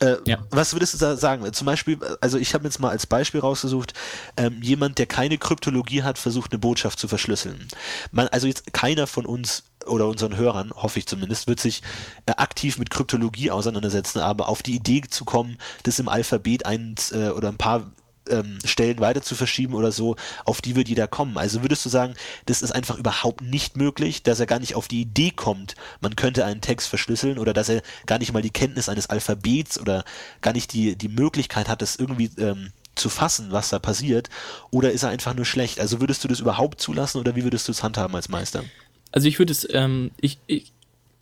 äh, 0.00 0.16
ja. 0.26 0.38
Was 0.50 0.72
würdest 0.72 1.00
du 1.00 1.16
sagen? 1.16 1.52
Zum 1.52 1.64
Beispiel, 1.64 1.98
also 2.20 2.36
ich 2.36 2.54
habe 2.54 2.64
jetzt 2.64 2.80
mal 2.80 2.90
als 2.90 3.06
Beispiel 3.06 3.40
rausgesucht, 3.40 3.94
ähm, 4.36 4.60
jemand, 4.60 4.98
der 4.98 5.06
keine 5.06 5.38
Kryptologie 5.38 6.02
hat, 6.02 6.18
versucht 6.18 6.50
eine 6.50 6.58
Botschaft 6.58 6.98
zu 6.98 7.06
verschlüsseln. 7.06 7.68
Man, 8.10 8.26
also 8.28 8.48
jetzt 8.48 8.72
keiner 8.72 9.06
von 9.06 9.26
uns 9.26 9.62
oder 9.86 10.06
unseren 10.06 10.36
Hörern, 10.36 10.72
hoffe 10.74 10.98
ich 10.98 11.06
zumindest, 11.06 11.48
wird 11.48 11.60
sich 11.60 11.82
äh, 12.26 12.32
aktiv 12.32 12.78
mit 12.78 12.90
Kryptologie 12.90 13.50
auseinandersetzen, 13.50 14.20
aber 14.20 14.48
auf 14.48 14.62
die 14.62 14.76
Idee 14.76 15.02
zu 15.08 15.24
kommen, 15.24 15.58
das 15.82 15.98
im 15.98 16.08
Alphabet 16.08 16.66
eins 16.66 17.12
äh, 17.12 17.30
oder 17.34 17.48
ein 17.48 17.58
paar 17.58 17.90
ähm, 18.28 18.58
Stellen 18.64 19.00
weiter 19.00 19.22
zu 19.22 19.34
verschieben 19.34 19.74
oder 19.74 19.92
so, 19.92 20.16
auf 20.44 20.60
die 20.60 20.76
wird 20.76 20.88
jeder 20.88 21.08
kommen. 21.08 21.38
Also 21.38 21.62
würdest 21.62 21.84
du 21.84 21.88
sagen, 21.88 22.14
das 22.46 22.62
ist 22.62 22.72
einfach 22.72 22.98
überhaupt 22.98 23.42
nicht 23.42 23.76
möglich, 23.76 24.22
dass 24.22 24.40
er 24.40 24.46
gar 24.46 24.58
nicht 24.58 24.74
auf 24.74 24.88
die 24.88 25.00
Idee 25.00 25.30
kommt, 25.30 25.74
man 26.00 26.16
könnte 26.16 26.44
einen 26.44 26.60
Text 26.60 26.88
verschlüsseln 26.88 27.38
oder 27.38 27.52
dass 27.52 27.68
er 27.68 27.82
gar 28.06 28.18
nicht 28.18 28.32
mal 28.32 28.42
die 28.42 28.50
Kenntnis 28.50 28.88
eines 28.88 29.08
Alphabets 29.08 29.78
oder 29.78 30.04
gar 30.40 30.52
nicht 30.52 30.72
die, 30.72 30.96
die 30.96 31.08
Möglichkeit 31.08 31.68
hat, 31.68 31.82
das 31.82 31.96
irgendwie 31.96 32.30
ähm, 32.38 32.72
zu 32.94 33.08
fassen, 33.08 33.52
was 33.52 33.70
da 33.70 33.78
passiert, 33.78 34.28
oder 34.70 34.92
ist 34.92 35.02
er 35.02 35.08
einfach 35.08 35.34
nur 35.34 35.46
schlecht? 35.46 35.80
Also 35.80 36.00
würdest 36.00 36.22
du 36.24 36.28
das 36.28 36.40
überhaupt 36.40 36.80
zulassen 36.80 37.18
oder 37.18 37.34
wie 37.36 37.44
würdest 37.44 37.68
du 37.68 37.72
es 37.72 37.82
handhaben 37.82 38.14
als 38.14 38.28
Meister? 38.28 38.64
Also 39.12 39.28
ich 39.28 39.38
würde 39.38 39.52
es, 39.52 39.68
ähm, 39.72 40.10
ich, 40.20 40.38
ich, 40.46 40.72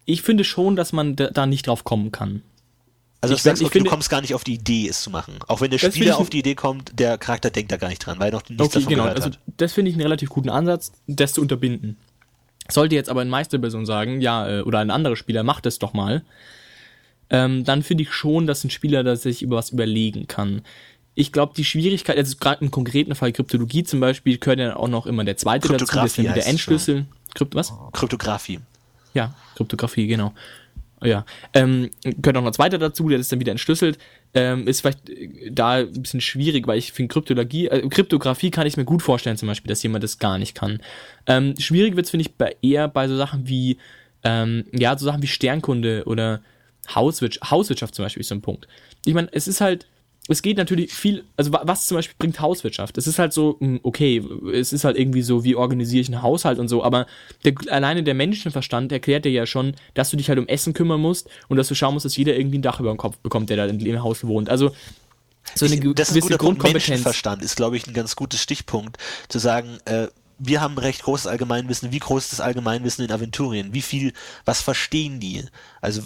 ich 0.05 0.22
finde 0.22 0.45
schon, 0.45 0.76
dass 0.76 0.93
man 0.93 1.16
da, 1.16 1.28
da 1.30 1.47
nicht 1.47 1.66
drauf 1.66 1.84
kommen 1.84 2.12
kann. 2.12 2.43
Also 3.20 3.34
ich, 3.34 3.43
sagst, 3.43 3.61
ich 3.61 3.68
finde, 3.68 3.84
du 3.84 3.91
kommst 3.91 4.09
gar 4.09 4.22
nicht 4.22 4.34
auf 4.34 4.45
die 4.45 4.55
Idee, 4.55 4.88
es 4.88 5.03
zu 5.03 5.11
machen. 5.11 5.34
Auch 5.47 5.61
wenn 5.61 5.70
der 5.70 5.78
Spieler 5.78 6.16
auf 6.16 6.30
die 6.30 6.38
Idee 6.38 6.55
kommt, 6.55 6.99
der 6.99 7.18
Charakter 7.18 7.51
denkt 7.51 7.70
da 7.70 7.76
gar 7.76 7.88
nicht 7.88 7.99
dran, 7.99 8.18
weil 8.18 8.28
er 8.28 8.32
noch 8.32 8.49
nichts 8.49 8.64
okay, 8.64 8.74
davon 8.74 8.88
genau. 8.88 9.03
gehört 9.03 9.16
also, 9.18 9.30
hat. 9.30 9.38
Das 9.59 9.74
finde 9.74 9.91
ich 9.91 9.97
einen 9.97 10.03
relativ 10.03 10.30
guten 10.30 10.49
Ansatz, 10.49 10.93
das 11.07 11.34
zu 11.34 11.43
unterbinden. 11.43 11.99
Sollte 12.70 12.95
jetzt 12.95 13.11
aber 13.11 13.20
ein 13.20 13.28
Meisterperson 13.28 13.84
sagen, 13.84 14.22
ja, 14.22 14.49
äh, 14.49 14.62
oder 14.62 14.78
ein 14.78 14.91
anderer 14.91 15.16
Spieler, 15.16 15.43
macht 15.43 15.66
das 15.66 15.78
doch 15.78 15.93
mal, 15.93 16.22
ähm, 17.28 17.64
dann 17.64 17.82
finde 17.82 18.05
ich 18.05 18.12
schon, 18.12 18.47
dass 18.47 18.64
ein 18.64 18.70
Spieler 18.70 19.05
da 19.05 19.16
sich 19.16 19.43
über 19.43 19.57
was 19.57 19.70
überlegen 19.70 20.26
kann. 20.26 20.62
Ich 21.14 21.32
glaube, 21.32 21.53
die 21.55 21.64
Schwierigkeit, 21.64 22.16
also 22.16 22.36
gerade 22.38 22.64
im 22.64 22.70
konkreten 22.70 23.14
Fall 23.14 23.32
Kryptologie 23.32 23.84
zum 23.84 24.01
Beispiel, 24.01 24.38
gehört 24.38 24.61
ja 24.61 24.76
auch 24.76 24.88
noch 24.88 25.07
immer 25.07 25.24
der 25.24 25.36
zweite 25.36 25.68
dazu, 25.68 25.84
das 25.84 26.07
ist 26.07 26.18
dann 26.18 26.34
der 26.34 26.47
Endschlüssel. 26.47 27.07
Krypt 27.35 27.55
was? 27.55 27.72
Kryptographie. 27.93 28.61
Ja, 29.14 29.35
Kryptographie, 29.57 30.07
genau. 30.07 30.35
Ja, 31.03 31.24
ähm, 31.55 31.91
gehört 32.03 32.37
auch 32.37 32.43
noch 32.43 32.49
ein 32.49 32.53
zweiter 32.53 32.76
dazu, 32.76 33.09
der 33.09 33.16
das 33.16 33.28
dann 33.28 33.41
wieder 33.41 33.53
entschlüsselt. 33.53 33.99
Ähm, 34.35 34.68
ist 34.68 34.83
vielleicht 34.83 35.09
äh, 35.09 35.51
da 35.51 35.76
ein 35.76 36.03
bisschen 36.03 36.20
schwierig, 36.20 36.66
weil 36.66 36.78
ich 36.78 36.93
finde 36.93 37.12
Kryptologie, 37.12 37.68
äh, 37.68 37.89
Kryptographie 37.89 38.51
kann 38.51 38.66
ich 38.66 38.76
mir 38.76 38.85
gut 38.85 39.03
vorstellen, 39.03 39.39
zum 39.39 39.49
Beispiel, 39.49 39.70
dass 39.70 39.83
jemand 39.83 40.05
das 40.05 40.18
gar 40.18 40.39
nicht 40.39 40.55
kann. 40.55 40.81
Ähm, 41.26 41.55
schwierig 41.59 41.97
wird 41.97 42.05
es, 42.05 42.11
finde 42.11 42.26
ich, 42.26 42.35
bei, 42.35 42.55
eher 42.61 42.87
bei 42.87 43.09
so 43.09 43.16
Sachen 43.16 43.49
wie, 43.49 43.78
ähm, 44.24 44.64
ja, 44.72 44.97
so 44.97 45.07
Sachen 45.07 45.22
wie 45.22 45.26
Sternkunde 45.26 46.05
oder 46.05 46.43
Hauswirtschaft, 46.95 47.51
Hauswirtschaft 47.51 47.95
zum 47.95 48.05
Beispiel 48.05 48.20
ist 48.20 48.28
so 48.28 48.35
ein 48.35 48.43
Punkt. 48.43 48.68
Ich 49.07 49.14
meine, 49.14 49.28
es 49.33 49.49
ist 49.49 49.62
halt, 49.62 49.87
es 50.31 50.43
geht 50.43 50.57
natürlich 50.57 50.93
viel, 50.93 51.24
also 51.37 51.53
was 51.53 51.87
zum 51.87 51.97
Beispiel 51.97 52.14
bringt 52.18 52.41
Hauswirtschaft? 52.41 52.97
Es 52.99 53.07
ist 53.07 53.18
halt 53.18 53.33
so, 53.33 53.57
hm, 53.59 53.81
okay, 53.83 54.22
es 54.53 54.72
ist 54.72 54.85
halt 54.85 54.97
irgendwie 54.97 55.22
so, 55.22 55.45
wie 55.45 55.57
organisiere 55.57 56.03
ich 56.03 56.09
einen 56.09 56.22
Haushalt 56.22 56.59
und 56.59 56.68
so, 56.68 56.85
aber 56.85 57.07
der, 57.45 57.55
alleine 57.68 58.03
der 58.03 58.14
Menschenverstand 58.14 58.93
erklärt 58.93 59.24
dir 59.24 59.33
ja 59.33 59.45
schon, 59.47 59.74
dass 59.95 60.11
du 60.11 60.16
dich 60.16 60.28
halt 60.28 60.39
um 60.39 60.47
Essen 60.47 60.72
kümmern 60.72 61.01
musst 61.01 61.28
und 61.49 61.57
dass 61.57 61.68
du 61.68 61.74
schauen 61.74 61.95
musst, 61.95 62.05
dass 62.07 62.16
jeder 62.16 62.37
irgendwie 62.37 62.59
ein 62.59 62.62
Dach 62.62 62.78
über 62.81 62.91
dem 62.91 62.97
Kopf 62.97 63.18
bekommt, 63.18 63.51
der 63.51 63.57
da 63.57 63.66
im 63.66 64.03
Haus 64.03 64.24
wohnt. 64.24 64.49
Also 64.49 64.70
so 65.55 65.66
eine 65.66 65.74
ich, 65.74 65.95
das 65.95 66.11
ist 66.11 66.14
gewisse 66.14 66.39
Grundkompetenz. 66.39 66.89
Menschenverstand 66.89 67.43
ist, 67.43 67.57
glaube 67.57 67.76
ich, 67.76 67.87
ein 67.87 67.95
ganz 67.95 68.14
gutes 68.14 68.41
Stichpunkt, 68.41 68.99
zu 69.28 69.39
sagen, 69.39 69.78
äh, 69.85 70.07
wir 70.43 70.62
haben 70.62 70.78
recht 70.78 71.03
großes 71.03 71.26
Allgemeinwissen. 71.26 71.93
Wie 71.93 71.99
groß 71.99 72.24
ist 72.24 72.32
das 72.32 72.41
Allgemeinwissen 72.41 73.05
in 73.05 73.12
Aventurien? 73.12 73.74
Wie 73.74 73.82
viel, 73.82 74.14
was 74.47 74.62
verstehen 74.62 75.20
die? 75.20 75.45
Also 75.82 76.03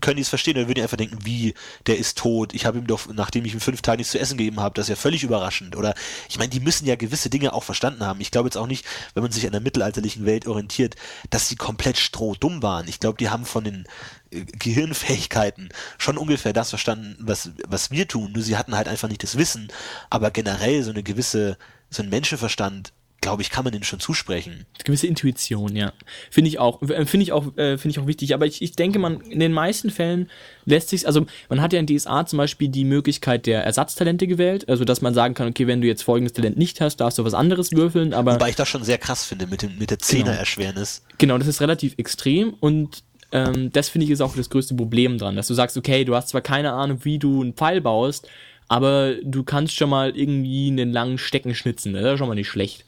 können 0.00 0.16
die 0.16 0.22
es 0.22 0.30
verstehen 0.30 0.56
oder 0.56 0.66
würden 0.66 0.76
die 0.76 0.82
einfach 0.82 0.96
denken, 0.96 1.18
wie, 1.22 1.54
der 1.86 1.98
ist 1.98 2.16
tot, 2.16 2.54
ich 2.54 2.64
habe 2.64 2.78
ihm 2.78 2.86
doch, 2.86 3.06
nachdem 3.12 3.44
ich 3.44 3.52
ihm 3.52 3.60
fünf 3.60 3.82
Tage 3.82 3.98
nichts 3.98 4.12
zu 4.12 4.18
essen 4.18 4.38
gegeben 4.38 4.60
habe, 4.60 4.74
das 4.74 4.86
ist 4.86 4.90
ja 4.90 4.96
völlig 4.96 5.22
überraschend. 5.22 5.76
Oder 5.76 5.94
ich 6.30 6.38
meine, 6.38 6.48
die 6.48 6.60
müssen 6.60 6.86
ja 6.86 6.96
gewisse 6.96 7.28
Dinge 7.28 7.52
auch 7.52 7.62
verstanden 7.62 8.04
haben. 8.04 8.22
Ich 8.22 8.30
glaube 8.30 8.46
jetzt 8.46 8.56
auch 8.56 8.66
nicht, 8.66 8.86
wenn 9.12 9.22
man 9.22 9.32
sich 9.32 9.44
an 9.44 9.52
der 9.52 9.60
mittelalterlichen 9.60 10.24
Welt 10.24 10.46
orientiert, 10.46 10.96
dass 11.28 11.48
sie 11.48 11.56
komplett 11.56 11.98
strohdumm 11.98 12.62
waren. 12.62 12.88
Ich 12.88 13.00
glaube, 13.00 13.18
die 13.18 13.28
haben 13.28 13.44
von 13.44 13.64
den 13.64 13.84
äh, 14.30 14.44
Gehirnfähigkeiten 14.44 15.68
schon 15.98 16.16
ungefähr 16.16 16.54
das 16.54 16.70
verstanden, 16.70 17.16
was, 17.20 17.50
was 17.68 17.90
wir 17.90 18.08
tun. 18.08 18.32
Nur 18.32 18.42
sie 18.42 18.56
hatten 18.56 18.76
halt 18.76 18.88
einfach 18.88 19.08
nicht 19.08 19.22
das 19.22 19.36
Wissen. 19.36 19.68
Aber 20.08 20.30
generell 20.30 20.82
so 20.82 20.90
eine 20.90 21.02
gewisse, 21.02 21.58
so 21.90 22.02
ein 22.02 22.08
Menschenverstand 22.08 22.94
glaube 23.24 23.42
ich, 23.42 23.50
kann 23.50 23.64
man 23.64 23.72
denen 23.72 23.84
schon 23.84 24.00
zusprechen. 24.00 24.66
Gewisse 24.84 25.06
Intuition, 25.06 25.74
ja. 25.74 25.92
Finde 26.30 26.48
ich 26.48 26.58
auch, 26.58 26.82
äh, 26.82 27.06
finde 27.06 27.24
ich 27.24 27.32
auch, 27.32 27.56
äh, 27.56 27.78
finde 27.78 27.88
ich 27.88 27.98
auch 27.98 28.06
wichtig. 28.06 28.34
Aber 28.34 28.46
ich, 28.46 28.62
ich 28.62 28.72
denke, 28.72 28.98
man, 28.98 29.20
in 29.22 29.40
den 29.40 29.52
meisten 29.52 29.90
Fällen 29.90 30.30
lässt 30.66 30.90
sich, 30.90 31.06
also 31.06 31.26
man 31.48 31.60
hat 31.60 31.72
ja 31.72 31.80
in 31.80 31.86
DSA 31.86 32.26
zum 32.26 32.36
Beispiel 32.36 32.68
die 32.68 32.84
Möglichkeit 32.84 33.46
der 33.46 33.64
Ersatztalente 33.64 34.26
gewählt, 34.26 34.68
also 34.68 34.84
dass 34.84 35.00
man 35.00 35.14
sagen 35.14 35.34
kann, 35.34 35.48
okay, 35.48 35.66
wenn 35.66 35.80
du 35.80 35.86
jetzt 35.86 36.02
folgendes 36.02 36.34
Talent 36.34 36.56
nicht 36.58 36.80
hast, 36.80 36.98
darfst 36.98 37.18
du 37.18 37.24
was 37.24 37.34
anderes 37.34 37.72
würfeln, 37.72 38.12
aber. 38.12 38.34
Wobei 38.34 38.50
ich 38.50 38.56
das 38.56 38.68
schon 38.68 38.84
sehr 38.84 38.98
krass 38.98 39.24
finde 39.24 39.46
mit 39.46 39.62
dem, 39.62 39.78
mit 39.78 39.90
der 39.90 39.98
Zehner-Erschwernis. 39.98 41.02
Genau. 41.02 41.16
genau, 41.18 41.38
das 41.38 41.48
ist 41.48 41.60
relativ 41.60 41.94
extrem 41.96 42.54
und 42.60 43.02
ähm, 43.32 43.72
das 43.72 43.88
finde 43.88 44.04
ich 44.04 44.10
ist 44.10 44.20
auch 44.20 44.36
das 44.36 44.50
größte 44.50 44.74
Problem 44.74 45.18
dran, 45.18 45.34
dass 45.34 45.48
du 45.48 45.54
sagst, 45.54 45.76
okay, 45.76 46.04
du 46.04 46.14
hast 46.14 46.28
zwar 46.28 46.42
keine 46.42 46.72
Ahnung, 46.72 47.00
wie 47.04 47.18
du 47.18 47.40
einen 47.40 47.54
Pfeil 47.54 47.80
baust, 47.80 48.28
aber 48.68 49.14
du 49.22 49.42
kannst 49.42 49.74
schon 49.74 49.90
mal 49.90 50.16
irgendwie 50.16 50.68
einen 50.68 50.92
langen 50.92 51.18
Stecken 51.18 51.54
schnitzen, 51.54 51.92
das 51.94 52.04
ist 52.04 52.18
schon 52.18 52.28
mal 52.28 52.34
nicht 52.34 52.48
schlecht. 52.48 52.84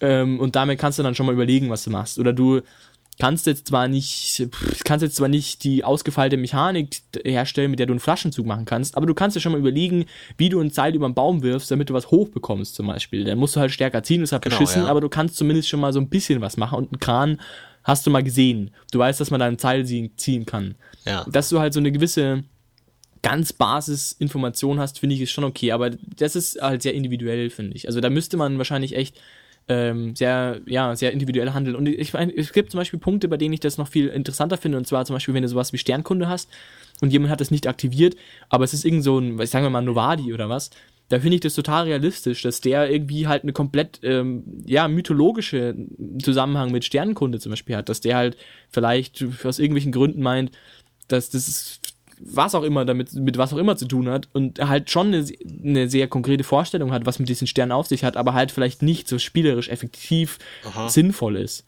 Ähm, 0.00 0.40
und 0.40 0.56
damit 0.56 0.78
kannst 0.78 0.98
du 0.98 1.02
dann 1.02 1.14
schon 1.14 1.26
mal 1.26 1.32
überlegen, 1.32 1.70
was 1.70 1.84
du 1.84 1.90
machst. 1.90 2.18
Oder 2.18 2.32
du 2.32 2.60
kannst 3.18 3.46
jetzt 3.46 3.68
zwar 3.68 3.88
nicht, 3.88 4.46
kannst 4.84 5.02
jetzt 5.02 5.16
zwar 5.16 5.28
nicht 5.28 5.64
die 5.64 5.84
ausgefeilte 5.84 6.36
Mechanik 6.36 7.00
herstellen, 7.24 7.70
mit 7.70 7.78
der 7.78 7.86
du 7.86 7.94
einen 7.94 8.00
Flaschenzug 8.00 8.44
machen 8.44 8.66
kannst, 8.66 8.96
aber 8.96 9.06
du 9.06 9.14
kannst 9.14 9.36
dir 9.36 9.40
schon 9.40 9.52
mal 9.52 9.58
überlegen, 9.58 10.04
wie 10.36 10.50
du 10.50 10.60
ein 10.60 10.70
Seil 10.70 10.94
über 10.94 11.08
den 11.08 11.14
Baum 11.14 11.42
wirfst, 11.42 11.70
damit 11.70 11.88
du 11.88 11.94
was 11.94 12.10
hochbekommst 12.10 12.74
zum 12.74 12.88
Beispiel. 12.88 13.24
Dann 13.24 13.38
musst 13.38 13.56
du 13.56 13.60
halt 13.60 13.70
stärker 13.70 14.02
ziehen, 14.02 14.20
das 14.20 14.28
ist 14.28 14.32
halt 14.32 14.42
genau, 14.42 14.58
beschissen, 14.58 14.82
ja. 14.82 14.88
aber 14.88 15.00
du 15.00 15.08
kannst 15.08 15.36
zumindest 15.36 15.68
schon 15.68 15.80
mal 15.80 15.94
so 15.94 16.00
ein 16.00 16.10
bisschen 16.10 16.42
was 16.42 16.58
machen 16.58 16.76
und 16.76 16.92
ein 16.92 17.00
Kran 17.00 17.38
Hast 17.86 18.04
du 18.04 18.10
mal 18.10 18.24
gesehen. 18.24 18.72
Du 18.90 18.98
weißt, 18.98 19.20
dass 19.20 19.30
man 19.30 19.38
da 19.38 19.46
einen 19.46 19.60
Zeil 19.60 19.86
ziehen 19.86 20.44
kann. 20.44 20.74
Ja. 21.04 21.24
Dass 21.30 21.50
du 21.50 21.60
halt 21.60 21.72
so 21.72 21.78
eine 21.78 21.92
gewisse 21.92 22.42
ganz 23.22 23.52
Basisinformation 23.52 24.80
hast, 24.80 24.98
finde 24.98 25.14
ich, 25.14 25.20
ist 25.20 25.30
schon 25.30 25.44
okay. 25.44 25.70
Aber 25.70 25.90
das 25.90 26.34
ist 26.34 26.60
halt 26.60 26.82
sehr 26.82 26.94
individuell, 26.94 27.48
finde 27.48 27.76
ich. 27.76 27.86
Also 27.86 28.00
da 28.00 28.10
müsste 28.10 28.36
man 28.36 28.58
wahrscheinlich 28.58 28.96
echt 28.96 29.20
ähm, 29.68 30.14
sehr, 30.14 30.60
ja, 30.66 30.94
sehr 30.94 31.12
individuell 31.12 31.52
handeln. 31.52 31.76
Und 31.76 31.88
ich 31.88 32.12
meine, 32.12 32.34
es 32.36 32.52
gibt 32.52 32.70
zum 32.70 32.78
Beispiel 32.78 33.00
Punkte, 33.00 33.28
bei 33.28 33.36
denen 33.36 33.52
ich 33.52 33.60
das 33.60 33.78
noch 33.78 33.88
viel 33.88 34.08
interessanter 34.08 34.56
finde. 34.56 34.78
Und 34.78 34.86
zwar 34.86 35.04
zum 35.04 35.14
Beispiel, 35.14 35.34
wenn 35.34 35.42
du 35.42 35.48
sowas 35.48 35.72
wie 35.72 35.78
Sternkunde 35.78 36.28
hast 36.28 36.48
und 37.00 37.12
jemand 37.12 37.30
hat 37.30 37.40
das 37.40 37.50
nicht 37.50 37.66
aktiviert, 37.66 38.16
aber 38.48 38.64
es 38.64 38.74
ist 38.74 38.84
irgend 38.84 39.02
so 39.02 39.18
ein, 39.18 39.44
sagen 39.46 39.64
wir 39.64 39.70
mal, 39.70 39.82
Novadi 39.82 40.32
oder 40.32 40.48
was. 40.48 40.70
Da 41.08 41.20
finde 41.20 41.36
ich 41.36 41.40
das 41.40 41.54
total 41.54 41.84
realistisch, 41.84 42.42
dass 42.42 42.60
der 42.60 42.90
irgendwie 42.90 43.28
halt 43.28 43.44
eine 43.44 43.52
komplett, 43.52 44.00
ähm, 44.02 44.42
ja, 44.64 44.88
mythologische 44.88 45.76
Zusammenhang 46.20 46.72
mit 46.72 46.84
Sternkunde 46.84 47.38
zum 47.38 47.50
Beispiel 47.50 47.76
hat. 47.76 47.88
Dass 47.88 48.00
der 48.00 48.16
halt 48.16 48.36
vielleicht 48.70 49.24
aus 49.44 49.60
irgendwelchen 49.60 49.92
Gründen 49.92 50.20
meint, 50.22 50.50
dass 51.06 51.30
das 51.30 51.80
was 52.20 52.54
auch 52.54 52.62
immer 52.62 52.84
damit, 52.84 53.12
mit 53.14 53.38
was 53.38 53.52
auch 53.52 53.58
immer 53.58 53.76
zu 53.76 53.86
tun 53.86 54.08
hat 54.08 54.28
und 54.32 54.58
halt 54.58 54.90
schon 54.90 55.08
eine, 55.08 55.26
eine 55.62 55.88
sehr 55.88 56.08
konkrete 56.08 56.44
Vorstellung 56.44 56.92
hat, 56.92 57.06
was 57.06 57.18
mit 57.18 57.28
diesen 57.28 57.46
Sternen 57.46 57.72
auf 57.72 57.86
sich 57.86 58.04
hat, 58.04 58.16
aber 58.16 58.34
halt 58.34 58.52
vielleicht 58.52 58.82
nicht 58.82 59.08
so 59.08 59.18
spielerisch 59.18 59.68
effektiv 59.68 60.38
Aha. 60.64 60.88
sinnvoll 60.88 61.36
ist. 61.36 61.64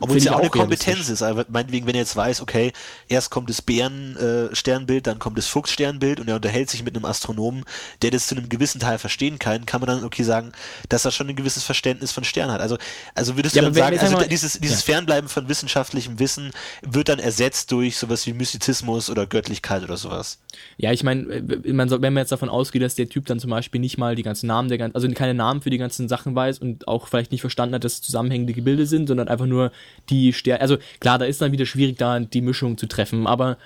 Obwohl 0.00 0.18
es 0.18 0.24
ja 0.24 0.34
auch 0.34 0.40
eine 0.40 0.50
Kompetenz 0.50 1.08
ist. 1.08 1.22
Also 1.22 1.42
meinetwegen, 1.48 1.86
wenn 1.86 1.94
er 1.94 2.02
jetzt 2.02 2.16
weiß, 2.16 2.40
okay, 2.40 2.72
erst 3.08 3.30
kommt 3.30 3.48
das 3.50 3.62
Bären-Sternbild, 3.62 5.06
äh, 5.06 5.10
dann 5.10 5.18
kommt 5.18 5.36
das 5.38 5.46
Fuchs-Sternbild 5.48 6.20
und 6.20 6.28
er 6.28 6.36
unterhält 6.36 6.70
sich 6.70 6.84
mit 6.84 6.94
einem 6.94 7.04
Astronomen, 7.04 7.64
der 8.02 8.10
das 8.10 8.26
zu 8.26 8.36
einem 8.36 8.48
gewissen 8.48 8.80
Teil 8.80 8.98
verstehen 8.98 9.38
kann, 9.38 9.66
kann 9.66 9.80
man 9.80 9.88
dann 9.88 10.04
okay 10.04 10.22
sagen, 10.22 10.52
dass 10.88 11.04
er 11.04 11.10
schon 11.10 11.28
ein 11.28 11.36
gewisses 11.36 11.64
Verständnis 11.64 12.12
von 12.12 12.24
Sternen 12.24 12.52
hat. 12.52 12.60
Also, 12.60 12.78
also 13.14 13.36
würdest 13.36 13.56
du 13.56 13.60
ja, 13.60 13.64
dann 13.64 13.74
sagen, 13.74 13.98
also 13.98 14.16
mal, 14.16 14.28
dieses, 14.28 14.58
dieses 14.60 14.86
ja. 14.86 14.94
Fernbleiben 14.94 15.28
von 15.28 15.48
wissenschaftlichem 15.48 16.18
Wissen 16.18 16.52
wird 16.82 17.08
dann 17.08 17.18
ersetzt 17.18 17.72
durch 17.72 17.96
sowas 17.96 18.26
wie 18.26 18.32
Mystizismus 18.32 19.10
oder 19.10 19.26
Göttlichkeit 19.26 19.82
oder 19.82 19.96
sowas? 19.96 20.38
Ja, 20.76 20.92
ich 20.92 21.02
meine, 21.02 21.22
äh, 21.22 21.42
wenn 21.64 21.76
man 21.76 22.16
jetzt 22.16 22.32
davon 22.32 22.48
ausgeht, 22.48 22.82
dass 22.82 22.94
der 22.94 23.08
Typ 23.08 23.26
dann 23.26 23.40
zum 23.40 23.50
Beispiel 23.50 23.80
nicht 23.80 23.98
mal 23.98 24.14
die 24.14 24.22
ganzen 24.22 24.46
Namen 24.46 24.68
der 24.68 24.78
ganzen, 24.78 24.94
also 24.94 25.08
keine 25.10 25.34
Namen 25.34 25.62
für 25.62 25.70
die 25.70 25.78
ganzen 25.78 26.08
Sachen 26.08 26.34
weiß 26.34 26.58
und 26.58 26.86
auch 26.88 27.08
vielleicht 27.08 27.32
nicht 27.32 27.40
verstanden 27.40 27.74
hat, 27.74 27.84
dass 27.84 27.94
es 27.94 28.02
zusammenhängende 28.02 28.52
Gebilde 28.52 28.86
sind, 28.86 29.08
sondern 29.08 29.28
einfach 29.28 29.46
nur 29.46 29.63
die 30.10 30.32
Sterne. 30.32 30.60
Also 30.60 30.78
klar, 31.00 31.18
da 31.18 31.24
ist 31.24 31.40
dann 31.40 31.52
wieder 31.52 31.66
schwierig, 31.66 31.96
da 31.98 32.20
die 32.20 32.40
Mischung 32.40 32.78
zu 32.78 32.86
treffen, 32.86 33.26
aber. 33.26 33.58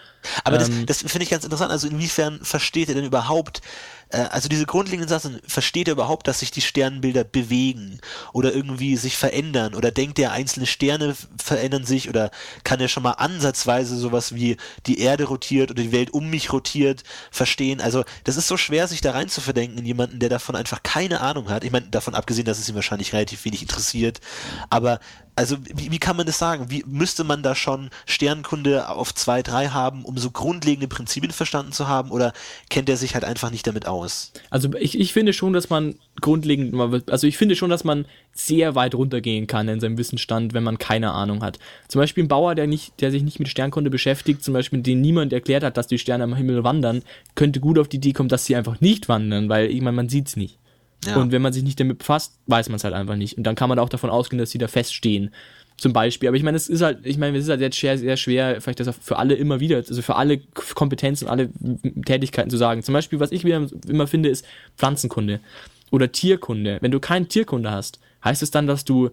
Aber 0.44 0.61
ähm, 0.61 0.86
das, 0.86 0.99
das 1.01 1.11
finde 1.11 1.24
ich 1.24 1.30
ganz 1.30 1.44
interessant. 1.44 1.70
Also 1.70 1.88
inwiefern 1.88 2.40
versteht 2.42 2.88
er 2.88 2.94
denn 2.94 3.05
überhaupt, 3.05 3.61
äh, 4.11 4.18
also 4.30 4.49
diese 4.49 4.66
grundlegenden 4.66 5.09
Sachen, 5.09 5.40
versteht 5.46 5.88
er 5.88 5.92
überhaupt, 5.92 6.26
dass 6.28 6.40
sich 6.40 6.51
die 6.51 6.61
Sternbilder 6.61 7.24
bewegen 7.24 8.01
oder 8.32 8.53
irgendwie 8.53 8.96
sich 8.96 9.16
verändern 9.16 9.74
oder 9.74 9.90
denkt 9.90 10.18
er, 10.18 10.32
einzelne 10.32 10.66
Sterne 10.66 11.14
verändern 11.42 11.84
sich 11.84 12.09
oder 12.09 12.30
kann 12.64 12.80
er 12.80 12.88
schon 12.88 13.03
mal 13.03 13.12
ansatzweise 13.12 13.96
sowas 13.96 14.34
wie 14.34 14.57
die 14.86 15.01
Erde 15.01 15.24
rotiert 15.24 15.70
oder 15.70 15.82
die 15.82 15.92
Welt 15.92 16.11
um 16.11 16.30
mich 16.30 16.53
rotiert 16.53 17.05
verstehen? 17.30 17.80
Also 17.80 18.05
das 18.24 18.36
ist 18.36 18.49
so 18.49 18.57
schwer, 18.57 18.88
sich 18.88 19.01
da 19.01 19.12
rein 19.12 19.28
zu 19.28 19.40
verdenken 19.40 19.78
in 19.78 19.86
jemanden, 19.86 20.18
der 20.18 20.28
davon 20.28 20.57
einfach 20.57 20.82
keine 20.82 21.20
Ahnung 21.20 21.49
hat. 21.49 21.64
Ich 21.64 21.72
meine, 21.72 21.88
davon 21.88 22.14
abgesehen, 22.14 22.44
dass 22.44 22.59
es 22.59 22.68
ihn 22.68 22.74
wahrscheinlich 22.74 23.12
relativ 23.12 23.44
wenig 23.44 23.62
interessiert, 23.62 24.20
aber 24.70 25.01
also 25.39 25.57
wie, 25.72 25.93
wie 25.93 26.01
kann 26.01 26.16
man 26.16 26.26
das 26.26 26.36
sagen? 26.36 26.66
Wie 26.68 26.82
müsste 26.84 27.22
man 27.22 27.45
da 27.45 27.55
schon 27.55 27.91
Sternkunde 28.07 28.89
auf 28.89 29.14
2, 29.14 29.45
3 29.45 29.68
haben, 29.68 30.05
um 30.05 30.18
so 30.18 30.32
grundlegende 30.32 30.89
Prinzipien 30.89 31.30
verstanden 31.30 31.70
zu 31.70 31.86
haben 31.86 32.11
oder 32.11 32.32
kennt 32.70 32.89
er 32.89 32.97
sich 32.97 33.14
halt 33.14 33.24
einfach 33.24 33.53
nicht 33.53 33.64
damit 33.64 33.86
aus? 33.86 34.32
Also 34.51 34.68
ich, 34.74 34.99
ich 34.99 35.12
finde 35.12 35.32
schon, 35.32 35.53
dass 35.53 35.70
man 35.70 35.95
grundlegend, 36.20 36.74
also 37.09 37.28
ich 37.28 37.39
finde 37.39 37.55
schon, 37.55 37.70
dass 37.70 37.84
man 37.84 38.07
sehr 38.32 38.74
weit 38.74 38.97
runtergehen 38.97 39.47
kann 39.47 39.68
in 39.68 39.78
seinem 39.78 39.97
Wissensstand, 39.97 40.55
wenn 40.55 40.64
man 40.64 40.78
keine 40.78 41.12
Ahnung 41.12 41.45
hat. 41.45 41.61
Zum 41.86 42.01
Beispiel 42.01 42.24
ein 42.24 42.28
Bauer, 42.28 42.57
der 42.57 42.66
nicht, 42.66 43.01
der 43.01 43.12
sich 43.12 43.22
nicht 43.22 43.39
mit 43.39 43.49
Sternkunde 43.49 43.91
beschäftigt, 43.91 44.43
zum 44.43 44.55
Beispiel 44.55 44.82
den 44.82 45.01
niemand 45.01 45.32
erklärt 45.32 45.62
hat, 45.62 45.76
dass 45.76 45.86
die 45.86 46.01
Sterne 46.01 46.24
am 46.24 46.34
Himmel 46.34 46.64
wandern, 46.64 47.03
könnte 47.36 47.61
gut 47.61 47.78
auf 47.78 47.86
die 47.86 47.99
Idee 47.99 48.12
kommen, 48.12 48.28
dass 48.28 48.45
sie 48.45 48.57
einfach 48.57 48.80
nicht 48.80 49.09
wandern, 49.09 49.49
weil 49.49 49.70
ich 49.70 49.80
meine, 49.82 49.95
man 49.95 50.09
sieht's 50.09 50.34
nicht. 50.34 50.59
Ja. 51.05 51.16
Und 51.16 51.32
wenn 51.32 51.42
man 51.42 51.53
sich 51.53 51.62
nicht 51.62 51.78
damit 51.78 51.99
befasst, 51.99 52.38
weiß 52.46 52.68
man 52.68 52.76
es 52.76 52.84
halt 52.84 52.94
einfach 52.94 53.16
nicht. 53.16 53.36
Und 53.38 53.44
dann 53.44 53.55
kann 53.55 53.68
man 53.68 53.78
auch 53.78 53.88
davon 53.88 54.11
ausgehen, 54.11 54.38
dass 54.38 54.51
sie 54.51 54.59
da 54.59 54.68
feststehen. 54.68 55.32
Zum 55.76 55.92
Beispiel. 55.92 56.28
Aber 56.28 56.36
ich 56.36 56.42
meine, 56.42 56.57
es 56.57 56.68
ist 56.68 56.82
halt, 56.82 57.07
ich 57.07 57.18
meine, 57.18 57.38
es 57.38 57.44
ist 57.44 57.51
halt 57.51 57.61
sehr 57.61 57.70
schwer, 57.70 57.99
sehr 57.99 58.16
schwer, 58.16 58.61
vielleicht 58.61 58.80
das 58.80 58.96
für 59.01 59.16
alle 59.16 59.34
immer 59.34 59.61
wieder, 59.61 59.76
also 59.76 60.03
für 60.03 60.16
alle 60.16 60.38
Kompetenzen, 60.38 61.28
alle 61.28 61.51
Tätigkeiten 62.05 62.51
zu 62.51 62.57
sagen. 62.57 62.82
Zum 62.82 62.94
Beispiel, 62.94 63.20
was 63.20 63.30
ich 63.30 63.44
wieder 63.44 63.64
immer 63.86 64.09
finde, 64.09 64.28
ist 64.28 64.44
Pflanzenkunde 64.76 65.38
oder 65.92 66.11
Tierkunde. 66.11 66.78
Wenn 66.80 66.90
du 66.90 66.99
keine 66.99 67.28
Tierkunde 67.28 67.70
hast, 67.70 68.01
heißt 68.24 68.42
es 68.42 68.51
dann, 68.51 68.66
dass 68.66 68.84
du 68.84 69.11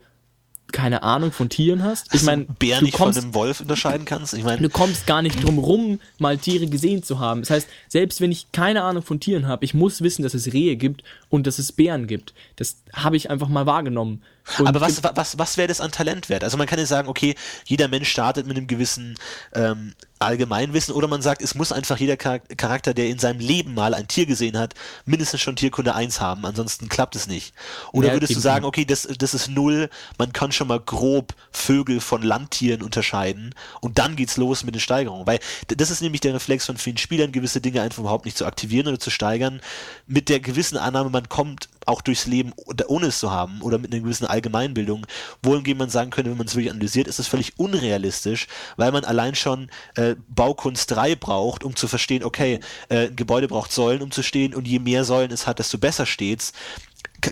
keine 0.71 1.03
Ahnung 1.03 1.31
von 1.31 1.49
Tieren 1.49 1.83
hast. 1.83 2.13
Ich 2.13 2.23
meine, 2.23 2.45
Bär 2.45 2.81
nicht 2.81 2.97
kommst, 2.97 3.17
von 3.17 3.23
einem 3.23 3.33
Wolf 3.33 3.61
unterscheiden 3.61 4.05
kannst. 4.05 4.33
Ich 4.33 4.43
meine, 4.43 4.61
du 4.61 4.69
kommst 4.69 5.07
gar 5.07 5.21
nicht 5.21 5.43
drum 5.43 5.59
rum, 5.59 5.99
mal 6.19 6.37
Tiere 6.37 6.67
gesehen 6.67 7.03
zu 7.03 7.19
haben. 7.19 7.41
Das 7.41 7.49
heißt, 7.49 7.67
selbst 7.87 8.21
wenn 8.21 8.31
ich 8.31 8.51
keine 8.51 8.83
Ahnung 8.83 9.03
von 9.03 9.19
Tieren 9.19 9.47
habe, 9.47 9.63
ich 9.63 9.73
muss 9.73 10.01
wissen, 10.01 10.23
dass 10.23 10.33
es 10.33 10.53
Rehe 10.53 10.75
gibt 10.75 11.03
und 11.29 11.47
dass 11.47 11.59
es 11.59 11.71
Bären 11.71 12.07
gibt. 12.07 12.33
Das 12.55 12.77
habe 12.93 13.15
ich 13.15 13.29
einfach 13.29 13.47
mal 13.47 13.65
wahrgenommen. 13.65 14.21
Und 14.59 14.67
Aber 14.67 14.81
was, 14.81 15.01
was, 15.03 15.37
was 15.39 15.57
wäre 15.57 15.67
das 15.67 15.81
an 15.81 15.91
Talent 15.91 16.29
wert? 16.29 16.43
Also 16.43 16.57
man 16.57 16.67
kann 16.67 16.77
ja 16.77 16.85
sagen, 16.85 17.07
okay, 17.07 17.35
jeder 17.65 17.87
Mensch 17.87 18.09
startet 18.09 18.45
mit 18.45 18.57
einem 18.57 18.67
gewissen 18.67 19.15
ähm, 19.53 19.93
Allgemeinwissen 20.25 20.93
oder 20.93 21.07
man 21.07 21.21
sagt, 21.21 21.41
es 21.41 21.55
muss 21.55 21.71
einfach 21.71 21.97
jeder 21.97 22.17
Charakter, 22.17 22.93
der 22.93 23.07
in 23.07 23.19
seinem 23.19 23.39
Leben 23.39 23.73
mal 23.73 23.93
ein 23.93 24.07
Tier 24.07 24.25
gesehen 24.25 24.57
hat, 24.57 24.73
mindestens 25.05 25.41
schon 25.41 25.55
Tierkunde 25.55 25.95
1 25.95 26.19
haben, 26.21 26.45
ansonsten 26.45 26.89
klappt 26.89 27.15
es 27.15 27.27
nicht. 27.27 27.53
Oder 27.91 28.09
ja, 28.09 28.13
würdest 28.13 28.35
du 28.35 28.39
sagen, 28.39 28.65
okay, 28.65 28.85
das, 28.85 29.07
das 29.17 29.33
ist 29.33 29.49
null, 29.49 29.89
man 30.17 30.33
kann 30.33 30.51
schon 30.51 30.67
mal 30.67 30.79
grob 30.79 31.33
Vögel 31.51 31.99
von 31.99 32.21
Landtieren 32.21 32.81
unterscheiden 32.81 33.53
und 33.81 33.97
dann 33.97 34.15
geht's 34.15 34.37
los 34.37 34.63
mit 34.63 34.75
den 34.75 34.81
Steigerungen, 34.81 35.27
weil 35.27 35.39
das 35.67 35.91
ist 35.91 36.01
nämlich 36.01 36.21
der 36.21 36.33
Reflex 36.33 36.65
von 36.65 36.77
vielen 36.77 36.97
Spielern, 36.97 37.31
gewisse 37.31 37.61
Dinge 37.61 37.81
einfach 37.81 37.99
überhaupt 37.99 38.25
nicht 38.25 38.37
zu 38.37 38.45
aktivieren 38.45 38.87
oder 38.87 38.99
zu 38.99 39.09
steigern, 39.09 39.61
mit 40.07 40.29
der 40.29 40.39
gewissen 40.39 40.77
Annahme, 40.77 41.09
man 41.09 41.29
kommt 41.29 41.69
auch 41.85 42.01
durchs 42.01 42.25
Leben 42.25 42.53
ohne 42.87 43.07
es 43.07 43.19
zu 43.19 43.31
haben 43.31 43.61
oder 43.61 43.77
mit 43.77 43.91
einer 43.91 44.01
gewissen 44.01 44.25
Allgemeinbildung, 44.25 45.05
wohingegen 45.41 45.77
man 45.77 45.89
sagen 45.89 46.11
könnte, 46.11 46.31
wenn 46.31 46.37
man 46.37 46.47
es 46.47 46.55
wirklich 46.55 46.71
analysiert, 46.71 47.07
ist 47.07 47.19
es 47.19 47.27
völlig 47.27 47.57
unrealistisch, 47.57 48.47
weil 48.77 48.91
man 48.91 49.05
allein 49.05 49.35
schon 49.35 49.69
äh, 49.95 50.15
Baukunst 50.27 50.91
3 50.91 51.15
braucht, 51.15 51.63
um 51.63 51.75
zu 51.75 51.87
verstehen, 51.87 52.23
okay, 52.23 52.59
äh, 52.89 53.07
ein 53.07 53.15
Gebäude 53.15 53.47
braucht 53.47 53.71
Säulen, 53.71 54.01
um 54.01 54.11
zu 54.11 54.23
stehen 54.23 54.53
und 54.55 54.67
je 54.67 54.79
mehr 54.79 55.05
Säulen 55.05 55.31
es 55.31 55.47
hat, 55.47 55.59
desto 55.59 55.77
besser 55.77 56.05
steht's 56.05 56.53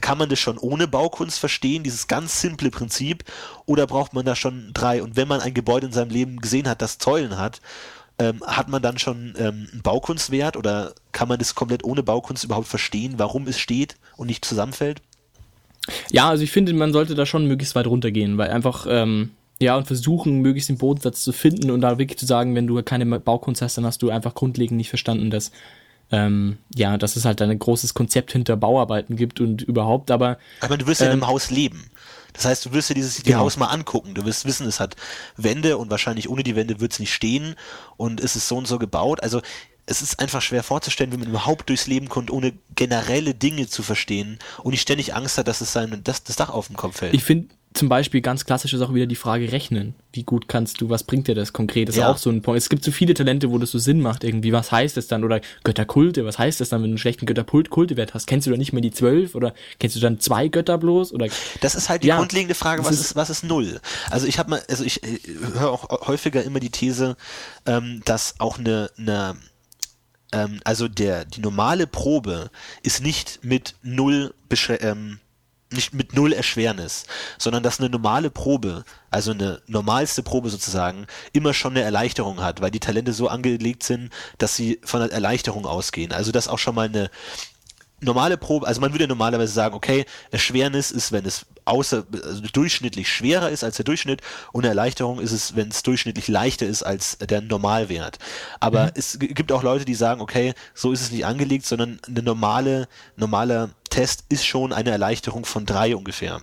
kann 0.02 0.18
man 0.18 0.30
das 0.30 0.40
schon 0.40 0.58
ohne 0.58 0.88
Baukunst 0.88 1.40
verstehen, 1.40 1.84
dieses 1.84 2.08
ganz 2.08 2.42
simple 2.42 2.72
Prinzip, 2.72 3.24
oder 3.66 3.86
braucht 3.86 4.14
man 4.14 4.26
da 4.26 4.36
schon 4.36 4.72
drei? 4.74 5.04
Und 5.04 5.16
wenn 5.16 5.28
man 5.28 5.42
ein 5.42 5.54
Gebäude 5.54 5.88
in 5.88 5.94
seinem 5.94 6.10
Leben 6.10 6.40
gesehen 6.40 6.68
hat, 6.68 6.82
das 6.82 6.98
Säulen 7.00 7.38
hat, 7.38 7.62
ähm, 8.20 8.42
hat 8.46 8.70
man 8.70 8.82
dann 8.82 8.98
schon 8.98 9.34
ähm, 9.38 9.68
einen 9.72 9.82
Baukunstwert 9.84 10.56
oder 10.56 10.94
kann 11.12 11.28
man 11.28 11.40
das 11.40 11.56
komplett 11.56 11.84
ohne 11.84 12.04
Baukunst 12.04 12.44
überhaupt 12.44 12.68
verstehen, 12.68 13.16
warum 13.18 13.48
es 13.48 13.60
steht 13.60 13.96
und 14.18 14.28
nicht 14.28 14.46
zusammenfällt? 14.46 15.02
Ja, 16.12 16.30
also 16.30 16.44
ich 16.44 16.52
finde, 16.52 16.74
man 16.74 16.94
sollte 16.94 17.16
da 17.16 17.26
schon 17.26 17.48
möglichst 17.48 17.76
weit 17.76 17.88
runtergehen, 17.88 18.38
weil 18.38 18.52
einfach, 18.52 18.86
ähm, 18.88 19.32
ja, 19.60 19.76
und 19.76 19.88
versuchen, 19.88 20.42
möglichst 20.42 20.70
den 20.70 20.78
Bodensatz 20.78 21.24
zu 21.24 21.32
finden 21.32 21.72
und 21.72 21.82
da 21.82 21.98
wirklich 21.98 22.20
zu 22.20 22.26
sagen, 22.26 22.56
wenn 22.56 22.68
du 22.68 22.82
keine 22.84 23.06
Baukunst 23.20 23.62
hast, 23.62 23.78
dann 23.78 23.86
hast 23.86 24.02
du 24.02 24.10
einfach 24.10 24.36
grundlegend 24.36 24.78
nicht 24.78 24.90
verstanden, 24.90 25.30
dass, 25.30 25.52
ähm, 26.12 26.58
ja, 26.74 26.98
dass 26.98 27.16
es 27.16 27.26
halt 27.26 27.42
ein 27.42 27.60
großes 27.60 27.94
Konzept 27.94 28.32
hinter 28.32 28.56
Bauarbeiten 28.56 29.16
gibt 29.16 29.42
und 29.42 29.62
überhaupt, 29.62 30.12
aber. 30.12 30.38
Aber 30.62 30.78
du 30.78 30.88
wirst 30.88 31.02
ja 31.02 31.08
in 31.08 31.14
einem 31.14 31.24
ähm, 31.24 31.28
Haus 31.28 31.50
leben. 31.50 31.90
Das 32.34 32.46
heißt, 32.46 32.66
du 32.66 32.74
wirst 32.74 32.90
dir 32.90 32.96
dieses 32.96 33.24
genau. 33.24 33.40
Haus 33.40 33.58
mal 33.58 33.68
angucken. 33.68 34.14
Du 34.14 34.26
wirst 34.26 34.46
wissen, 34.46 34.68
es 34.68 34.80
hat 34.80 34.96
Wände 35.38 35.78
und 35.78 35.90
wahrscheinlich 35.90 36.30
ohne 36.30 36.44
die 36.44 36.56
Wände 36.56 36.80
wird 36.80 36.94
es 36.94 37.00
nicht 37.00 37.14
stehen 37.14 37.56
und 37.98 38.20
es 38.20 38.36
ist 38.36 38.48
so 38.48 38.58
und 38.58 38.68
so 38.68 38.80
gebaut. 38.80 39.22
Also 39.22 39.42
es 39.86 40.02
ist 40.02 40.20
einfach 40.20 40.42
schwer 40.42 40.64
vorzustellen, 40.64 41.12
wie 41.12 41.18
man 41.18 41.28
überhaupt 41.28 41.70
durchs 41.70 41.88
Leben 41.88 42.10
kommt, 42.10 42.32
ohne 42.32 42.54
generelle 42.76 43.34
Dinge 43.34 43.68
zu 43.68 43.84
verstehen 43.84 44.40
und 44.64 44.72
nicht 44.72 44.82
ständig 44.82 45.14
Angst 45.14 45.38
hat, 45.38 45.48
dass 45.48 45.62
es 45.62 45.74
sein, 45.74 46.02
das, 46.04 46.24
das 46.24 46.38
Dach 46.38 46.50
auf 46.50 46.68
den 46.68 46.78
Kopf 46.78 46.98
fällt. 46.98 47.14
Ich 47.14 47.24
finde, 47.24 47.54
zum 47.74 47.90
Beispiel 47.90 48.22
ganz 48.22 48.46
klassisch 48.46 48.74
ist 48.74 48.82
auch 48.82 48.94
wieder 48.94 49.06
die 49.06 49.16
Frage 49.16 49.52
Rechnen. 49.52 49.96
Wie 50.12 50.24
gut 50.24 50.48
kannst 50.48 50.82
du, 50.82 50.90
was 50.90 51.04
bringt 51.04 51.28
dir 51.28 51.36
das 51.36 51.54
konkret? 51.54 51.88
Das 51.90 51.96
ja. 51.96 52.06
ist 52.06 52.16
auch 52.16 52.18
so 52.18 52.30
ein 52.30 52.42
Punkt. 52.42 52.58
Es 52.58 52.70
gibt 52.70 52.84
so 52.84 52.92
viele 52.92 53.14
Talente, 53.14 53.52
wo 53.52 53.58
das 53.58 53.72
so 53.72 53.80
Sinn 53.80 54.02
macht 54.02 54.24
irgendwie. 54.24 54.52
Was 54.52 54.72
heißt 54.72 54.96
das 54.98 55.08
dann? 55.08 55.24
Oder 55.24 55.42
Götterkulte, 55.64 56.26
was 56.26 56.38
heißt 56.38 56.62
das 56.62 56.70
dann, 56.70 56.82
wenn 56.82 56.90
du 56.90 56.94
einen 56.94 56.98
schlechten 57.00 57.26
Götterkultewert 57.26 58.14
hast? 58.14 58.28
Kennst 58.28 58.48
du 58.48 58.52
dann 58.52 58.60
nicht 58.60 58.74
mehr 58.74 58.82
die 58.82 58.92
zwölf? 58.92 59.36
Oder 59.36 59.54
kennst 59.80 59.96
du 59.96 60.00
dann 60.00 60.20
zwei 60.20 60.48
Götter 60.48 60.78
bloß? 60.78 61.14
Oder 61.14 61.28
das 61.62 61.76
ist 61.76 61.90
halt 61.90 62.04
die 62.04 62.08
ja, 62.08 62.18
grundlegende 62.18 62.56
Frage, 62.56 62.86
was 62.86 62.92
ist, 62.92 63.02
ist, 63.02 63.16
was 63.16 63.30
ist 63.30 63.44
null? 63.44 63.80
Also 64.10 64.28
ich 64.28 64.40
habe 64.40 64.52
mal, 64.52 64.62
also 64.70 64.84
ich 64.84 65.04
äh, 65.04 65.20
höre 65.54 65.72
auch 65.72 66.08
häufiger 66.08 66.44
immer 66.44 66.60
die 66.60 66.70
These, 66.70 67.18
ähm, 67.66 68.02
dass 68.06 68.36
auch 68.40 68.60
eine, 68.60 68.92
eine 68.98 69.36
ähm, 70.34 70.60
also 70.64 70.88
der, 70.88 71.26
die 71.26 71.42
normale 71.42 71.88
Probe 71.88 72.50
ist 72.82 73.02
nicht 73.02 73.40
mit 73.44 73.76
null 73.82 74.34
ähm, 74.80 75.20
nicht 75.74 75.94
mit 75.94 76.14
null 76.14 76.34
Erschwernis, 76.34 77.06
sondern 77.38 77.64
dass 77.64 77.80
eine 77.80 77.90
normale 77.90 78.30
Probe, 78.30 78.86
also 79.10 79.32
eine 79.32 79.62
normalste 79.68 80.24
Probe 80.24 80.50
sozusagen, 80.50 81.08
immer 81.34 81.54
schon 81.54 81.74
eine 81.74 81.82
Erleichterung 81.82 82.42
hat, 82.42 82.62
weil 82.62 82.72
die 82.72 82.80
Talente 82.80 83.14
so 83.14 83.28
angelegt 83.28 83.84
sind, 83.84 84.12
dass 84.38 84.56
sie 84.56 84.80
von 84.84 85.02
einer 85.02 85.12
Erleichterung 85.12 85.66
ausgehen. 85.66 86.12
Also 86.12 86.32
dass 86.32 86.48
auch 86.48 86.60
schon 86.60 86.76
mal 86.76 86.88
eine 86.88 87.10
normale 88.04 88.38
Probe, 88.38 88.68
also 88.68 88.82
man 88.82 88.94
würde 88.94 89.08
normalerweise 89.08 89.54
sagen, 89.54 89.76
okay, 89.76 90.06
Erschwernis 90.32 90.92
ist, 90.92 91.12
wenn 91.12 91.26
es 91.26 91.46
außer, 91.66 92.06
also 92.24 92.42
durchschnittlich 92.52 93.12
schwerer 93.12 93.50
ist 93.50 93.64
als 93.64 93.78
der 93.78 93.86
Durchschnitt 93.86 94.22
und 94.52 94.64
eine 94.64 94.70
Erleichterung 94.70 95.20
ist 95.20 95.32
es, 95.32 95.56
wenn 95.56 95.70
es 95.70 95.84
durchschnittlich 95.84 96.28
leichter 96.28 96.66
ist 96.66 96.84
als 96.84 97.18
der 97.18 97.42
Normalwert. 97.42 98.20
Aber 98.60 98.86
mhm. 98.86 98.92
es 98.96 99.18
gibt 99.20 99.52
auch 99.52 99.64
Leute, 99.64 99.86
die 99.86 99.96
sagen, 99.96 100.22
okay, 100.22 100.54
so 100.74 100.92
ist 100.92 101.02
es 101.02 101.12
nicht 101.12 101.26
angelegt, 101.26 101.66
sondern 101.66 102.00
eine 102.08 102.24
normale, 102.24 102.88
normaler 103.16 103.70
Test 103.90 104.26
ist 104.30 104.46
schon 104.46 104.74
eine 104.74 104.92
Erleichterung 104.92 105.46
von 105.46 105.66
drei 105.66 105.96
ungefähr. 105.96 106.42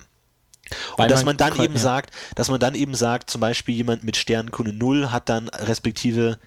Weil 0.97 1.05
und 1.05 1.11
dass 1.11 1.25
man, 1.25 1.37
man 1.37 1.37
dann 1.37 1.61
eben 1.61 1.75
ja. 1.75 1.81
sagt, 1.81 2.15
dass 2.37 2.49
man 2.49 2.61
dann 2.61 2.75
eben 2.75 2.95
sagt, 2.95 3.31
zum 3.31 3.41
Beispiel 3.41 3.75
jemand 3.75 4.05
mit 4.05 4.17
Sternkunde 4.17 4.73
0 4.73 5.11
hat 5.11 5.29
dann 5.29 5.49
respektive 5.49 6.39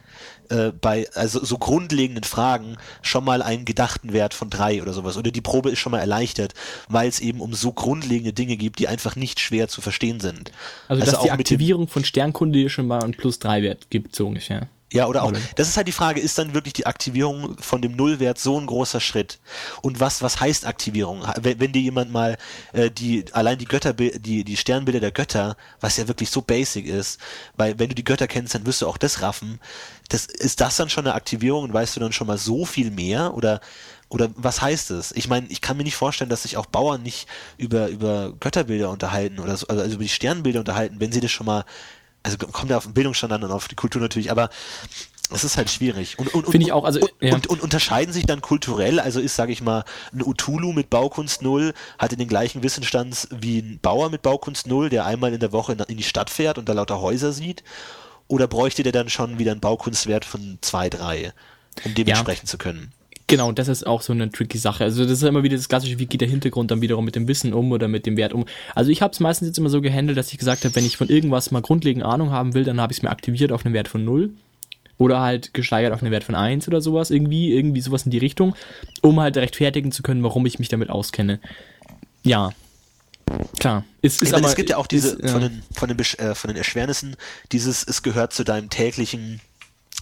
äh, 0.53 0.71
bei 0.71 1.07
also 1.15 1.43
so 1.43 1.57
grundlegenden 1.57 2.23
Fragen 2.23 2.77
schon 3.01 3.25
mal 3.25 3.41
einen 3.41 3.65
gedachten 3.65 4.13
Wert 4.13 4.33
von 4.33 4.49
3 4.49 4.81
oder 4.81 4.93
sowas. 4.93 5.17
Oder 5.17 5.31
die 5.31 5.41
Probe 5.41 5.71
ist 5.71 5.79
schon 5.79 5.91
mal 5.91 5.99
erleichtert, 5.99 6.53
weil 6.87 7.09
es 7.09 7.19
eben 7.19 7.41
um 7.41 7.53
so 7.53 7.73
grundlegende 7.73 8.33
Dinge 8.33 8.55
gibt, 8.55 8.79
die 8.79 8.87
einfach 8.87 9.15
nicht 9.15 9.39
schwer 9.39 9.67
zu 9.67 9.81
verstehen 9.81 10.19
sind. 10.19 10.51
Also, 10.87 11.01
also 11.01 11.11
dass 11.11 11.23
die 11.23 11.31
Aktivierung 11.31 11.87
von 11.87 12.05
Sternkunde 12.05 12.69
schon 12.69 12.87
mal 12.87 13.03
einen 13.03 13.13
plus 13.13 13.39
3 13.39 13.63
Wert 13.63 13.89
gibt, 13.89 14.15
so 14.15 14.27
ungefähr. 14.27 14.67
Ja, 14.93 15.07
oder 15.07 15.23
auch. 15.23 15.33
Das 15.55 15.67
ist 15.67 15.75
halt 15.75 15.87
die 15.87 15.91
Frage, 15.91 16.21
ist 16.21 16.37
dann 16.37 16.53
wirklich 16.53 16.73
die 16.73 16.85
Aktivierung 16.85 17.57
von 17.57 17.81
dem 17.81 17.95
Nullwert 17.95 18.37
so 18.37 18.59
ein 18.59 18.67
großer 18.67 18.99
Schritt? 18.99 19.39
Und 19.81 19.99
was, 19.99 20.21
was 20.21 20.39
heißt 20.39 20.67
Aktivierung? 20.67 21.23
Wenn, 21.41 21.59
wenn 21.59 21.71
dir 21.71 21.81
jemand 21.81 22.11
mal 22.11 22.37
äh, 22.73 22.91
die, 22.91 23.25
allein 23.33 23.57
die 23.57 23.65
Götter, 23.65 23.93
die, 23.93 24.43
die 24.43 24.55
Sternbilder 24.55 24.99
der 24.99 25.11
Götter, 25.11 25.57
was 25.81 25.97
ja 25.97 26.07
wirklich 26.07 26.29
so 26.29 26.43
basic 26.43 26.85
ist, 26.85 27.19
weil 27.57 27.79
wenn 27.79 27.89
du 27.89 27.95
die 27.95 28.03
Götter 28.03 28.27
kennst, 28.27 28.53
dann 28.53 28.67
wirst 28.67 28.83
du 28.83 28.87
auch 28.87 28.97
das 28.97 29.23
raffen. 29.23 29.59
Das, 30.13 30.25
ist 30.25 30.61
das 30.61 30.77
dann 30.77 30.89
schon 30.89 31.05
eine 31.05 31.15
Aktivierung 31.15 31.63
und 31.63 31.73
weißt 31.73 31.95
du 31.95 31.99
dann 31.99 32.13
schon 32.13 32.27
mal 32.27 32.37
so 32.37 32.65
viel 32.65 32.91
mehr? 32.91 33.33
Oder 33.33 33.61
oder 34.09 34.29
was 34.35 34.61
heißt 34.61 34.91
es? 34.91 35.11
Ich 35.13 35.27
meine, 35.27 35.47
ich 35.47 35.59
kann 35.59 35.75
mir 35.75 35.83
nicht 35.83 35.95
vorstellen, 35.95 36.29
dass 36.29 36.43
sich 36.43 36.55
auch 36.55 36.67
Bauern 36.67 37.01
nicht 37.01 37.27
über, 37.57 37.87
über 37.87 38.33
Götterbilder 38.39 38.91
unterhalten 38.91 39.39
oder 39.39 39.57
so, 39.57 39.65
also 39.65 39.83
über 39.85 40.03
die 40.03 40.09
Sternbilder 40.09 40.59
unterhalten, 40.59 40.99
wenn 40.99 41.11
sie 41.11 41.19
das 41.19 41.31
schon 41.31 41.47
mal 41.47 41.65
also 42.21 42.37
kommt 42.37 42.69
ja 42.69 42.77
auf 42.77 42.85
den 42.85 42.93
Bildungsstand 42.93 43.33
an 43.33 43.43
und 43.43 43.51
auf 43.51 43.67
die 43.67 43.75
Kultur 43.75 44.01
natürlich, 44.01 44.31
aber 44.31 44.49
es 45.31 45.43
ist 45.43 45.57
halt 45.57 45.69
schwierig. 45.69 46.19
Und, 46.19 46.33
und, 46.33 46.45
Finde 46.49 46.65
ich 46.65 46.71
auch, 46.71 46.85
also. 46.85 47.01
Und, 47.01 47.11
ja. 47.19 47.33
und, 47.33 47.47
und, 47.47 47.61
unterscheiden 47.61 48.13
sich 48.13 48.25
dann 48.25 48.41
kulturell, 48.41 48.99
also 48.99 49.19
ist, 49.19 49.35
sage 49.35 49.51
ich 49.51 49.61
mal, 49.61 49.83
ein 50.13 50.21
Utulu 50.21 50.73
mit 50.73 50.89
Baukunst 50.89 51.41
Null, 51.41 51.73
hat 51.97 52.11
den 52.11 52.27
gleichen 52.27 52.63
Wissensstand 52.63 53.27
wie 53.31 53.59
ein 53.59 53.79
Bauer 53.81 54.09
mit 54.09 54.21
Baukunst 54.21 54.67
Null, 54.67 54.89
der 54.89 55.05
einmal 55.05 55.33
in 55.33 55.39
der 55.39 55.51
Woche 55.51 55.75
in 55.87 55.97
die 55.97 56.03
Stadt 56.03 56.29
fährt 56.29 56.57
und 56.57 56.69
da 56.69 56.73
lauter 56.73 57.01
Häuser 57.01 57.33
sieht? 57.33 57.63
Oder 58.27 58.47
bräuchte 58.47 58.83
der 58.83 58.91
dann 58.91 59.09
schon 59.09 59.39
wieder 59.39 59.51
einen 59.51 59.61
Baukunstwert 59.61 60.25
von 60.25 60.57
zwei, 60.61 60.89
drei, 60.89 61.33
um 61.83 61.93
dementsprechend 61.93 62.47
ja. 62.47 62.51
zu 62.51 62.57
können? 62.57 62.91
Genau, 63.27 63.51
das 63.51 63.67
ist 63.67 63.87
auch 63.87 64.01
so 64.01 64.13
eine 64.13 64.29
tricky 64.29 64.57
Sache. 64.57 64.83
Also 64.83 65.03
das 65.03 65.13
ist 65.13 65.23
immer 65.23 65.43
wieder 65.43 65.55
das 65.55 65.69
klassische, 65.69 65.97
wie 65.97 66.05
geht 66.05 66.21
der 66.21 66.27
Hintergrund 66.27 66.71
dann 66.71 66.81
wiederum 66.81 67.05
mit 67.05 67.15
dem 67.15 67.27
Wissen 67.27 67.53
um 67.53 67.71
oder 67.71 67.87
mit 67.87 68.05
dem 68.05 68.17
Wert 68.17 68.33
um. 68.33 68.45
Also 68.75 68.91
ich 68.91 69.01
habe 69.01 69.13
es 69.13 69.19
meistens 69.19 69.47
jetzt 69.47 69.57
immer 69.57 69.69
so 69.69 69.81
gehandelt, 69.81 70.17
dass 70.17 70.31
ich 70.31 70.37
gesagt 70.37 70.65
habe, 70.65 70.75
wenn 70.75 70.85
ich 70.85 70.97
von 70.97 71.09
irgendwas 71.09 71.49
mal 71.51 71.61
grundlegend 71.61 72.03
Ahnung 72.03 72.31
haben 72.31 72.53
will, 72.53 72.63
dann 72.63 72.81
habe 72.81 72.91
ich 72.91 72.99
es 72.99 73.03
mir 73.03 73.09
aktiviert 73.09 73.51
auf 73.51 73.65
einen 73.65 73.73
Wert 73.73 73.87
von 73.87 74.03
0 74.03 74.31
oder 74.97 75.21
halt 75.21 75.53
gesteigert 75.53 75.93
auf 75.93 76.01
einen 76.01 76.11
Wert 76.11 76.23
von 76.23 76.35
1 76.35 76.67
oder 76.67 76.81
sowas, 76.81 77.11
irgendwie, 77.11 77.53
irgendwie 77.53 77.81
sowas 77.81 78.05
in 78.05 78.11
die 78.11 78.17
Richtung, 78.17 78.55
um 79.01 79.19
halt 79.19 79.37
rechtfertigen 79.37 79.91
zu 79.91 80.03
können, 80.03 80.23
warum 80.23 80.45
ich 80.45 80.59
mich 80.59 80.69
damit 80.69 80.89
auskenne. 80.89 81.39
Ja, 82.23 82.51
Klar. 83.59 83.85
Es, 84.01 84.21
ist 84.21 84.31
meine, 84.31 84.43
aber, 84.43 84.49
es 84.49 84.55
gibt 84.55 84.69
ja 84.69 84.77
auch 84.77 84.87
diese 84.87 85.15
ist, 85.15 85.31
von, 85.31 85.41
den, 85.41 85.63
von, 85.73 85.89
den, 85.89 85.99
äh, 85.99 86.35
von 86.35 86.49
den 86.49 86.57
Erschwernissen, 86.57 87.15
dieses, 87.51 87.83
es 87.83 88.03
gehört 88.03 88.33
zu 88.33 88.43
deinem 88.43 88.69
täglichen 88.69 89.41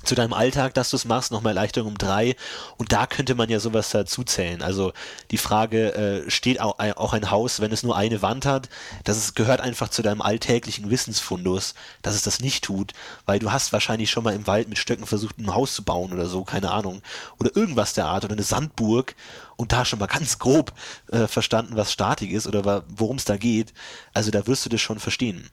zu 0.04 0.16
deinem 0.16 0.34
Alltag, 0.34 0.74
dass 0.74 0.90
du 0.90 0.96
es 0.96 1.06
machst, 1.06 1.32
nochmal 1.32 1.56
Erleichterung 1.56 1.92
um 1.92 1.98
drei. 1.98 2.36
Und 2.78 2.92
da 2.92 3.06
könnte 3.06 3.36
man 3.36 3.50
ja 3.50 3.60
sowas 3.60 3.92
dazu 3.92 4.24
zählen. 4.24 4.62
Also 4.62 4.94
die 5.30 5.38
Frage, 5.38 5.94
äh, 5.94 6.30
steht 6.30 6.60
auch, 6.60 6.80
auch 6.80 7.14
ein 7.14 7.30
Haus, 7.30 7.60
wenn 7.60 7.72
es 7.72 7.84
nur 7.84 7.96
eine 7.96 8.22
Wand 8.22 8.46
hat? 8.46 8.70
Das 9.04 9.18
ist, 9.18 9.36
gehört 9.36 9.62
einfach 9.62 9.90
zu 9.90 10.02
deinem 10.02 10.22
alltäglichen 10.22 10.90
Wissensfundus, 10.90 11.76
dass 12.02 12.16
es 12.16 12.24
das 12.24 12.40
nicht 12.40 12.64
tut, 12.64 12.94
weil 13.26 13.40
du 13.40 13.52
hast 13.52 13.74
wahrscheinlich 13.74 14.10
schon 14.10 14.24
mal 14.24 14.34
im 14.34 14.48
Wald 14.48 14.70
mit 14.70 14.80
Stöcken 14.80 15.06
versucht, 15.06 15.38
ein 15.38 15.54
Haus 15.54 15.76
zu 15.76 15.84
bauen 15.84 16.14
oder 16.14 16.26
so, 16.26 16.44
keine 16.44 16.72
Ahnung. 16.72 17.02
Oder 17.40 17.56
irgendwas 17.56 17.94
der 17.94 18.06
Art 18.06 18.26
oder 18.26 18.34
eine 18.34 18.44
Sandburg 18.44 19.16
und 19.62 19.72
da 19.72 19.86
schon 19.86 20.00
mal 20.00 20.08
ganz 20.08 20.40
grob 20.40 20.74
äh, 21.12 21.28
verstanden, 21.28 21.76
was 21.76 21.92
Statik 21.92 22.32
ist 22.32 22.48
oder 22.48 22.84
worum 22.90 23.18
es 23.18 23.26
da 23.26 23.38
geht. 23.38 23.74
Also 24.14 24.32
da 24.32 24.48
wirst 24.48 24.66
du 24.66 24.70
das 24.70 24.82
schon 24.82 25.00
verstehen. 25.00 25.50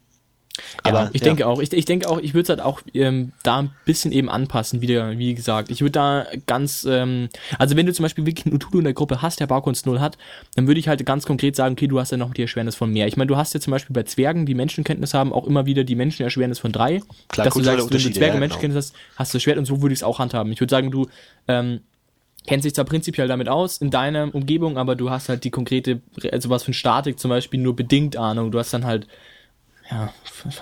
Aber 0.83 1.03
ja, 1.03 1.11
ich 1.13 1.21
ja. 1.21 1.27
denke 1.27 1.47
auch, 1.47 1.61
ich, 1.61 1.73
ich 1.73 1.85
denke 1.85 2.09
auch, 2.09 2.19
ich 2.19 2.35
würde 2.35 2.43
es 2.43 2.49
halt 2.49 2.61
auch 2.61 2.81
ähm, 2.95 3.33
da 3.43 3.61
ein 3.61 3.71
bisschen 3.85 4.11
eben 4.11 4.29
anpassen, 4.29 4.81
wieder, 4.81 5.17
wie 5.17 5.35
gesagt. 5.35 5.71
Ich 5.71 5.83
würde 5.83 5.93
da 5.93 6.27
ganz, 6.47 6.85
ähm, 6.89 7.29
also 7.59 7.77
wenn 7.77 7.87
du 7.87 7.93
zum 7.93 8.03
Beispiel 8.03 8.27
wirklich 8.27 8.47
einen 8.47 8.57
Utulu 8.57 8.79
in 8.79 8.85
der 8.85 8.95
Gruppe 8.95 9.23
hast, 9.23 9.39
der 9.39 9.47
Baukunst 9.47 9.87
0 9.87 10.01
hat, 10.01 10.19
dann 10.57 10.67
würde 10.67 10.81
ich 10.81 10.89
halt 10.89 11.05
ganz 11.07 11.27
konkret 11.27 11.55
sagen, 11.55 11.75
okay, 11.75 11.87
du 11.87 12.01
hast 12.01 12.11
ja 12.11 12.17
noch 12.17 12.35
die 12.35 12.43
Erschwernis 12.43 12.75
von 12.75 12.91
mehr. 12.91 13.07
Ich 13.07 13.17
meine, 13.17 13.29
du 13.29 13.37
hast 13.37 13.55
ja 13.55 13.61
zum 13.61 13.71
Beispiel 13.71 13.95
bei 13.95 14.03
Zwergen, 14.03 14.47
die 14.47 14.55
Menschenkenntnis 14.55 15.15
haben, 15.15 15.33
auch 15.33 15.47
immer 15.47 15.67
wieder 15.67 15.85
die 15.85 15.95
Menschenerschwernis 15.95 16.59
von 16.59 16.73
3. 16.73 17.03
Klar, 17.29 17.45
dass 17.45 17.55
du 17.55 17.63
sagst, 17.63 17.91
wenn 17.91 18.03
du 18.03 18.11
Zwerge 18.11 18.35
ja, 18.35 18.41
Menschenkenntnis 18.41 18.89
genau. 18.89 18.99
hast, 19.11 19.19
hast 19.19 19.35
du 19.35 19.41
Schwert 19.41 19.59
und 19.59 19.67
so 19.67 19.81
würde 19.83 19.93
ich 19.93 20.01
es 20.01 20.03
auch 20.03 20.19
handhaben. 20.19 20.51
Ich 20.51 20.61
würde 20.61 20.71
sagen, 20.71 20.91
du 20.91 21.07
ähm, 21.47 21.81
kennst 22.49 22.65
dich 22.65 22.75
zwar 22.75 22.87
prinzipiell 22.87 23.29
damit 23.29 23.49
aus 23.49 23.79
in 23.79 23.91
deiner 23.91 24.35
Umgebung, 24.35 24.79
aber 24.79 24.97
du 24.97 25.11
hast 25.11 25.29
halt 25.29 25.45
die 25.45 25.51
konkrete, 25.51 26.01
also 26.33 26.51
was 26.51 26.65
von 26.65 26.75
Statik 26.75 27.21
zum 27.21 27.29
Beispiel 27.29 27.61
nur 27.61 27.77
bedingt 27.77 28.17
Ahnung. 28.17 28.51
Du 28.51 28.59
hast 28.59 28.73
dann 28.73 28.85
halt 28.85 29.07
ja, 29.91 30.13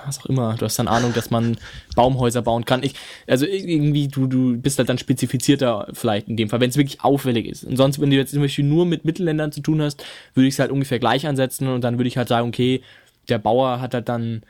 was 0.04 0.20
auch 0.20 0.26
immer. 0.26 0.54
Du 0.54 0.64
hast 0.64 0.78
dann 0.78 0.86
Ahnung, 0.86 1.12
dass 1.12 1.30
man 1.30 1.56
Baumhäuser 1.96 2.42
bauen 2.42 2.64
kann. 2.64 2.84
Ich, 2.84 2.94
also 3.26 3.44
irgendwie, 3.44 4.06
du, 4.06 4.26
du 4.28 4.56
bist 4.56 4.78
halt 4.78 4.88
dann 4.88 4.98
spezifizierter 4.98 5.88
vielleicht 5.92 6.28
in 6.28 6.36
dem 6.36 6.48
Fall, 6.48 6.60
wenn 6.60 6.70
es 6.70 6.76
wirklich 6.76 7.00
auffällig 7.00 7.46
ist. 7.46 7.64
Und 7.64 7.76
sonst, 7.76 8.00
wenn 8.00 8.10
du 8.10 8.16
jetzt 8.16 8.32
zum 8.32 8.42
Beispiel 8.42 8.64
nur 8.64 8.86
mit 8.86 9.04
Mittelländern 9.04 9.50
zu 9.50 9.60
tun 9.62 9.82
hast, 9.82 10.04
würde 10.34 10.46
ich 10.46 10.54
es 10.54 10.60
halt 10.60 10.70
ungefähr 10.70 11.00
gleich 11.00 11.26
ansetzen 11.26 11.66
und 11.68 11.82
dann 11.82 11.98
würde 11.98 12.08
ich 12.08 12.16
halt 12.16 12.28
sagen, 12.28 12.48
okay, 12.48 12.82
der 13.28 13.38
Bauer 13.38 13.80
hat 13.80 13.94
halt 13.94 14.08
dann 14.08 14.42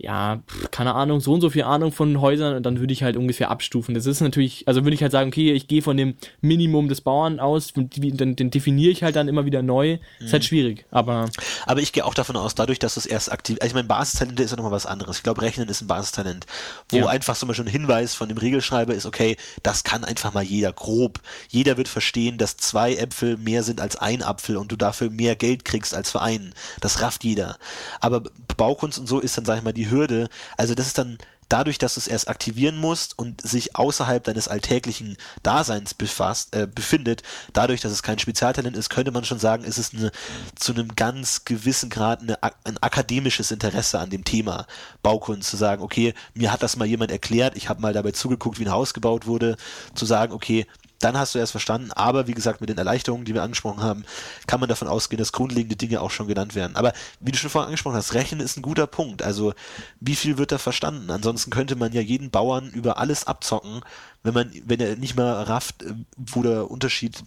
ja, 0.00 0.40
keine 0.70 0.94
Ahnung, 0.94 1.18
so 1.20 1.32
und 1.34 1.40
so 1.40 1.50
viel 1.50 1.64
Ahnung 1.64 1.90
von 1.90 2.20
Häusern 2.20 2.54
und 2.54 2.62
dann 2.64 2.78
würde 2.78 2.92
ich 2.92 3.02
halt 3.02 3.16
ungefähr 3.16 3.50
abstufen. 3.50 3.96
Das 3.96 4.06
ist 4.06 4.20
natürlich, 4.20 4.62
also 4.68 4.84
würde 4.84 4.94
ich 4.94 5.02
halt 5.02 5.10
sagen, 5.10 5.28
okay, 5.28 5.52
ich 5.52 5.66
gehe 5.66 5.82
von 5.82 5.96
dem 5.96 6.14
Minimum 6.40 6.88
des 6.88 7.00
Bauern 7.00 7.40
aus, 7.40 7.72
den, 7.74 8.36
den 8.36 8.50
definiere 8.50 8.92
ich 8.92 9.02
halt 9.02 9.16
dann 9.16 9.26
immer 9.26 9.44
wieder 9.44 9.60
neu. 9.60 9.98
Mhm. 10.20 10.26
Ist 10.26 10.32
halt 10.32 10.44
mhm. 10.44 10.46
schwierig, 10.46 10.86
aber. 10.92 11.28
Aber 11.66 11.80
ich 11.80 11.92
gehe 11.92 12.04
auch 12.04 12.14
davon 12.14 12.36
aus, 12.36 12.54
dadurch, 12.54 12.78
dass 12.78 12.96
es 12.96 13.06
erst 13.06 13.32
aktiv, 13.32 13.58
also 13.60 13.66
ich 13.66 13.74
meine, 13.74 13.88
Basistalente 13.88 14.40
ist 14.44 14.52
ja 14.52 14.56
nochmal 14.56 14.70
was 14.70 14.86
anderes. 14.86 15.16
Ich 15.16 15.24
glaube, 15.24 15.42
Rechnen 15.42 15.68
ist 15.68 15.80
ein 15.80 15.88
Basistalent, 15.88 16.46
wo 16.90 16.98
ja. 16.98 17.06
einfach 17.08 17.36
zum 17.36 17.48
Beispiel 17.48 17.66
ein 17.66 17.72
Hinweis 17.72 18.14
von 18.14 18.28
dem 18.28 18.38
Regelschreiber 18.38 18.94
ist, 18.94 19.04
okay, 19.04 19.36
das 19.64 19.82
kann 19.82 20.04
einfach 20.04 20.32
mal 20.32 20.44
jeder 20.44 20.72
grob. 20.72 21.20
Jeder 21.48 21.76
wird 21.76 21.88
verstehen, 21.88 22.38
dass 22.38 22.56
zwei 22.56 22.94
Äpfel 22.94 23.36
mehr 23.36 23.64
sind 23.64 23.80
als 23.80 23.96
ein 23.96 24.22
Apfel 24.22 24.58
und 24.58 24.70
du 24.70 24.76
dafür 24.76 25.10
mehr 25.10 25.34
Geld 25.34 25.64
kriegst 25.64 25.92
als 25.92 26.12
für 26.12 26.22
einen. 26.22 26.54
Das 26.80 27.02
rafft 27.02 27.24
jeder. 27.24 27.56
Aber 28.00 28.22
Baukunst 28.56 28.98
und 28.98 29.08
so 29.08 29.18
ist 29.20 29.36
dann, 29.36 29.44
sag 29.44 29.58
ich 29.58 29.64
mal, 29.64 29.72
die 29.72 29.87
Hürde. 29.90 30.28
Also 30.56 30.74
das 30.74 30.86
ist 30.86 30.98
dann 30.98 31.18
dadurch, 31.48 31.78
dass 31.78 31.94
du 31.94 32.00
es 32.00 32.08
erst 32.08 32.28
aktivieren 32.28 32.76
musst 32.76 33.18
und 33.18 33.40
sich 33.40 33.76
außerhalb 33.76 34.22
deines 34.22 34.48
alltäglichen 34.48 35.16
Daseins 35.42 35.94
befasst, 35.94 36.54
äh, 36.54 36.66
befindet, 36.66 37.22
dadurch, 37.52 37.80
dass 37.80 37.92
es 37.92 38.02
kein 38.02 38.18
Spezialtalent 38.18 38.76
ist, 38.76 38.90
könnte 38.90 39.10
man 39.10 39.24
schon 39.24 39.38
sagen, 39.38 39.64
ist 39.64 39.78
es 39.78 39.94
eine, 39.94 40.10
zu 40.56 40.72
einem 40.72 40.94
ganz 40.94 41.44
gewissen 41.44 41.90
Grad 41.90 42.20
eine, 42.20 42.42
ein 42.42 42.78
akademisches 42.80 43.50
Interesse 43.50 43.98
an 43.98 44.10
dem 44.10 44.24
Thema 44.24 44.66
Baukunst, 45.02 45.50
zu 45.50 45.56
sagen, 45.56 45.82
okay, 45.82 46.14
mir 46.34 46.52
hat 46.52 46.62
das 46.62 46.76
mal 46.76 46.86
jemand 46.86 47.10
erklärt, 47.10 47.56
ich 47.56 47.68
habe 47.68 47.80
mal 47.80 47.92
dabei 47.92 48.12
zugeguckt, 48.12 48.58
wie 48.58 48.64
ein 48.64 48.72
Haus 48.72 48.94
gebaut 48.94 49.26
wurde, 49.26 49.56
zu 49.94 50.04
sagen, 50.04 50.32
okay, 50.32 50.66
dann 51.00 51.16
hast 51.16 51.34
du 51.34 51.38
erst 51.38 51.52
verstanden. 51.52 51.92
Aber 51.92 52.26
wie 52.26 52.34
gesagt, 52.34 52.60
mit 52.60 52.70
den 52.70 52.78
Erleichterungen, 52.78 53.24
die 53.24 53.34
wir 53.34 53.42
angesprochen 53.42 53.82
haben, 53.82 54.04
kann 54.46 54.60
man 54.60 54.68
davon 54.68 54.88
ausgehen, 54.88 55.18
dass 55.18 55.32
grundlegende 55.32 55.76
Dinge 55.76 56.00
auch 56.00 56.10
schon 56.10 56.26
genannt 56.26 56.54
werden. 56.54 56.76
Aber 56.76 56.92
wie 57.20 57.32
du 57.32 57.38
schon 57.38 57.50
vorhin 57.50 57.68
angesprochen 57.68 57.96
hast, 57.96 58.14
Rechnen 58.14 58.40
ist 58.40 58.56
ein 58.56 58.62
guter 58.62 58.86
Punkt. 58.86 59.22
Also 59.22 59.54
wie 60.00 60.16
viel 60.16 60.38
wird 60.38 60.52
da 60.52 60.58
verstanden? 60.58 61.10
Ansonsten 61.10 61.50
könnte 61.50 61.76
man 61.76 61.92
ja 61.92 62.00
jeden 62.00 62.30
Bauern 62.30 62.70
über 62.70 62.98
alles 62.98 63.24
abzocken, 63.24 63.82
wenn 64.22 64.34
man, 64.34 64.50
wenn 64.64 64.80
er 64.80 64.96
nicht 64.96 65.16
mal 65.16 65.42
rafft, 65.42 65.84
wo 66.16 66.42
der 66.42 66.70
Unterschied 66.70 67.22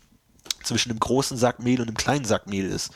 zwischen 0.64 0.92
einem 0.92 1.00
großen 1.00 1.38
Sack 1.38 1.60
Mehl 1.60 1.80
und 1.82 1.88
einem 1.88 1.98
kleinen 1.98 2.26
Sack 2.26 2.48
Mehl 2.48 2.66
ist. 2.66 2.92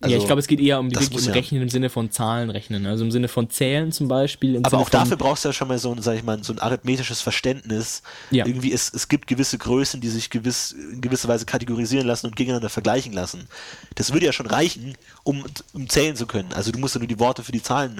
Also, 0.00 0.14
ja, 0.14 0.20
ich 0.20 0.26
glaube, 0.26 0.40
es 0.40 0.46
geht 0.46 0.60
eher 0.60 0.78
um 0.78 0.90
die 0.90 1.00
wirklich 1.00 1.26
ja. 1.26 1.32
Rechnen 1.32 1.62
im 1.62 1.70
Sinne 1.70 1.88
von 1.88 2.10
Zahlen 2.10 2.50
rechnen, 2.50 2.84
also 2.86 3.04
im 3.04 3.10
Sinne 3.10 3.28
von 3.28 3.48
Zählen 3.48 3.92
zum 3.92 4.08
Beispiel. 4.08 4.58
Aber 4.58 4.70
Sinne 4.70 4.82
auch 4.82 4.90
dafür 4.90 5.16
brauchst 5.16 5.44
du 5.44 5.48
ja 5.48 5.52
schon 5.54 5.68
mal 5.68 5.78
so 5.78 5.90
ein, 5.90 6.02
sag 6.02 6.16
ich 6.16 6.22
mal, 6.22 6.42
so 6.44 6.52
ein 6.52 6.58
arithmetisches 6.58 7.22
Verständnis. 7.22 8.02
Ja. 8.30 8.46
Irgendwie 8.46 8.72
es, 8.72 8.92
es 8.92 9.08
gibt 9.08 9.26
gewisse 9.26 9.56
Größen, 9.56 10.00
die 10.00 10.08
sich 10.08 10.28
gewiss, 10.28 10.72
in 10.72 11.00
gewisser 11.00 11.28
Weise 11.28 11.46
kategorisieren 11.46 12.06
lassen 12.06 12.26
und 12.26 12.36
gegeneinander 12.36 12.68
vergleichen 12.68 13.14
lassen. 13.14 13.48
Das 13.94 14.12
würde 14.12 14.26
ja 14.26 14.32
schon 14.32 14.46
reichen, 14.46 14.96
um, 15.24 15.44
um 15.72 15.88
zählen 15.88 16.14
zu 16.14 16.26
können. 16.26 16.52
Also 16.52 16.72
du 16.72 16.78
musst 16.78 16.94
ja 16.94 16.98
nur 16.98 17.08
die 17.08 17.18
Worte 17.18 17.42
für 17.42 17.52
die 17.52 17.62
Zahlen 17.62 17.98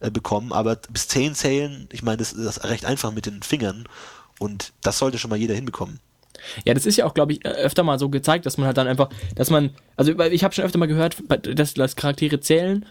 äh, 0.00 0.10
bekommen, 0.10 0.52
aber 0.52 0.76
bis 0.90 1.08
zehn 1.08 1.34
zählen, 1.34 1.88
ich 1.92 2.02
meine, 2.02 2.18
das, 2.18 2.34
das 2.34 2.58
ist 2.58 2.64
recht 2.64 2.84
einfach 2.84 3.10
mit 3.10 3.24
den 3.24 3.42
Fingern 3.42 3.88
und 4.38 4.72
das 4.82 4.98
sollte 4.98 5.18
schon 5.18 5.30
mal 5.30 5.38
jeder 5.38 5.54
hinbekommen. 5.54 5.98
Ja, 6.64 6.74
das 6.74 6.86
ist 6.86 6.96
ja 6.96 7.06
auch, 7.06 7.14
glaube 7.14 7.32
ich, 7.32 7.44
öfter 7.44 7.82
mal 7.82 7.98
so 7.98 8.08
gezeigt, 8.08 8.46
dass 8.46 8.58
man 8.58 8.66
halt 8.66 8.76
dann 8.76 8.88
einfach, 8.88 9.10
dass 9.34 9.50
man, 9.50 9.70
also 9.96 10.12
ich 10.18 10.44
habe 10.44 10.54
schon 10.54 10.64
öfter 10.64 10.78
mal 10.78 10.86
gehört, 10.86 11.16
dass, 11.54 11.74
dass 11.74 11.96
Charaktere 11.96 12.40
zählen, 12.40 12.86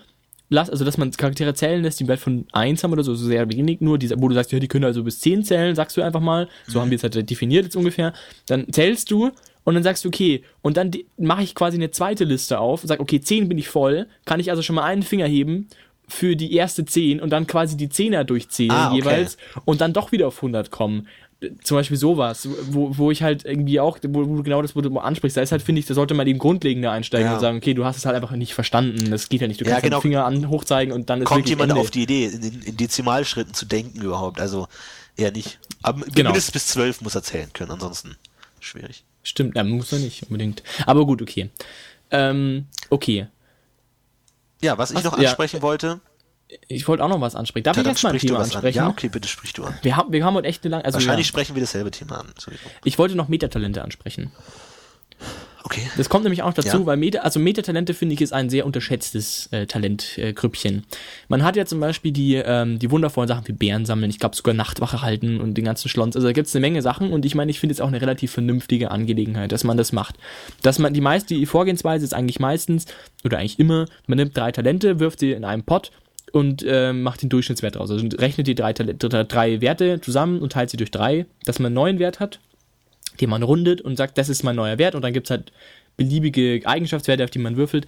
also 0.52 0.84
dass 0.84 0.98
man 0.98 1.12
Charaktere 1.12 1.54
zählen 1.54 1.82
lässt, 1.82 2.00
die 2.00 2.04
einen 2.04 2.10
Wert 2.10 2.20
von 2.20 2.46
1 2.52 2.84
haben 2.84 2.92
oder 2.92 3.04
so, 3.04 3.16
so 3.16 3.26
sehr 3.26 3.50
wenig 3.50 3.82
nur, 3.82 3.98
die, 3.98 4.10
wo 4.18 4.28
du 4.28 4.36
sagst, 4.36 4.52
ja, 4.52 4.60
die 4.60 4.68
können 4.68 4.86
also 4.86 5.04
bis 5.04 5.20
10 5.22 5.44
zählen, 5.44 5.76
sagst 5.76 5.96
du 5.98 6.02
einfach 6.02 6.20
mal, 6.20 6.48
so 6.68 6.78
mhm. 6.78 6.82
haben 6.84 6.92
wir 6.92 6.96
es 6.98 7.04
halt 7.04 7.30
definiert 7.30 7.66
jetzt 7.66 7.76
ungefähr, 7.76 8.14
dann 8.48 8.72
zählst 8.72 9.12
du 9.12 9.32
Und 9.64 9.76
dann 9.76 9.84
sagst 9.84 10.04
du, 10.04 10.10
okay, 10.10 10.44
und 10.62 10.78
dann 10.78 10.92
mache 11.18 11.44
ich 11.44 11.54
quasi 11.56 11.78
eine 11.78 11.92
zweite 11.92 12.24
Liste 12.24 12.60
auf 12.60 12.84
und 12.84 12.88
sag, 12.88 13.00
okay, 13.00 13.22
10 13.22 13.48
bin 13.48 13.58
ich 13.58 13.70
voll, 13.70 14.08
kann 14.26 14.40
ich 14.40 14.50
also 14.50 14.62
schon 14.62 14.76
mal 14.76 14.84
einen 14.84 15.04
Finger 15.04 15.28
heben 15.28 15.68
für 16.08 16.36
die 16.36 16.54
erste 16.54 16.84
10 16.84 17.22
und 17.22 17.30
dann 17.30 17.48
quasi 17.48 17.78
die 17.78 17.90
Zehner 17.90 18.24
durchzählen 18.24 18.72
Ah, 18.72 18.88
okay. 18.88 18.98
jeweils 18.98 19.38
und 19.66 19.80
dann 19.80 19.94
doch 19.94 20.12
wieder 20.12 20.28
auf 20.28 20.38
100 20.38 20.72
kommen. 20.72 21.08
Zum 21.64 21.76
Beispiel 21.76 21.98
sowas, 21.98 22.48
wo, 22.70 22.96
wo 22.98 23.10
ich 23.10 23.24
halt 23.24 23.46
irgendwie 23.46 23.80
auch, 23.80 23.98
wo, 24.08 24.28
wo 24.30 24.36
du 24.38 24.44
genau 24.44 24.62
das 24.62 24.76
wo 24.76 24.82
du 24.82 24.96
ansprichst, 25.00 25.36
da 25.38 25.42
ist 25.42 25.52
halt, 25.52 25.64
finde 25.64 25.80
ich, 25.80 25.88
da 25.88 25.96
sollte 25.96 26.14
man 26.14 26.28
eben 26.28 26.38
grundlegender 26.38 26.92
einsteigen 26.92 27.26
Ja. 27.28 27.34
und 27.34 27.40
sagen, 27.40 27.58
okay, 27.58 27.74
du 27.74 27.84
hast 27.84 27.98
es 27.98 28.06
halt 28.06 28.16
einfach 28.16 28.30
nicht 28.32 28.54
verstanden, 28.54 29.10
das 29.10 29.28
geht 29.28 29.42
ja 29.42 29.48
nicht, 29.48 29.60
du 29.60 29.66
Ja, 29.66 29.72
kannst 29.72 29.84
genau. 29.86 29.98
den 29.98 30.02
Finger 30.04 30.26
an, 30.26 30.50
hochzeigen 30.50 30.94
und 30.94 31.10
dann 31.10 31.22
ist 31.22 31.26
Kommt 31.26 31.40
wirklich 31.40 31.50
jemand 31.50 31.72
Ende. 31.72 31.82
auf 31.82 31.90
die 31.90 32.04
Idee, 32.04 32.26
in, 32.26 32.62
in 32.62 32.78
Dezimalschritten 32.78 33.56
zu 33.56 33.66
denken 33.66 34.02
überhaupt? 34.02 34.40
Also 34.40 34.68
eher 35.18 35.32
nicht. 35.32 35.60
Aber 35.82 36.02
Genau. 36.14 36.30
mindestens 36.30 36.52
bis 36.52 36.68
zwölf 36.68 37.02
muss 37.02 37.16
er 37.16 37.24
zählen 37.24 37.50
können, 37.54 37.72
ansonsten 37.72 38.16
schwierig. 38.60 39.04
Stimmt, 39.24 39.56
ja, 39.56 39.64
muss 39.64 39.92
er 39.92 39.98
nicht 40.00 40.22
unbedingt. 40.24 40.62
Aber 40.86 41.08
gut, 41.08 41.24
okay. 41.24 41.50
Ähm, 42.12 42.66
okay. 42.92 43.26
Ja, 44.62 44.78
was 44.78 44.92
ich 44.92 44.98
Was- 44.98 45.04
noch 45.06 45.18
ja. 45.18 45.30
ansprechen 45.30 45.64
wollte, 45.64 46.02
Ich 46.68 46.88
wollte 46.88 47.04
auch 47.04 47.10
noch 47.10 47.22
was 47.22 47.36
ansprechen. 47.36 47.64
Darf 47.64 47.78
ja, 47.78 47.84
ich 47.84 47.90
jetzt 47.90 48.04
mal 48.04 48.14
ein 48.14 48.20
Thema 48.20 48.40
was 48.40 48.50
an. 48.50 48.56
ansprechen? 48.56 48.78
Ja, 48.78 48.88
okay, 48.90 49.10
bitte 49.10 49.28
sprich 49.28 49.54
du 49.54 49.64
an. 49.64 49.74
Wir 49.82 49.96
haben, 49.96 50.12
wir 50.12 50.24
haben 50.26 50.34
heute 50.36 50.48
echt 50.48 50.64
eine 50.64 50.72
lange, 50.72 50.86
also 50.86 50.96
Wahrscheinlich 50.96 51.28
ja, 51.28 51.30
sprechen 51.30 51.56
wir 51.56 51.62
dasselbe 51.62 51.92
Thema 51.92 52.20
an. 52.20 52.34
Ich 52.84 52.98
wollte 52.98 53.16
noch 53.16 53.28
Metatalente 53.28 53.82
ansprechen. 53.82 54.32
Okay. 55.64 55.82
Das 55.96 56.10
kommt 56.10 56.24
nämlich 56.24 56.42
auch 56.42 56.54
dazu, 56.54 56.80
Ja. 56.80 56.86
weil 56.86 56.98
Meta, 56.98 57.20
also 57.20 57.40
Metatalente 57.40 57.94
finde 57.94 58.16
ich 58.16 58.22
ist 58.22 58.34
ein 58.34 58.50
sehr 58.50 58.66
unterschätztes 58.66 59.48
äh, 59.52 59.68
Talentgrüppchen. 59.68 60.78
Äh. 60.80 60.96
Man 61.28 61.44
hat 61.44 61.56
ja 61.56 61.66
zum 61.66 61.80
Beispiel 61.80 62.12
die, 62.12 62.36
ähm, 62.36 62.80
die 62.80 62.90
wundervollen 62.90 63.28
Sachen 63.28 63.48
wie 63.48 63.52
Bären 63.54 63.86
sammeln, 63.86 64.10
ich 64.10 64.20
glaube 64.20 64.36
sogar 64.36 64.56
Nachtwache 64.56 65.02
halten 65.02 65.40
und 65.40 65.54
den 65.54 65.64
ganzen 65.64 65.88
Schlons. 65.88 66.16
Also 66.16 66.28
da 66.28 66.34
gibt 66.34 66.48
es 66.48 66.56
eine 66.56 66.62
Menge 66.62 66.82
Sachen 66.82 67.14
und 67.14 67.26
ich 67.26 67.36
meine, 67.36 67.52
ich 67.52 67.60
finde 67.60 67.74
es 67.74 67.82
auch 67.82 67.88
eine 67.88 68.02
relativ 68.02 68.32
vernünftige 68.32 68.90
Angelegenheit, 68.92 69.52
dass 69.52 69.64
man 69.64 69.78
das 69.78 69.92
macht. 69.92 70.16
Dass 70.64 70.80
man 70.80 70.94
die 70.94 71.02
meiste, 71.02 71.36
die 71.36 71.46
Vorgehensweise 71.46 72.06
ist 72.06 72.14
eigentlich 72.14 72.40
meistens, 72.40 72.86
oder 73.24 73.38
eigentlich 73.38 73.60
immer, 73.60 73.86
man 74.08 74.18
nimmt 74.18 74.36
drei 74.36 74.52
Talente, 74.52 75.00
wirft 75.00 75.20
sie 75.20 75.32
in 75.32 75.46
einen 75.46 75.64
Pot 75.64 75.92
und 76.32 76.64
äh, 76.64 76.94
macht 76.94 77.22
den 77.22 77.30
Durchschnittswert 77.30 77.78
raus. 77.78 77.92
Also 77.92 78.08
rechnet 78.18 78.48
die 78.48 78.56
drei, 78.56 78.74
drei 78.74 79.62
Werte 79.62 80.02
zusammen 80.02 80.42
und 80.42 80.54
teilt 80.54 80.70
sie 80.70 80.78
durch 80.78 80.92
drei, 80.92 81.26
dass 81.46 81.60
man 81.60 81.68
einen 81.68 81.76
neuen 81.76 82.00
Wert 82.00 82.20
hat 82.20 82.40
den 83.20 83.30
man 83.30 83.44
rundet 83.44 83.82
und 83.82 83.98
sagt, 83.98 84.18
das 84.18 84.30
ist 84.30 84.44
mein 84.44 84.56
neuer 84.56 84.78
Wert 84.78 84.96
und 84.96 85.02
dann 85.02 85.14
gibt's 85.14 85.30
halt 85.30 85.52
beliebige 85.98 86.62
Eigenschaftswerte, 86.66 87.24
auf 87.24 87.30
die 87.30 87.40
man 87.40 87.58
würfelt. 87.58 87.86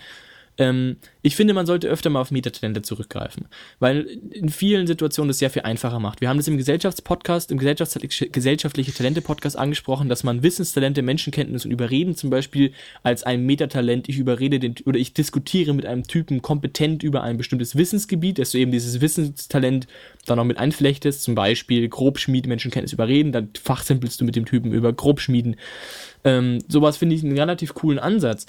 Ähm, 0.58 0.98
ich 1.22 1.36
finde, 1.36 1.54
man 1.54 1.66
sollte 1.66 1.88
öfter 1.88 2.10
mal 2.10 2.22
auf 2.22 2.32
Metatalente 2.32 2.82
zurückgreifen, 2.82 3.48
weil 3.80 4.02
in 4.32 4.50
vielen 4.50 4.86
Situationen 4.86 5.30
das 5.30 5.40
sehr 5.40 5.50
viel 5.50 5.64
einfacher 5.64 6.00
macht. 6.00 6.22
Wir 6.22 6.30
haben 6.30 6.38
das 6.38 6.48
im 6.48 6.58
Gesellschaftspodcast, 6.58 7.52
im 7.52 7.58
Gesellschafts 7.58 7.98
gesellschaftliche 8.32 8.94
Talente-Podcast 8.94 9.58
angesprochen, 9.58 10.10
dass 10.10 10.24
man 10.24 10.44
Wissenstalente, 10.44 11.02
Menschenkenntnis 11.02 11.66
und 11.66 11.72
Überreden 11.72 12.16
zum 12.16 12.30
Beispiel 12.30 12.74
als 13.02 13.24
ein 13.24 13.46
Metatalent, 13.46 14.10
ich 14.10 14.18
überrede 14.18 14.60
den, 14.60 14.76
oder 14.86 15.00
ich 15.00 15.14
diskutiere 15.14 15.74
mit 15.74 15.86
einem 15.86 16.04
Typen 16.04 16.42
kompetent 16.42 17.04
über 17.04 17.24
ein 17.24 17.38
bestimmtes 17.38 17.76
Wissensgebiet, 17.76 18.38
dass 18.38 18.52
du 18.52 18.60
eben 18.60 18.72
dieses 18.72 19.02
Wissenstalent 19.02 19.88
dann 20.26 20.38
noch 20.38 20.46
mit 20.46 20.58
einflechtest, 20.58 21.24
zum 21.24 21.36
Beispiel 21.36 21.88
Grobschmied, 21.90 22.48
Menschenkenntnis 22.48 22.94
überreden, 22.94 23.32
dann 23.32 23.50
fachsimpelst 23.62 24.22
du 24.22 24.26
mit 24.26 24.36
dem 24.36 24.46
Typen 24.46 24.72
über 24.72 24.94
Grobschmieden. 24.94 25.56
Ähm, 26.24 26.60
sowas 26.68 26.98
finde 26.98 27.16
ich 27.16 27.24
einen 27.24 27.38
relativ 27.38 27.74
coolen 27.74 28.00
Ansatz. 28.00 28.46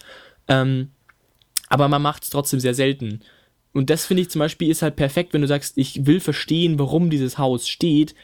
Ähm, 0.49 0.91
aber 1.69 1.89
man 1.89 2.03
macht 2.03 2.25
es 2.25 2.31
trotzdem 2.31 2.61
sehr 2.61 2.75
selten. 2.75 3.21
Und 3.73 3.91
das 3.91 4.07
finde 4.07 4.23
ich 4.23 4.31
zum 4.31 4.39
Beispiel 4.39 4.71
ist 4.71 4.83
halt 4.83 4.97
perfekt, 4.97 5.33
wenn 5.33 5.41
du 5.41 5.49
sagst, 5.49 5.77
ich 5.77 6.07
will 6.07 6.21
verstehen, 6.21 6.79
warum 6.79 7.11
dieses 7.11 7.39
Haus 7.39 7.69
steht, 7.69 8.15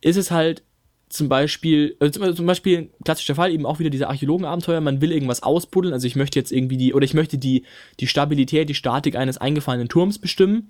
ist 0.00 0.16
es 0.16 0.30
halt 0.30 0.62
zum 1.08 1.28
Beispiel, 1.28 1.96
äh, 2.00 2.10
zum 2.10 2.46
Beispiel, 2.46 2.90
klassischer 3.04 3.34
Fall, 3.34 3.50
eben 3.50 3.66
auch 3.66 3.78
wieder 3.78 3.90
diese 3.90 4.08
Archäologenabenteuer, 4.08 4.80
man 4.80 5.00
will 5.00 5.12
irgendwas 5.12 5.42
ausbuddeln, 5.42 5.94
also 5.94 6.06
ich 6.06 6.16
möchte 6.16 6.38
jetzt 6.38 6.52
irgendwie 6.52 6.76
die, 6.76 6.94
oder 6.94 7.04
ich 7.04 7.14
möchte 7.14 7.38
die, 7.38 7.64
die 7.98 8.06
Stabilität, 8.06 8.68
die 8.68 8.74
Statik 8.74 9.16
eines 9.16 9.38
eingefallenen 9.38 9.88
Turms 9.88 10.18
bestimmen, 10.18 10.68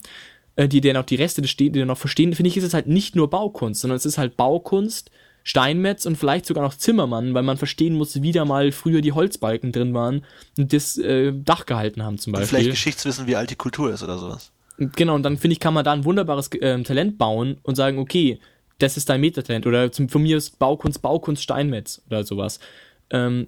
äh, 0.56 0.68
die 0.68 0.80
der 0.80 0.94
noch 0.94 1.04
die 1.04 1.16
Reste 1.16 1.42
des 1.42 1.56
die 1.56 1.70
der 1.70 1.86
noch 1.86 1.98
verstehen, 1.98 2.34
finde 2.34 2.48
ich, 2.48 2.56
ist 2.56 2.64
es 2.64 2.74
halt 2.74 2.86
nicht 2.86 3.16
nur 3.16 3.30
Baukunst, 3.30 3.80
sondern 3.80 3.96
es 3.96 4.06
ist 4.06 4.18
halt 4.18 4.36
Baukunst, 4.36 5.10
Steinmetz 5.48 6.04
und 6.04 6.16
vielleicht 6.16 6.44
sogar 6.44 6.62
noch 6.62 6.74
Zimmermann, 6.74 7.32
weil 7.32 7.42
man 7.42 7.56
verstehen 7.56 7.94
muss, 7.94 8.20
wie 8.20 8.32
da 8.32 8.44
mal 8.44 8.70
früher 8.70 9.00
die 9.00 9.12
Holzbalken 9.12 9.72
drin 9.72 9.94
waren 9.94 10.26
und 10.58 10.74
das 10.74 10.98
äh, 10.98 11.32
Dach 11.32 11.64
gehalten 11.64 12.02
haben 12.02 12.18
zum 12.18 12.34
Und 12.34 12.40
Beispiel. 12.40 12.58
vielleicht 12.58 12.70
Geschichtswissen, 12.72 13.26
wie 13.26 13.34
alt 13.34 13.48
die 13.48 13.56
Kultur 13.56 13.90
ist 13.90 14.02
oder 14.02 14.18
sowas. 14.18 14.52
Genau, 14.76 15.14
und 15.14 15.22
dann 15.22 15.38
finde 15.38 15.54
ich, 15.54 15.60
kann 15.60 15.72
man 15.72 15.86
da 15.86 15.92
ein 15.92 16.04
wunderbares 16.04 16.50
ähm, 16.60 16.84
Talent 16.84 17.16
bauen 17.16 17.56
und 17.62 17.76
sagen, 17.76 17.98
okay, 17.98 18.40
das 18.76 18.98
ist 18.98 19.08
dein 19.08 19.22
Metatalent 19.22 19.66
oder 19.66 19.90
zum, 19.90 20.10
von 20.10 20.22
mir 20.22 20.36
ist 20.36 20.58
Baukunst, 20.58 21.00
Baukunst 21.00 21.42
Steinmetz 21.42 22.02
oder 22.08 22.24
sowas. 22.24 22.60
Ähm, 23.08 23.46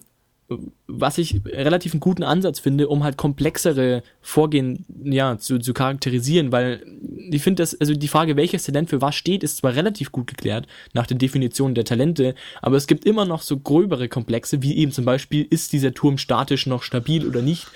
was 0.89 1.19
ich 1.19 1.41
relativ 1.47 1.93
einen 1.93 2.01
guten 2.01 2.25
Ansatz 2.25 2.59
finde, 2.59 2.89
um 2.89 3.05
halt 3.05 3.17
komplexere 3.17 4.03
Vorgehen 4.21 4.85
ja, 5.05 5.39
zu, 5.39 5.59
zu 5.59 5.73
charakterisieren, 5.73 6.51
weil 6.51 6.85
ich 7.31 7.43
finde, 7.43 7.63
dass, 7.63 7.81
also 7.81 7.95
die 7.95 8.09
Frage, 8.09 8.37
welches 8.37 8.65
Talent 8.65 8.91
für 8.91 9.01
was 9.01 9.15
steht, 9.15 9.45
ist 9.45 9.59
zwar 9.59 9.77
relativ 9.77 10.11
gut 10.11 10.27
geklärt 10.27 10.67
nach 10.93 11.07
den 11.07 11.19
Definitionen 11.19 11.75
der 11.75 11.85
Talente, 11.85 12.35
aber 12.63 12.77
es 12.77 12.89
gibt 12.89 13.05
immer 13.05 13.25
noch 13.25 13.43
so 13.43 13.59
gröbere 13.59 14.09
Komplexe, 14.09 14.63
wie 14.63 14.77
eben 14.77 14.91
zum 14.91 15.05
Beispiel, 15.05 15.47
ist 15.49 15.73
dieser 15.73 15.95
Turm 15.95 16.19
statisch 16.19 16.67
noch 16.67 16.83
stabil 16.83 17.27
oder 17.27 17.43
nicht? 17.43 17.69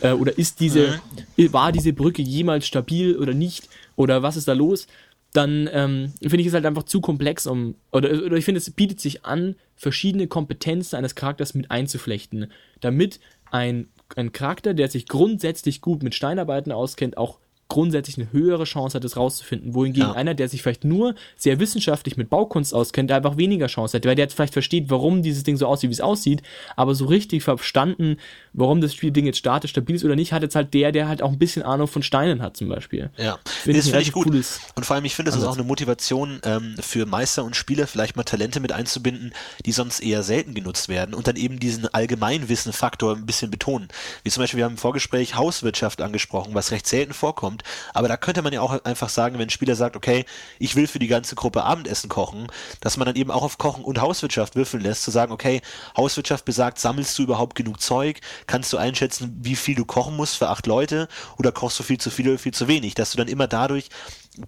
Äh, 0.00 0.12
oder 0.12 0.36
ist 0.36 0.60
diese, 0.60 1.00
war 1.36 1.72
diese 1.72 1.92
Brücke 1.92 2.22
jemals 2.22 2.66
stabil 2.66 3.16
oder 3.16 3.34
nicht? 3.34 3.68
Oder 3.96 4.22
was 4.22 4.36
ist 4.36 4.46
da 4.46 4.52
los? 4.52 4.86
Dann 5.32 5.68
ähm, 5.72 6.12
finde 6.22 6.40
ich 6.40 6.46
es 6.46 6.54
halt 6.54 6.64
einfach 6.64 6.84
zu 6.84 7.00
komplex, 7.00 7.46
um, 7.46 7.74
oder, 7.92 8.10
oder 8.24 8.36
ich 8.36 8.44
finde, 8.44 8.58
es 8.58 8.70
bietet 8.70 9.00
sich 9.00 9.24
an, 9.26 9.56
verschiedene 9.76 10.26
Kompetenzen 10.26 10.96
eines 10.96 11.14
Charakters 11.14 11.54
mit 11.54 11.70
einzuflechten, 11.70 12.50
damit 12.80 13.20
ein, 13.50 13.88
ein 14.16 14.32
Charakter, 14.32 14.74
der 14.74 14.88
sich 14.88 15.06
grundsätzlich 15.06 15.80
gut 15.80 16.02
mit 16.02 16.14
Steinarbeiten 16.14 16.72
auskennt, 16.72 17.18
auch 17.18 17.38
grundsätzlich 17.68 18.16
eine 18.16 18.32
höhere 18.32 18.64
Chance 18.64 18.96
hat, 18.96 19.04
es 19.04 19.16
rauszufinden. 19.16 19.74
Wohingegen 19.74 20.08
Ja. 20.08 20.14
einer, 20.14 20.34
der 20.34 20.48
sich 20.48 20.62
vielleicht 20.62 20.84
nur 20.84 21.14
sehr 21.36 21.60
wissenschaftlich 21.60 22.16
mit 22.16 22.30
Baukunst 22.30 22.74
auskennt, 22.74 23.10
der 23.10 23.18
einfach 23.18 23.36
weniger 23.36 23.66
Chance 23.66 23.96
hat, 23.96 24.06
weil 24.06 24.14
der 24.14 24.24
jetzt 24.24 24.34
vielleicht 24.34 24.54
versteht, 24.54 24.88
warum 24.88 25.22
dieses 25.22 25.42
Ding 25.42 25.56
so 25.56 25.66
aussieht, 25.66 25.90
wie 25.90 25.94
es 25.94 26.00
aussieht, 26.00 26.42
aber 26.76 26.94
so 26.94 27.04
richtig 27.06 27.42
verstanden, 27.42 28.16
warum 28.54 28.80
das 28.80 28.94
Spielding 28.94 29.26
jetzt 29.26 29.38
statisch 29.38 29.70
stabil 29.72 29.96
ist 29.96 30.04
oder 30.04 30.16
nicht, 30.16 30.32
hat 30.32 30.42
jetzt 30.42 30.54
halt 30.56 30.72
der, 30.72 30.92
der 30.92 31.08
halt 31.08 31.22
auch 31.22 31.30
ein 31.30 31.38
bisschen 31.38 31.62
Ahnung 31.62 31.88
von 31.88 32.02
Steinen 32.02 32.40
hat 32.42 32.56
zum 32.56 32.68
Beispiel. 32.68 33.10
Ja, 33.18 33.38
Finde 33.44 33.78
das 33.80 33.88
finde 33.88 34.02
ich 34.02 34.12
gut. 34.12 34.26
cooles 34.26 34.60
Und 34.74 34.86
vor 34.86 34.96
allem, 34.96 35.04
ich 35.04 35.14
finde, 35.14 35.30
das 35.30 35.38
ist 35.38 35.46
auch 35.46 35.54
eine 35.54 35.64
Motivation 35.64 36.40
ähm, 36.44 36.74
für 36.80 37.04
Meister 37.04 37.44
und 37.44 37.54
Spieler, 37.54 37.86
vielleicht 37.86 38.16
mal 38.16 38.24
Talente 38.24 38.60
mit 38.60 38.72
einzubinden, 38.72 39.32
die 39.66 39.72
sonst 39.72 40.00
eher 40.00 40.22
selten 40.22 40.54
genutzt 40.54 40.88
werden 40.88 41.14
und 41.14 41.26
dann 41.26 41.36
eben 41.36 41.58
diesen 41.60 41.86
Allgemeinwissen-Faktor 41.86 43.14
ein 43.16 43.26
bisschen 43.26 43.50
betonen. 43.50 43.88
Wie 44.24 44.30
zum 44.30 44.42
Beispiel, 44.42 44.58
wir 44.58 44.64
haben 44.64 44.72
im 44.72 44.78
Vorgespräch 44.78 45.34
Hauswirtschaft 45.36 46.00
angesprochen, 46.00 46.54
was 46.54 46.70
recht 46.70 46.86
selten 46.86 47.12
vorkommt, 47.12 47.57
aber 47.94 48.08
da 48.08 48.16
könnte 48.16 48.42
man 48.42 48.52
ja 48.52 48.60
auch 48.60 48.84
einfach 48.84 49.08
sagen, 49.08 49.38
wenn 49.38 49.46
ein 49.46 49.50
Spieler 49.50 49.76
sagt, 49.76 49.96
okay, 49.96 50.24
ich 50.58 50.76
will 50.76 50.86
für 50.86 50.98
die 50.98 51.06
ganze 51.06 51.34
Gruppe 51.34 51.64
Abendessen 51.64 52.08
kochen, 52.08 52.46
dass 52.80 52.96
man 52.96 53.06
dann 53.06 53.16
eben 53.16 53.30
auch 53.30 53.42
auf 53.42 53.58
Kochen 53.58 53.84
und 53.84 54.00
Hauswirtschaft 54.00 54.56
würfeln 54.56 54.82
lässt, 54.82 55.02
zu 55.02 55.10
sagen, 55.10 55.32
okay, 55.32 55.60
Hauswirtschaft 55.96 56.44
besagt, 56.44 56.78
sammelst 56.78 57.18
du 57.18 57.22
überhaupt 57.22 57.54
genug 57.54 57.80
Zeug, 57.80 58.20
kannst 58.46 58.72
du 58.72 58.76
einschätzen, 58.76 59.36
wie 59.40 59.56
viel 59.56 59.74
du 59.74 59.84
kochen 59.84 60.16
musst 60.16 60.36
für 60.36 60.48
acht 60.48 60.66
Leute? 60.66 61.08
Oder 61.38 61.52
kochst 61.52 61.78
du 61.78 61.82
viel 61.82 61.98
zu 61.98 62.10
viel 62.10 62.28
oder 62.28 62.38
viel 62.38 62.54
zu 62.54 62.68
wenig, 62.68 62.94
dass 62.94 63.10
du 63.12 63.18
dann 63.18 63.28
immer 63.28 63.46
dadurch 63.46 63.88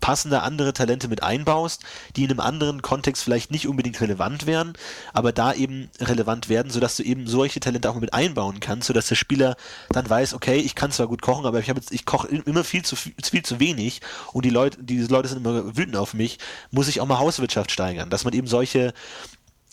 passende 0.00 0.42
andere 0.42 0.72
Talente 0.72 1.08
mit 1.08 1.22
einbaust, 1.22 1.82
die 2.16 2.24
in 2.24 2.30
einem 2.30 2.40
anderen 2.40 2.82
Kontext 2.82 3.22
vielleicht 3.24 3.50
nicht 3.50 3.66
unbedingt 3.66 4.00
relevant 4.00 4.46
wären, 4.46 4.74
aber 5.12 5.32
da 5.32 5.52
eben 5.52 5.90
relevant 6.00 6.48
werden, 6.48 6.70
sodass 6.70 6.96
du 6.96 7.02
eben 7.02 7.26
solche 7.26 7.60
Talente 7.60 7.90
auch 7.90 7.96
mit 7.96 8.14
einbauen 8.14 8.60
kannst, 8.60 8.86
sodass 8.86 9.08
der 9.08 9.16
Spieler 9.16 9.56
dann 9.90 10.08
weiß, 10.08 10.34
okay, 10.34 10.56
ich 10.58 10.74
kann 10.74 10.92
zwar 10.92 11.06
gut 11.08 11.22
kochen, 11.22 11.46
aber 11.46 11.58
ich 11.60 11.68
habe 11.68 11.80
jetzt, 11.80 11.92
ich 11.92 12.04
koche 12.04 12.28
immer 12.28 12.64
viel 12.64 12.84
zu 12.84 12.96
viel, 12.96 13.42
zu 13.42 13.58
wenig 13.60 14.00
und 14.32 14.44
die 14.44 14.50
Leute, 14.50 14.78
diese 14.82 15.08
Leute 15.08 15.28
sind 15.28 15.38
immer 15.38 15.76
wütend 15.76 15.96
auf 15.96 16.14
mich, 16.14 16.38
muss 16.70 16.88
ich 16.88 17.00
auch 17.00 17.06
mal 17.06 17.18
Hauswirtschaft 17.18 17.70
steigern, 17.70 18.10
dass 18.10 18.24
man 18.24 18.32
eben 18.34 18.46
solche 18.46 18.92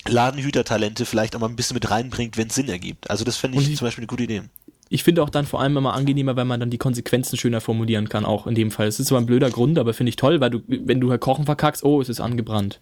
Ladenhütertalente 0.06 1.04
vielleicht 1.06 1.36
auch 1.36 1.40
mal 1.40 1.48
ein 1.48 1.56
bisschen 1.56 1.74
mit 1.74 1.90
reinbringt, 1.90 2.36
wenn 2.36 2.48
es 2.48 2.54
Sinn 2.54 2.68
ergibt. 2.68 3.10
Also 3.10 3.24
das 3.24 3.36
fände 3.36 3.58
ich, 3.58 3.68
ich- 3.70 3.76
zum 3.78 3.86
Beispiel 3.86 4.02
eine 4.02 4.06
gute 4.08 4.22
Idee. 4.24 4.42
Ich 4.88 5.04
finde 5.04 5.22
auch 5.22 5.30
dann 5.30 5.46
vor 5.46 5.60
allem 5.60 5.76
immer 5.76 5.94
angenehmer, 5.94 6.36
weil 6.36 6.44
man 6.44 6.60
dann 6.60 6.70
die 6.70 6.78
Konsequenzen 6.78 7.36
schöner 7.36 7.60
formulieren 7.60 8.08
kann, 8.08 8.24
auch 8.24 8.46
in 8.46 8.54
dem 8.54 8.70
Fall. 8.70 8.86
Es 8.86 8.98
ist 8.98 9.08
zwar 9.08 9.20
ein 9.20 9.26
blöder 9.26 9.50
Grund, 9.50 9.78
aber 9.78 9.94
finde 9.94 10.10
ich 10.10 10.16
toll, 10.16 10.40
weil 10.40 10.50
du, 10.50 10.60
wenn 10.66 11.00
du 11.00 11.10
halt 11.10 11.20
Kochen 11.20 11.44
verkackst, 11.44 11.84
oh, 11.84 12.00
es 12.00 12.08
ist 12.08 12.20
angebrannt. 12.20 12.80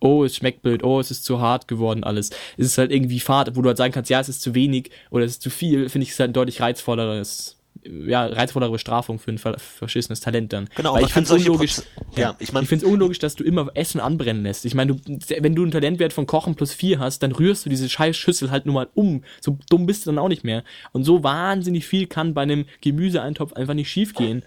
Oh, 0.00 0.24
es 0.24 0.36
schmeckt 0.36 0.62
blöd, 0.62 0.84
oh, 0.84 1.00
es 1.00 1.10
ist 1.10 1.24
zu 1.24 1.40
hart 1.40 1.66
geworden, 1.66 2.04
alles. 2.04 2.30
Es 2.56 2.66
ist 2.66 2.78
halt 2.78 2.92
irgendwie 2.92 3.18
fad, 3.18 3.56
wo 3.56 3.62
du 3.62 3.68
halt 3.68 3.78
sagen 3.78 3.92
kannst, 3.92 4.10
ja, 4.10 4.20
es 4.20 4.28
ist 4.28 4.42
zu 4.42 4.54
wenig 4.54 4.90
oder 5.10 5.24
es 5.24 5.32
ist 5.32 5.42
zu 5.42 5.50
viel, 5.50 5.88
finde 5.88 6.04
ich 6.04 6.10
es 6.10 6.20
halt 6.20 6.30
ein 6.30 6.34
deutlich 6.34 6.60
reizvolleres, 6.60 7.57
ja, 8.06 8.26
reizvollere 8.26 8.70
Bestrafung 8.72 9.18
für 9.18 9.30
ein 9.30 9.38
ver 9.38 9.58
verschissenes 9.58 10.20
Talent 10.20 10.52
dann. 10.52 10.68
Genau, 10.76 10.94
Weil 10.94 11.04
ich 11.04 11.12
finde 11.12 11.34
es 11.34 11.46
unlogisch, 11.46 11.72
Proze- 11.78 11.84
ja, 12.20 12.36
ich 12.38 12.52
meine- 12.52 12.64
ich 12.64 12.68
finde 12.68 12.86
es 12.86 12.92
unlogisch, 12.92 13.18
dass 13.18 13.34
du 13.34 13.44
immer 13.44 13.70
Essen 13.74 14.00
anbrennen 14.00 14.42
lässt. 14.42 14.64
Ich 14.64 14.74
meine, 14.74 14.96
wenn 15.40 15.54
du 15.54 15.62
einen 15.62 15.70
Talentwert 15.70 16.12
von 16.12 16.26
Kochen 16.26 16.54
plus 16.54 16.72
vier 16.72 16.98
hast, 16.98 17.22
dann 17.22 17.32
rührst 17.32 17.64
du 17.64 17.70
diese 17.70 17.88
scheiß 17.88 18.16
Schüssel 18.16 18.50
halt 18.50 18.66
nur 18.66 18.74
mal 18.74 18.88
um. 18.94 19.22
So 19.40 19.58
dumm 19.70 19.86
bist 19.86 20.06
du 20.06 20.10
dann 20.10 20.18
auch 20.18 20.28
nicht 20.28 20.44
mehr. 20.44 20.64
Und 20.92 21.04
so 21.04 21.22
wahnsinnig 21.22 21.86
viel 21.86 22.06
kann 22.06 22.34
bei 22.34 22.42
einem 22.42 22.66
Gemüseeintopf 22.80 23.52
einfach 23.54 23.74
nicht 23.74 23.90
schiefgehen. 23.90 24.42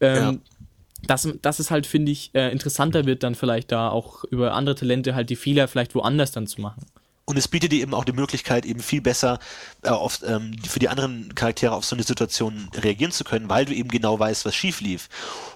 Ähm, 0.00 0.40
dass, 1.06 1.28
dass 1.42 1.58
es 1.58 1.70
halt, 1.70 1.86
finde 1.86 2.10
ich, 2.12 2.30
äh, 2.34 2.50
interessanter 2.50 3.04
wird, 3.06 3.22
dann 3.22 3.34
vielleicht 3.34 3.70
da 3.70 3.90
auch 3.90 4.24
über 4.24 4.54
andere 4.54 4.74
Talente 4.74 5.14
halt 5.14 5.30
die 5.30 5.36
Fehler 5.36 5.68
vielleicht 5.68 5.94
woanders 5.94 6.32
dann 6.32 6.46
zu 6.46 6.60
machen. 6.60 6.84
Und 7.28 7.36
es 7.36 7.48
bietet 7.48 7.72
dir 7.72 7.82
eben 7.82 7.92
auch 7.92 8.04
die 8.04 8.12
Möglichkeit, 8.12 8.64
eben 8.64 8.78
viel 8.78 9.00
besser 9.00 9.40
äh, 9.82 9.88
auf, 9.88 10.20
ähm, 10.24 10.56
für 10.64 10.78
die 10.78 10.88
anderen 10.88 11.34
Charaktere 11.34 11.74
auf 11.74 11.84
so 11.84 11.96
eine 11.96 12.04
Situation 12.04 12.70
reagieren 12.72 13.10
zu 13.10 13.24
können, 13.24 13.48
weil 13.48 13.64
du 13.64 13.74
eben 13.74 13.88
genau 13.88 14.16
weißt, 14.16 14.44
was 14.44 14.54
schief 14.54 14.80
lief. 14.80 15.08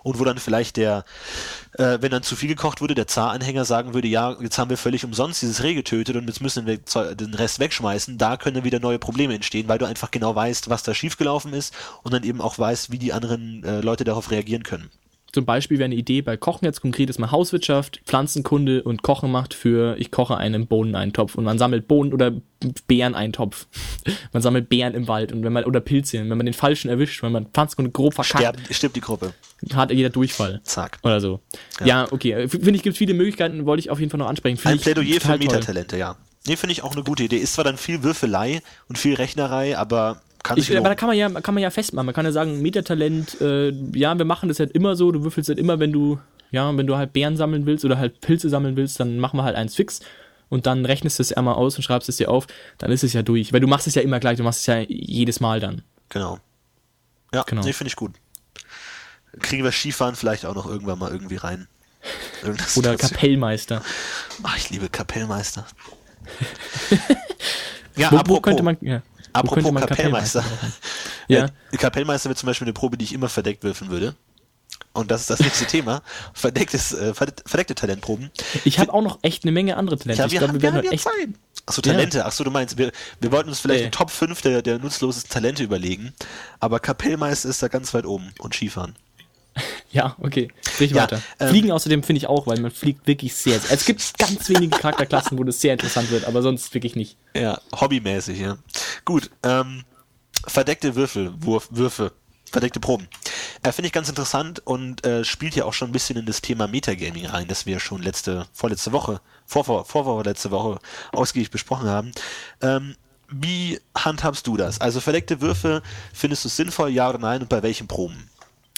Und 0.03 0.19
wo 0.19 0.25
dann 0.25 0.39
vielleicht 0.39 0.77
der, 0.77 1.05
äh, 1.79 1.99
wenn 2.01 2.11
dann 2.11 2.25
zu 2.25 2.35
viel 2.35 2.49
gekocht 2.49 2.81
wurde, 2.81 2.97
der 2.97 3.07
Zaranhänger 3.07 3.65
sagen 3.65 3.95
würde, 3.95 4.09
ja, 4.09 4.37
jetzt 4.41 4.59
haben 4.59 4.69
wir 4.69 4.79
völlig 4.79 5.05
umsonst 5.05 5.43
dieses 5.43 5.63
Reh 5.63 5.75
getötet 5.75 6.17
und 6.17 6.27
jetzt 6.27 6.41
müssen 6.41 6.67
wir 6.67 6.79
den 7.15 7.35
Rest 7.35 7.61
wegschmeißen. 7.61 8.19
Da 8.19 8.37
können 8.37 8.65
wieder 8.65 8.81
neue 8.81 8.99
Probleme 8.99 9.35
entstehen, 9.35 9.69
weil 9.69 9.79
du 9.79 9.87
einfach 9.87 10.11
genau 10.11 10.35
weißt, 10.35 10.71
was 10.71 10.83
da 10.83 10.93
schiefgelaufen 10.93 11.53
ist 11.53 11.73
und 12.03 12.13
dann 12.13 12.25
eben 12.25 12.41
auch 12.41 12.59
weißt, 12.59 12.91
wie 12.91 12.99
die 12.99 13.13
anderen 13.13 13.63
äh, 13.63 13.81
Leute 13.81 14.03
darauf 14.03 14.33
reagieren 14.33 14.65
können. 14.65 14.91
Zum 15.32 15.44
Beispiel 15.44 15.78
wäre 15.78 15.86
eine 15.86 15.94
Idee 15.94 16.23
bei 16.23 16.36
Kochen 16.36 16.65
jetzt 16.65 16.81
konkret 16.81 17.09
ist 17.11 17.19
mal 17.19 17.31
Hauswirtschaft, 17.31 18.01
Pflanzenkunde 18.05 18.82
und 18.82 19.02
Kochen 19.02 19.31
macht 19.31 19.55
für 19.55 19.97
ich 19.98 20.11
koche 20.11 20.36
einen 20.36 20.66
Bohneneintopf 20.66 21.36
und 21.36 21.44
man 21.44 21.59
sammelt 21.59 21.89
Bohnen 21.89 22.12
oder 22.12 22.32
Beereneintopf. 22.86 23.66
man 24.32 24.43
sammelt 24.43 24.69
Beeren 24.69 24.94
im 24.94 25.09
Wald 25.09 25.32
und 25.32 25.44
wenn 25.44 25.52
man 25.52 25.65
oder 25.65 25.81
Pilze, 25.81 26.19
wenn 26.19 26.28
man 26.28 26.47
den 26.47 26.55
falschen 26.55 26.89
erwischt, 26.89 27.23
wenn 27.23 27.32
man 27.32 27.47
Pflanzenkunde 27.47 27.90
grob 27.90 28.15
verkackt, 28.15 28.59
stirbt, 28.59 28.74
stirbt 28.74 28.97
die 28.97 29.01
Gruppe. 29.01 29.32
Hat 29.74 29.90
jeder 29.90 30.11
Durchfall. 30.11 30.61
Zack. 30.65 30.98
Oder 31.02 31.20
so. 31.20 31.40
Ja, 31.81 31.86
ja 31.86 32.09
okay. 32.11 32.48
Finde 32.48 32.70
ich, 32.70 32.82
gibt 32.82 32.97
viele 32.97 33.15
Möglichkeiten, 33.15 33.66
wollte 33.66 33.81
ich 33.81 33.90
auf 33.90 34.01
jeden 34.01 34.11
Fall 34.11 34.19
noch 34.19 34.28
ansprechen. 34.28 34.57
Find 34.57 34.74
Ein 34.74 34.81
Plädoyer 34.81 35.20
für 35.20 35.39
Metatalente, 35.39 35.97
ja. 35.97 36.16
Nee, 36.47 36.57
finde 36.57 36.73
ich 36.73 36.82
auch 36.82 36.93
eine 36.93 37.05
gute 37.05 37.24
Idee. 37.24 37.36
Ist 37.36 37.55
zwar 37.55 37.65
dann 37.65 37.77
viel 37.77 38.02
Würfelei 38.02 38.62
und 38.89 38.97
viel 38.97 39.15
Rechnerei, 39.15 39.77
aber 39.77 40.23
kann 40.43 40.59
ich, 40.59 40.77
aber 40.77 40.89
da 40.89 40.95
kann 40.95 41.09
man 41.09 41.17
ja, 41.17 41.29
kann 41.29 41.55
man 41.55 41.62
ja 41.62 41.71
festmachen. 41.71 42.07
Man 42.07 42.15
kann 42.15 42.25
ja 42.25 42.33
sagen, 42.33 42.62
Metatalent, 42.62 43.41
äh, 43.41 43.71
ja, 43.95 44.17
wir 44.17 44.25
machen 44.25 44.49
das 44.49 44.59
halt 44.59 44.73
immer 44.73 44.97
so, 44.97 45.12
du 45.12 45.23
würfelst 45.23 45.49
halt 45.49 45.59
immer, 45.59 45.79
wenn 45.79 45.93
du, 45.93 46.19
ja, 46.51 46.77
wenn 46.77 46.87
du 46.87 46.97
halt 46.97 47.12
Bären 47.12 47.37
sammeln 47.37 47.67
willst 47.67 47.85
oder 47.85 47.99
halt 47.99 48.21
Pilze 48.21 48.49
sammeln 48.49 48.77
willst, 48.77 48.99
dann 49.01 49.19
machen 49.19 49.37
wir 49.39 49.45
halt 49.45 49.57
eins 49.57 49.75
fix 49.75 50.01
und 50.49 50.67
dann 50.67 50.85
rechnest 50.85 51.19
du 51.19 51.23
es 51.23 51.33
einmal 51.33 51.55
aus 51.55 51.77
und 51.77 51.83
schreibst 51.83 52.09
es 52.09 52.17
dir 52.17 52.31
auf, 52.31 52.47
dann 52.79 52.91
ist 52.91 53.05
es 53.05 53.12
ja 53.12 53.23
durch. 53.23 53.53
Weil 53.53 53.61
du 53.61 53.67
machst 53.67 53.87
es 53.87 53.95
ja 53.95 54.03
immer 54.03 54.21
gleich, 54.21 54.37
du 54.37 54.43
machst 54.43 54.61
es 54.61 54.67
ja 54.67 54.81
jedes 54.81 55.41
Mal 55.41 55.61
dann. 55.61 55.83
Genau. 56.09 56.39
Ja, 57.33 57.45
genau. 57.45 57.62
nee, 57.62 57.73
finde 57.73 57.89
ich 57.89 57.97
gut. 57.97 58.12
Kriegen 59.39 59.62
wir 59.62 59.71
Skifahren 59.71 60.17
vielleicht 60.17 60.45
auch 60.45 60.55
noch 60.55 60.67
irgendwann 60.67 60.99
mal 60.99 61.11
irgendwie 61.11 61.37
rein. 61.37 61.69
Oder 62.77 62.97
Kapellmeister. 62.97 63.83
Ach, 64.43 64.57
ich 64.57 64.71
liebe 64.71 64.89
Kapellmeister. 64.89 65.67
ja, 67.97 68.11
wo, 68.11 68.17
apropos, 68.17 68.37
wo 68.37 68.41
könnte 68.41 68.62
man, 68.62 68.77
ja. 68.81 69.03
Apropos 69.32 69.74
Kapellmeister. 69.74 70.44
ja. 71.28 71.48
Kapellmeister 71.73 72.28
wird 72.28 72.39
zum 72.39 72.47
Beispiel 72.47 72.66
eine 72.66 72.73
Probe, 72.73 72.97
die 72.97 73.05
ich 73.05 73.12
immer 73.12 73.28
verdeckt 73.28 73.62
würfeln 73.62 73.90
würde. 73.90 74.15
Und 74.93 75.11
das 75.11 75.23
ist 75.23 75.31
das 75.31 75.40
nächste 75.40 75.66
Thema. 75.66 76.02
Verdecktes, 76.35 76.93
äh, 76.93 77.15
verdeckte 77.15 77.74
Talentproben. 77.74 78.31
Ich 78.65 78.78
habe 78.81 78.93
auch 78.93 79.02
noch 79.02 79.19
echt 79.23 79.44
eine 79.44 79.52
Menge 79.52 79.77
andere 79.77 79.97
Talente. 79.98 80.23
Ja, 80.23 80.31
wir, 80.31 80.32
ich 80.32 80.39
glaube, 80.39 80.55
wir, 80.55 80.62
wir 80.62 80.74
werden 80.74 80.85
ja 80.85 80.90
echt. 80.90 81.07
Achso, 81.66 81.81
Talente. 81.81 82.19
Ja. 82.19 82.27
Achso, 82.27 82.43
du 82.43 82.51
meinst, 82.51 82.77
wir, 82.77 82.90
wir 83.20 83.31
wollten 83.31 83.51
uns 83.51 83.61
vielleicht 83.61 83.85
äh. 83.85 83.90
Top 83.90 84.11
5 84.11 84.43
der, 84.43 84.62
der 84.62 84.78
nutzlosesten 84.78 85.31
Talente 85.31 85.62
überlegen. 85.62 86.12
Aber 86.59 86.81
Kapellmeister 86.81 87.48
ist 87.48 87.62
da 87.62 87.69
ganz 87.69 87.94
weit 87.94 88.07
oben 88.07 88.32
und 88.40 88.55
Skifahren. 88.55 88.97
Ja, 89.93 90.14
okay. 90.20 90.52
Sprich 90.62 90.93
ja, 90.93 91.02
weiter. 91.02 91.20
Ähm, 91.40 91.48
Fliegen 91.48 91.72
außerdem 91.72 92.05
finde 92.05 92.18
ich 92.18 92.28
auch, 92.28 92.47
weil 92.47 92.60
man 92.60 92.70
fliegt 92.70 93.09
wirklich 93.09 93.35
sehr, 93.35 93.59
sehr. 93.59 93.72
Es 93.72 93.85
gibt 93.85 94.18
ganz 94.18 94.48
wenige 94.48 94.78
Charakterklassen, 94.78 95.36
wo 95.36 95.43
das 95.43 95.60
sehr 95.60 95.72
interessant 95.72 96.12
wird, 96.12 96.27
aber 96.27 96.43
sonst 96.43 96.72
wirklich 96.74 96.94
nicht. 96.94 97.16
Ja, 97.35 97.60
hobbymäßig, 97.74 98.39
ja. 98.39 98.56
Gut, 99.05 99.31
ähm, 99.43 99.82
verdeckte 100.47 100.94
Würfel, 100.94 101.32
Wurf, 101.39 101.66
Würfe, 101.72 102.12
verdeckte 102.51 102.78
Proben. 102.78 103.09
Äh, 103.62 103.72
finde 103.72 103.89
ich 103.89 103.93
ganz 103.93 104.09
interessant 104.09 104.60
und 104.64 105.05
äh, 105.05 105.24
spielt 105.24 105.56
ja 105.56 105.64
auch 105.64 105.72
schon 105.72 105.90
ein 105.90 105.93
bisschen 105.93 106.16
in 106.16 106.27
das 106.27 106.40
Thema 106.40 106.66
Metagaming 106.66 107.27
rein, 107.27 107.48
das 107.48 107.66
wir 107.66 107.81
schon 107.81 108.02
letzte, 108.02 108.47
vorletzte 108.52 108.93
Woche, 108.93 109.20
vor, 109.44 109.64
vor, 109.64 109.85
vor, 109.85 110.24
letzte 110.24 110.51
Woche 110.51 110.78
ausgiebig 111.12 111.51
besprochen 111.51 111.89
haben. 111.89 112.12
Ähm, 112.62 112.94
wie 113.28 113.81
handhabst 113.97 114.47
du 114.47 114.56
das? 114.56 114.81
Also 114.81 115.01
verdeckte 115.01 115.40
Würfe, 115.40 115.82
findest 116.12 116.44
du 116.44 116.48
es 116.48 116.56
sinnvoll, 116.56 116.90
ja 116.90 117.09
oder 117.09 117.18
nein 117.18 117.43
und 117.43 117.48
bei 117.48 117.62
welchen 117.62 117.86
Proben? 117.86 118.31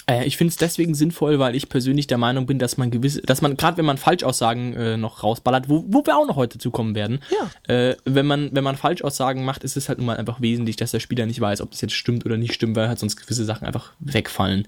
Äh, 0.05 0.25
ich 0.25 0.37
finde 0.37 0.49
es 0.49 0.57
deswegen 0.57 0.95
sinnvoll, 0.95 1.39
weil 1.39 1.55
ich 1.55 1.69
persönlich 1.69 2.07
der 2.07 2.17
Meinung 2.17 2.45
bin, 2.45 2.59
dass 2.59 2.77
man 2.77 2.91
gewisse, 2.91 3.21
dass 3.21 3.41
man, 3.41 3.55
gerade 3.57 3.77
wenn 3.77 3.85
man 3.85 3.97
Falschaussagen 3.97 4.73
äh, 4.73 4.97
noch 4.97 5.23
rausballert, 5.23 5.69
wo, 5.69 5.85
wo 5.87 6.05
wir 6.05 6.17
auch 6.17 6.27
noch 6.27 6.35
heute 6.35 6.57
zukommen 6.57 6.95
werden, 6.95 7.19
ja. 7.31 7.73
äh, 7.73 7.95
wenn 8.05 8.25
man, 8.25 8.49
wenn 8.53 8.63
man 8.63 8.75
Falschaussagen 8.75 9.45
macht, 9.45 9.63
ist 9.63 9.77
es 9.77 9.87
halt 9.87 9.99
nun 9.99 10.07
mal 10.07 10.17
einfach 10.17 10.41
wesentlich, 10.41 10.75
dass 10.75 10.91
der 10.91 10.99
Spieler 10.99 11.25
nicht 11.25 11.39
weiß, 11.39 11.61
ob 11.61 11.71
das 11.71 11.81
jetzt 11.81 11.93
stimmt 11.93 12.25
oder 12.25 12.37
nicht 12.37 12.53
stimmt, 12.53 12.75
weil 12.75 12.87
halt 12.87 12.99
sonst 12.99 13.17
gewisse 13.17 13.45
Sachen 13.45 13.65
einfach 13.65 13.93
wegfallen. 13.99 14.67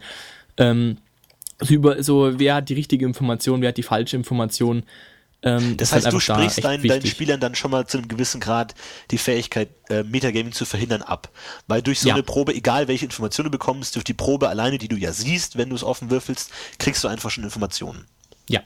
Ähm, 0.57 0.97
so 1.59 1.73
über 1.73 2.03
so, 2.03 2.39
wer 2.39 2.55
hat 2.55 2.69
die 2.69 2.73
richtige 2.73 3.05
Information, 3.05 3.61
wer 3.61 3.69
hat 3.69 3.77
die 3.77 3.83
falsche 3.83 4.17
Information, 4.17 4.83
ähm, 5.41 5.77
das 5.77 5.91
heißt, 5.91 6.05
halt 6.05 6.13
du 6.13 6.19
sprichst 6.19 6.57
da 6.59 6.69
dein, 6.69 6.83
deinen 6.83 7.05
Spielern 7.05 7.39
dann 7.39 7.55
schon 7.55 7.71
mal 7.71 7.85
zu 7.85 7.97
einem 7.97 8.07
gewissen 8.07 8.39
Grad 8.41 8.73
die 9.11 9.17
Fähigkeit, 9.17 9.69
äh, 9.89 10.03
Metagaming 10.03 10.53
zu 10.53 10.65
verhindern, 10.65 11.01
ab. 11.01 11.29
Weil 11.67 11.81
durch 11.81 11.99
so 11.99 12.07
ja. 12.07 12.15
eine 12.15 12.23
Probe, 12.23 12.53
egal 12.53 12.87
welche 12.87 13.05
Informationen 13.05 13.45
du 13.45 13.51
bekommst, 13.51 13.95
durch 13.95 14.03
die 14.03 14.13
Probe 14.13 14.49
alleine, 14.49 14.77
die 14.77 14.87
du 14.87 14.95
ja 14.95 15.13
siehst, 15.13 15.57
wenn 15.57 15.69
du 15.69 15.75
es 15.75 15.83
offen 15.83 16.09
würfelst, 16.09 16.51
kriegst 16.79 17.03
du 17.03 17.07
einfach 17.07 17.29
schon 17.29 17.43
Informationen. 17.43 18.07
Ja. 18.49 18.61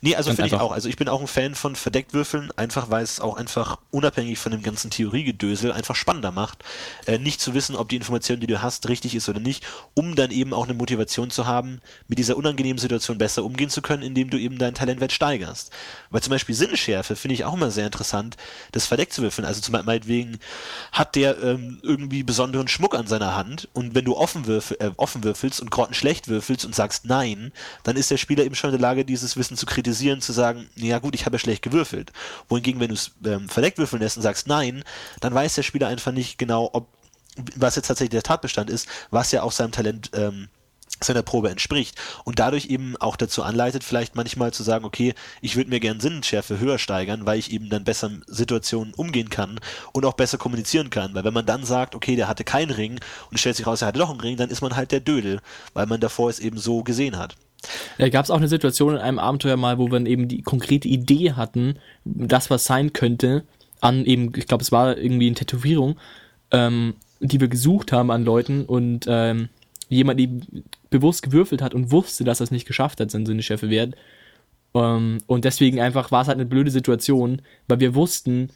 Nee, 0.00 0.16
also 0.16 0.30
finde 0.30 0.46
ich 0.46 0.54
auch. 0.54 0.72
Also 0.72 0.88
ich 0.88 0.96
bin 0.96 1.08
auch 1.08 1.20
ein 1.20 1.26
Fan 1.26 1.54
von 1.54 1.76
Verdecktwürfeln, 1.76 2.50
einfach 2.56 2.90
weil 2.90 3.02
es 3.02 3.20
auch 3.20 3.36
einfach 3.36 3.78
unabhängig 3.90 4.38
von 4.38 4.52
dem 4.52 4.62
ganzen 4.62 4.90
Theoriegedösel 4.90 5.72
einfach 5.72 5.96
spannender 5.96 6.32
macht, 6.32 6.64
äh, 7.06 7.18
nicht 7.18 7.40
zu 7.40 7.54
wissen, 7.54 7.76
ob 7.76 7.88
die 7.88 7.96
Information, 7.96 8.40
die 8.40 8.46
du 8.46 8.62
hast, 8.62 8.88
richtig 8.88 9.14
ist 9.14 9.28
oder 9.28 9.40
nicht, 9.40 9.64
um 9.94 10.14
dann 10.14 10.30
eben 10.30 10.52
auch 10.54 10.64
eine 10.64 10.74
Motivation 10.74 11.30
zu 11.30 11.46
haben, 11.46 11.80
mit 12.06 12.18
dieser 12.18 12.36
unangenehmen 12.36 12.78
Situation 12.78 13.18
besser 13.18 13.44
umgehen 13.44 13.70
zu 13.70 13.82
können, 13.82 14.02
indem 14.02 14.30
du 14.30 14.38
eben 14.38 14.58
deinen 14.58 14.74
Talentwert 14.74 15.12
steigerst. 15.12 15.70
Weil 16.10 16.22
zum 16.22 16.30
Beispiel 16.30 16.54
Sinnschärfe 16.54 17.16
finde 17.16 17.34
ich 17.34 17.44
auch 17.44 17.54
immer 17.54 17.70
sehr 17.70 17.86
interessant, 17.86 18.36
das 18.72 18.86
verdeckt 18.86 19.12
zu 19.12 19.22
würfeln. 19.22 19.46
Also 19.46 19.60
zum 19.60 19.72
Beispiel 19.72 19.86
meinetwegen 19.86 20.38
hat 20.92 21.14
der 21.14 21.42
ähm, 21.42 21.78
irgendwie 21.82 22.22
besonderen 22.22 22.68
Schmuck 22.68 22.94
an 22.94 23.06
seiner 23.06 23.36
Hand 23.36 23.68
und 23.72 23.94
wenn 23.94 24.04
du 24.04 24.16
offen, 24.16 24.46
würfel, 24.46 24.76
äh, 24.80 24.90
offen 24.96 25.24
würfelst 25.24 25.60
und 25.60 25.70
grottenschlecht 25.70 26.28
würfelst 26.28 26.64
und 26.64 26.74
sagst 26.74 27.04
nein, 27.04 27.52
dann 27.82 27.96
ist 27.96 28.10
der 28.10 28.16
Spieler 28.16 28.44
eben 28.44 28.54
schon 28.54 28.70
in 28.70 28.78
der 28.78 28.88
Lage, 28.88 29.04
dieses 29.04 29.36
Wissen 29.36 29.56
zu 29.56 29.66
kritisieren, 29.68 30.20
zu 30.20 30.32
sagen, 30.32 30.68
ja 30.76 30.98
gut, 30.98 31.14
ich 31.14 31.26
habe 31.26 31.36
ja 31.36 31.40
schlecht 31.40 31.62
gewürfelt. 31.62 32.12
Wohingegen, 32.48 32.80
wenn 32.80 32.88
du 32.88 32.94
es 32.94 33.12
ähm, 33.24 33.48
verdeckt 33.48 33.78
würfeln 33.78 34.02
lässt 34.02 34.16
und 34.16 34.22
sagst 34.22 34.46
nein, 34.46 34.84
dann 35.20 35.34
weiß 35.34 35.54
der 35.54 35.62
Spieler 35.62 35.88
einfach 35.88 36.12
nicht 36.12 36.38
genau, 36.38 36.70
ob 36.72 36.88
was 37.56 37.76
jetzt 37.76 37.86
tatsächlich 37.86 38.10
der 38.10 38.22
Tatbestand 38.22 38.68
ist, 38.68 38.88
was 39.10 39.30
ja 39.30 39.42
auch 39.42 39.52
seinem 39.52 39.70
Talent 39.70 40.10
ähm, 40.14 40.48
seiner 41.00 41.22
Probe 41.22 41.50
entspricht 41.50 41.96
und 42.24 42.38
dadurch 42.38 42.66
eben 42.66 42.96
auch 42.96 43.16
dazu 43.16 43.42
anleitet, 43.42 43.84
vielleicht 43.84 44.16
manchmal 44.16 44.52
zu 44.52 44.62
sagen, 44.62 44.84
okay, 44.84 45.14
ich 45.40 45.56
würde 45.56 45.70
mir 45.70 45.80
gern 45.80 46.00
Sinnenschärfe 46.00 46.58
höher 46.58 46.78
steigern, 46.78 47.26
weil 47.26 47.38
ich 47.38 47.52
eben 47.52 47.68
dann 47.68 47.84
besser 47.84 48.08
mit 48.08 48.24
Situationen 48.26 48.94
umgehen 48.94 49.30
kann 49.30 49.60
und 49.92 50.04
auch 50.04 50.14
besser 50.14 50.38
kommunizieren 50.38 50.90
kann, 50.90 51.14
weil 51.14 51.24
wenn 51.24 51.34
man 51.34 51.46
dann 51.46 51.64
sagt, 51.64 51.94
okay, 51.94 52.16
der 52.16 52.28
hatte 52.28 52.44
keinen 52.44 52.70
Ring 52.70 53.00
und 53.30 53.38
stellt 53.38 53.56
sich 53.56 53.66
raus, 53.66 53.82
er 53.82 53.88
hatte 53.88 53.98
doch 53.98 54.10
einen 54.10 54.20
Ring, 54.20 54.36
dann 54.36 54.50
ist 54.50 54.60
man 54.60 54.76
halt 54.76 54.92
der 54.92 55.00
Dödel, 55.00 55.40
weil 55.74 55.86
man 55.86 56.00
davor 56.00 56.30
es 56.30 56.40
eben 56.40 56.58
so 56.58 56.82
gesehen 56.82 57.16
hat. 57.18 57.36
Da 57.98 58.08
gab 58.08 58.24
es 58.24 58.30
auch 58.30 58.36
eine 58.36 58.48
Situation 58.48 58.94
in 58.94 59.00
einem 59.00 59.18
Abenteuer 59.18 59.56
mal, 59.56 59.78
wo 59.78 59.90
wir 59.90 60.04
eben 60.06 60.28
die 60.28 60.42
konkrete 60.42 60.88
Idee 60.88 61.32
hatten, 61.32 61.76
das 62.04 62.50
was 62.50 62.64
sein 62.64 62.92
könnte, 62.92 63.44
an 63.80 64.04
eben, 64.04 64.32
ich 64.36 64.46
glaube, 64.46 64.62
es 64.62 64.72
war 64.72 64.96
irgendwie 64.96 65.26
eine 65.26 65.34
Tätowierung, 65.34 65.98
ähm, 66.50 66.94
die 67.20 67.40
wir 67.40 67.48
gesucht 67.48 67.92
haben 67.92 68.10
an 68.10 68.24
Leuten 68.24 68.64
und 68.64 69.06
ähm, 69.08 69.48
jemand, 69.88 70.20
die 70.20 70.40
bewusst 70.90 71.22
gewürfelt 71.22 71.62
hat 71.62 71.74
und 71.74 71.90
wusste, 71.90 72.24
dass 72.24 72.40
er 72.40 72.44
es 72.44 72.50
nicht 72.50 72.66
geschafft 72.66 73.00
hat, 73.00 73.10
sein 73.10 73.26
Sinnescheffe 73.26 73.70
wert. 73.70 73.94
Ähm, 74.74 75.18
und 75.26 75.44
deswegen 75.44 75.80
einfach 75.80 76.10
war 76.10 76.22
es 76.22 76.28
halt 76.28 76.36
eine 76.36 76.46
blöde 76.46 76.70
Situation, 76.70 77.42
weil 77.66 77.80
wir 77.80 77.94
wussten, 77.94 78.50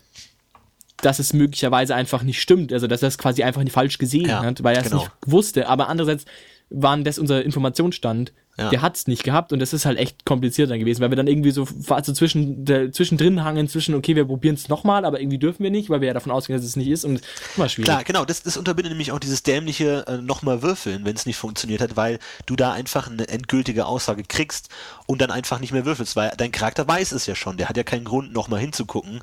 dass 0.99 1.19
es 1.19 1.33
möglicherweise 1.33 1.95
einfach 1.95 2.23
nicht 2.23 2.41
stimmt, 2.41 2.73
also 2.73 2.87
dass 2.87 3.03
er 3.03 3.09
es 3.09 3.19
quasi 3.19 3.43
einfach 3.43 3.63
nicht 3.63 3.73
falsch 3.73 3.99
gesehen 3.99 4.29
ja, 4.29 4.43
hat, 4.43 4.63
weil 4.63 4.77
er 4.77 4.83
es 4.83 4.91
genau. 4.91 5.03
nicht 5.03 5.13
wusste. 5.27 5.69
Aber 5.69 5.89
andererseits 5.89 6.25
waren 6.71 7.05
das 7.05 7.19
unser 7.19 7.45
Informationsstand 7.45 8.33
ja. 8.59 8.69
Der 8.69 8.83
hat's 8.83 9.07
nicht 9.07 9.25
gehabt 9.25 9.55
und 9.55 9.61
das 9.61 9.73
ist 9.73 9.87
halt 9.87 9.99
echt 9.99 10.27
kompliziert 10.27 10.71
dann 10.71 10.79
gewesen, 10.79 11.01
weil 11.01 11.11
wir 11.11 11.17
dann 11.17 11.27
irgendwie 11.27 11.53
so 11.53 11.67
also 11.89 12.13
zwischen 12.13 12.67
der, 12.67 12.93
zwischendrin 12.93 13.45
hangen 13.45 13.67
zwischen 13.67 13.95
okay, 13.95 14.15
wir 14.15 14.27
probieren 14.27 14.57
es 14.57 14.69
nochmal, 14.69 15.07
aber 15.07 15.21
irgendwie 15.21 15.39
dürfen 15.39 15.63
wir 15.63 15.71
nicht, 15.71 15.89
weil 15.89 16.03
wir 16.03 16.09
ja 16.09 16.13
davon 16.13 16.31
ausgehen, 16.31 16.59
dass 16.59 16.67
es 16.67 16.77
nicht 16.77 16.89
ist 16.89 17.07
und 17.07 17.23
immer 17.57 17.71
schwierig. 17.71 17.87
Klar, 17.87 18.05
genau, 18.05 18.27
das, 18.27 18.43
das 18.43 18.59
unterbindet 18.59 18.93
nämlich 18.93 19.11
auch 19.11 19.21
dieses 19.21 19.43
dämliche 19.43 20.05
äh, 20.07 20.19
nochmal 20.19 20.61
würfeln, 20.61 21.07
wenn 21.07 21.17
es 21.17 21.25
nicht 21.25 21.39
funktioniert 21.39 21.81
hat, 21.81 21.97
weil 21.97 22.19
du 22.45 22.55
da 22.55 22.73
einfach 22.73 23.11
eine 23.11 23.27
endgültige 23.27 23.87
Aussage 23.87 24.23
kriegst 24.23 24.69
und 25.07 25.23
dann 25.23 25.31
einfach 25.31 25.59
nicht 25.59 25.73
mehr 25.73 25.87
würfelst, 25.87 26.15
weil 26.15 26.31
dein 26.37 26.53
Charakter 26.53 26.87
weiß 26.87 27.13
es 27.13 27.25
ja 27.25 27.35
schon, 27.35 27.57
der 27.57 27.71
hat 27.71 27.79
ja 27.79 27.85
keinen 27.85 28.05
Grund 28.05 28.35
nochmal 28.35 28.61
hinzugucken 28.61 29.23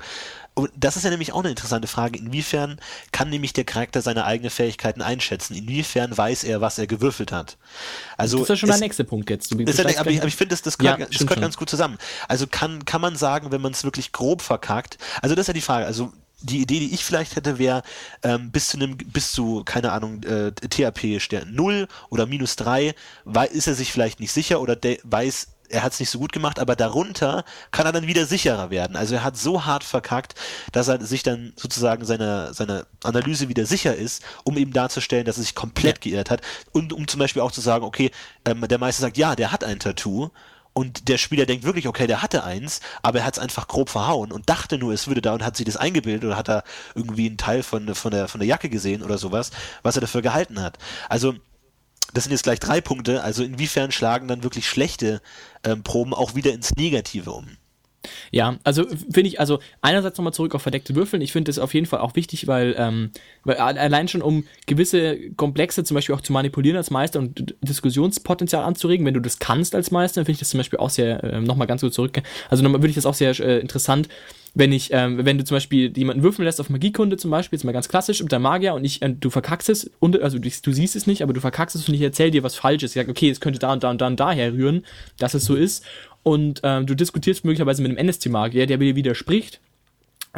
und 0.60 0.70
das 0.76 0.96
ist 0.96 1.04
ja 1.04 1.10
nämlich 1.10 1.32
auch 1.32 1.40
eine 1.40 1.50
interessante 1.50 1.88
Frage. 1.88 2.18
Inwiefern 2.18 2.80
kann 3.12 3.30
nämlich 3.30 3.52
der 3.52 3.64
Charakter 3.64 4.02
seine 4.02 4.24
eigenen 4.24 4.50
Fähigkeiten 4.50 5.02
einschätzen? 5.02 5.54
Inwiefern 5.54 6.16
weiß 6.16 6.44
er, 6.44 6.60
was 6.60 6.78
er 6.78 6.86
gewürfelt 6.86 7.32
hat? 7.32 7.56
Also 8.16 8.38
das 8.38 8.44
ist 8.44 8.48
ja 8.48 8.56
schon 8.56 8.70
es, 8.70 8.76
der 8.76 8.86
nächste 8.86 9.04
Punkt 9.04 9.30
jetzt. 9.30 9.52
Du, 9.52 9.58
ja, 9.58 9.98
aber, 9.98 10.10
ich, 10.10 10.18
aber 10.18 10.28
ich 10.28 10.36
finde, 10.36 10.54
das, 10.54 10.62
das 10.62 10.78
gehört, 10.78 11.00
ja, 11.00 11.06
das 11.06 11.18
gehört 11.18 11.40
ganz 11.40 11.56
gut 11.56 11.70
zusammen. 11.70 11.98
Also 12.28 12.46
kann, 12.46 12.84
kann 12.84 13.00
man 13.00 13.16
sagen, 13.16 13.52
wenn 13.52 13.60
man 13.60 13.72
es 13.72 13.84
wirklich 13.84 14.12
grob 14.12 14.42
verkackt, 14.42 14.98
also 15.22 15.34
das 15.34 15.44
ist 15.44 15.48
ja 15.48 15.54
die 15.54 15.60
Frage, 15.60 15.86
also 15.86 16.12
die 16.42 16.60
Idee, 16.60 16.80
die 16.80 16.94
ich 16.94 17.04
vielleicht 17.04 17.36
hätte, 17.36 17.58
wäre 17.58 17.82
ähm, 18.22 18.50
bis 18.50 18.68
zu 18.68 18.78
einem, 18.78 18.96
bis 18.96 19.32
zu, 19.32 19.62
keine 19.64 19.92
Ahnung, 19.92 20.22
äh, 20.22 20.52
THP 20.52 21.20
Stern 21.20 21.54
0 21.54 21.86
oder 22.08 22.26
minus 22.26 22.56
3, 22.56 22.94
ist 23.52 23.66
er 23.66 23.74
sich 23.74 23.92
vielleicht 23.92 24.20
nicht 24.20 24.32
sicher 24.32 24.60
oder 24.60 24.76
weiß 25.04 25.48
er 25.70 25.82
hat 25.82 25.92
es 25.92 26.00
nicht 26.00 26.10
so 26.10 26.18
gut 26.18 26.32
gemacht, 26.32 26.58
aber 26.58 26.76
darunter 26.76 27.44
kann 27.70 27.86
er 27.86 27.92
dann 27.92 28.06
wieder 28.06 28.26
sicherer 28.26 28.70
werden. 28.70 28.96
Also 28.96 29.14
er 29.14 29.24
hat 29.24 29.36
so 29.36 29.64
hart 29.64 29.84
verkackt, 29.84 30.34
dass 30.72 30.88
er 30.88 31.04
sich 31.04 31.22
dann 31.22 31.52
sozusagen 31.56 32.04
seiner 32.04 32.52
seiner 32.54 32.86
Analyse 33.04 33.48
wieder 33.48 33.66
sicher 33.66 33.94
ist, 33.94 34.22
um 34.44 34.56
eben 34.56 34.72
darzustellen, 34.72 35.24
dass 35.24 35.38
er 35.38 35.42
sich 35.42 35.54
komplett 35.54 36.04
ja. 36.04 36.12
geirrt 36.12 36.30
hat 36.30 36.42
und 36.72 36.92
um 36.92 37.08
zum 37.08 37.20
Beispiel 37.20 37.42
auch 37.42 37.52
zu 37.52 37.60
sagen, 37.60 37.84
okay, 37.84 38.10
ähm, 38.44 38.66
der 38.68 38.78
Meister 38.78 39.02
sagt, 39.02 39.16
ja, 39.16 39.36
der 39.36 39.52
hat 39.52 39.64
ein 39.64 39.78
Tattoo, 39.78 40.30
und 40.72 41.08
der 41.08 41.18
Spieler 41.18 41.46
denkt 41.46 41.64
wirklich, 41.64 41.88
okay, 41.88 42.06
der 42.06 42.22
hatte 42.22 42.44
eins, 42.44 42.80
aber 43.02 43.18
er 43.20 43.24
hat 43.24 43.34
es 43.34 43.38
einfach 43.40 43.66
grob 43.66 43.90
verhauen 43.90 44.30
und 44.30 44.48
dachte 44.48 44.78
nur, 44.78 44.92
es 44.92 45.08
würde 45.08 45.20
da 45.20 45.34
und 45.34 45.44
hat 45.44 45.56
sich 45.56 45.66
das 45.66 45.76
eingebildet 45.76 46.24
oder 46.24 46.36
hat 46.36 46.48
da 46.48 46.62
irgendwie 46.94 47.26
einen 47.26 47.38
Teil 47.38 47.62
von, 47.62 47.94
von, 47.94 48.12
der, 48.12 48.28
von 48.28 48.38
der 48.38 48.46
Jacke 48.46 48.68
gesehen 48.68 49.02
oder 49.02 49.18
sowas, 49.18 49.50
was 49.82 49.96
er 49.96 50.00
dafür 50.00 50.22
gehalten 50.22 50.62
hat. 50.62 50.78
Also 51.08 51.34
das 52.14 52.24
sind 52.24 52.32
jetzt 52.32 52.44
gleich 52.44 52.60
drei 52.60 52.80
Punkte. 52.80 53.22
Also 53.22 53.42
inwiefern 53.42 53.92
schlagen 53.92 54.28
dann 54.28 54.42
wirklich 54.42 54.68
schlechte 54.68 55.20
ähm, 55.64 55.82
Proben 55.82 56.14
auch 56.14 56.34
wieder 56.34 56.52
ins 56.52 56.74
Negative 56.76 57.30
um? 57.30 57.56
Ja, 58.30 58.58
also 58.64 58.86
finde 58.86 59.28
ich, 59.28 59.40
also 59.40 59.58
einerseits 59.82 60.16
nochmal 60.16 60.32
zurück 60.32 60.54
auf 60.54 60.62
verdeckte 60.62 60.94
Würfeln. 60.94 61.20
Ich 61.20 61.32
finde 61.32 61.50
das 61.50 61.58
auf 61.58 61.74
jeden 61.74 61.86
Fall 61.86 62.00
auch 62.00 62.16
wichtig, 62.16 62.46
weil, 62.46 62.74
ähm, 62.78 63.10
weil 63.44 63.56
allein 63.56 64.08
schon 64.08 64.22
um 64.22 64.44
gewisse 64.66 65.30
Komplexe 65.32 65.84
zum 65.84 65.96
Beispiel 65.96 66.14
auch 66.14 66.22
zu 66.22 66.32
manipulieren 66.32 66.78
als 66.78 66.90
Meister 66.90 67.18
und 67.18 67.54
Diskussionspotenzial 67.60 68.64
anzuregen, 68.64 69.04
wenn 69.04 69.14
du 69.14 69.20
das 69.20 69.38
kannst 69.38 69.74
als 69.74 69.90
Meister, 69.90 70.22
finde 70.22 70.32
ich 70.32 70.38
das 70.38 70.48
zum 70.48 70.58
Beispiel 70.58 70.78
auch 70.78 70.90
sehr, 70.90 71.22
äh, 71.22 71.40
nochmal 71.40 71.66
ganz 71.66 71.82
gut 71.82 71.92
zurück. 71.92 72.22
Also 72.48 72.62
nochmal 72.62 72.80
würde 72.80 72.90
ich 72.90 72.96
das 72.96 73.06
auch 73.06 73.14
sehr 73.14 73.38
äh, 73.38 73.58
interessant, 73.58 74.08
wenn 74.54 74.72
ich, 74.72 74.92
ähm, 74.92 75.24
wenn 75.24 75.38
du 75.38 75.44
zum 75.44 75.56
Beispiel 75.56 75.96
jemanden 75.96 76.22
würfeln 76.22 76.44
lässt 76.44 76.60
auf 76.60 76.70
Magiekunde 76.70 77.16
zum 77.16 77.30
Beispiel, 77.30 77.56
jetzt 77.56 77.64
mal 77.64 77.72
ganz 77.72 77.88
klassisch, 77.88 78.22
mit 78.22 78.32
der 78.32 78.38
Magier 78.38 78.74
und 78.74 78.84
ich, 78.84 79.02
äh, 79.02 79.14
du 79.18 79.30
verkackst 79.30 79.68
es, 79.68 79.90
und, 80.00 80.20
also 80.20 80.38
du, 80.38 80.48
du, 80.48 80.72
siehst 80.72 80.96
es 80.96 81.06
nicht, 81.06 81.22
aber 81.22 81.32
du 81.32 81.40
verkackst 81.40 81.76
es 81.76 81.88
und 81.88 81.94
ich 81.94 82.00
erzähle 82.00 82.30
dir 82.30 82.42
was 82.42 82.56
Falsches. 82.56 82.92
Ich 82.92 82.94
sage, 82.94 83.10
okay, 83.10 83.30
es 83.30 83.40
könnte 83.40 83.58
da 83.58 83.72
und 83.72 83.82
da 83.82 83.90
und 83.90 84.00
da 84.00 84.06
und 84.06 84.18
daher 84.18 84.52
rühren, 84.52 84.84
dass 85.18 85.34
es 85.34 85.44
so 85.44 85.54
ist 85.54 85.84
und 86.22 86.60
ähm, 86.64 86.86
du 86.86 86.94
diskutierst 86.94 87.44
möglicherweise 87.44 87.82
mit 87.82 87.90
einem 87.90 87.98
NSC-Magier, 87.98 88.66
der 88.66 88.78
dir 88.78 88.96
widerspricht 88.96 89.60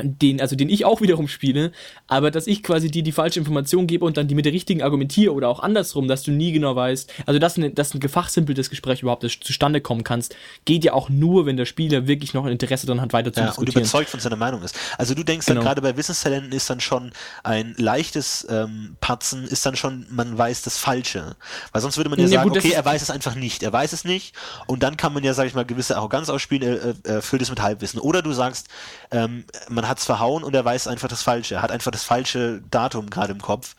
den, 0.00 0.40
also 0.40 0.56
den 0.56 0.70
ich 0.70 0.84
auch 0.84 1.00
wiederum 1.00 1.28
spiele, 1.28 1.72
aber 2.06 2.30
dass 2.30 2.46
ich 2.46 2.62
quasi 2.62 2.90
dir 2.90 3.02
die 3.02 3.12
falsche 3.12 3.38
Information 3.38 3.86
gebe 3.86 4.04
und 4.04 4.16
dann 4.16 4.26
die 4.26 4.34
mit 4.34 4.46
der 4.46 4.52
richtigen 4.52 4.82
argumentiere 4.82 5.32
oder 5.32 5.48
auch 5.48 5.60
andersrum, 5.60 6.08
dass 6.08 6.22
du 6.22 6.30
nie 6.30 6.52
genau 6.52 6.74
weißt, 6.74 7.12
also 7.26 7.38
dass 7.38 7.58
ein, 7.58 7.74
dass 7.74 7.94
ein 7.94 8.00
gefachsimpeltes 8.00 8.70
Gespräch 8.70 9.02
überhaupt 9.02 9.22
zustande 9.22 9.80
kommen 9.80 10.02
kannst, 10.02 10.34
geht 10.64 10.84
ja 10.84 10.94
auch 10.94 11.10
nur, 11.10 11.44
wenn 11.44 11.56
der 11.56 11.66
Spieler 11.66 12.06
wirklich 12.06 12.32
noch 12.32 12.46
ein 12.46 12.52
Interesse 12.52 12.86
daran 12.86 13.02
hat, 13.02 13.12
weiter 13.12 13.32
zu 13.32 13.40
ja, 13.40 13.46
diskutieren. 13.46 13.76
Und 13.76 13.82
überzeugt 13.82 14.08
von 14.08 14.20
seiner 14.20 14.36
Meinung 14.36 14.62
ist. 14.62 14.78
Also 14.96 15.14
du 15.14 15.24
denkst 15.24 15.46
genau. 15.46 15.60
dann 15.60 15.66
gerade 15.66 15.82
bei 15.82 15.96
Wissenstalenten 15.96 16.52
ist 16.52 16.70
dann 16.70 16.80
schon 16.80 17.12
ein 17.42 17.74
leichtes 17.76 18.46
ähm, 18.48 18.96
Patzen, 19.00 19.44
ist 19.44 19.66
dann 19.66 19.76
schon, 19.76 20.06
man 20.10 20.36
weiß 20.36 20.62
das 20.62 20.78
Falsche. 20.78 21.36
Weil 21.72 21.82
sonst 21.82 21.98
würde 21.98 22.08
man 22.08 22.18
ja, 22.18 22.24
ja 22.24 22.30
sagen, 22.38 22.48
gut, 22.48 22.58
okay, 22.58 22.72
er 22.72 22.84
weiß 22.84 23.02
es 23.02 23.10
einfach 23.10 23.34
nicht, 23.34 23.62
er 23.62 23.72
weiß 23.72 23.92
es 23.92 24.04
nicht 24.04 24.34
und 24.66 24.82
dann 24.82 24.96
kann 24.96 25.12
man 25.12 25.22
ja, 25.22 25.34
sag 25.34 25.46
ich 25.46 25.54
mal, 25.54 25.66
gewisse 25.66 25.96
Arroganz 25.96 26.30
ausspielen, 26.30 26.62
er, 26.66 26.82
er, 26.82 26.94
er 27.16 27.22
füllt 27.22 27.42
es 27.42 27.50
mit 27.50 27.60
Halbwissen. 27.60 28.00
Oder 28.00 28.22
du 28.22 28.32
sagst, 28.32 28.68
ähm, 29.10 29.44
man 29.68 29.81
hat 29.88 29.98
es 29.98 30.04
verhauen 30.04 30.44
und 30.44 30.54
er 30.54 30.64
weiß 30.64 30.86
einfach 30.88 31.08
das 31.08 31.22
Falsche. 31.22 31.56
Er 31.56 31.62
hat 31.62 31.70
einfach 31.70 31.90
das 31.90 32.04
falsche 32.04 32.62
Datum 32.70 33.10
gerade 33.10 33.32
im 33.32 33.40
Kopf. 33.40 33.76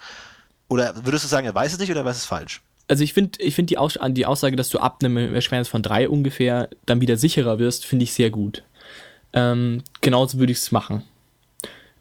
Oder 0.67 1.05
würdest 1.05 1.23
du 1.23 1.27
sagen, 1.27 1.45
er 1.45 1.55
weiß 1.55 1.73
es 1.73 1.79
nicht 1.79 1.91
oder 1.91 2.01
er 2.01 2.05
weiß 2.05 2.17
es 2.17 2.25
falsch? 2.25 2.61
Also 2.87 3.03
ich 3.03 3.13
finde 3.13 3.41
ich 3.41 3.55
find 3.55 3.69
die, 3.69 3.77
Aus 3.77 3.97
die 4.09 4.25
Aussage, 4.25 4.55
dass 4.55 4.69
du 4.69 4.79
ab 4.79 4.99
einem 5.03 5.17
Erschwernis 5.17 5.67
von 5.67 5.81
drei 5.81 6.09
ungefähr 6.09 6.69
dann 6.85 7.01
wieder 7.01 7.17
sicherer 7.17 7.59
wirst, 7.59 7.85
finde 7.85 8.03
ich 8.03 8.13
sehr 8.13 8.29
gut. 8.29 8.63
Ähm, 9.33 9.83
genauso 10.01 10.37
würde 10.37 10.51
ich 10.51 10.59
es 10.59 10.71
machen. 10.71 11.03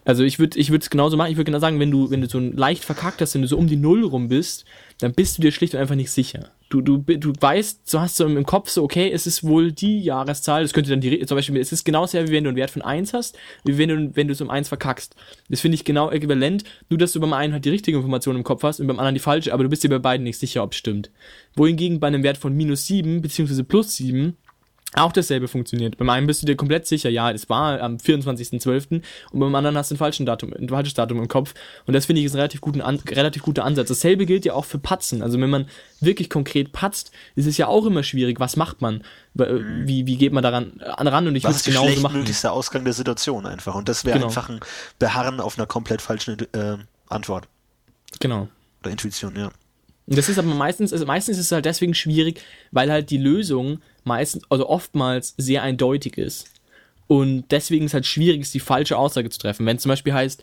Also 0.04 0.24
ich 0.24 0.38
würde 0.38 0.58
ich 0.58 0.68
es 0.70 0.90
genauso 0.90 1.16
machen. 1.16 1.30
Ich 1.30 1.36
würde 1.36 1.44
genau 1.44 1.60
sagen, 1.60 1.78
wenn 1.78 1.90
du, 1.90 2.10
wenn 2.10 2.20
du 2.20 2.28
so 2.28 2.40
leicht 2.40 2.84
verkackt 2.84 3.20
hast, 3.20 3.34
wenn 3.34 3.42
du 3.42 3.48
so 3.48 3.56
um 3.56 3.68
die 3.68 3.76
Null 3.76 4.04
rum 4.04 4.28
bist, 4.28 4.64
dann 5.02 5.14
bist 5.14 5.36
du 5.36 5.42
dir 5.42 5.50
schlicht 5.50 5.74
und 5.74 5.80
einfach 5.80 5.96
nicht 5.96 6.12
sicher. 6.12 6.50
Du, 6.68 6.80
du, 6.80 6.98
du 6.98 7.32
weißt, 7.38 7.92
du 7.92 8.00
hast 8.00 8.16
so 8.16 8.24
im 8.24 8.46
Kopf 8.46 8.70
so, 8.70 8.84
okay, 8.84 9.10
es 9.10 9.26
ist 9.26 9.42
wohl 9.42 9.72
die 9.72 10.00
Jahreszahl, 10.00 10.62
das 10.62 10.72
könnte 10.72 10.90
dann 10.90 11.00
die, 11.00 11.26
zum 11.26 11.36
Beispiel, 11.36 11.56
es 11.60 11.72
ist 11.72 11.84
genauso 11.84 12.18
wie 12.18 12.30
wenn 12.30 12.44
du 12.44 12.50
einen 12.50 12.56
Wert 12.56 12.70
von 12.70 12.82
1 12.82 13.12
hast, 13.12 13.36
wie 13.64 13.76
wenn 13.78 13.88
du, 13.88 14.16
wenn 14.16 14.28
du 14.28 14.32
es 14.32 14.40
um 14.40 14.48
1 14.48 14.68
verkackst. 14.68 15.16
Das 15.48 15.60
finde 15.60 15.74
ich 15.74 15.84
genau 15.84 16.10
äquivalent, 16.10 16.62
nur 16.88 16.98
dass 16.98 17.12
du 17.12 17.20
beim 17.20 17.32
einen 17.32 17.52
halt 17.52 17.64
die 17.64 17.70
richtige 17.70 17.96
Information 17.96 18.36
im 18.36 18.44
Kopf 18.44 18.62
hast 18.62 18.78
und 18.80 18.86
beim 18.86 18.98
anderen 18.98 19.14
die 19.14 19.20
falsche, 19.20 19.52
aber 19.52 19.64
du 19.64 19.68
bist 19.68 19.82
dir 19.82 19.88
bei 19.88 19.98
beiden 19.98 20.24
nicht 20.24 20.38
sicher, 20.38 20.62
ob 20.62 20.72
es 20.72 20.78
stimmt. 20.78 21.10
Wohingegen 21.56 21.98
bei 21.98 22.06
einem 22.06 22.22
Wert 22.22 22.38
von 22.38 22.54
minus 22.54 22.86
7 22.86 23.20
beziehungsweise 23.22 23.64
plus 23.64 23.96
7 23.96 24.36
auch 24.94 25.12
dasselbe 25.12 25.48
funktioniert. 25.48 25.96
Beim 25.96 26.10
einen 26.10 26.26
bist 26.26 26.42
du 26.42 26.46
dir 26.46 26.56
komplett 26.56 26.86
sicher, 26.86 27.08
ja, 27.08 27.30
es 27.30 27.48
war 27.48 27.80
am 27.80 27.96
24.12. 27.96 29.02
und 29.30 29.40
beim 29.40 29.54
anderen 29.54 29.76
hast 29.76 29.90
du 29.90 29.94
ein, 29.94 29.98
falschen 29.98 30.26
Datum, 30.26 30.52
ein 30.52 30.68
falsches 30.68 30.94
Datum 30.94 31.18
im 31.18 31.28
Kopf. 31.28 31.54
Und 31.86 31.94
das 31.94 32.06
finde 32.06 32.20
ich 32.20 32.26
ist 32.26 32.34
ein 32.34 32.38
relativ, 32.38 32.60
guten, 32.60 32.82
an, 32.82 32.98
relativ 33.08 33.42
guter 33.42 33.64
Ansatz. 33.64 33.88
Dasselbe 33.88 34.26
gilt 34.26 34.44
ja 34.44 34.52
auch 34.52 34.66
für 34.66 34.78
Patzen. 34.78 35.22
Also 35.22 35.40
wenn 35.40 35.48
man 35.48 35.66
wirklich 36.00 36.28
konkret 36.28 36.72
patzt, 36.72 37.12
ist 37.36 37.46
es 37.46 37.56
ja 37.56 37.68
auch 37.68 37.86
immer 37.86 38.02
schwierig. 38.02 38.38
Was 38.38 38.56
macht 38.56 38.82
man? 38.82 39.02
Mhm. 39.34 39.86
Wie, 39.86 40.06
wie 40.06 40.16
geht 40.16 40.32
man 40.32 40.42
daran 40.42 40.80
ran? 40.80 41.26
Und 41.26 41.36
ich 41.36 41.44
würde 41.44 41.56
es 41.56 41.64
genauso 41.64 41.86
machen. 41.86 42.02
Das 42.02 42.10
ist 42.10 42.16
möglichste 42.18 42.52
Ausgang 42.52 42.84
der 42.84 42.92
Situation 42.92 43.46
einfach. 43.46 43.74
Und 43.74 43.88
das 43.88 44.04
wäre 44.04 44.18
genau. 44.18 44.26
einfach 44.26 44.50
ein 44.50 44.60
Beharren 44.98 45.40
auf 45.40 45.58
einer 45.58 45.66
komplett 45.66 46.02
falschen 46.02 46.38
äh, 46.52 46.76
Antwort. 47.08 47.48
Genau. 48.20 48.48
Oder 48.82 48.90
Intuition, 48.90 49.36
ja. 49.36 49.50
Und 50.06 50.18
das 50.18 50.28
ist 50.28 50.38
aber 50.38 50.48
meistens, 50.48 50.92
also 50.92 51.06
meistens 51.06 51.38
ist 51.38 51.46
es 51.46 51.52
halt 51.52 51.64
deswegen 51.64 51.94
schwierig, 51.94 52.42
weil 52.72 52.90
halt 52.90 53.10
die 53.10 53.18
Lösung 53.18 53.80
meistens, 54.04 54.44
also 54.48 54.68
oftmals 54.68 55.34
sehr 55.36 55.62
eindeutig 55.62 56.18
ist. 56.18 56.48
Und 57.06 57.44
deswegen 57.50 57.84
ist 57.84 57.90
es 57.90 57.94
halt 57.94 58.06
schwierig, 58.06 58.50
die 58.50 58.60
falsche 58.60 58.96
Aussage 58.96 59.28
zu 59.30 59.38
treffen. 59.38 59.66
Wenn 59.66 59.76
es 59.76 59.82
zum 59.82 59.90
Beispiel 59.90 60.14
heißt, 60.14 60.42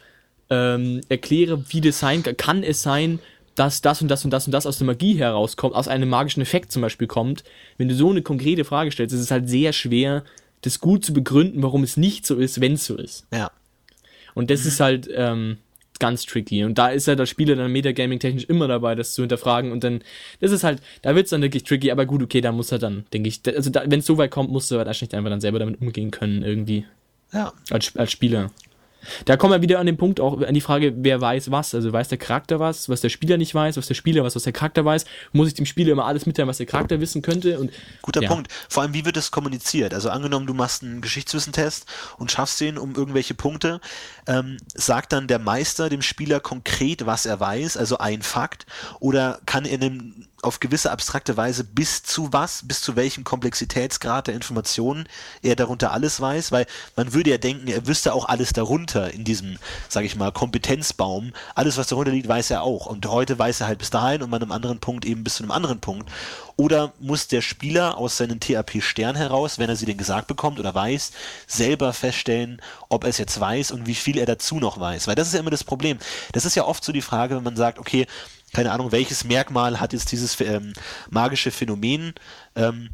ähm, 0.49 1.01
erkläre, 1.09 1.63
wie 1.69 1.81
das 1.81 1.99
sein 1.99 2.23
kann, 2.23 2.37
kann 2.37 2.63
es 2.63 2.81
sein, 2.81 3.19
dass 3.55 3.81
das 3.81 4.01
und 4.01 4.07
das 4.07 4.23
und 4.23 4.31
das 4.31 4.45
und 4.45 4.51
das 4.51 4.65
aus 4.65 4.77
der 4.77 4.87
Magie 4.87 5.17
herauskommt, 5.17 5.75
aus 5.75 5.87
einem 5.87 6.09
magischen 6.09 6.41
Effekt 6.41 6.71
zum 6.71 6.81
Beispiel 6.81 7.07
kommt. 7.07 7.43
Wenn 7.77 7.89
du 7.89 7.95
so 7.95 8.09
eine 8.09 8.21
konkrete 8.21 8.63
Frage 8.63 8.91
stellst, 8.91 9.13
ist 9.13 9.21
es 9.21 9.31
halt 9.31 9.49
sehr 9.49 9.73
schwer, 9.73 10.23
das 10.61 10.79
gut 10.79 11.05
zu 11.05 11.13
begründen, 11.13 11.61
warum 11.63 11.83
es 11.83 11.97
nicht 11.97 12.25
so 12.25 12.35
ist, 12.35 12.61
wenn 12.61 12.73
es 12.73 12.85
so 12.85 12.95
ist. 12.95 13.25
Ja. 13.33 13.51
Und 14.33 14.49
das 14.49 14.61
mhm. 14.61 14.67
ist 14.67 14.79
halt, 14.79 15.09
ähm, 15.13 15.57
ganz 15.99 16.25
tricky. 16.25 16.63
Und 16.63 16.77
da 16.77 16.89
ist 16.89 17.07
ja 17.07 17.15
der 17.15 17.25
Spieler 17.25 17.55
dann 17.55 17.71
Metagaming-technisch 17.71 18.45
immer 18.45 18.67
dabei, 18.67 18.95
das 18.95 19.13
zu 19.13 19.21
hinterfragen. 19.21 19.71
Und 19.71 19.83
dann, 19.83 20.01
das 20.39 20.51
ist 20.51 20.63
halt, 20.63 20.81
da 21.01 21.15
wird's 21.15 21.29
dann 21.29 21.41
wirklich 21.41 21.63
tricky, 21.63 21.91
aber 21.91 22.05
gut, 22.05 22.23
okay, 22.23 22.41
da 22.41 22.51
muss 22.51 22.71
er 22.71 22.79
dann, 22.79 23.05
denke 23.13 23.29
ich, 23.29 23.41
also 23.45 23.71
wenn 23.73 23.99
es 23.99 24.05
so 24.05 24.17
weit 24.17 24.31
kommt, 24.31 24.49
musst 24.51 24.71
du 24.71 24.77
wahrscheinlich 24.77 25.15
einfach 25.15 25.29
dann 25.29 25.41
selber 25.41 25.59
damit 25.59 25.81
umgehen 25.81 26.11
können, 26.11 26.43
irgendwie. 26.43 26.85
Ja. 27.33 27.53
Als, 27.69 27.95
als 27.95 28.11
Spieler. 28.11 28.51
Da 29.25 29.37
kommen 29.37 29.53
wir 29.53 29.61
wieder 29.61 29.79
an 29.79 29.85
den 29.85 29.97
Punkt 29.97 30.19
auch 30.19 30.41
an 30.41 30.53
die 30.53 30.61
Frage, 30.61 30.93
wer 30.97 31.21
weiß 31.21 31.51
was. 31.51 31.73
Also 31.73 31.91
weiß 31.91 32.07
der 32.09 32.17
Charakter 32.17 32.59
was, 32.59 32.89
was 32.89 33.01
der 33.01 33.09
Spieler 33.09 33.37
nicht 33.37 33.53
weiß, 33.55 33.77
was 33.77 33.87
der 33.87 33.95
Spieler 33.95 34.23
was, 34.23 34.35
was 34.35 34.43
der 34.43 34.53
Charakter 34.53 34.85
weiß. 34.85 35.05
Muss 35.31 35.47
ich 35.47 35.53
dem 35.53 35.65
Spieler 35.65 35.91
immer 35.91 36.05
alles 36.05 36.25
mitteilen, 36.25 36.47
was 36.47 36.57
der 36.57 36.65
Charakter 36.65 36.99
wissen 36.99 37.21
könnte? 37.21 37.59
Und, 37.59 37.71
Guter 38.01 38.21
ja. 38.21 38.29
Punkt. 38.29 38.51
Vor 38.69 38.83
allem, 38.83 38.93
wie 38.93 39.05
wird 39.05 39.17
das 39.17 39.31
kommuniziert? 39.31 39.93
Also 39.93 40.09
angenommen, 40.09 40.47
du 40.47 40.53
machst 40.53 40.83
einen 40.83 41.01
Geschichtswissentest 41.01 41.85
und 42.17 42.31
schaffst 42.31 42.59
den 42.61 42.77
um 42.77 42.95
irgendwelche 42.95 43.33
Punkte. 43.33 43.81
Ähm, 44.27 44.57
sagt 44.73 45.13
dann 45.13 45.27
der 45.27 45.39
Meister 45.39 45.89
dem 45.89 46.01
Spieler 46.01 46.39
konkret, 46.39 47.05
was 47.05 47.25
er 47.25 47.39
weiß, 47.39 47.77
also 47.77 47.97
ein 47.97 48.21
Fakt? 48.21 48.65
Oder 48.99 49.39
kann 49.45 49.65
er 49.65 49.79
einem 49.81 50.25
auf 50.41 50.59
gewisse 50.59 50.91
abstrakte 50.91 51.37
Weise 51.37 51.63
bis 51.63 52.03
zu 52.03 52.31
was, 52.31 52.61
bis 52.67 52.81
zu 52.81 52.95
welchem 52.95 53.23
Komplexitätsgrad 53.23 54.27
der 54.27 54.35
Informationen 54.35 55.07
er 55.41 55.55
darunter 55.55 55.91
alles 55.91 56.19
weiß, 56.21 56.51
weil 56.51 56.65
man 56.95 57.13
würde 57.13 57.31
ja 57.31 57.37
denken, 57.37 57.67
er 57.67 57.87
wüsste 57.87 58.13
auch 58.13 58.27
alles 58.27 58.53
darunter 58.53 59.13
in 59.13 59.23
diesem, 59.23 59.57
sage 59.87 60.05
ich 60.05 60.15
mal, 60.15 60.31
Kompetenzbaum. 60.31 61.33
Alles, 61.55 61.77
was 61.77 61.87
darunter 61.87 62.11
liegt, 62.11 62.27
weiß 62.27 62.51
er 62.51 62.63
auch. 62.63 62.85
Und 62.85 63.05
heute 63.07 63.37
weiß 63.37 63.61
er 63.61 63.67
halt 63.67 63.79
bis 63.79 63.89
dahin 63.89 64.21
und 64.21 64.33
an 64.33 64.41
einem 64.41 64.51
anderen 64.51 64.79
Punkt 64.79 65.05
eben 65.05 65.23
bis 65.23 65.35
zu 65.35 65.43
einem 65.43 65.51
anderen 65.51 65.79
Punkt. 65.79 66.09
Oder 66.55 66.91
muss 66.99 67.27
der 67.27 67.41
Spieler 67.41 67.97
aus 67.97 68.17
seinem 68.17 68.39
TAP-Stern 68.39 69.15
heraus, 69.15 69.59
wenn 69.59 69.69
er 69.69 69.77
sie 69.77 69.85
denn 69.85 69.97
gesagt 69.97 70.27
bekommt 70.27 70.59
oder 70.59 70.75
weiß, 70.75 71.11
selber 71.47 71.93
feststellen, 71.93 72.61
ob 72.89 73.05
er 73.05 73.11
es 73.11 73.17
jetzt 73.17 73.39
weiß 73.39 73.71
und 73.71 73.87
wie 73.87 73.95
viel 73.95 74.17
er 74.17 74.25
dazu 74.25 74.59
noch 74.59 74.77
weiß. 74.79 75.07
Weil 75.07 75.15
das 75.15 75.27
ist 75.27 75.33
ja 75.33 75.39
immer 75.39 75.51
das 75.51 75.63
Problem. 75.63 75.99
Das 76.33 76.43
ist 76.43 76.55
ja 76.55 76.65
oft 76.65 76.83
so 76.83 76.91
die 76.91 77.01
Frage, 77.01 77.37
wenn 77.37 77.43
man 77.43 77.55
sagt, 77.55 77.79
okay, 77.79 78.07
keine 78.53 78.71
Ahnung, 78.71 78.91
welches 78.91 79.23
Merkmal 79.23 79.79
hat 79.79 79.93
jetzt 79.93 80.11
dieses 80.11 80.39
ähm, 80.41 80.73
magische 81.09 81.51
Phänomen? 81.51 82.13
Ähm, 82.55 82.89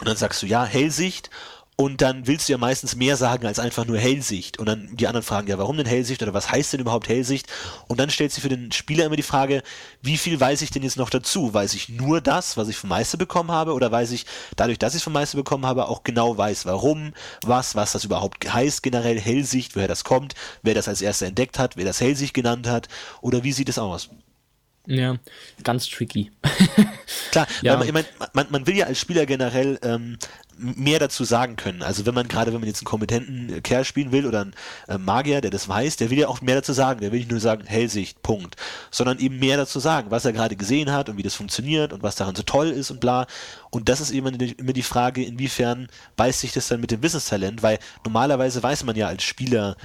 und 0.00 0.08
dann 0.08 0.16
sagst 0.16 0.42
du, 0.42 0.46
ja, 0.46 0.64
Hellsicht. 0.64 1.30
Und 1.76 2.02
dann 2.02 2.28
willst 2.28 2.48
du 2.48 2.52
ja 2.52 2.58
meistens 2.58 2.94
mehr 2.94 3.16
sagen 3.16 3.46
als 3.46 3.58
einfach 3.58 3.84
nur 3.84 3.98
Hellsicht. 3.98 4.60
Und 4.60 4.66
dann 4.66 4.94
die 4.94 5.08
anderen 5.08 5.24
fragen, 5.24 5.48
ja, 5.48 5.58
warum 5.58 5.76
denn 5.76 5.86
Hellsicht 5.86 6.22
oder 6.22 6.32
was 6.32 6.48
heißt 6.48 6.72
denn 6.72 6.80
überhaupt 6.80 7.08
Hellsicht? 7.08 7.48
Und 7.88 7.98
dann 7.98 8.10
stellt 8.10 8.30
sich 8.30 8.42
für 8.42 8.48
den 8.48 8.70
Spieler 8.70 9.06
immer 9.06 9.16
die 9.16 9.24
Frage, 9.24 9.62
wie 10.00 10.16
viel 10.16 10.38
weiß 10.38 10.62
ich 10.62 10.70
denn 10.70 10.84
jetzt 10.84 10.96
noch 10.96 11.10
dazu? 11.10 11.52
Weiß 11.52 11.74
ich 11.74 11.88
nur 11.88 12.20
das, 12.20 12.56
was 12.56 12.68
ich 12.68 12.76
vom 12.76 12.90
Meister 12.90 13.18
bekommen 13.18 13.50
habe? 13.50 13.72
Oder 13.72 13.90
weiß 13.90 14.12
ich, 14.12 14.24
dadurch, 14.54 14.78
dass 14.78 14.94
ich 14.94 15.02
vom 15.02 15.14
Meister 15.14 15.36
bekommen 15.36 15.66
habe, 15.66 15.88
auch 15.88 16.04
genau 16.04 16.38
weiß, 16.38 16.64
warum, 16.64 17.12
was, 17.42 17.74
was 17.74 17.90
das 17.90 18.04
überhaupt 18.04 18.52
heißt 18.52 18.84
generell, 18.84 19.18
Hellsicht, 19.18 19.74
woher 19.74 19.88
das 19.88 20.04
kommt, 20.04 20.34
wer 20.62 20.74
das 20.74 20.86
als 20.86 21.02
erster 21.02 21.26
entdeckt 21.26 21.58
hat, 21.58 21.76
wer 21.76 21.84
das 21.84 22.00
Hellsicht 22.00 22.34
genannt 22.34 22.68
hat? 22.68 22.86
Oder 23.20 23.42
wie 23.42 23.52
sieht 23.52 23.68
es 23.68 23.80
aus? 23.80 24.10
Ja, 24.86 25.16
ganz 25.62 25.88
tricky. 25.88 26.30
Klar, 27.30 27.46
ja. 27.62 27.76
man, 27.76 27.86
ich 27.86 27.92
mein, 27.92 28.04
man, 28.34 28.46
man 28.50 28.66
will 28.66 28.76
ja 28.76 28.86
als 28.86 29.00
Spieler 29.00 29.24
generell 29.24 29.78
ähm, 29.82 30.18
mehr 30.58 30.98
dazu 30.98 31.24
sagen 31.24 31.56
können. 31.56 31.82
Also 31.82 32.06
wenn 32.06 32.14
man 32.14 32.28
gerade, 32.28 32.52
wenn 32.52 32.60
man 32.60 32.68
jetzt 32.68 32.80
einen 32.80 32.86
kompetenten 32.86 33.62
Kerl 33.62 33.84
spielen 33.84 34.12
will 34.12 34.26
oder 34.26 34.42
einen 34.42 34.54
äh, 34.88 34.98
Magier, 34.98 35.40
der 35.40 35.50
das 35.50 35.68
weiß, 35.68 35.96
der 35.96 36.10
will 36.10 36.18
ja 36.18 36.28
auch 36.28 36.40
mehr 36.40 36.56
dazu 36.56 36.72
sagen. 36.72 37.00
Der 37.00 37.12
will 37.12 37.18
nicht 37.18 37.30
nur 37.30 37.40
sagen, 37.40 37.64
Hellsicht, 37.66 38.22
Punkt, 38.22 38.56
sondern 38.90 39.18
eben 39.18 39.38
mehr 39.38 39.56
dazu 39.56 39.80
sagen, 39.80 40.10
was 40.10 40.24
er 40.24 40.32
gerade 40.32 40.56
gesehen 40.56 40.92
hat 40.92 41.08
und 41.08 41.16
wie 41.16 41.22
das 41.22 41.34
funktioniert 41.34 41.92
und 41.92 42.02
was 42.02 42.16
daran 42.16 42.34
so 42.34 42.42
toll 42.42 42.68
ist 42.68 42.90
und 42.90 43.00
bla. 43.00 43.26
Und 43.70 43.88
das 43.88 44.00
ist 44.00 44.12
eben 44.12 44.28
immer 44.28 44.72
die 44.72 44.82
Frage, 44.82 45.24
inwiefern 45.24 45.88
beißt 46.16 46.40
sich 46.40 46.52
das 46.52 46.68
dann 46.68 46.80
mit 46.80 46.90
dem 46.90 47.02
Wissenstalent, 47.02 47.62
weil 47.62 47.78
normalerweise 48.04 48.62
weiß 48.62 48.84
man 48.84 48.94
ja 48.96 49.08
als 49.08 49.24
Spieler 49.24 49.76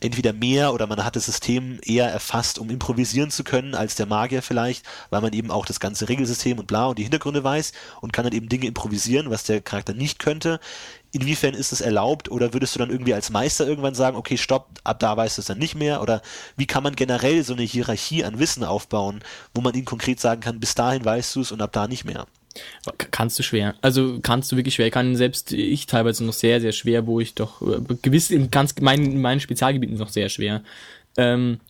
entweder 0.00 0.32
mehr 0.32 0.72
oder 0.74 0.86
man 0.86 1.04
hat 1.04 1.16
das 1.16 1.26
System 1.26 1.78
eher 1.82 2.08
erfasst, 2.10 2.58
um 2.58 2.70
improvisieren 2.70 3.30
zu 3.30 3.44
können, 3.44 3.74
als 3.74 3.94
der 3.94 4.06
Magier 4.06 4.42
vielleicht, 4.42 4.84
weil 5.10 5.20
man 5.20 5.32
eben 5.32 5.50
auch 5.50 5.66
das 5.66 5.80
ganze 5.80 6.08
Regelsystem 6.08 6.58
und 6.58 6.66
bla 6.66 6.86
und 6.86 6.98
die 6.98 7.02
Hintergründe 7.02 7.42
weiß 7.42 7.72
und 8.00 8.12
kann 8.12 8.24
dann 8.24 8.34
eben 8.34 8.48
Dinge 8.48 8.66
improvisieren, 8.66 9.30
was 9.30 9.44
der 9.44 9.60
Charakter 9.60 9.94
nicht 9.94 10.17
könnte. 10.18 10.60
Inwiefern 11.12 11.54
ist 11.54 11.72
es 11.72 11.80
erlaubt 11.80 12.30
oder 12.30 12.52
würdest 12.52 12.74
du 12.74 12.78
dann 12.78 12.90
irgendwie 12.90 13.14
als 13.14 13.30
Meister 13.30 13.66
irgendwann 13.66 13.94
sagen, 13.94 14.16
okay, 14.16 14.36
stopp, 14.36 14.68
ab 14.84 15.00
da 15.00 15.16
weißt 15.16 15.38
du 15.38 15.40
es 15.40 15.46
dann 15.46 15.58
nicht 15.58 15.74
mehr? 15.74 16.02
Oder 16.02 16.20
wie 16.56 16.66
kann 16.66 16.82
man 16.82 16.96
generell 16.96 17.42
so 17.44 17.54
eine 17.54 17.62
Hierarchie 17.62 18.24
an 18.24 18.38
Wissen 18.38 18.64
aufbauen, 18.64 19.20
wo 19.54 19.60
man 19.60 19.74
ihnen 19.74 19.86
konkret 19.86 20.20
sagen 20.20 20.40
kann, 20.40 20.60
bis 20.60 20.74
dahin 20.74 21.04
weißt 21.04 21.34
du 21.36 21.40
es 21.40 21.52
und 21.52 21.62
ab 21.62 21.72
da 21.72 21.88
nicht 21.88 22.04
mehr? 22.04 22.26
Kannst 23.10 23.38
du 23.38 23.42
schwer. 23.42 23.74
Also 23.82 24.18
kannst 24.22 24.50
du 24.50 24.56
wirklich 24.56 24.74
schwer. 24.74 24.90
Kann 24.90 25.16
selbst 25.16 25.52
ich 25.52 25.86
teilweise 25.86 26.24
noch 26.24 26.32
sehr, 26.32 26.60
sehr 26.60 26.72
schwer, 26.72 27.06
wo 27.06 27.20
ich 27.20 27.34
doch 27.34 27.62
äh, 27.62 27.80
gewiss 28.02 28.30
in 28.30 28.50
ganz 28.50 28.74
meinen, 28.80 29.12
in 29.12 29.20
meinen 29.20 29.40
Spezialgebieten 29.40 29.96
noch 29.96 30.08
sehr 30.08 30.28
schwer. 30.28 30.62
Ähm, 31.16 31.60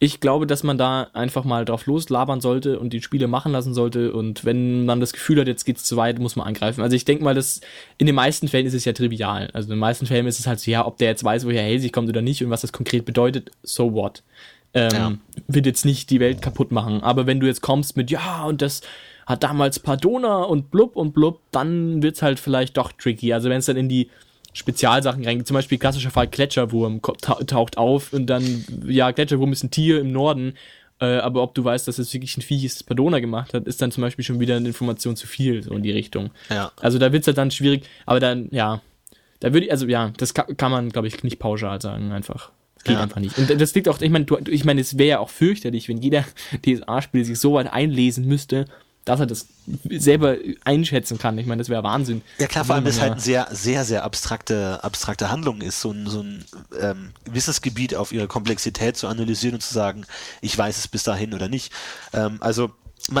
ich 0.00 0.20
glaube, 0.20 0.46
dass 0.46 0.62
man 0.62 0.76
da 0.76 1.08
einfach 1.12 1.44
mal 1.44 1.64
drauf 1.64 1.86
loslabern 1.86 2.40
sollte 2.40 2.78
und 2.78 2.92
die 2.92 3.00
Spiele 3.00 3.28
machen 3.28 3.52
lassen 3.52 3.74
sollte. 3.74 4.12
Und 4.12 4.44
wenn 4.44 4.84
man 4.84 5.00
das 5.00 5.12
Gefühl 5.12 5.40
hat, 5.40 5.46
jetzt 5.46 5.64
geht's 5.64 5.84
zu 5.84 5.96
weit, 5.96 6.18
muss 6.18 6.36
man 6.36 6.46
angreifen. 6.46 6.82
Also 6.82 6.96
ich 6.96 7.04
denke 7.04 7.24
mal, 7.24 7.34
dass 7.34 7.60
in 7.96 8.06
den 8.06 8.14
meisten 8.14 8.48
Fällen 8.48 8.66
ist 8.66 8.74
es 8.74 8.84
ja 8.84 8.92
trivial. 8.92 9.50
Also 9.52 9.66
in 9.66 9.70
den 9.70 9.78
meisten 9.78 10.06
Fällen 10.06 10.26
ist 10.26 10.40
es 10.40 10.46
halt 10.46 10.60
so, 10.60 10.70
ja, 10.70 10.84
ob 10.84 10.98
der 10.98 11.08
jetzt 11.08 11.24
weiß, 11.24 11.46
woher 11.46 11.62
Hazy 11.62 11.90
kommt 11.90 12.08
oder 12.08 12.22
nicht 12.22 12.42
und 12.44 12.50
was 12.50 12.62
das 12.62 12.72
konkret 12.72 13.04
bedeutet, 13.04 13.50
so 13.62 13.94
what. 13.94 14.22
Ähm, 14.74 14.90
ja. 14.92 15.12
Wird 15.46 15.66
jetzt 15.66 15.84
nicht 15.84 16.10
die 16.10 16.20
Welt 16.20 16.42
kaputt 16.42 16.72
machen. 16.72 17.02
Aber 17.02 17.26
wenn 17.26 17.38
du 17.38 17.46
jetzt 17.46 17.60
kommst 17.60 17.96
mit, 17.96 18.10
ja, 18.10 18.44
und 18.44 18.62
das 18.62 18.82
hat 19.26 19.42
damals 19.42 19.78
Pardona 19.78 20.42
und 20.42 20.70
blub 20.70 20.96
und 20.96 21.12
blub, 21.14 21.40
dann 21.52 22.02
wird's 22.02 22.20
halt 22.20 22.40
vielleicht 22.40 22.76
doch 22.76 22.92
tricky. 22.92 23.32
Also 23.32 23.48
wenn 23.48 23.58
es 23.58 23.66
dann 23.66 23.76
in 23.76 23.88
die 23.88 24.10
Spezialsachen 24.54 25.24
reingeht, 25.24 25.46
zum 25.46 25.54
Beispiel 25.54 25.78
klassischer 25.78 26.10
Fall 26.10 26.28
Gletscherwurm 26.28 27.02
taucht 27.02 27.76
auf 27.76 28.12
und 28.12 28.26
dann, 28.26 28.64
ja, 28.86 29.10
Gletscherwurm 29.10 29.52
ist 29.52 29.64
ein 29.64 29.70
Tier 29.70 30.00
im 30.00 30.12
Norden, 30.12 30.54
äh, 31.00 31.16
aber 31.16 31.42
ob 31.42 31.54
du 31.54 31.64
weißt, 31.64 31.86
dass 31.88 31.98
es 31.98 32.14
wirklich 32.14 32.36
ein 32.36 32.42
Viech 32.42 32.64
ist, 32.64 32.76
das 32.76 32.82
Pardona 32.84 33.18
gemacht 33.18 33.52
hat, 33.52 33.66
ist 33.66 33.82
dann 33.82 33.90
zum 33.90 34.02
Beispiel 34.02 34.24
schon 34.24 34.38
wieder 34.38 34.56
eine 34.56 34.68
Information 34.68 35.16
zu 35.16 35.26
viel, 35.26 35.62
so 35.62 35.74
in 35.74 35.82
die 35.82 35.90
Richtung. 35.90 36.30
Ja. 36.50 36.70
Also 36.80 36.98
da 36.98 37.12
wird's 37.12 37.26
halt 37.26 37.36
dann 37.36 37.50
schwierig, 37.50 37.84
aber 38.06 38.20
dann, 38.20 38.48
ja, 38.52 38.80
da 39.40 39.52
würde 39.52 39.66
ich, 39.66 39.72
also 39.72 39.86
ja, 39.86 40.12
das 40.16 40.32
kann, 40.34 40.56
kann 40.56 40.70
man, 40.70 40.90
glaube 40.90 41.08
ich, 41.08 41.22
nicht 41.24 41.38
pauschal 41.38 41.80
sagen, 41.80 42.12
einfach. 42.12 42.50
Geht 42.84 42.96
ja. 42.96 43.02
einfach 43.02 43.20
nicht. 43.20 43.36
Und 43.38 43.60
das 43.60 43.74
liegt 43.74 43.88
auch, 43.88 44.00
ich 44.00 44.10
meine, 44.10 44.26
ich 44.48 44.64
meine, 44.64 44.80
es 44.80 44.98
wäre 44.98 45.08
ja 45.08 45.18
auch 45.18 45.30
fürchterlich, 45.30 45.88
wenn 45.88 45.98
jeder 45.98 46.24
DSA-Spieler 46.64 47.24
sich 47.24 47.38
so 47.38 47.54
weit 47.54 47.72
einlesen 47.72 48.26
müsste, 48.26 48.66
dass 49.04 49.20
er 49.20 49.26
das 49.26 49.46
selber 49.90 50.36
einschätzen 50.64 51.18
kann. 51.18 51.36
Ich 51.38 51.46
meine, 51.46 51.60
das 51.60 51.68
wäre 51.68 51.82
Wahnsinn. 51.82 52.22
Ja 52.38 52.46
klar, 52.46 52.64
vor 52.64 52.74
allem, 52.74 52.84
dass 52.84 52.96
es 52.96 53.00
halt 53.00 53.12
eine 53.12 53.20
sehr, 53.20 53.48
sehr, 53.50 53.84
sehr 53.84 54.04
abstrakte, 54.04 54.82
abstrakte 54.82 55.30
Handlung 55.30 55.60
ist, 55.60 55.80
so 55.80 55.90
ein, 55.90 56.06
so 56.06 56.20
ein 56.20 56.44
ähm, 56.80 57.12
Wissensgebiet 57.30 57.94
auf 57.94 58.12
ihre 58.12 58.28
Komplexität 58.28 58.96
zu 58.96 59.06
analysieren 59.06 59.56
und 59.56 59.60
zu 59.60 59.74
sagen, 59.74 60.06
ich 60.40 60.56
weiß 60.56 60.78
es 60.78 60.88
bis 60.88 61.02
dahin 61.02 61.34
oder 61.34 61.48
nicht. 61.48 61.72
Ähm, 62.12 62.38
also 62.40 62.70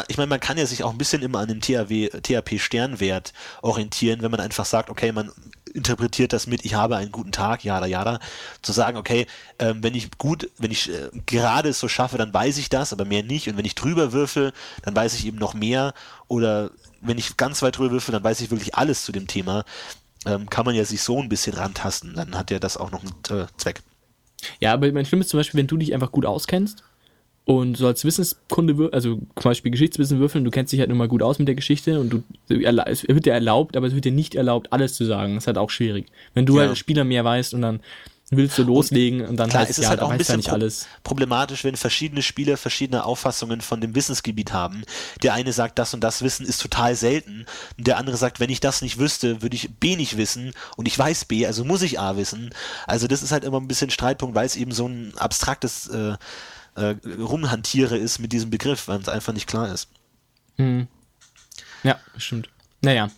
ich 0.08 0.16
meine, 0.16 0.28
man 0.28 0.40
kann 0.40 0.56
ja 0.56 0.64
sich 0.64 0.82
auch 0.82 0.92
ein 0.92 0.98
bisschen 0.98 1.20
immer 1.20 1.40
an 1.40 1.48
dem 1.48 1.60
THW, 1.60 2.08
THP-Sternwert 2.08 3.34
orientieren, 3.60 4.22
wenn 4.22 4.30
man 4.30 4.40
einfach 4.40 4.64
sagt, 4.64 4.88
okay, 4.88 5.12
man 5.12 5.30
interpretiert 5.74 6.32
das 6.32 6.46
mit, 6.46 6.64
ich 6.64 6.74
habe 6.74 6.96
einen 6.96 7.12
guten 7.12 7.32
Tag, 7.32 7.64
jada, 7.64 7.86
jada, 7.86 8.20
zu 8.62 8.72
sagen, 8.72 8.96
okay, 8.96 9.26
ähm, 9.58 9.82
wenn 9.82 9.94
ich 9.94 10.16
gut, 10.16 10.48
wenn 10.58 10.70
ich 10.70 10.88
äh, 10.88 11.10
gerade 11.26 11.70
es 11.70 11.80
so 11.80 11.88
schaffe, 11.88 12.16
dann 12.16 12.32
weiß 12.32 12.58
ich 12.58 12.68
das, 12.70 12.92
aber 12.92 13.04
mehr 13.04 13.22
nicht. 13.22 13.48
Und 13.48 13.58
wenn 13.58 13.64
ich 13.64 13.74
drüber 13.74 14.12
würfel, 14.12 14.52
dann 14.82 14.94
weiß 14.94 15.14
ich 15.14 15.26
eben 15.26 15.38
noch 15.38 15.52
mehr. 15.52 15.92
Oder 16.28 16.70
wenn 17.00 17.18
ich 17.18 17.36
ganz 17.36 17.60
weit 17.60 17.76
drüber 17.76 17.90
würfel, 17.90 18.12
dann 18.12 18.24
weiß 18.24 18.40
ich 18.40 18.50
wirklich 18.50 18.76
alles 18.76 19.04
zu 19.04 19.12
dem 19.12 19.26
Thema. 19.26 19.64
Ähm, 20.26 20.48
kann 20.48 20.64
man 20.64 20.74
ja 20.74 20.84
sich 20.84 21.02
so 21.02 21.20
ein 21.20 21.28
bisschen 21.28 21.54
rantasten. 21.54 22.14
Dann 22.14 22.38
hat 22.38 22.50
ja 22.50 22.58
das 22.58 22.76
auch 22.76 22.90
noch 22.90 23.02
einen 23.02 23.40
äh, 23.40 23.46
Zweck. 23.56 23.82
Ja, 24.60 24.72
aber 24.72 24.90
mein 24.92 25.04
Schlimm 25.04 25.20
ist 25.20 25.30
zum 25.30 25.40
Beispiel, 25.40 25.58
wenn 25.58 25.66
du 25.66 25.76
dich 25.76 25.92
einfach 25.92 26.12
gut 26.12 26.24
auskennst 26.24 26.84
und 27.46 27.76
so 27.76 27.86
als 27.86 28.04
Wissenskunde, 28.04 28.90
also 28.92 29.16
zum 29.16 29.42
Beispiel 29.42 29.70
Geschichtswissen 29.70 30.18
würfeln, 30.18 30.44
du 30.44 30.50
kennst 30.50 30.72
dich 30.72 30.80
halt 30.80 30.88
nur 30.88 30.96
mal 30.96 31.08
gut 31.08 31.22
aus 31.22 31.38
mit 31.38 31.46
der 31.46 31.54
Geschichte 31.54 32.00
und 32.00 32.10
du, 32.10 32.22
es 32.48 33.06
wird 33.06 33.26
dir 33.26 33.34
erlaubt, 33.34 33.76
aber 33.76 33.86
es 33.86 33.94
wird 33.94 34.06
dir 34.06 34.12
nicht 34.12 34.34
erlaubt, 34.34 34.72
alles 34.72 34.94
zu 34.94 35.04
sagen. 35.04 35.34
Das 35.34 35.44
ist 35.44 35.46
halt 35.48 35.58
auch 35.58 35.70
schwierig. 35.70 36.06
Wenn 36.32 36.46
du 36.46 36.54
ja. 36.54 36.60
halt 36.60 36.70
als 36.70 36.78
Spieler 36.78 37.04
mehr 37.04 37.24
weißt 37.24 37.52
und 37.52 37.60
dann 37.60 37.80
willst 38.30 38.56
du 38.56 38.62
loslegen 38.62 39.20
und, 39.20 39.28
und 39.28 39.36
dann 39.36 39.50
klar, 39.50 39.62
heißt, 39.62 39.78
es 39.78 39.84
ja, 39.84 39.90
halt 39.90 40.00
auch 40.00 40.10
ein 40.10 40.16
bisschen 40.16 40.38
nicht 40.38 40.50
alles. 40.50 40.86
problematisch, 41.02 41.64
wenn 41.64 41.76
verschiedene 41.76 42.22
Spieler 42.22 42.56
verschiedene 42.56 43.04
Auffassungen 43.04 43.60
von 43.60 43.82
dem 43.82 43.94
Wissensgebiet 43.94 44.54
haben. 44.54 44.82
Der 45.22 45.34
eine 45.34 45.52
sagt, 45.52 45.78
das 45.78 45.92
und 45.92 46.00
das 46.00 46.22
Wissen 46.22 46.46
ist 46.46 46.62
total 46.62 46.96
selten 46.96 47.44
und 47.76 47.86
der 47.86 47.98
andere 47.98 48.16
sagt, 48.16 48.40
wenn 48.40 48.50
ich 48.50 48.60
das 48.60 48.80
nicht 48.80 48.98
wüsste, 48.98 49.42
würde 49.42 49.56
ich 49.56 49.74
B 49.78 49.96
nicht 49.96 50.16
wissen 50.16 50.52
und 50.76 50.88
ich 50.88 50.98
weiß 50.98 51.26
B, 51.26 51.46
also 51.46 51.64
muss 51.64 51.82
ich 51.82 52.00
A 52.00 52.16
wissen. 52.16 52.50
Also 52.86 53.06
das 53.06 53.22
ist 53.22 53.32
halt 53.32 53.44
immer 53.44 53.60
ein 53.60 53.68
bisschen 53.68 53.90
Streitpunkt, 53.90 54.34
weil 54.34 54.46
es 54.46 54.56
eben 54.56 54.72
so 54.72 54.88
ein 54.88 55.12
abstraktes 55.18 55.88
äh, 55.88 56.14
äh, 56.74 56.94
rumhantiere 57.18 57.96
ist 57.96 58.18
mit 58.18 58.32
diesem 58.32 58.50
Begriff, 58.50 58.88
weil 58.88 59.00
es 59.00 59.08
einfach 59.08 59.32
nicht 59.32 59.46
klar 59.46 59.72
ist. 59.72 59.88
Hm. 60.56 60.86
Ja, 61.82 61.98
stimmt. 62.16 62.48
Naja. 62.80 63.10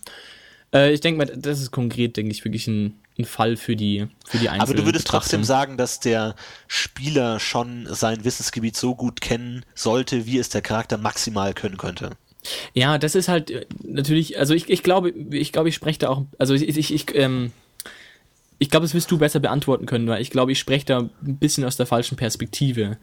Äh, 0.73 0.93
ich 0.93 1.01
denke 1.01 1.17
mal, 1.17 1.25
das 1.35 1.61
ist 1.61 1.71
konkret, 1.71 2.17
denke 2.17 2.31
ich, 2.31 2.43
wirklich 2.43 2.67
ein, 2.67 2.99
ein 3.17 3.25
Fall 3.25 3.57
für 3.57 3.75
die, 3.75 4.07
für 4.25 4.37
die 4.37 4.49
Einzelnen. 4.49 4.61
Aber 4.61 4.73
du 4.73 4.85
würdest 4.85 5.07
trotzdem 5.07 5.43
sagen, 5.43 5.77
dass 5.77 5.99
der 5.99 6.35
Spieler 6.67 7.39
schon 7.39 7.87
sein 7.93 8.23
Wissensgebiet 8.23 8.75
so 8.75 8.95
gut 8.95 9.21
kennen 9.21 9.65
sollte, 9.75 10.25
wie 10.25 10.37
es 10.37 10.49
der 10.49 10.61
Charakter 10.61 10.97
maximal 10.97 11.53
können 11.53 11.77
könnte. 11.77 12.11
Ja, 12.73 12.97
das 12.97 13.15
ist 13.15 13.27
halt 13.27 13.51
äh, 13.51 13.65
natürlich, 13.83 14.37
also 14.39 14.53
ich, 14.53 14.69
ich 14.69 14.83
glaube, 14.83 15.09
ich 15.09 15.51
glaube, 15.51 15.69
ich 15.69 15.75
spreche 15.75 15.99
da 15.99 16.09
auch, 16.09 16.25
also 16.37 16.53
ich, 16.53 16.67
ich, 16.77 16.93
ich 16.93 17.15
ähm, 17.15 17.51
ich 18.59 18.69
glaube, 18.69 18.85
das 18.85 18.93
wirst 18.93 19.11
du 19.11 19.17
besser 19.17 19.39
beantworten 19.39 19.85
können, 19.85 20.07
weil 20.07 20.21
ich 20.21 20.31
glaube, 20.31 20.51
ich 20.51 20.59
spreche 20.59 20.85
da 20.85 20.99
ein 20.99 21.37
bisschen 21.37 21.63
aus 21.63 21.77
der 21.77 21.85
falschen 21.85 22.17
Perspektive 22.17 22.97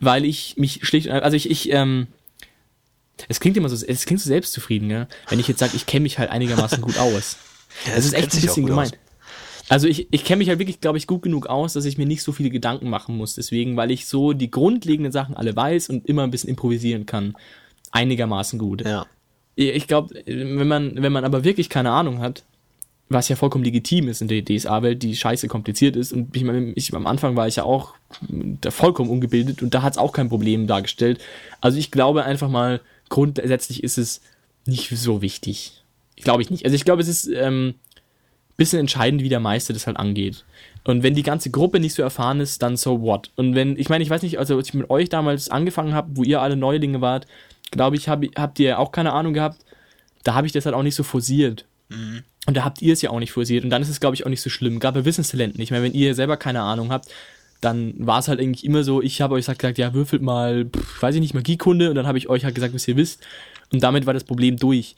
weil 0.00 0.24
ich 0.24 0.56
mich 0.56 0.80
schlicht, 0.86 1.08
also 1.08 1.36
ich, 1.36 1.50
ich, 1.50 1.70
ähm, 1.72 2.08
es 3.28 3.40
klingt 3.40 3.56
immer 3.56 3.68
so, 3.68 3.86
es 3.86 4.04
klingt 4.06 4.20
so 4.20 4.28
selbstzufrieden, 4.28 4.90
ja? 4.90 5.08
wenn 5.28 5.40
ich 5.40 5.48
jetzt 5.48 5.60
sage, 5.60 5.76
ich 5.76 5.86
kenne 5.86 6.04
mich 6.04 6.18
halt 6.18 6.30
einigermaßen 6.30 6.80
gut 6.80 6.98
aus. 6.98 7.36
Ja, 7.88 7.96
das 7.96 8.04
ist 8.04 8.12
echt 8.12 8.32
ein 8.32 8.40
bisschen 8.40 8.66
gemein. 8.66 8.86
Aus. 8.86 8.92
Also 9.68 9.88
ich, 9.88 10.06
ich 10.12 10.24
kenne 10.24 10.38
mich 10.38 10.48
halt 10.48 10.60
wirklich, 10.60 10.80
glaube 10.80 10.96
ich, 10.96 11.08
gut 11.08 11.22
genug 11.22 11.46
aus, 11.46 11.72
dass 11.72 11.84
ich 11.86 11.98
mir 11.98 12.06
nicht 12.06 12.22
so 12.22 12.30
viele 12.30 12.50
Gedanken 12.50 12.88
machen 12.88 13.16
muss. 13.16 13.34
Deswegen, 13.34 13.76
weil 13.76 13.90
ich 13.90 14.06
so 14.06 14.32
die 14.32 14.48
grundlegenden 14.48 15.10
Sachen 15.10 15.34
alle 15.34 15.56
weiß 15.56 15.88
und 15.88 16.06
immer 16.06 16.22
ein 16.22 16.30
bisschen 16.30 16.50
improvisieren 16.50 17.04
kann. 17.04 17.34
Einigermaßen 17.90 18.60
gut. 18.60 18.84
Ja. 18.84 19.06
Ich 19.56 19.88
glaube, 19.88 20.14
wenn 20.26 20.68
man, 20.68 21.02
wenn 21.02 21.12
man 21.12 21.24
aber 21.24 21.42
wirklich 21.42 21.68
keine 21.68 21.90
Ahnung 21.90 22.20
hat, 22.20 22.44
was 23.08 23.28
ja 23.28 23.36
vollkommen 23.36 23.64
legitim 23.64 24.08
ist 24.08 24.22
in 24.22 24.28
der 24.28 24.44
DSA-Welt, 24.44 25.02
die 25.02 25.14
scheiße 25.14 25.48
kompliziert 25.48 25.96
ist. 25.96 26.12
Und 26.12 26.34
ich, 26.34 26.44
meine, 26.44 26.72
ich, 26.72 26.94
am 26.94 27.06
Anfang 27.06 27.36
war 27.36 27.46
ich 27.46 27.56
ja 27.56 27.64
auch 27.64 27.94
da 28.30 28.70
vollkommen 28.70 29.10
ungebildet 29.10 29.62
und 29.62 29.74
da 29.74 29.82
hat 29.82 29.92
es 29.94 29.98
auch 29.98 30.12
kein 30.12 30.28
Problem 30.28 30.66
dargestellt. 30.66 31.20
Also 31.60 31.78
ich 31.78 31.90
glaube 31.90 32.24
einfach 32.24 32.48
mal, 32.48 32.80
grundsätzlich 33.08 33.84
ist 33.84 33.98
es 33.98 34.20
nicht 34.66 34.88
so 34.90 35.20
wichtig. 35.20 35.84
Glaube 36.16 36.42
ich 36.42 36.50
nicht. 36.50 36.64
Also 36.64 36.74
ich 36.74 36.84
glaube, 36.84 37.02
es 37.02 37.08
ist 37.08 37.28
ähm, 37.28 37.74
bisschen 38.56 38.80
entscheidend, 38.80 39.22
wie 39.22 39.28
der 39.28 39.40
Meister 39.40 39.72
das 39.72 39.86
halt 39.86 39.96
angeht. 39.96 40.44
Und 40.84 41.02
wenn 41.02 41.14
die 41.14 41.22
ganze 41.22 41.50
Gruppe 41.50 41.80
nicht 41.80 41.94
so 41.94 42.02
erfahren 42.02 42.40
ist, 42.40 42.62
dann 42.62 42.76
so 42.76 43.00
what. 43.00 43.30
Und 43.36 43.54
wenn, 43.54 43.76
ich 43.78 43.88
meine, 43.88 44.04
ich 44.04 44.10
weiß 44.10 44.22
nicht, 44.22 44.38
also 44.38 44.56
als 44.56 44.68
ich 44.68 44.74
mit 44.74 44.90
euch 44.90 45.08
damals 45.08 45.48
angefangen 45.48 45.94
habe, 45.94 46.16
wo 46.16 46.22
ihr 46.22 46.40
alle 46.40 46.56
Neulinge 46.56 47.00
wart, 47.00 47.26
glaube 47.70 47.96
ich, 47.96 48.08
hab, 48.08 48.22
habt 48.36 48.58
ihr 48.60 48.78
auch 48.78 48.92
keine 48.92 49.12
Ahnung 49.12 49.34
gehabt. 49.34 49.64
Da 50.22 50.34
habe 50.34 50.46
ich 50.46 50.52
das 50.52 50.66
halt 50.66 50.74
auch 50.74 50.82
nicht 50.82 50.94
so 50.94 51.02
forciert. 51.02 51.66
Mhm. 51.94 52.22
Und 52.46 52.56
da 52.56 52.64
habt 52.64 52.82
ihr 52.82 52.92
es 52.92 53.02
ja 53.02 53.10
auch 53.10 53.18
nicht 53.18 53.32
forciert. 53.32 53.64
Und 53.64 53.70
dann 53.70 53.82
ist 53.82 53.88
es, 53.88 54.00
glaube 54.00 54.14
ich, 54.14 54.26
auch 54.26 54.30
nicht 54.30 54.42
so 54.42 54.50
schlimm. 54.50 54.78
Gerade 54.80 55.00
bei 55.00 55.04
Wissenstalenten. 55.04 55.60
Ich 55.60 55.70
meine, 55.70 55.84
wenn 55.84 55.94
ihr 55.94 56.14
selber 56.14 56.36
keine 56.36 56.60
Ahnung 56.60 56.90
habt, 56.90 57.08
dann 57.60 57.94
war 57.98 58.18
es 58.18 58.28
halt 58.28 58.40
eigentlich 58.40 58.64
immer 58.64 58.84
so, 58.84 59.00
ich 59.00 59.22
habe 59.22 59.34
euch 59.34 59.48
halt 59.48 59.58
gesagt, 59.58 59.78
ja, 59.78 59.94
würfelt 59.94 60.20
mal, 60.20 60.66
pff, 60.66 61.02
weiß 61.02 61.14
ich 61.14 61.20
nicht, 61.20 61.34
Magiekunde. 61.34 61.88
Und 61.88 61.96
dann 61.96 62.06
habe 62.06 62.18
ich 62.18 62.28
euch 62.28 62.44
halt 62.44 62.54
gesagt, 62.54 62.74
was 62.74 62.86
ihr 62.86 62.96
wisst. 62.96 63.22
Und 63.72 63.82
damit 63.82 64.04
war 64.06 64.12
das 64.12 64.24
Problem 64.24 64.56
durch. 64.58 64.96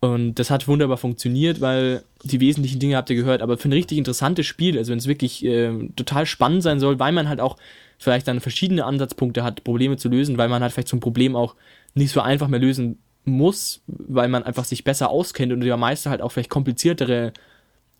Und 0.00 0.34
das 0.34 0.50
hat 0.50 0.68
wunderbar 0.68 0.98
funktioniert, 0.98 1.62
weil 1.62 2.02
die 2.22 2.40
wesentlichen 2.40 2.78
Dinge 2.78 2.96
habt 2.96 3.08
ihr 3.08 3.16
gehört. 3.16 3.40
Aber 3.40 3.56
für 3.56 3.70
ein 3.70 3.72
richtig 3.72 3.96
interessantes 3.96 4.44
Spiel, 4.44 4.76
also 4.76 4.90
wenn 4.90 4.98
es 4.98 5.06
wirklich 5.06 5.42
äh, 5.44 5.88
total 5.96 6.26
spannend 6.26 6.62
sein 6.62 6.78
soll, 6.78 6.98
weil 6.98 7.12
man 7.12 7.28
halt 7.28 7.40
auch 7.40 7.56
vielleicht 7.98 8.28
dann 8.28 8.40
verschiedene 8.40 8.84
Ansatzpunkte 8.84 9.42
hat, 9.42 9.64
Probleme 9.64 9.96
zu 9.96 10.10
lösen, 10.10 10.36
weil 10.36 10.50
man 10.50 10.62
halt 10.62 10.72
vielleicht 10.72 10.88
so 10.88 10.96
ein 10.96 11.00
Problem 11.00 11.34
auch 11.34 11.54
nicht 11.94 12.12
so 12.12 12.20
einfach 12.20 12.48
mehr 12.48 12.60
lösen 12.60 12.98
muss, 13.24 13.82
weil 13.86 14.28
man 14.28 14.42
einfach 14.42 14.64
sich 14.64 14.84
besser 14.84 15.10
auskennt 15.10 15.52
und 15.52 15.60
der 15.60 15.76
Meister 15.76 16.10
halt 16.10 16.22
auch 16.22 16.30
vielleicht 16.30 16.50
kompliziertere 16.50 17.32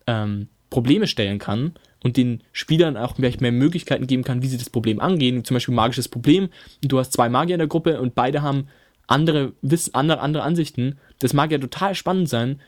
ähm, 0.07 0.47
Probleme 0.69 1.07
stellen 1.07 1.39
kann 1.39 1.73
und 2.03 2.17
den 2.17 2.43
Spielern 2.51 2.97
auch 2.97 3.15
vielleicht 3.15 3.41
mehr 3.41 3.51
Möglichkeiten 3.51 4.07
geben 4.07 4.23
kann, 4.23 4.41
wie 4.41 4.47
sie 4.47 4.57
das 4.57 4.69
Problem 4.69 4.99
angehen. 4.99 5.43
Zum 5.43 5.55
Beispiel 5.55 5.73
magisches 5.73 6.07
Problem. 6.07 6.49
Du 6.81 6.99
hast 6.99 7.13
zwei 7.13 7.29
Magier 7.29 7.55
in 7.55 7.59
der 7.59 7.67
Gruppe 7.67 7.99
und 7.99 8.13
beide 8.13 8.41
haben 8.41 8.67
andere, 9.07 9.53
Wissen, 9.61 9.93
andere, 9.93 10.19
andere 10.19 10.43
Ansichten. 10.43 10.97
Das 11.19 11.33
mag 11.33 11.51
ja 11.51 11.57
total 11.57 11.95
spannend 11.95 12.29
sein. 12.29 12.59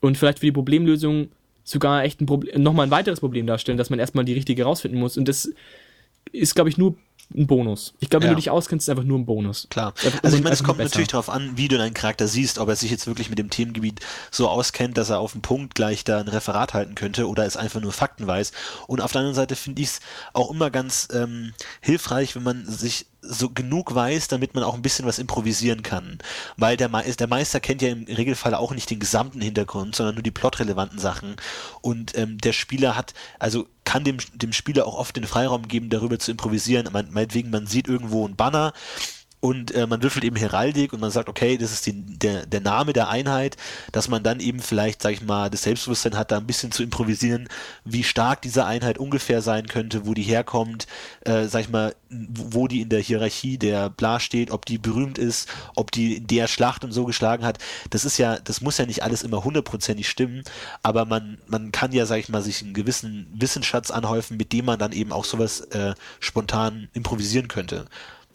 und 0.00 0.16
vielleicht 0.16 0.38
für 0.40 0.46
die 0.46 0.52
Problemlösung 0.52 1.28
sogar 1.62 2.04
echt 2.04 2.20
ein 2.20 2.26
Problem, 2.26 2.62
nochmal 2.62 2.86
ein 2.86 2.90
weiteres 2.90 3.20
Problem 3.20 3.46
darstellen, 3.46 3.78
dass 3.78 3.90
man 3.90 3.98
erstmal 3.98 4.24
die 4.24 4.32
richtige 4.32 4.64
rausfinden 4.64 4.98
muss. 4.98 5.16
Und 5.16 5.28
das 5.28 5.52
ist, 6.32 6.54
glaube 6.54 6.70
ich, 6.70 6.78
nur 6.78 6.96
ein 7.34 7.46
Bonus. 7.46 7.94
Ich 8.00 8.10
glaube, 8.10 8.24
wenn 8.24 8.30
Ja. 8.30 8.34
du 8.34 8.40
dich 8.40 8.50
auskennst, 8.50 8.86
ist 8.86 8.90
einfach 8.90 9.04
nur 9.04 9.18
ein 9.18 9.24
Bonus. 9.26 9.66
Klar. 9.70 9.94
Also 10.22 10.36
ich 10.36 10.42
meine, 10.42 10.54
es 10.54 10.64
kommt 10.64 10.78
natürlich 10.80 11.08
darauf 11.08 11.30
an, 11.30 11.52
wie 11.56 11.68
du 11.68 11.78
deinen 11.78 11.94
Charakter 11.94 12.26
siehst, 12.26 12.58
ob 12.58 12.68
er 12.68 12.76
sich 12.76 12.90
jetzt 12.90 13.06
wirklich 13.06 13.30
mit 13.30 13.38
dem 13.38 13.50
Themengebiet 13.50 14.00
so 14.30 14.48
auskennt, 14.48 14.98
dass 14.98 15.10
er 15.10 15.20
auf 15.20 15.32
den 15.32 15.42
Punkt 15.42 15.74
gleich 15.74 16.02
da 16.04 16.18
ein 16.18 16.28
Referat 16.28 16.74
halten 16.74 16.94
könnte 16.94 17.28
oder 17.28 17.44
es 17.46 17.56
einfach 17.56 17.80
nur 17.80 17.92
Fakten 17.92 18.26
weiß. 18.26 18.52
Und 18.86 19.00
auf 19.00 19.12
der 19.12 19.20
anderen 19.20 19.36
Seite 19.36 19.54
finde 19.56 19.82
ich 19.82 19.88
es 19.88 20.00
auch 20.32 20.50
immer 20.50 20.70
ganz 20.70 21.08
ähm, 21.12 21.52
hilfreich, 21.80 22.34
wenn 22.34 22.42
man 22.42 22.66
sich 22.66 23.06
so 23.22 23.50
genug 23.50 23.94
weiß, 23.94 24.28
damit 24.28 24.54
man 24.54 24.64
auch 24.64 24.74
ein 24.74 24.82
bisschen 24.82 25.04
was 25.06 25.18
improvisieren 25.18 25.82
kann. 25.82 26.18
Weil 26.56 26.76
der, 26.78 26.88
Me 26.88 27.02
der 27.04 27.26
Meister 27.28 27.60
kennt 27.60 27.82
ja 27.82 27.90
im 27.90 28.04
Regelfall 28.04 28.54
auch 28.54 28.72
nicht 28.72 28.88
den 28.90 28.98
gesamten 28.98 29.42
Hintergrund, 29.42 29.94
sondern 29.94 30.14
nur 30.14 30.22
die 30.22 30.30
plotrelevanten 30.30 30.98
Sachen. 30.98 31.36
Und 31.82 32.16
ähm, 32.16 32.38
der 32.38 32.54
Spieler 32.54 32.96
hat, 32.96 33.12
also 33.38 33.66
kann 33.90 34.04
dem, 34.04 34.18
dem 34.34 34.52
Spieler 34.52 34.86
auch 34.86 34.96
oft 34.96 35.16
den 35.16 35.26
Freiraum 35.26 35.66
geben, 35.66 35.90
darüber 35.90 36.16
zu 36.20 36.30
improvisieren. 36.30 36.88
Man, 36.92 37.08
meinetwegen, 37.10 37.50
man 37.50 37.66
sieht 37.66 37.88
irgendwo 37.88 38.24
einen 38.24 38.36
Banner 38.36 38.72
und 39.40 39.74
äh, 39.74 39.86
man 39.86 40.02
würfelt 40.02 40.24
eben 40.24 40.36
Heraldik 40.36 40.92
und 40.92 41.00
man 41.00 41.10
sagt, 41.10 41.28
okay, 41.28 41.56
das 41.56 41.72
ist 41.72 41.86
die, 41.86 41.94
der, 41.94 42.44
der 42.44 42.60
Name 42.60 42.92
der 42.92 43.08
Einheit, 43.08 43.56
dass 43.90 44.08
man 44.08 44.22
dann 44.22 44.38
eben 44.38 44.60
vielleicht, 44.60 45.00
sag 45.00 45.12
ich 45.12 45.22
mal, 45.22 45.48
das 45.48 45.62
Selbstbewusstsein 45.62 46.16
hat, 46.16 46.30
da 46.30 46.36
ein 46.36 46.46
bisschen 46.46 46.72
zu 46.72 46.82
improvisieren, 46.82 47.48
wie 47.84 48.04
stark 48.04 48.42
diese 48.42 48.66
Einheit 48.66 48.98
ungefähr 48.98 49.40
sein 49.40 49.66
könnte, 49.66 50.06
wo 50.06 50.12
die 50.12 50.22
herkommt, 50.22 50.86
äh, 51.22 51.46
sag 51.46 51.62
ich 51.62 51.68
mal, 51.70 51.94
wo 52.10 52.68
die 52.68 52.82
in 52.82 52.90
der 52.90 53.00
Hierarchie 53.00 53.56
der 53.56 53.88
Bla 53.88 54.20
steht, 54.20 54.50
ob 54.50 54.66
die 54.66 54.76
berühmt 54.76 55.16
ist, 55.16 55.48
ob 55.74 55.90
die 55.90 56.16
in 56.16 56.26
der 56.26 56.46
Schlacht 56.46 56.84
und 56.84 56.92
so 56.92 57.06
geschlagen 57.06 57.44
hat. 57.44 57.58
Das 57.88 58.04
ist 58.04 58.18
ja, 58.18 58.38
das 58.38 58.60
muss 58.60 58.76
ja 58.76 58.84
nicht 58.84 59.02
alles 59.02 59.22
immer 59.22 59.42
hundertprozentig 59.42 60.08
stimmen, 60.08 60.42
aber 60.82 61.06
man, 61.06 61.38
man 61.46 61.72
kann 61.72 61.92
ja, 61.92 62.04
sag 62.04 62.18
ich 62.18 62.28
mal, 62.28 62.42
sich 62.42 62.62
einen 62.62 62.74
gewissen 62.74 63.26
Wissensschatz 63.32 63.90
anhäufen, 63.90 64.36
mit 64.36 64.52
dem 64.52 64.66
man 64.66 64.78
dann 64.78 64.92
eben 64.92 65.12
auch 65.12 65.24
sowas 65.24 65.60
äh, 65.60 65.94
spontan 66.18 66.88
improvisieren 66.92 67.48
könnte 67.48 67.86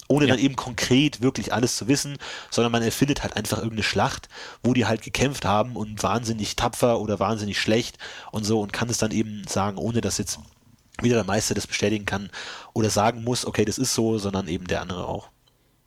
ohne 0.07 0.25
Ja. 0.27 0.33
dann 0.35 0.43
eben 0.43 0.55
konkret 0.55 1.21
wirklich 1.21 1.53
alles 1.53 1.77
zu 1.77 1.87
wissen, 1.87 2.17
sondern 2.51 2.71
man 2.71 2.83
erfindet 2.83 3.23
halt 3.23 3.35
einfach 3.35 3.57
irgendeine 3.57 3.83
Schlacht, 3.83 4.29
wo 4.63 4.73
die 4.73 4.85
halt 4.85 5.01
gekämpft 5.01 5.45
haben 5.45 5.75
und 5.75 6.03
wahnsinnig 6.03 6.55
tapfer 6.55 6.99
oder 6.99 7.19
wahnsinnig 7.19 7.59
schlecht 7.59 7.97
und 8.31 8.43
so 8.43 8.61
und 8.61 8.73
kann 8.73 8.89
es 8.89 8.97
dann 8.97 9.11
eben 9.11 9.43
sagen, 9.47 9.77
ohne 9.77 10.01
dass 10.01 10.17
jetzt 10.17 10.39
wieder 11.01 11.15
der 11.15 11.25
Meister 11.25 11.55
das 11.55 11.67
bestätigen 11.67 12.05
kann 12.05 12.29
oder 12.73 12.89
sagen 12.89 13.23
muss, 13.23 13.45
okay, 13.45 13.65
das 13.65 13.77
ist 13.77 13.93
so, 13.93 14.17
sondern 14.17 14.47
eben 14.47 14.67
der 14.67 14.81
andere 14.81 15.07
auch. 15.07 15.29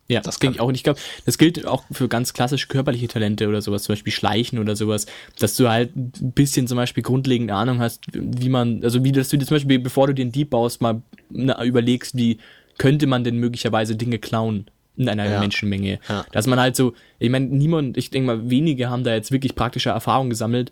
Ja, 0.07 0.21
Das 0.21 0.39
denke 0.39 0.55
ich 0.55 0.59
auch. 0.59 0.67
Und 0.67 0.73
ich 0.73 0.83
glaube, 0.83 0.99
das 1.27 1.37
gilt 1.37 1.67
auch 1.67 1.83
für 1.91 2.09
ganz 2.09 2.33
klassische 2.33 2.67
körperliche 2.67 3.07
Talente 3.07 3.47
oder 3.47 3.61
sowas, 3.61 3.83
zum 3.83 3.93
Beispiel 3.93 4.11
Schleichen 4.11 4.57
oder 4.57 4.75
sowas, 4.75 5.05
dass 5.37 5.55
du 5.55 5.69
halt 5.69 5.95
ein 5.95 6.31
bisschen 6.31 6.67
zum 6.67 6.77
Beispiel 6.77 7.03
grundlegende 7.03 7.53
Ahnung 7.53 7.79
hast, 7.79 8.01
wie 8.11 8.49
man, 8.49 8.83
also 8.83 9.03
wie 9.03 9.11
dass 9.11 9.29
du 9.29 9.37
dir 9.37 9.45
zum 9.45 9.55
Beispiel, 9.55 9.77
bevor 9.77 10.07
du 10.07 10.15
den 10.15 10.31
Dieb 10.31 10.49
baust, 10.49 10.81
mal 10.81 11.03
na, 11.29 11.63
überlegst, 11.63 12.17
wie 12.17 12.39
könnte 12.79 13.05
man 13.05 13.23
denn 13.23 13.37
möglicherweise 13.37 13.95
Dinge 13.95 14.17
klauen 14.17 14.65
in 14.97 15.07
einer 15.07 15.29
Ja. 15.29 15.39
Menschenmenge. 15.39 15.99
Ja. 16.09 16.25
Dass 16.31 16.47
man 16.47 16.59
halt 16.59 16.75
so, 16.75 16.93
ich 17.19 17.29
meine, 17.29 17.45
niemand, 17.45 17.95
ich 17.97 18.09
denke 18.09 18.25
mal, 18.27 18.49
wenige 18.49 18.89
haben 18.89 19.03
da 19.03 19.13
jetzt 19.13 19.31
wirklich 19.31 19.53
praktische 19.55 19.89
Erfahrung 19.91 20.29
gesammelt, 20.31 20.71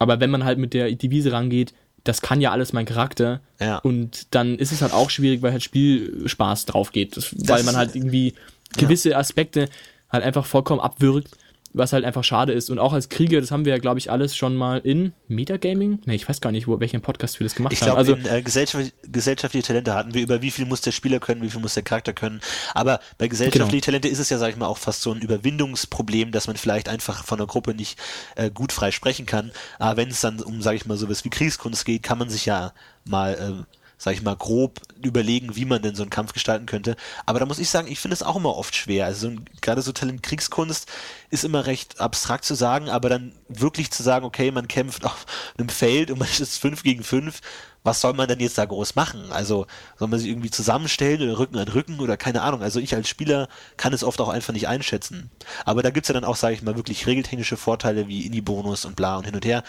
aber 0.00 0.18
wenn 0.18 0.30
man 0.30 0.44
halt 0.44 0.58
mit 0.58 0.74
der 0.74 0.90
Devise 0.92 1.30
rangeht, 1.32 1.72
das 2.04 2.20
kann 2.20 2.40
ja 2.40 2.50
alles 2.50 2.72
mein 2.72 2.84
Charakter. 2.84 3.40
Ja. 3.60 3.78
Und 3.78 4.34
dann 4.34 4.56
ist 4.56 4.72
es 4.72 4.82
halt 4.82 4.92
auch 4.92 5.08
schwierig, 5.08 5.40
weil 5.40 5.52
halt 5.52 5.62
Spielspaß 5.62 6.64
drauf 6.66 6.90
geht. 6.90 7.16
Das, 7.16 7.32
weil 7.32 7.58
Das- 7.58 7.64
man 7.66 7.76
halt 7.76 7.94
irgendwie 7.94 8.34
gewisse 8.76 9.16
Aspekte 9.16 9.68
halt 10.10 10.24
einfach 10.24 10.44
vollkommen 10.44 10.80
abwürgt, 10.80 11.28
was 11.74 11.92
halt 11.92 12.04
einfach 12.04 12.24
schade 12.24 12.52
ist. 12.52 12.70
Und 12.70 12.78
auch 12.78 12.92
als 12.92 13.08
Krieger, 13.08 13.40
das 13.40 13.50
haben 13.50 13.64
wir 13.64 13.72
ja, 13.72 13.78
glaube 13.78 13.98
ich, 13.98 14.10
alles 14.10 14.36
schon 14.36 14.56
mal 14.56 14.78
in 14.78 15.12
Metagaming? 15.28 16.00
Ne, 16.04 16.14
ich 16.14 16.28
weiß 16.28 16.40
gar 16.40 16.52
nicht, 16.52 16.66
wo, 16.68 16.78
welchen 16.80 17.00
Podcast 17.00 17.40
wir 17.40 17.44
das 17.44 17.54
gemacht 17.54 17.72
Ich 17.72 17.80
haben. 17.82 17.86
glaube, 17.86 17.98
Also, 17.98 18.14
in 18.14 18.26
äh, 18.26 18.42
gesellschaft, 18.42 18.92
gesellschaftliche 19.10 19.66
Talente 19.66 19.94
hatten 19.94 20.12
wir 20.14 20.22
über 20.22 20.42
wie 20.42 20.50
viel 20.50 20.66
muss 20.66 20.80
der 20.82 20.92
Spieler 20.92 21.18
können, 21.20 21.42
wie 21.42 21.50
viel 21.50 21.60
muss 21.60 21.74
der 21.74 21.82
Charakter 21.82 22.12
können. 22.12 22.40
Aber 22.74 23.00
bei 23.18 23.28
gesellschaftlichen 23.28 23.70
Genau. 23.70 23.84
Talente 23.84 24.08
ist 24.08 24.18
es 24.18 24.28
ja, 24.30 24.38
sag 24.38 24.50
ich 24.50 24.56
mal, 24.56 24.66
auch 24.66 24.78
fast 24.78 25.02
so 25.02 25.12
ein 25.12 25.20
Überwindungsproblem, 25.20 26.32
dass 26.32 26.46
man 26.46 26.56
vielleicht 26.56 26.88
einfach 26.88 27.24
von 27.24 27.38
der 27.38 27.46
Gruppe 27.46 27.74
nicht 27.74 27.98
äh, 28.36 28.50
gut 28.50 28.72
frei 28.72 28.90
sprechen 28.90 29.26
kann. 29.26 29.50
Aber 29.78 29.96
wenn 29.96 30.08
es 30.08 30.20
dann 30.20 30.40
um, 30.40 30.60
sag 30.62 30.74
ich 30.74 30.86
mal, 30.86 30.96
sowas 30.96 31.24
wie 31.24 31.30
Kriegskunst 31.30 31.84
geht, 31.84 32.02
kann 32.02 32.18
man 32.18 32.28
sich 32.28 32.46
ja 32.46 32.72
mal, 33.04 33.34
äh, 33.34 33.64
sag 34.02 34.14
ich 34.14 34.22
mal, 34.22 34.34
grob 34.34 34.80
überlegen, 35.00 35.54
wie 35.54 35.64
man 35.64 35.80
denn 35.80 35.94
so 35.94 36.02
einen 36.02 36.10
Kampf 36.10 36.32
gestalten 36.32 36.66
könnte. 36.66 36.96
Aber 37.24 37.38
da 37.38 37.46
muss 37.46 37.60
ich 37.60 37.70
sagen, 37.70 37.86
ich 37.86 38.00
finde 38.00 38.14
es 38.14 38.24
auch 38.24 38.34
immer 38.34 38.56
oft 38.56 38.74
schwer. 38.74 39.06
Also 39.06 39.28
so 39.28 39.28
ein, 39.28 39.44
gerade 39.60 39.80
so 39.80 39.92
Talent 39.92 40.24
Kriegskunst 40.24 40.90
ist 41.30 41.44
immer 41.44 41.66
recht 41.66 42.00
abstrakt 42.00 42.44
zu 42.44 42.56
sagen, 42.56 42.88
aber 42.88 43.08
dann 43.08 43.32
wirklich 43.48 43.92
zu 43.92 44.02
sagen, 44.02 44.24
okay, 44.24 44.50
man 44.50 44.66
kämpft 44.66 45.04
auf 45.04 45.24
einem 45.56 45.68
Feld 45.68 46.10
und 46.10 46.18
man 46.18 46.26
ist 46.26 46.58
fünf 46.58 46.82
gegen 46.82 47.04
fünf, 47.04 47.42
was 47.84 48.00
soll 48.00 48.12
man 48.14 48.26
denn 48.26 48.40
jetzt 48.40 48.58
da 48.58 48.64
groß 48.64 48.96
machen? 48.96 49.30
Also 49.30 49.68
soll 49.96 50.08
man 50.08 50.18
sich 50.18 50.30
irgendwie 50.30 50.50
zusammenstellen 50.50 51.22
oder 51.22 51.38
Rücken 51.38 51.58
an 51.58 51.68
Rücken 51.68 52.00
oder 52.00 52.16
keine 52.16 52.42
Ahnung. 52.42 52.60
Also 52.60 52.80
ich 52.80 52.96
als 52.96 53.08
Spieler 53.08 53.48
kann 53.76 53.92
es 53.92 54.02
oft 54.02 54.20
auch 54.20 54.30
einfach 54.30 54.52
nicht 54.52 54.66
einschätzen. 54.66 55.30
Aber 55.64 55.84
da 55.84 55.90
gibt's 55.90 56.08
ja 56.08 56.14
dann 56.14 56.24
auch, 56.24 56.36
sage 56.36 56.56
ich 56.56 56.62
mal, 56.62 56.74
wirklich 56.74 57.06
regeltechnische 57.06 57.56
Vorteile 57.56 58.08
wie 58.08 58.26
Indie-Bonus 58.26 58.84
und 58.84 58.96
bla 58.96 59.16
und 59.16 59.26
hin 59.26 59.36
und 59.36 59.44
her 59.44 59.62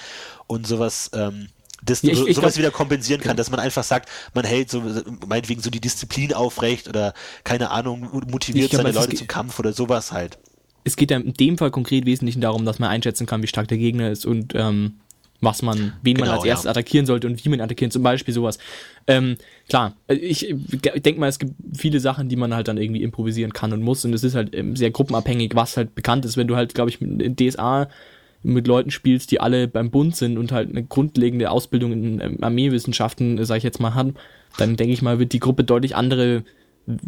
und 0.48 0.66
sowas. 0.66 1.12
Ähm, 1.14 1.50
das 1.86 2.02
Ja, 2.02 2.12
ich- 2.12 2.18
so, 2.18 2.28
ich 2.28 2.36
sowas 2.36 2.54
glaub- 2.54 2.60
wieder 2.60 2.72
kompensieren 2.72 3.22
kann, 3.22 3.36
dass 3.38 3.50
man 3.52 3.60
einfach 3.60 3.84
sagt, 3.84 4.10
man 4.34 4.46
hält 4.46 4.70
so 4.70 4.84
meinetwegen 5.28 5.62
so 5.62 5.70
die 5.70 5.82
Disziplin 5.82 6.34
aufrecht 6.34 6.88
oder 6.88 7.14
keine 7.44 7.72
Ahnung, 7.72 8.10
motiviert 8.30 8.70
glaub, 8.72 8.84
seine 8.84 8.94
Leute 8.94 9.16
zum 9.16 9.28
Kampf 9.28 9.60
oder 9.60 9.74
sowas 9.74 10.12
halt. 10.12 10.38
es 10.86 10.96
geht 10.96 11.12
ja 11.12 11.18
in 11.18 11.34
dem 11.34 11.58
Fall 11.58 11.72
konkret 11.72 12.06
wesentlich 12.06 12.40
darum, 12.40 12.66
dass 12.66 12.80
man 12.80 12.90
einschätzen 12.90 13.26
kann, 13.26 13.42
wie 13.44 13.48
stark 13.48 13.68
der 13.68 13.78
Gegner 13.78 14.12
ist 14.12 14.26
und 14.26 14.54
ähm, 14.56 14.96
was 15.40 15.62
man, 15.62 15.92
wen 16.02 16.16
man 16.16 16.24
Genau, 16.26 16.36
als 16.38 16.46
erstes 16.46 16.66
ja. 16.66 16.72
attackieren 16.72 17.06
sollte 17.06 17.28
und 17.28 17.44
wie 17.44 17.50
man 17.50 17.60
attackieren, 17.60 17.92
zum 17.92 18.02
Beispiel 18.02 18.34
sowas. 18.34 18.60
Ähm, 19.08 19.36
klar, 19.68 19.94
ich, 20.08 20.50
ich 20.50 20.58
denke 21.02 21.20
mal, 21.20 21.28
es 21.28 21.38
gibt 21.38 21.54
viele 21.78 22.00
Sachen, 22.00 22.30
die 22.30 22.38
man 22.38 22.54
halt 22.56 22.70
dann 22.70 22.78
irgendwie 22.78 23.04
improvisieren 23.04 23.52
kann 23.52 23.74
und 23.74 23.82
muss 23.82 24.06
und 24.06 24.14
es 24.14 24.24
ist 24.24 24.36
halt 24.36 24.56
ähm, 24.56 24.78
sehr 24.78 24.92
gruppenabhängig, 24.92 25.52
was 25.54 25.76
halt 25.76 25.96
bekannt 25.96 26.24
ist, 26.24 26.38
wenn 26.38 26.48
du 26.48 26.56
halt, 26.56 26.74
glaube 26.74 26.90
ich, 26.92 27.02
mit 27.02 27.38
DSA 27.40 27.90
mit 28.44 28.68
Leuten 28.68 28.92
spielst, 28.92 29.32
die 29.32 29.40
alle 29.40 29.68
beim 29.68 29.90
Bund 29.90 30.16
sind 30.16 30.38
und 30.38 30.52
halt 30.52 30.70
eine 30.70 30.84
grundlegende 30.84 31.50
Ausbildung 31.50 31.92
in 31.94 32.22
ähm, 32.22 32.38
Armeewissenschaften, 32.42 33.38
äh, 33.38 33.46
sag 33.46 33.58
ich 33.58 33.64
jetzt 33.64 33.80
mal, 33.80 33.94
haben, 33.96 34.16
dann 34.58 34.76
denke 34.76 34.94
ich 34.94 35.02
mal, 35.02 35.18
wird 35.20 35.34
die 35.34 35.40
Gruppe 35.40 35.64
deutlich 35.64 35.96
andere 35.96 36.44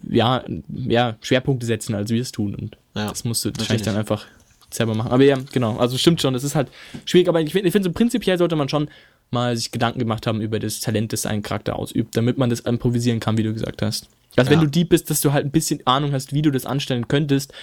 ja, 0.09 0.43
ja, 0.73 1.17
Schwerpunkte 1.21 1.65
setzen, 1.65 1.95
als 1.95 2.09
wir 2.09 2.21
es 2.21 2.31
tun. 2.31 2.55
Und 2.55 2.77
Ja, 2.95 3.09
das 3.09 3.25
musst 3.25 3.43
du 3.43 3.51
wahrscheinlich 3.57 3.85
dann 3.85 3.97
einfach 3.97 4.25
selber 4.71 4.95
machen. 4.95 5.11
Aber 5.11 5.23
ja, 5.23 5.37
genau, 5.51 5.77
also 5.77 5.97
stimmt 5.97 6.21
schon, 6.21 6.33
das 6.33 6.43
ist 6.43 6.55
halt 6.55 6.69
schwierig, 7.05 7.27
aber 7.27 7.41
ich 7.41 7.51
finde, 7.51 7.67
ich 7.67 7.71
find 7.73 7.83
so 7.83 7.91
prinzipiell 7.91 8.37
sollte 8.37 8.55
man 8.55 8.69
schon 8.69 8.89
mal 9.31 9.55
sich 9.57 9.71
Gedanken 9.71 9.99
gemacht 9.99 10.27
haben 10.27 10.39
über 10.41 10.59
das 10.59 10.79
Talent, 10.79 11.11
das 11.11 11.25
ein 11.25 11.41
Charakter 11.41 11.77
ausübt, 11.77 12.15
damit 12.15 12.37
man 12.37 12.49
das 12.49 12.61
improvisieren 12.61 13.19
kann, 13.19 13.37
wie 13.37 13.43
du 13.43 13.53
gesagt 13.53 13.81
hast. 13.81 14.07
Also 14.37 14.49
wenn 14.51 14.59
Ja. 14.59 14.65
du 14.65 14.71
Dieb 14.71 14.89
bist, 14.89 15.09
dass 15.09 15.21
du 15.21 15.33
halt 15.33 15.45
ein 15.45 15.51
bisschen 15.51 15.81
Ahnung 15.85 16.11
hast, 16.13 16.33
wie 16.33 16.41
du 16.41 16.51
das 16.51 16.65
anstellen 16.65 17.07
könntest, 17.07 17.53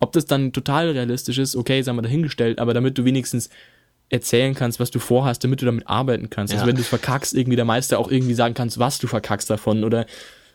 ob 0.00 0.12
das 0.12 0.26
dann 0.26 0.52
total 0.52 0.90
realistisch 0.90 1.38
ist, 1.38 1.56
okay, 1.56 1.82
sagen 1.82 1.96
wir 1.98 2.02
dahingestellt, 2.02 2.58
aber 2.58 2.74
damit 2.74 2.98
du 2.98 3.04
wenigstens 3.04 3.48
erzählen 4.08 4.54
kannst, 4.54 4.78
was 4.78 4.90
du 4.90 4.98
vorhast, 4.98 5.42
damit 5.42 5.62
du 5.62 5.66
damit 5.66 5.88
arbeiten 5.88 6.30
kannst. 6.30 6.52
Also 6.52 6.64
Ja. 6.64 6.68
wenn 6.68 6.76
du 6.76 6.82
es 6.82 6.88
verkackst, 6.88 7.34
irgendwie 7.34 7.56
der 7.56 7.64
Meister 7.64 7.98
auch 7.98 8.10
irgendwie 8.10 8.34
sagen 8.34 8.54
kannst, 8.54 8.78
was 8.78 8.98
du 8.98 9.06
verkackst 9.06 9.50
davon 9.50 9.84
oder 9.84 10.06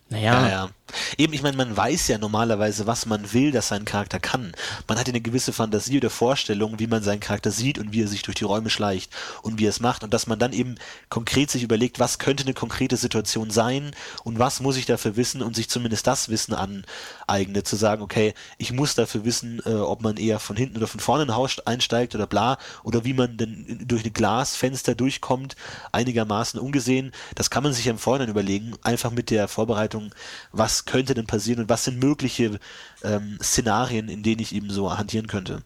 naja, 0.10 0.34
Ja, 0.34 0.50
ja. 0.50 0.70
Eben, 1.18 1.34
ich 1.34 1.42
meine, 1.42 1.58
man 1.58 1.76
weiß 1.76 2.08
ja 2.08 2.18
normalerweise, 2.18 2.88
was 2.88 3.06
man 3.06 3.34
will, 3.34 3.52
dass 3.52 3.68
sein 3.70 3.86
Charakter 3.86 4.20
kann. 4.20 4.52
Man 4.88 4.98
hat 4.98 5.08
ja 5.08 5.12
eine 5.12 5.22
gewisse 5.22 5.54
Fantasie 5.54 5.98
oder 5.98 6.10
Vorstellung, 6.10 6.80
wie 6.80 6.88
man 6.88 7.04
seinen 7.04 7.20
Charakter 7.20 7.52
sieht 7.52 7.80
und 7.80 7.94
wie 7.94 8.04
er 8.04 8.08
sich 8.08 8.22
durch 8.22 8.36
die 8.36 8.44
Räume 8.44 8.70
schleicht 8.70 9.12
und 9.42 9.60
wie 9.60 9.66
er 9.66 9.70
es 9.70 9.80
macht. 9.80 10.04
Und 10.04 10.14
dass 10.14 10.28
man 10.28 10.40
dann 10.40 10.54
eben 10.54 10.76
konkret 11.10 11.52
sich 11.52 11.64
überlegt, 11.64 12.00
was 12.00 12.20
könnte 12.20 12.44
eine 12.44 12.54
konkrete 12.54 12.98
Situation 12.98 13.50
sein 13.50 13.92
und 14.24 14.40
was 14.40 14.60
muss 14.60 14.78
ich 14.78 14.86
dafür 14.86 15.16
wissen 15.16 15.42
und 15.42 15.56
sich 15.56 15.70
zumindest 15.70 16.08
das 16.08 16.30
Wissen 16.30 16.54
aneignet, 16.54 17.68
zu 17.68 17.76
sagen, 17.76 18.02
okay, 18.02 18.34
ich 18.58 18.72
muss 18.72 18.96
dafür 18.96 19.26
wissen, 19.26 19.62
äh, 19.66 19.74
ob 19.74 20.02
man 20.02 20.18
eher 20.18 20.40
von 20.40 20.56
hinten 20.56 20.78
oder 20.78 20.88
von 20.88 21.00
vorne 21.00 21.24
in 21.24 21.30
ein 21.30 21.36
Haus 21.36 21.60
einsteigt 21.66 22.16
oder 22.16 22.28
bla, 22.28 22.58
oder 22.84 23.06
wie 23.06 23.14
man 23.14 23.38
denn 23.38 23.82
durch 23.86 24.06
ein 24.06 24.14
Glasfenster 24.14 24.96
durchkommt, 24.96 25.56
einigermaßen 25.92 26.60
ungesehen. 26.60 27.12
Das 27.36 27.50
kann 27.50 27.64
man 27.64 27.74
sich 27.74 27.86
ja 27.86 27.92
im 27.92 27.98
Vorhinein 27.98 28.30
überlegen, 28.30 28.74
einfach 28.84 29.12
mit 29.12 29.30
der 29.30 29.48
Vorbereitung, 29.48 30.14
was 30.52 30.81
könnte 30.86 31.14
denn 31.14 31.28
passieren 31.28 31.62
und 31.62 31.70
was 31.70 31.84
sind 31.84 32.00
mögliche 32.00 32.60
ähm, 33.04 33.38
Szenarien, 33.42 34.10
in 34.10 34.24
denen 34.24 34.42
ich 34.42 34.54
eben 34.56 34.70
so 34.70 34.98
hantieren 34.98 35.28
könnte. 35.28 35.64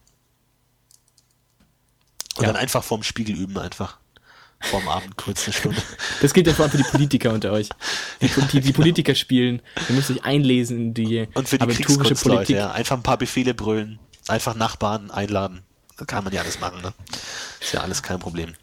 Und 2.36 2.42
Ja. 2.42 2.46
dann 2.52 2.56
einfach 2.56 2.84
vorm 2.84 3.02
Spiegel 3.02 3.36
üben, 3.36 3.58
einfach. 3.58 3.98
Vorm 4.60 4.88
Abend 4.88 5.16
kurz 5.16 5.44
eine 5.46 5.52
Stunde. 5.52 5.82
Das 6.22 6.32
gilt 6.32 6.46
ja 6.46 6.54
vor 6.54 6.64
allem 6.64 6.72
für 6.72 6.78
die 6.78 6.84
Politiker 6.90 7.32
unter 7.32 7.52
euch. 7.52 7.68
Die, 8.22 8.28
die, 8.52 8.60
die 8.60 8.72
Politiker 8.74 9.14
spielen, 9.14 9.60
ihr 9.88 9.94
müsst 9.94 10.10
euch 10.10 10.24
einlesen 10.24 10.78
in 10.78 10.94
die 10.94 11.28
Und 11.34 11.48
für 11.48 11.58
die 11.58 11.64
aventurische 11.64 12.14
Politik. 12.14 12.56
ja. 12.56 12.70
Einfach 12.72 12.96
ein 12.96 13.02
paar 13.02 13.18
Befehle 13.18 13.52
brüllen, 13.54 13.98
einfach 14.28 14.54
Nachbarn 14.54 15.10
einladen. 15.10 15.62
Da 15.98 16.04
kann 16.06 16.24
man 16.24 16.32
ja 16.32 16.40
alles 16.42 16.58
machen, 16.60 16.80
ne? 16.82 16.92
Ist 17.60 17.72
ja 17.72 17.80
alles 17.80 18.02
kein 18.02 18.18
Problem. 18.18 18.54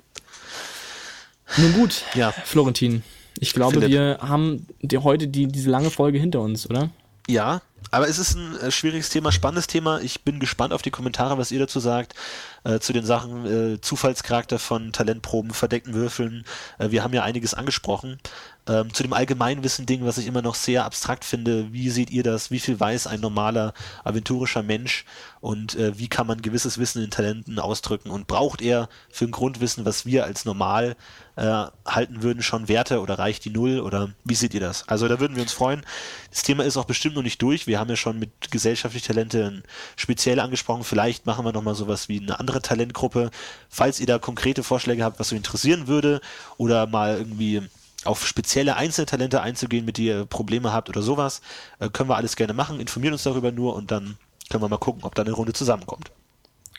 Nun 1.58 1.74
gut, 1.74 2.04
Ja. 2.16 2.32
Florentin, 2.32 3.04
ich 3.40 3.54
glaube, 3.54 3.74
Philipp. 3.74 3.90
wir 3.90 4.18
haben 4.22 4.68
die, 4.82 4.98
heute 4.98 5.28
die, 5.28 5.48
diese 5.48 5.70
lange 5.70 5.90
Folge 5.90 6.20
hinter 6.20 6.42
uns, 6.42 6.70
oder? 6.70 6.90
Ja, 7.28 7.62
aber 7.92 8.08
es 8.08 8.18
ist 8.18 8.36
ein 8.36 8.58
äh, 8.58 8.72
schwieriges 8.72 9.10
Thema, 9.10 9.32
spannendes 9.32 9.68
Thema. 9.68 10.02
Ich 10.02 10.22
bin 10.22 10.40
gespannt 10.40 10.74
auf 10.74 10.82
die 10.82 10.92
Kommentare, 10.92 11.38
was 11.38 11.52
ihr 11.52 11.60
dazu 11.60 11.80
sagt, 11.80 12.16
äh, 12.64 12.80
zu 12.80 12.94
den 12.94 13.06
Sachen 13.06 13.46
äh, 13.46 13.82
Zufallscharakter 13.82 14.60
von 14.60 14.92
Talentproben, 14.92 15.52
verdeckten 15.52 15.94
Würfeln. 15.94 16.46
Äh, 16.80 16.92
wir 16.92 17.04
haben 17.04 17.14
ja 17.14 17.24
einiges 17.24 17.54
angesprochen. 17.54 18.20
Ähm, 18.66 18.94
zu 18.94 19.04
dem 19.04 19.12
Allgemeinwissen-Ding, 19.12 20.06
was 20.06 20.18
ich 20.18 20.26
immer 20.26 20.42
noch 20.42 20.56
sehr 20.56 20.86
abstrakt 20.86 21.26
finde, 21.26 21.74
wie 21.74 21.90
seht 21.90 22.12
ihr 22.12 22.24
das? 22.24 22.50
Wie 22.50 22.60
viel 22.60 22.80
weiß 22.80 23.08
ein 23.08 23.20
normaler, 23.20 23.74
aventurischer 24.06 24.64
Mensch? 24.64 25.04
Und 25.42 25.76
äh, 25.76 26.00
wie 26.00 26.08
kann 26.08 26.28
man 26.28 26.42
gewisses 26.42 26.78
Wissen 26.78 27.04
in 27.04 27.12
Talenten 27.12 27.60
ausdrücken? 27.60 28.10
Und 28.10 28.28
braucht 28.28 28.62
er 28.62 28.88
für 29.12 29.26
ein 29.26 29.32
Grundwissen, 29.32 29.84
was 29.84 30.06
wir 30.06 30.24
als 30.24 30.46
normal 30.46 30.96
äh, 31.36 31.66
halten 31.86 32.24
würden, 32.24 32.42
schon 32.42 32.70
Werte 32.70 33.02
oder 33.02 33.20
reicht 33.20 33.44
die 33.44 33.50
Null? 33.50 33.82
Oder 33.82 34.12
wie 34.24 34.36
seht 34.36 34.54
ihr 34.54 34.62
das? 34.62 34.88
Also 34.88 35.10
da 35.10 35.20
würden 35.20 35.36
wir 35.36 35.44
uns 35.44 35.52
freuen. 35.52 35.86
Das 36.30 36.44
Thema 36.44 36.64
ist 36.64 36.78
auch 36.78 36.86
bestimmt 36.86 37.16
noch 37.16 37.24
nicht 37.24 37.42
durch. 37.42 37.68
Wir 37.68 37.80
haben 37.80 37.90
ja 37.90 37.98
schon 37.98 38.18
mit 38.18 38.50
gesellschaftlichen 38.50 39.08
Talente 39.08 39.64
speziell 39.98 40.40
angesprochen. 40.40 40.86
Vielleicht 40.86 41.26
machen 41.26 41.44
wir 41.44 41.52
nochmal 41.52 41.76
sowas 41.76 42.08
wie 42.08 42.22
eine 42.22 42.40
andere 42.40 42.62
Talentgruppe. 42.62 43.30
Falls 43.68 44.00
ihr 44.00 44.08
da 44.08 44.20
konkrete 44.20 44.64
Vorschläge 44.64 45.04
habt, 45.04 45.20
was 45.20 45.34
euch 45.34 45.38
interessieren 45.38 45.88
würde 45.88 46.22
oder 46.56 46.88
mal 46.88 47.18
irgendwie 47.18 47.62
auf 48.06 48.26
spezielle 48.28 48.76
Einzeltalente 48.76 49.42
einzugehen, 49.42 49.86
mit 49.86 49.98
die 49.98 50.06
ihr 50.06 50.26
Probleme 50.26 50.74
habt 50.74 50.90
oder 50.90 51.02
sowas, 51.02 51.42
äh, 51.80 51.90
können 51.90 52.10
wir 52.10 52.16
alles 52.16 52.36
gerne 52.36 52.54
machen. 52.54 52.80
Informieren 52.80 53.14
uns 53.14 53.24
darüber 53.24 53.52
nur 53.52 53.76
und 53.76 53.92
dann 53.92 54.18
können 54.50 54.64
wir 54.64 54.70
mal 54.70 54.78
gucken, 54.78 55.04
ob 55.04 55.16
da 55.16 55.24
eine 55.24 55.32
Runde 55.32 55.54
zusammenkommt. 55.54 56.12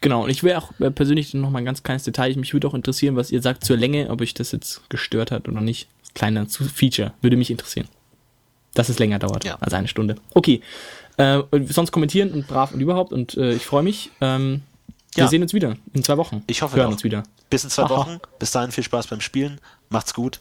Genau, 0.00 0.24
und 0.24 0.30
ich 0.30 0.42
wäre 0.42 0.58
auch 0.60 0.78
äh, 0.80 0.90
persönlich 0.90 1.32
noch 1.34 1.50
mal 1.50 1.60
ein 1.60 1.64
ganz 1.64 1.82
kleines 1.82 2.04
Detail. 2.04 2.36
Mich 2.36 2.52
würde 2.52 2.68
auch 2.68 2.74
interessieren, 2.74 3.16
was 3.16 3.30
ihr 3.30 3.40
sagt 3.40 3.64
zur 3.64 3.76
Länge, 3.76 4.10
ob 4.10 4.20
euch 4.20 4.34
das 4.34 4.52
jetzt 4.52 4.88
gestört 4.90 5.30
hat 5.30 5.48
oder 5.48 5.60
nicht. 5.60 5.88
Kleiner 6.14 6.46
Feature, 6.46 7.12
würde 7.22 7.36
mich 7.36 7.50
interessieren. 7.50 7.88
Dass 8.74 8.88
es 8.88 8.98
länger 8.98 9.18
dauert 9.18 9.44
ja. 9.44 9.56
als 9.60 9.72
eine 9.72 9.88
Stunde. 9.88 10.16
Okay, 10.34 10.60
äh, 11.16 11.42
sonst 11.68 11.90
kommentieren 11.90 12.32
und 12.32 12.46
brav 12.46 12.72
und 12.72 12.80
überhaupt 12.80 13.12
und 13.12 13.36
äh, 13.36 13.54
ich 13.54 13.64
freue 13.64 13.82
mich. 13.82 14.10
Ähm, 14.20 14.62
wir 15.14 15.28
sehen 15.28 15.42
uns 15.42 15.54
wieder 15.54 15.76
in 15.92 16.02
zwei 16.02 16.16
Wochen. 16.16 16.42
Ich 16.48 16.60
hoffe, 16.60 16.74
wir 16.74 16.82
hören 16.82 16.92
uns 16.92 17.04
wieder. 17.04 17.22
Bis 17.48 17.62
in 17.62 17.70
zwei 17.70 17.84
Aha. 17.84 17.90
Wochen. 17.90 18.18
Bis 18.40 18.50
dahin 18.50 18.72
viel 18.72 18.82
Spaß 18.82 19.06
beim 19.06 19.20
Spielen. 19.20 19.60
Macht's 19.88 20.12
gut 20.12 20.40